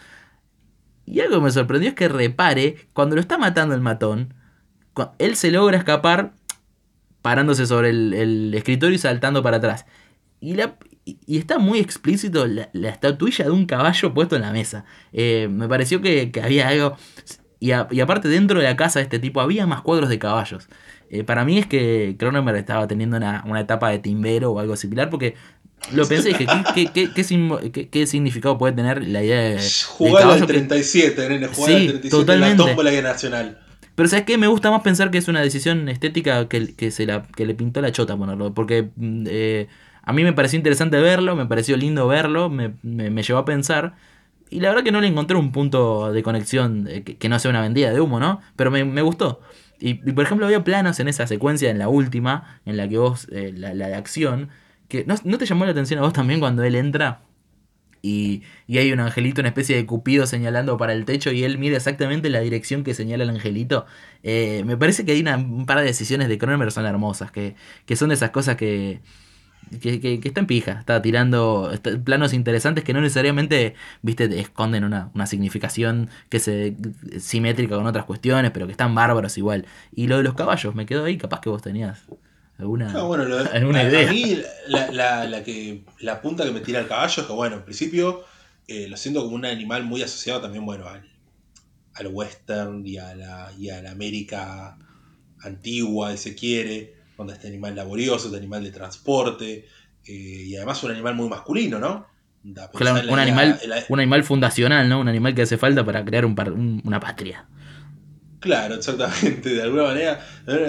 Y 1.05 1.21
algo 1.21 1.37
que 1.37 1.45
me 1.45 1.51
sorprendió 1.51 1.91
es 1.91 1.95
que 1.95 2.09
repare, 2.09 2.89
cuando 2.93 3.15
lo 3.15 3.21
está 3.21 3.39
matando 3.39 3.75
el 3.75 3.81
matón, 3.81 4.35
él 5.19 5.37
se 5.37 5.51
logra 5.51 5.79
escapar 5.79 6.33
parándose 7.23 7.67
sobre 7.67 7.91
el, 7.91 8.53
escritorio 8.55 8.97
y 8.97 8.99
saltando 8.99 9.43
para 9.43 9.59
atrás. 9.59 9.87
Y, 10.41 10.55
la, 10.55 10.77
y 11.07 11.39
está 11.39 11.59
muy 11.59 11.79
explícito 11.79 12.47
la, 12.47 12.69
estatuilla 12.89 13.45
de 13.45 13.53
un 13.53 13.65
caballo 13.67 14.13
puesto 14.13 14.35
en 14.35 14.43
la 14.43 14.53
mesa. 14.53 14.85
Eh, 15.13 15.49
me 15.51 15.69
pareció 15.69 16.03
que, 16.03 16.33
había 16.43 16.69
algo... 16.69 16.97
Y, 17.61 17.71
y, 17.71 18.01
aparte 18.01 18.29
dentro 18.29 18.59
de 18.59 18.67
la 18.67 18.77
casa 18.77 18.99
de 18.99 19.05
este 19.05 19.19
tipo 19.19 19.41
había 19.41 19.67
más 19.67 19.81
cuadros 19.83 20.09
de 20.11 20.19
caballos. 20.19 20.69
Eh, 21.09 21.23
para 21.23 21.45
mí 21.45 21.59
es 21.59 21.67
que 21.67 22.17
Cronenberg 22.19 22.59
estaba 22.59 22.89
teniendo 22.89 23.17
una, 23.17 23.61
etapa 23.61 23.91
de 23.91 24.01
timbero 24.01 24.51
o 24.51 24.59
algo 24.59 24.77
similar, 24.77 25.09
porque 25.09 25.37
lo 25.93 26.07
pensé 26.07 26.31
y 26.31 26.35
dije, 26.35 26.47
¿qué, 26.75 27.89
qué, 27.91 28.07
significado 28.07 28.59
puede 28.59 28.75
tener 28.75 29.07
la 29.07 29.23
idea 29.23 29.41
de. 29.41 29.61
Jugar 29.87 30.25
al 30.25 30.47
37, 30.47 31.29
nene, 31.29 31.47
jugar 31.47 31.73
al 31.73 31.87
37 31.87 32.09
totalmente. 32.09 32.53
en 32.53 32.59
la 32.59 32.67
tómbola 32.67 33.03
nacional. 33.03 33.61
Pero 33.95 34.09
¿sabes 34.09 34.27
qué? 34.27 34.37
Me 34.37 34.49
gusta 34.49 34.71
más 34.71 34.83
pensar 34.83 35.11
que 35.11 35.19
es 35.19 35.29
una 35.29 35.41
decisión 35.41 35.89
estética 35.89 36.49
que, 36.49 36.75
que, 36.75 36.91
se 36.91 37.07
la, 37.07 37.23
que 37.23 37.47
le 37.47 37.55
pintó 37.55 37.81
la 37.81 37.93
chota 37.93 38.17
ponerlo. 38.17 38.53
Porque 38.53 38.91
mm, 38.95 39.27
eh, 39.29 39.69
a 40.07 40.13
mí 40.13 40.23
me 40.23 40.33
pareció 40.33 40.57
interesante 40.57 40.99
verlo, 40.99 41.35
me 41.35 41.47
pareció 41.47 41.77
lindo 41.77 42.07
verlo, 42.07 42.49
me, 42.49 42.75
me, 42.83 43.23
llevó 43.23 43.41
a 43.41 43.45
pensar. 43.45 43.97
Y 44.49 44.61
la 44.61 44.69
verdad 44.69 44.85
que 44.85 44.93
no 44.93 45.01
le 45.01 45.09
encontré 45.09 45.37
un 45.37 45.51
punto 45.51 46.13
de 46.13 46.23
conexión 46.23 46.89
que, 47.05 47.29
no 47.29 47.39
sea 47.41 47.51
una 47.51 47.61
vendida 47.61 47.91
de 47.91 48.01
humo, 48.01 48.21
¿no? 48.21 48.41
Pero 48.55 48.71
me, 48.71 48.85
me 48.85 49.03
gustó. 49.03 49.41
Y, 49.81 49.95
por 49.95 50.25
ejemplo, 50.25 50.47
había 50.47 50.63
planos 50.65 51.01
en 51.01 51.09
esa 51.09 51.27
secuencia, 51.27 51.71
en 51.71 51.79
la 51.79 51.89
última, 51.89 52.61
en 52.65 52.77
la 52.77 52.89
que 52.89 52.99
vos, 52.99 53.29
eh, 53.33 53.53
la, 53.55 53.75
de 53.75 53.95
acción, 53.97 54.49
que 54.89 55.05
¿no, 55.05 55.39
te 55.39 55.45
llamó 55.45 55.65
la 55.65 55.73
atención 55.73 55.99
a 55.99 56.03
vos 56.03 56.13
también 56.13 56.39
cuando 56.39 56.63
él 56.63 56.77
entra 56.77 57.23
y, 58.01 58.43
y, 58.69 58.79
hay 58.79 58.93
un 58.93 59.01
angelito, 59.01 59.41
una 59.41 59.49
especie 59.49 59.75
de 59.75 59.85
cupido 59.87 60.27
señalando 60.27 60.77
para 60.77 60.93
el 60.93 61.05
techo 61.05 61.33
y 61.33 61.43
él 61.43 61.59
mira 61.59 61.77
exactamente 61.77 62.31
la 62.31 62.41
dirección 62.41 62.85
que 62.85 62.95
señala 62.95 63.25
el 63.25 63.31
angelito. 63.31 63.87
Eh, 64.23 64.63
me 64.65 64.77
parece 64.77 65.05
que 65.05 65.13
hay 65.13 65.21
una, 65.21 65.37
un 65.37 65.67
par 65.67 65.79
de 65.79 65.85
decisiones 65.85 66.29
de 66.29 66.39
Cronenberg 66.39 66.71
son 66.71 66.87
hermosas, 66.87 67.33
que, 67.33 67.57
que 67.85 67.97
son 67.97 68.11
de 68.11 68.15
esas 68.15 68.31
cosas 68.31 68.57
que, 68.57 69.01
que, 69.81 70.01
que, 70.01 70.21
está 70.29 70.41
en 70.41 70.47
pija, 70.47 70.73
está 70.73 71.03
tirando 71.03 71.73
planos 72.05 72.33
interesantes 72.33 72.85
que 72.85 72.93
no 72.93 73.01
necesariamente, 73.01 73.75
viste, 74.03 74.41
esconden 74.41 74.85
una, 74.85 75.11
significación 75.27 76.09
que 76.29 76.39
se 76.39 76.77
simétrica 77.19 77.77
con 77.77 77.87
otras 77.87 78.05
cuestiones, 78.05 78.53
pero 78.53 78.67
que 78.67 78.73
están 78.73 78.95
bárbaros 78.95 79.37
igual. 79.39 79.67
Y 79.95 80.07
lo 80.07 80.19
de 80.19 80.23
los 80.23 80.35
caballos, 80.35 80.75
me 80.75 80.87
quedo 80.87 81.05
ahí, 81.05 81.19
capaz 81.19 81.41
que 81.41 81.49
vos 81.49 81.63
tenías 81.63 82.05
alguna, 82.59 82.91
alguna 82.91 83.83
idea. 83.83 84.09
A 84.09 84.13
mí 84.13 84.41
la, 84.69 85.27
la, 85.27 85.43
que, 85.43 85.85
la 86.01 86.21
punta 86.21 86.45
que 86.45 86.53
me 86.53 86.61
tira 86.61 86.81
el 86.81 86.87
caballo 86.87 87.23
es 87.23 87.27
que, 87.27 87.33
bueno, 87.33 87.57
en 87.57 87.65
principio 87.65 88.25
eh, 88.69 88.89
lo 88.89 88.97
siento 88.97 89.23
como 89.25 89.35
un 89.35 89.45
animal 89.45 89.85
muy 89.85 90.03
asociado 90.03 90.41
también, 90.41 90.65
bueno, 90.65 90.87
al, 90.87 91.03
al 91.95 92.07
western 92.09 92.87
y 92.87 92.99
a 92.99 93.15
la, 93.17 93.53
y 93.59 93.71
a 93.71 93.83
la 93.83 93.91
América 93.91 94.79
antigua, 95.41 96.13
si 96.13 96.31
se 96.31 96.35
quiere 96.37 96.96
donde 97.17 97.35
este 97.35 97.49
animal 97.49 97.75
laborioso, 97.75 98.27
este 98.27 98.39
animal 98.39 98.65
de 98.65 98.71
transporte, 98.71 99.67
eh, 100.05 100.13
y 100.13 100.57
además 100.57 100.83
un 100.83 100.91
animal 100.91 101.15
muy 101.15 101.29
masculino, 101.29 101.79
¿no? 101.79 102.07
un, 102.45 103.19
animal, 103.19 103.61
un 103.89 104.01
animal 104.01 104.25
fundacional, 104.25 104.89
¿no? 104.89 105.01
Un 105.01 105.09
animal 105.09 105.35
que 105.35 105.43
hace 105.43 105.59
falta 105.59 105.85
para 105.85 106.05
crear 106.05 106.25
un, 106.25 106.81
una 106.85 107.01
patria. 107.01 107.47
Claro, 108.39 108.77
exactamente, 108.77 109.51
de 109.51 109.63
alguna 109.63 109.85
manera. 109.85 110.21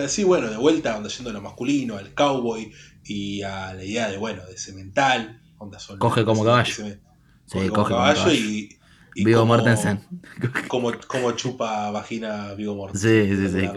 Sí, 0.07 0.23
bueno, 0.23 0.49
de 0.49 0.57
vuelta, 0.57 0.93
donde 0.93 1.09
yendo 1.09 1.29
a 1.29 1.33
lo 1.33 1.41
masculino, 1.41 1.97
al 1.97 2.13
cowboy 2.13 2.71
y 3.03 3.43
a 3.43 3.73
la 3.73 3.83
idea 3.83 4.09
de, 4.09 4.17
bueno, 4.17 4.43
de 4.45 4.57
cemental. 4.57 5.39
coge 5.99 6.25
como 6.25 6.43
caballo. 6.43 6.73
sí, 6.73 6.97
coge 7.45 7.69
como 7.69 7.87
caballo, 7.87 8.33
y, 8.33 8.77
Vigo 9.15 9.45
Mortensen. 9.45 10.01
Como, 10.67 10.91
como, 11.07 11.31
chupa 11.31 11.89
vagina 11.91 12.53
Vigo 12.53 12.75
Mortensen. 12.75 13.37
Sí, 13.37 13.49
sí, 13.49 13.61
sí. 13.61 13.67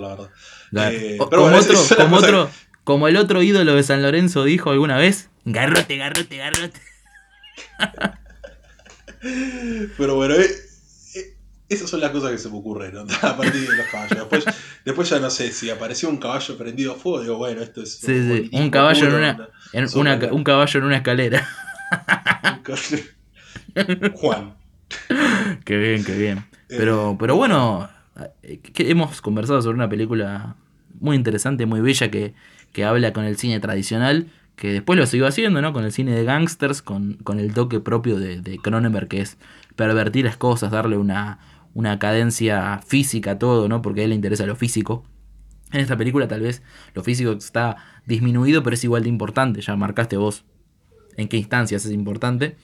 Eh, 0.73 1.17
como, 1.19 1.47
otro, 1.47 1.75
como, 1.97 2.17
otro, 2.17 2.51
como 2.85 3.09
el 3.09 3.17
otro 3.17 3.43
ídolo 3.43 3.75
de 3.75 3.83
San 3.83 4.03
Lorenzo 4.03 4.45
dijo 4.45 4.71
alguna 4.71 4.99
vez, 4.99 5.29
garrote, 5.45 5.97
garrote, 5.97 6.37
garrote. 6.37 6.81
pero 9.99 10.15
bueno, 10.15 10.35
eh, 10.35 10.49
eh, 11.17 11.37
esas 11.69 11.91
son 11.91 12.01
las 12.01 12.11
cosas 12.11 12.31
que 12.31 12.39
se 12.39 12.49
me 12.49 12.59
ocurren 12.59 12.97
a 13.23 13.37
partir 13.37 13.69
de 13.69 13.77
los 13.77 13.87
caballos. 13.87 14.19
Después, 14.19 14.45
después 14.85 15.11
ya 15.11 15.19
no 15.19 15.31
sé, 15.31 15.53
si 15.53 15.71
apareció 15.71 16.09
un 16.09 16.19
caballo 16.19 16.57
prendido 16.57 16.93
a 16.93 16.97
fuego, 16.97 17.21
digo, 17.21 17.37
bueno, 17.37 17.63
esto 17.63 17.83
es... 17.83 17.99
Sí, 17.99 18.13
un, 18.13 18.37
sí. 18.37 18.51
un 18.53 18.71
caballo 18.71 19.09
en 19.09 19.15
una, 19.15 19.49
en 19.73 19.89
una, 19.95 20.17
un 20.33 20.45
caballo 20.45 20.79
en 20.79 20.87
una 20.87 20.97
escalera. 20.97 21.49
Juan. 24.15 24.55
qué 25.65 25.77
bien, 25.77 26.05
qué 26.05 26.17
bien. 26.17 26.45
Pero, 26.69 27.17
pero 27.19 27.35
bueno, 27.35 27.91
eh, 28.43 28.61
hemos 28.79 29.21
conversado 29.21 29.63
sobre 29.63 29.77
una 29.77 29.89
película 29.89 30.57
muy 30.99 31.17
interesante, 31.17 31.67
muy 31.67 31.81
bella, 31.81 32.11
que, 32.11 32.35
habla 32.85 33.13
con 33.13 33.25
el 33.25 33.37
cine 33.37 33.61
tradicional, 33.61 34.29
que 34.57 34.73
después 34.73 34.99
lo 34.99 35.07
siguió 35.07 35.27
haciendo, 35.27 35.61
¿no? 35.61 35.73
Con 35.73 35.85
el 35.85 35.93
cine 35.93 36.13
de 36.13 36.25
gangsters, 36.25 36.83
con, 36.83 37.15
con 37.15 37.39
el 37.39 37.53
toque 37.53 37.81
propio 37.81 38.19
de, 38.19 38.41
de, 38.41 38.59
Cronenberg, 38.59 39.09
que 39.09 39.21
es 39.21 39.39
pervertir 39.77 40.25
las 40.25 40.37
cosas, 40.37 40.71
darle 40.71 40.97
una, 40.97 41.39
una 41.75 41.99
cadencia 41.99 42.81
física 42.87 43.39
todo, 43.39 43.69
¿no? 43.69 43.83
Porque 43.83 44.03
a 44.03 44.05
él 44.05 44.11
le 44.11 44.17
interesa 44.17 44.47
lo 44.47 44.57
físico. 44.57 45.05
En 45.73 45.81
esta 45.81 45.97
película 45.97 46.27
tal 46.27 46.41
vez 46.41 46.63
lo 46.95 47.03
físico 47.03 47.33
está 47.33 47.77
disminuido, 48.07 48.63
pero 48.63 48.75
es 48.75 48.85
igual 48.85 49.05
de 49.05 49.09
importante. 49.09 49.61
Ya 49.61 49.77
marcaste 49.77 50.17
vos 50.17 50.45
en 51.17 51.29
qué 51.29 51.37
instancias 51.37 51.85
es 51.85 51.93
importante. 51.93 52.57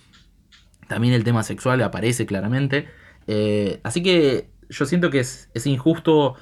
También 0.88 1.14
el 1.14 1.24
tema 1.24 1.42
sexual 1.42 1.82
aparece 1.82 2.26
claramente. 2.26 2.88
Eh, 3.26 3.80
así 3.82 4.02
que 4.02 4.48
yo 4.68 4.86
siento 4.86 5.10
que 5.10 5.20
es, 5.20 5.48
injusto. 5.64 6.34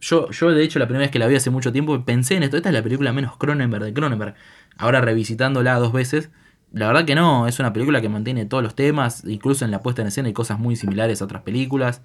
Yo, 0.00 0.30
yo, 0.30 0.50
de 0.50 0.62
hecho, 0.62 0.78
la 0.78 0.86
primera 0.86 1.04
vez 1.04 1.10
que 1.10 1.18
la 1.18 1.26
vi 1.26 1.36
hace 1.36 1.50
mucho 1.50 1.72
tiempo 1.72 2.04
pensé 2.04 2.34
en 2.36 2.42
esto. 2.42 2.56
Esta 2.56 2.70
es 2.70 2.74
la 2.74 2.82
película 2.82 3.12
menos 3.12 3.36
Cronenberg 3.36 3.84
de 3.84 3.94
Cronenberg. 3.94 4.34
Ahora 4.76 5.00
revisitándola 5.00 5.74
dos 5.76 5.92
veces, 5.92 6.30
la 6.72 6.86
verdad 6.86 7.04
que 7.04 7.14
no. 7.14 7.46
Es 7.46 7.58
una 7.60 7.72
película 7.72 8.00
que 8.00 8.08
mantiene 8.08 8.46
todos 8.46 8.62
los 8.62 8.74
temas. 8.74 9.24
Incluso 9.24 9.64
en 9.64 9.70
la 9.70 9.82
puesta 9.82 10.02
en 10.02 10.08
escena 10.08 10.28
hay 10.28 10.34
cosas 10.34 10.58
muy 10.58 10.76
similares 10.76 11.22
a 11.22 11.26
otras 11.26 11.42
películas. 11.42 12.02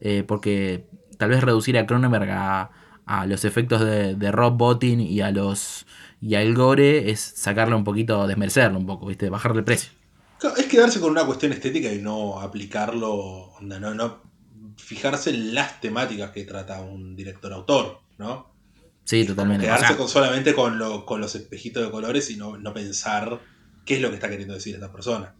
Eh, 0.00 0.24
porque 0.26 0.86
tal 1.18 1.30
vez 1.30 1.42
reducir 1.42 1.78
a 1.78 1.86
Cronenberg 1.86 2.30
a, 2.30 2.70
los 3.26 3.44
efectos 3.44 3.80
de, 3.80 4.32
Rob 4.32 4.56
Bottin 4.56 5.00
y 5.00 5.20
a 5.20 5.30
los 5.30 5.86
y 6.20 6.34
al 6.34 6.54
gore 6.54 7.10
es 7.10 7.20
sacarle 7.20 7.76
un 7.76 7.84
poquito, 7.84 8.26
desmerecerlo 8.26 8.78
un 8.78 8.86
poco, 8.86 9.06
¿viste? 9.06 9.30
bajarle 9.30 9.60
el 9.60 9.64
precio. 9.64 9.92
Es 10.56 10.66
quedarse 10.66 11.00
con 11.00 11.10
una 11.10 11.24
cuestión 11.24 11.52
estética 11.52 11.92
y 11.92 12.00
no 12.00 12.40
aplicarlo, 12.40 13.52
no 13.60 14.20
fijarse 14.76 15.30
en 15.30 15.54
las 15.54 15.80
temáticas 15.80 16.30
que 16.30 16.44
trata 16.44 16.80
un 16.80 17.16
director 17.16 17.52
autor, 17.52 18.00
¿no? 18.18 18.54
Sí, 19.04 19.24
totalmente. 19.24 19.64
Quedarse 19.64 19.96
con, 19.96 20.08
solamente 20.08 20.54
con, 20.54 20.78
los 20.78 21.34
espejitos 21.34 21.84
de 21.84 21.90
colores 21.90 22.30
y 22.30 22.36
no, 22.36 22.58
pensar 22.74 23.40
qué 23.84 23.96
es 23.96 24.02
lo 24.02 24.08
que 24.08 24.16
está 24.16 24.28
queriendo 24.28 24.54
decir 24.54 24.74
esta 24.74 24.92
persona. 24.92 25.34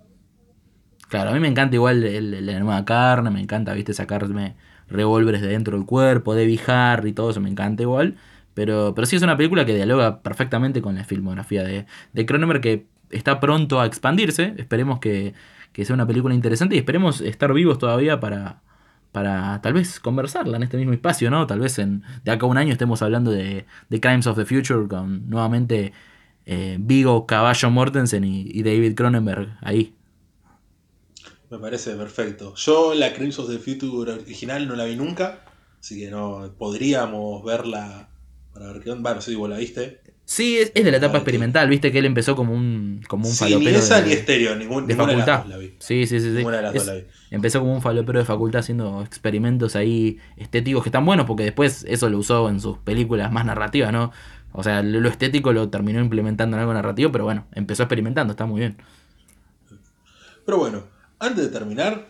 Claro, 1.08 1.30
a 1.30 1.32
mí 1.32 1.40
me 1.40 1.48
encanta 1.48 1.76
igual 1.76 2.46
la 2.46 2.60
nueva 2.60 2.84
carne, 2.84 3.30
me 3.30 3.40
encanta, 3.40 3.72
viste, 3.74 3.92
sacarme 3.92 4.56
revólveres 4.88 5.40
de 5.40 5.48
dentro 5.48 5.76
del 5.76 5.86
cuerpo, 5.86 6.34
de 6.34 6.60
Harry 6.66 7.10
y 7.10 7.12
todo 7.12 7.30
eso, 7.30 7.40
me 7.40 7.50
encanta 7.50 7.82
igual. 7.82 8.16
Pero, 8.54 8.94
pero 8.94 9.06
sí 9.06 9.16
es 9.16 9.22
una 9.22 9.36
película 9.36 9.66
que 9.66 9.74
dialoga 9.74 10.22
perfectamente 10.22 10.80
con 10.80 10.94
la 10.94 11.04
filmografía 11.04 11.62
de, 11.62 11.86
de 12.12 12.26
Cronenberg, 12.26 12.60
que 12.60 12.86
está 13.10 13.40
pronto 13.40 13.80
a 13.80 13.86
expandirse. 13.86 14.54
Esperemos 14.56 14.98
que, 14.98 15.34
sea 15.74 15.94
una 15.94 16.06
película 16.06 16.34
interesante 16.34 16.74
y 16.74 16.78
esperemos 16.78 17.20
estar 17.20 17.52
vivos 17.52 17.78
todavía 17.78 18.18
para, 18.18 18.62
para 19.16 19.62
tal 19.62 19.72
vez 19.72 19.98
conversarla 19.98 20.58
en 20.58 20.64
este 20.64 20.76
mismo 20.76 20.92
espacio, 20.92 21.30
¿no? 21.30 21.46
Tal 21.46 21.58
vez 21.58 21.78
en, 21.78 22.02
de 22.22 22.32
acá 22.32 22.44
a 22.44 22.50
un 22.50 22.58
año 22.58 22.72
estemos 22.72 23.00
hablando 23.00 23.30
de, 23.30 23.64
Crimes 23.88 24.26
of 24.26 24.36
the 24.36 24.44
Future 24.44 24.86
con 24.86 25.30
nuevamente 25.30 25.94
eh, 26.44 26.76
Vigo, 26.78 27.24
Caballo 27.24 27.70
Mortensen 27.70 28.24
y, 28.24 28.62
David 28.62 28.94
Cronenberg 28.94 29.56
ahí. 29.62 29.94
Me 31.48 31.58
parece 31.58 31.94
perfecto. 31.94 32.54
Yo 32.56 32.92
la 32.92 33.14
Crimes 33.14 33.38
of 33.38 33.48
the 33.48 33.56
Future 33.56 34.12
original 34.12 34.68
no 34.68 34.76
la 34.76 34.84
vi 34.84 34.96
nunca, 34.96 35.46
así 35.80 35.98
que 35.98 36.10
no 36.10 36.52
podríamos 36.58 37.42
verla 37.42 38.10
para 38.52 38.70
ver 38.70 38.82
qué 38.82 38.90
onda. 38.90 39.12
Bueno, 39.12 39.22
si 39.22 39.34
vos 39.34 39.48
la 39.48 39.56
viste. 39.56 40.02
Sí, 40.28 40.58
es, 40.58 40.74
de 40.74 40.90
la 40.90 40.96
etapa 40.96 41.18
experimental, 41.18 41.68
viste 41.68 41.92
que 41.92 42.00
él 42.00 42.04
empezó 42.04 42.34
como 42.34 42.52
un, 42.52 43.00
como 43.06 43.28
un 43.28 43.32
sí, 43.32 43.54
Ni 43.58 43.68
esa 43.68 44.00
ni 44.00 44.12
estéreo, 44.12 44.56
ningún, 44.56 44.84
de 44.84 44.96
facultad. 44.96 45.44
De 45.44 45.48
la 45.50 45.56
vi. 45.56 45.76
Sí, 45.78 46.04
sí, 46.08 46.18
sí. 46.18 46.30
Ninguna 46.30 46.56
de 46.56 46.62
las 46.64 46.74
dos 46.74 46.84
la 46.84 46.94
vi. 46.94 47.04
Empezó 47.30 47.60
como 47.60 47.72
un 47.72 47.80
falopero 47.80 48.18
de 48.18 48.24
facultad 48.24 48.58
haciendo 48.58 49.02
experimentos 49.02 49.76
ahí 49.76 50.18
estéticos 50.36 50.82
que 50.82 50.88
están 50.88 51.06
buenos 51.06 51.26
porque 51.26 51.44
después 51.44 51.86
eso 51.88 52.10
lo 52.10 52.18
usó 52.18 52.48
en 52.48 52.60
sus 52.60 52.76
películas 52.78 53.30
más 53.30 53.46
narrativas, 53.46 53.92
¿no? 53.92 54.10
O 54.50 54.64
sea, 54.64 54.82
lo 54.82 55.08
estético 55.08 55.52
lo 55.52 55.68
terminó 55.68 56.00
implementando 56.00 56.56
en 56.56 56.62
algo 56.62 56.74
narrativo, 56.74 57.12
pero 57.12 57.22
bueno, 57.22 57.46
empezó 57.52 57.84
experimentando, 57.84 58.32
está 58.32 58.46
muy 58.46 58.58
bien. 58.58 58.78
Pero 60.44 60.58
bueno, 60.58 60.82
antes 61.20 61.44
de 61.44 61.50
terminar, 61.50 62.08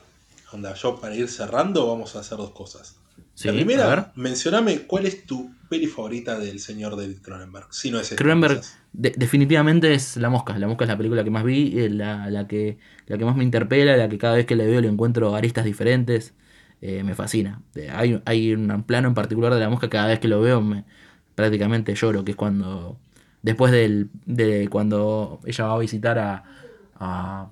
onda, 0.53 0.73
yo 0.73 0.99
para 0.99 1.15
ir 1.15 1.29
cerrando, 1.29 1.87
vamos 1.87 2.17
a 2.17 2.21
hacer 2.21 2.39
dos 2.39 2.53
cosas. 2.53 2.97
La 3.45 3.53
primera, 3.53 4.13
mencioname 4.15 4.83
cuál 4.83 5.07
es 5.07 5.27
tu 5.27 5.51
peli 5.69 5.87
favorita 5.87 6.39
del 6.39 6.61
señor 6.61 6.97
David 6.97 7.19
Cronenberg. 7.23 7.67
Si 7.71 7.91
no 7.91 7.99
es 7.99 8.05
este, 8.05 8.17
Cronenberg 8.17 8.63
definitivamente 8.93 9.93
es 9.93 10.17
La 10.17 10.31
Mosca. 10.31 10.59
La 10.59 10.67
Mosca 10.67 10.85
es 10.85 10.89
la 10.89 10.97
película 10.97 11.23
que 11.23 11.31
más 11.31 11.45
vi, 11.45 11.79
eh, 11.79 11.91
la, 11.91 12.47
que, 12.49 12.79
la 13.07 13.19
que 13.19 13.25
más 13.25 13.37
me 13.37 13.45
interpela, 13.45 13.97
la 13.97 14.09
que 14.09 14.19
cada 14.19 14.37
vez 14.37 14.47
que 14.47 14.57
le 14.57 14.67
veo 14.67 14.81
le 14.81 14.89
encuentro 14.89 15.35
aristas 15.35 15.65
diferentes. 15.65 16.35
Eh, 16.83 17.03
me 17.03 17.15
fascina. 17.15 17.63
Hay, 17.93 18.21
hay 18.27 18.53
un 18.53 18.83
plano 18.83 19.09
en 19.09 19.15
particular 19.15 19.53
de 19.55 19.61
La 19.61 19.71
Mosca, 19.71 19.89
cada 19.89 20.09
vez 20.09 20.19
que 20.19 20.29
lo 20.29 20.43
veo 20.43 20.61
me, 20.61 20.85
prácticamente 21.35 21.95
lloro, 21.95 22.25
que 22.25 22.33
es 22.33 22.37
cuando... 22.37 22.99
Después 23.43 23.71
del, 23.71 24.11
de 24.25 24.69
cuando 24.69 25.41
ella 25.45 25.67
va 25.67 25.75
a 25.75 25.79
visitar 25.79 26.19
a, 26.19 26.45
a 26.97 27.51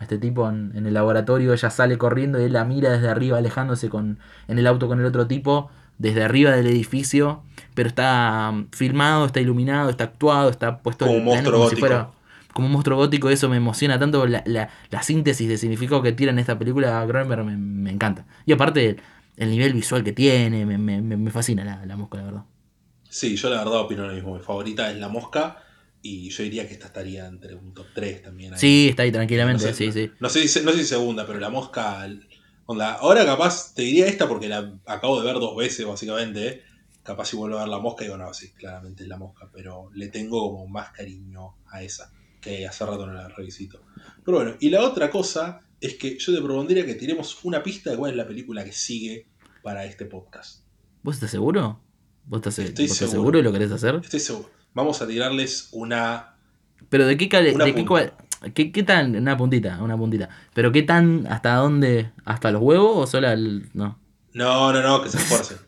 este 0.00 0.18
tipo 0.18 0.48
en, 0.48 0.72
en, 0.74 0.86
el 0.86 0.94
laboratorio, 0.94 1.52
ella 1.52 1.70
sale 1.70 1.98
corriendo 1.98 2.40
y 2.40 2.44
él 2.44 2.52
la 2.52 2.64
mira 2.64 2.90
desde 2.90 3.08
arriba, 3.08 3.38
alejándose 3.38 3.88
con, 3.88 4.18
en 4.48 4.58
el 4.58 4.66
auto 4.66 4.88
con 4.88 5.00
el 5.00 5.06
otro 5.06 5.26
tipo 5.26 5.70
desde 5.98 6.24
arriba 6.24 6.50
del 6.50 6.66
edificio, 6.66 7.42
pero 7.74 7.88
está 7.88 8.50
um, 8.52 8.66
filmado, 8.72 9.26
está 9.26 9.40
iluminado, 9.40 9.90
está 9.90 10.04
actuado, 10.04 10.50
está 10.50 10.78
puesto 10.78 11.06
como 11.06 11.18
un 11.18 11.24
monstruo 11.24 11.52
como 11.52 11.64
gótico. 11.64 11.76
Si 11.76 11.80
fuera, 11.80 12.10
como 12.52 12.66
un 12.66 12.72
monstruo 12.72 12.96
gótico, 12.96 13.30
eso 13.30 13.48
me 13.48 13.56
emociona 13.56 13.98
tanto 13.98 14.26
la, 14.26 14.42
la, 14.44 15.02
síntesis 15.02 15.48
de 15.48 15.56
significado 15.58 16.02
que 16.02 16.12
tira 16.12 16.32
en 16.32 16.38
esta 16.38 16.58
película 16.58 17.04
Cronenberg 17.06 17.44
me, 17.44 17.56
me, 17.56 17.90
encanta. 17.90 18.26
Y 18.46 18.52
aparte 18.52 18.96
el 19.36 19.50
nivel 19.50 19.72
visual 19.72 20.02
que 20.04 20.12
tiene, 20.12 20.66
me, 20.66 20.76
me 20.78 21.30
fascina 21.30 21.64
la, 21.64 21.86
la, 21.86 21.96
mosca, 21.96 22.18
la 22.18 22.24
verdad. 22.24 22.44
Sí, 23.08 23.36
yo 23.36 23.48
la 23.50 23.58
verdad 23.58 23.80
opino 23.80 24.06
lo 24.06 24.12
mismo. 24.12 24.34
Mi 24.34 24.40
favorita 24.40 24.90
es 24.90 24.96
la 24.96 25.08
mosca. 25.08 25.62
Y 26.02 26.30
yo 26.30 26.42
diría 26.42 26.66
que 26.66 26.74
esta 26.74 26.86
estaría 26.86 27.26
entre 27.26 27.54
un 27.54 27.72
top 27.72 27.86
3 27.94 28.22
también. 28.22 28.58
Sí, 28.58 28.88
está 28.90 29.04
ahí 29.04 29.12
tranquilamente, 29.12 29.72
sí, 29.72 29.92
sí. 29.92 30.10
No 30.18 30.28
sé, 30.28 30.40
no 30.62 30.72
sé 30.72 30.78
si 30.78 30.84
segunda, 30.84 31.26
pero 31.26 31.38
la 31.38 31.48
mosca 31.48 32.04
ahora 32.66 33.24
capaz 33.24 33.74
te 33.74 33.82
diría 33.82 34.06
esta 34.06 34.28
porque 34.28 34.48
la 34.48 34.78
acabo 34.86 35.20
de 35.20 35.26
ver 35.26 35.34
dos 35.36 35.56
veces 35.56 35.86
básicamente. 35.86 36.62
Capaz 37.02 37.26
si 37.26 37.36
vuelvo 37.36 37.58
a 37.58 37.62
ver 37.62 37.68
la 37.68 37.80
mosca 37.80 38.04
digo, 38.04 38.16
no, 38.16 38.32
sí, 38.32 38.52
claramente 38.52 39.02
es 39.02 39.08
la 39.08 39.16
mosca, 39.16 39.50
pero 39.52 39.90
le 39.92 40.08
tengo 40.08 40.40
como 40.40 40.68
más 40.68 40.90
cariño 40.90 41.56
a 41.66 41.82
esa, 41.82 42.12
que 42.40 42.64
hace 42.64 42.86
rato 42.86 43.06
no 43.06 43.12
la 43.12 43.28
revisito. 43.28 43.82
Pero 44.24 44.36
bueno, 44.36 44.54
y 44.60 44.70
la 44.70 44.84
otra 44.84 45.10
cosa 45.10 45.62
es 45.80 45.94
que 45.94 46.16
yo 46.16 46.32
te 46.32 46.40
propondría 46.40 46.86
que 46.86 46.94
tiremos 46.94 47.44
una 47.44 47.60
pista 47.60 47.90
de 47.90 47.96
cuál 47.96 48.12
es 48.12 48.16
la 48.16 48.26
película 48.26 48.64
que 48.64 48.70
sigue 48.70 49.26
para 49.64 49.84
este 49.84 50.04
podcast. 50.04 50.62
¿Vos 51.02 51.16
estás 51.16 51.32
seguro? 51.32 51.80
¿Vos 52.24 52.38
estás, 52.38 52.54
seguro. 52.54 53.40
y 53.40 53.42
lo 53.42 53.52
querés 53.52 53.72
hacer? 53.72 53.96
Estoy 53.96 54.20
seguro. 54.20 54.50
Vamos 54.74 55.02
a 55.02 55.06
tirarles 55.06 55.68
una. 55.72 56.34
¿Pero 56.88 57.06
de 57.06 57.16
qué, 57.16 57.28
de 57.42 57.74
qué 57.74 57.84
cuál? 57.86 58.12
¿Qué, 58.54 58.72
¿Qué, 58.72 58.82
tan? 58.82 59.14
Una 59.14 59.36
puntita, 59.36 59.78
una 59.80 59.96
puntita. 59.96 60.28
¿Pero 60.52 60.72
qué 60.72 60.82
tan? 60.82 61.26
¿Hasta 61.28 61.54
dónde? 61.54 62.10
¿Hasta 62.24 62.50
los 62.50 62.60
huevos 62.60 62.96
o 62.96 63.06
solo 63.06 63.30
el.? 63.30 63.68
No. 63.72 63.98
No, 64.32 64.72
no, 64.72 64.82
no, 64.82 65.02
que 65.02 65.10
se 65.10 65.18
esfuercen. 65.18 65.58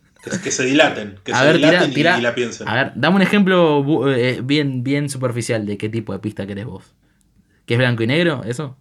que, 0.42 0.50
se 0.50 0.64
dilaten. 0.64 1.20
Que 1.22 1.34
se 1.34 1.52
dilaten 1.52 1.92
y, 1.92 2.02
la 2.22 2.34
piensen. 2.34 2.66
A 2.66 2.74
ver, 2.74 2.92
dame 2.96 3.16
un 3.16 3.22
ejemplo 3.22 4.10
eh, 4.10 4.40
bien, 4.42 4.82
bien 4.82 5.08
superficial 5.08 5.66
de 5.66 5.76
qué 5.76 5.88
tipo 5.88 6.12
de 6.12 6.18
pista 6.18 6.46
querés 6.46 6.64
vos. 6.64 6.94
¿Que 7.66 7.74
es 7.74 7.78
blanco 7.78 8.02
y 8.02 8.06
negro? 8.06 8.42
¿Eso? 8.44 8.76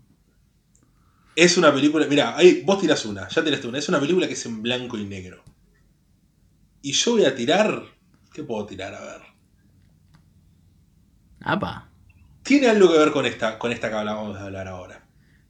Es 1.35 1.57
una 1.57 1.73
película. 1.73 2.05
Mira, 2.07 2.35
ahí 2.37 2.63
vos 2.65 2.79
tirás 2.79 3.05
una, 3.05 3.27
ya 3.27 3.43
tiraste 3.43 3.67
una. 3.67 3.77
Es 3.77 3.89
una 3.89 3.99
película 3.99 4.27
que 4.27 4.33
es 4.33 4.45
en 4.45 4.61
blanco 4.61 4.97
y 4.97 5.05
negro. 5.05 5.43
Y 6.81 6.93
yo 6.93 7.11
voy 7.11 7.25
a 7.25 7.35
tirar. 7.35 7.83
¿Qué 8.33 8.43
puedo 8.43 8.65
tirar? 8.65 8.95
A 8.95 9.01
ver. 9.01 9.32
Apa 11.43 11.89
tiene 12.43 12.67
algo 12.67 12.91
que 12.91 12.97
ver 12.99 13.11
con 13.11 13.25
esta, 13.25 13.57
con 13.57 13.71
esta 13.71 13.89
que 13.89 13.95
hablamos 13.95 14.37
de 14.37 14.41
hablar 14.41 14.67
ahora. 14.67 15.01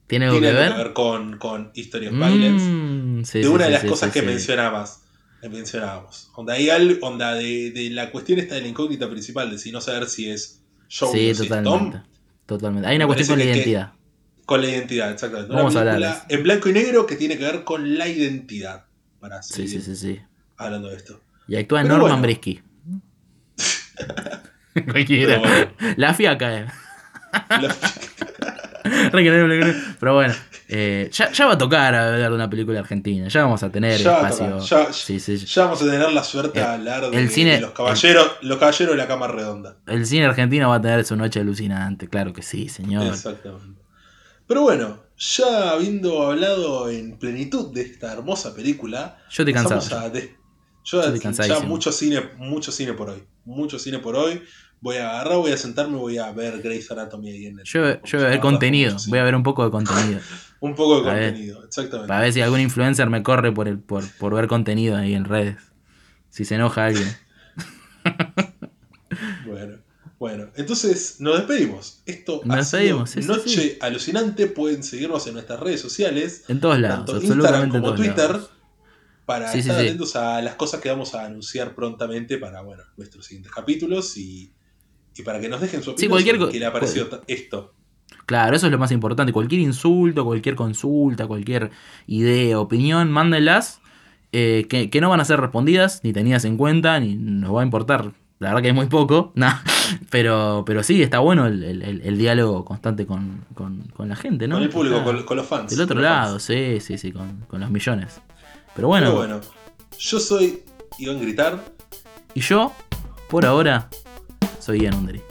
¿Tiene 0.08 0.26
algo, 0.26 0.40
que, 0.40 0.52
ver? 0.52 0.94
con, 0.94 1.38
con 1.38 1.72
History 1.74 2.08
of 2.08 2.14
Violence. 2.14 2.66
Mm, 2.66 3.24
de 3.24 3.48
una 3.48 3.66
de 3.66 3.72
las 3.72 3.84
cosas 3.84 4.12
que 4.14 4.22
mencionabas. 4.22 5.02
mencionábamos. 5.42 6.30
Onda, 6.36 6.54
hay 6.54 6.70
algo, 6.70 7.06
onda 7.06 7.34
de, 7.34 7.72
de, 7.72 7.90
la 7.90 8.12
cuestión 8.12 8.40
esta 8.40 8.56
de 8.56 8.62
la 8.62 8.68
incógnita 8.68 9.10
principal, 9.10 9.50
de 9.50 9.58
si 9.58 9.72
no 9.72 9.82
saber 9.82 10.08
si 10.08 10.30
es 10.30 10.62
Joe 10.90 11.12
sí, 11.12 11.32
o 11.32 11.44
totalmente, 11.44 11.70
Tom. 11.70 12.04
Totalmente. 12.46 12.88
Hay 12.88 12.96
una 12.98 13.08
cuestión 13.08 13.30
con 13.30 13.40
la 13.40 13.46
identidad. 13.46 13.94
con 14.46 14.62
la 14.62 14.70
identidad, 14.70 15.12
exactamente. 15.12 15.54
Vamos 15.54 15.76
a 15.76 15.80
hablar. 15.80 16.26
En 16.30 16.44
blanco 16.44 16.70
y 16.70 16.74
negro 16.74 17.08
que 17.08 17.16
tiene 17.16 17.38
que 17.38 17.44
ver 17.44 17.64
con 17.64 17.98
la 17.98 18.08
identidad. 18.08 18.86
Para 19.20 19.42
sí, 19.42 19.68
sí, 19.68 19.82
sí, 19.82 19.96
sí. 19.96 20.20
Hablando 20.58 20.90
de 20.90 20.98
esto. 20.98 21.22
Y 21.48 21.56
actúa 21.56 21.84
Norman 21.84 22.22
Brisky. 22.22 22.62
Cualquiera. 24.92 25.42
La 25.98 26.14
fiaca, 26.14 26.58
eh. 26.60 26.66
Pero 30.00 30.14
bueno, 30.14 30.34
eh, 30.68 31.10
ya, 31.12 31.46
va 31.46 31.54
a 31.54 31.58
tocar 31.58 31.96
hablar 31.96 32.30
de 32.30 32.36
una 32.36 32.50
película 32.50 32.80
argentina. 32.80 33.28
Ya 33.28 33.44
vamos 33.44 33.64
a 33.64 33.70
tener 33.70 33.94
espacio. 33.94 34.60
Ya, 34.60 35.64
vamos 35.64 35.82
a 35.82 35.86
tener 35.86 36.12
la 36.12 36.24
suerte 36.24 36.60
de 36.60 36.66
hablar 36.66 37.10
de, 37.10 37.60
los 37.62 37.72
caballeros, 37.72 38.32
los 38.42 38.58
caballeros 38.58 38.96
de 38.96 38.98
la 38.98 39.08
cama 39.08 39.28
redonda. 39.28 39.78
El 39.88 40.06
cine 40.06 40.26
argentino 40.26 40.70
va 40.70 40.76
a 40.76 40.82
tener 40.82 41.06
su 41.06 41.16
noche 41.16 41.40
alucinante, 41.40 42.08
claro 42.08 42.34
que 42.34 42.42
sí, 42.42 42.70
señor. 42.70 43.08
Exactamente. 43.08 43.82
Pero 44.48 44.62
bueno, 44.62 45.04
ya 45.18 45.72
habiendo 45.72 46.24
hablado 46.24 46.90
en 46.90 47.18
plenitud 47.18 47.74
de 47.74 47.82
esta 47.82 48.12
hermosa 48.12 48.54
película, 48.54 49.18
yo 49.30 49.46
te 49.46 49.54
cansado. 49.54 50.12
Yo, 50.84 51.02
ya 51.16 51.60
mucho 51.62 51.92
cine, 51.92 52.22
mucho 52.38 52.72
cine 52.72 52.94
por 52.94 53.10
hoy. 53.10 53.24
Mucho 53.46 53.80
cine 53.80 54.00
por 54.00 54.16
hoy. 54.16 54.42
voy 54.82 54.98
a 54.98 55.10
agarrar, 55.12 55.38
voy 55.38 55.52
a 55.52 55.58
sentarme, 55.58 55.98
voy 55.98 56.18
a 56.18 56.32
ver 56.32 56.62
Grey's 56.62 56.92
Anatomy 56.92 57.30
ahí 57.30 57.46
en 57.46 57.60
el. 57.60 57.66
Yo, 57.66 58.02
yo 58.04 58.18
voy 58.18 58.28
a 58.28 58.30
ver 58.30 58.40
contenido, 58.40 58.96
voy 59.08 59.20
a 59.20 59.24
ver 59.24 59.36
un 59.36 59.44
poco 59.44 59.64
de 59.64 59.72
contenido. 59.72 60.20
un 60.60 60.76
poco 60.76 60.98
de 60.98 61.04
contenido, 61.04 61.64
exactamente. 61.64 62.08
Para 62.08 62.22
ver 62.22 62.34
si 62.34 62.42
algún 62.42 62.60
influencer 62.60 63.10
me 63.10 63.24
corre 63.24 63.52
por, 63.52 63.68
el, 63.68 63.80
por, 63.80 64.04
por 64.18 64.34
ver 64.34 64.48
contenido 64.48 64.98
ahí 64.98 65.14
en 65.14 65.26
redes. 65.26 65.58
Si 66.30 66.46
se 66.46 66.56
enoja 66.56 66.86
alguien. 66.86 67.08
bueno. 69.46 69.84
Bueno, 70.20 70.48
entonces 70.56 71.18
nos 71.20 71.36
despedimos. 71.38 72.02
Esto 72.06 72.42
ha 72.48 72.64
sido 72.64 73.04
Noche 73.26 73.78
Alucinante. 73.82 74.48
Pueden 74.48 74.82
seguirnos 74.82 75.28
en 75.28 75.34
nuestras 75.34 75.60
redes 75.60 75.82
sociales. 75.82 76.46
En 76.48 76.62
todos 76.62 76.80
lados, 76.80 77.08
tanto 77.08 77.22
Instagram 77.22 77.70
como 77.70 77.94
Twitter. 77.94 78.40
Para 79.26 79.54
estar 79.54 79.80
atentos 79.80 80.16
a 80.16 80.42
las 80.42 80.56
cosas 80.56 80.82
que 80.82 80.90
vamos 80.90 81.16
a 81.16 81.26
anunciar 81.26 81.76
prontamente 81.76 82.38
para 82.38 82.62
bueno, 82.62 82.84
nuestros 82.98 83.26
siguientes 83.26 83.52
capítulos 83.52 84.18
y, 84.18 84.52
para 85.24 85.40
que 85.40 85.48
nos 85.48 85.62
dejen 85.62 85.82
su 85.82 85.92
opinión 85.92 86.12
cualquier 86.12 86.38
sobre 86.38 86.52
qué 86.52 86.60
le 86.60 86.66
ha 86.66 86.74
parecido 86.74 87.22
esto. 87.28 87.74
Claro, 88.26 88.56
eso 88.56 88.68
es 88.68 88.72
lo 88.72 88.78
más 88.78 88.92
importante. 88.92 89.32
Cualquier 89.32 89.62
insulto, 89.62 90.26
cualquier 90.26 90.56
consulta, 90.56 91.26
cualquier 91.28 91.72
idea, 92.08 92.60
opinión, 92.60 93.12
mándenlas. 93.12 93.80
Eh, 94.32 94.66
que, 94.68 94.90
que, 94.90 95.00
no 95.00 95.10
van 95.10 95.20
a 95.20 95.26
ser 95.26 95.40
respondidas, 95.40 96.02
ni 96.04 96.12
tenidas 96.12 96.44
en 96.46 96.58
cuenta, 96.58 97.00
ni 97.00 97.16
nos 97.16 97.56
va 97.56 97.62
a 97.62 97.64
importar 97.64 98.14
la 98.44 98.50
verdad 98.50 98.62
que 98.62 98.70
es 98.70 98.76
muy 98.76 98.88
poco, 98.88 99.32
pero, 100.10 100.64
pero 100.66 100.84
sí, 100.84 101.02
está 101.02 101.20
bueno 101.20 101.48
el, 101.48 102.18
diálogo 102.18 102.66
constante 102.66 103.06
con, 103.06 103.46
la 103.98 104.16
gente, 104.18 104.50
¿no? 104.50 104.56
Con 104.56 104.64
el 104.64 104.70
público, 104.70 105.02
con, 105.26 105.38
los 105.38 105.48
fans. 105.48 105.72
Del 105.72 105.82
otro 105.82 106.02
lado, 106.02 106.40
sí, 106.40 106.80
sí, 106.82 106.98
sí, 106.98 107.14
con, 107.14 107.46
los 107.50 107.72
millones. 107.72 108.22
Pero 108.76 108.88
bueno. 108.88 109.08
Pero 109.08 109.18
bueno, 109.18 109.42
yo 110.00 110.20
soy 110.20 110.64
Iván 110.98 111.22
Gritar. 111.22 111.64
Y 112.34 112.42
yo, 112.42 112.72
por 113.30 113.46
ahora, 113.46 113.90
soy 114.60 114.82
Ian 114.82 114.96
Undri. 114.96 115.22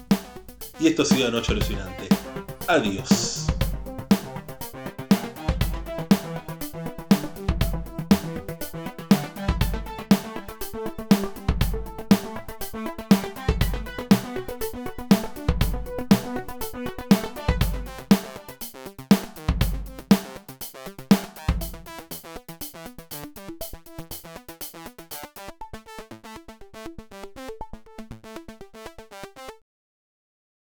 Y 0.78 0.88
esto 0.88 1.02
ha 1.02 1.06
sido 1.06 1.30
Noche 1.30 1.52
Alucinante. 1.52 2.08
Adiós. 2.68 3.41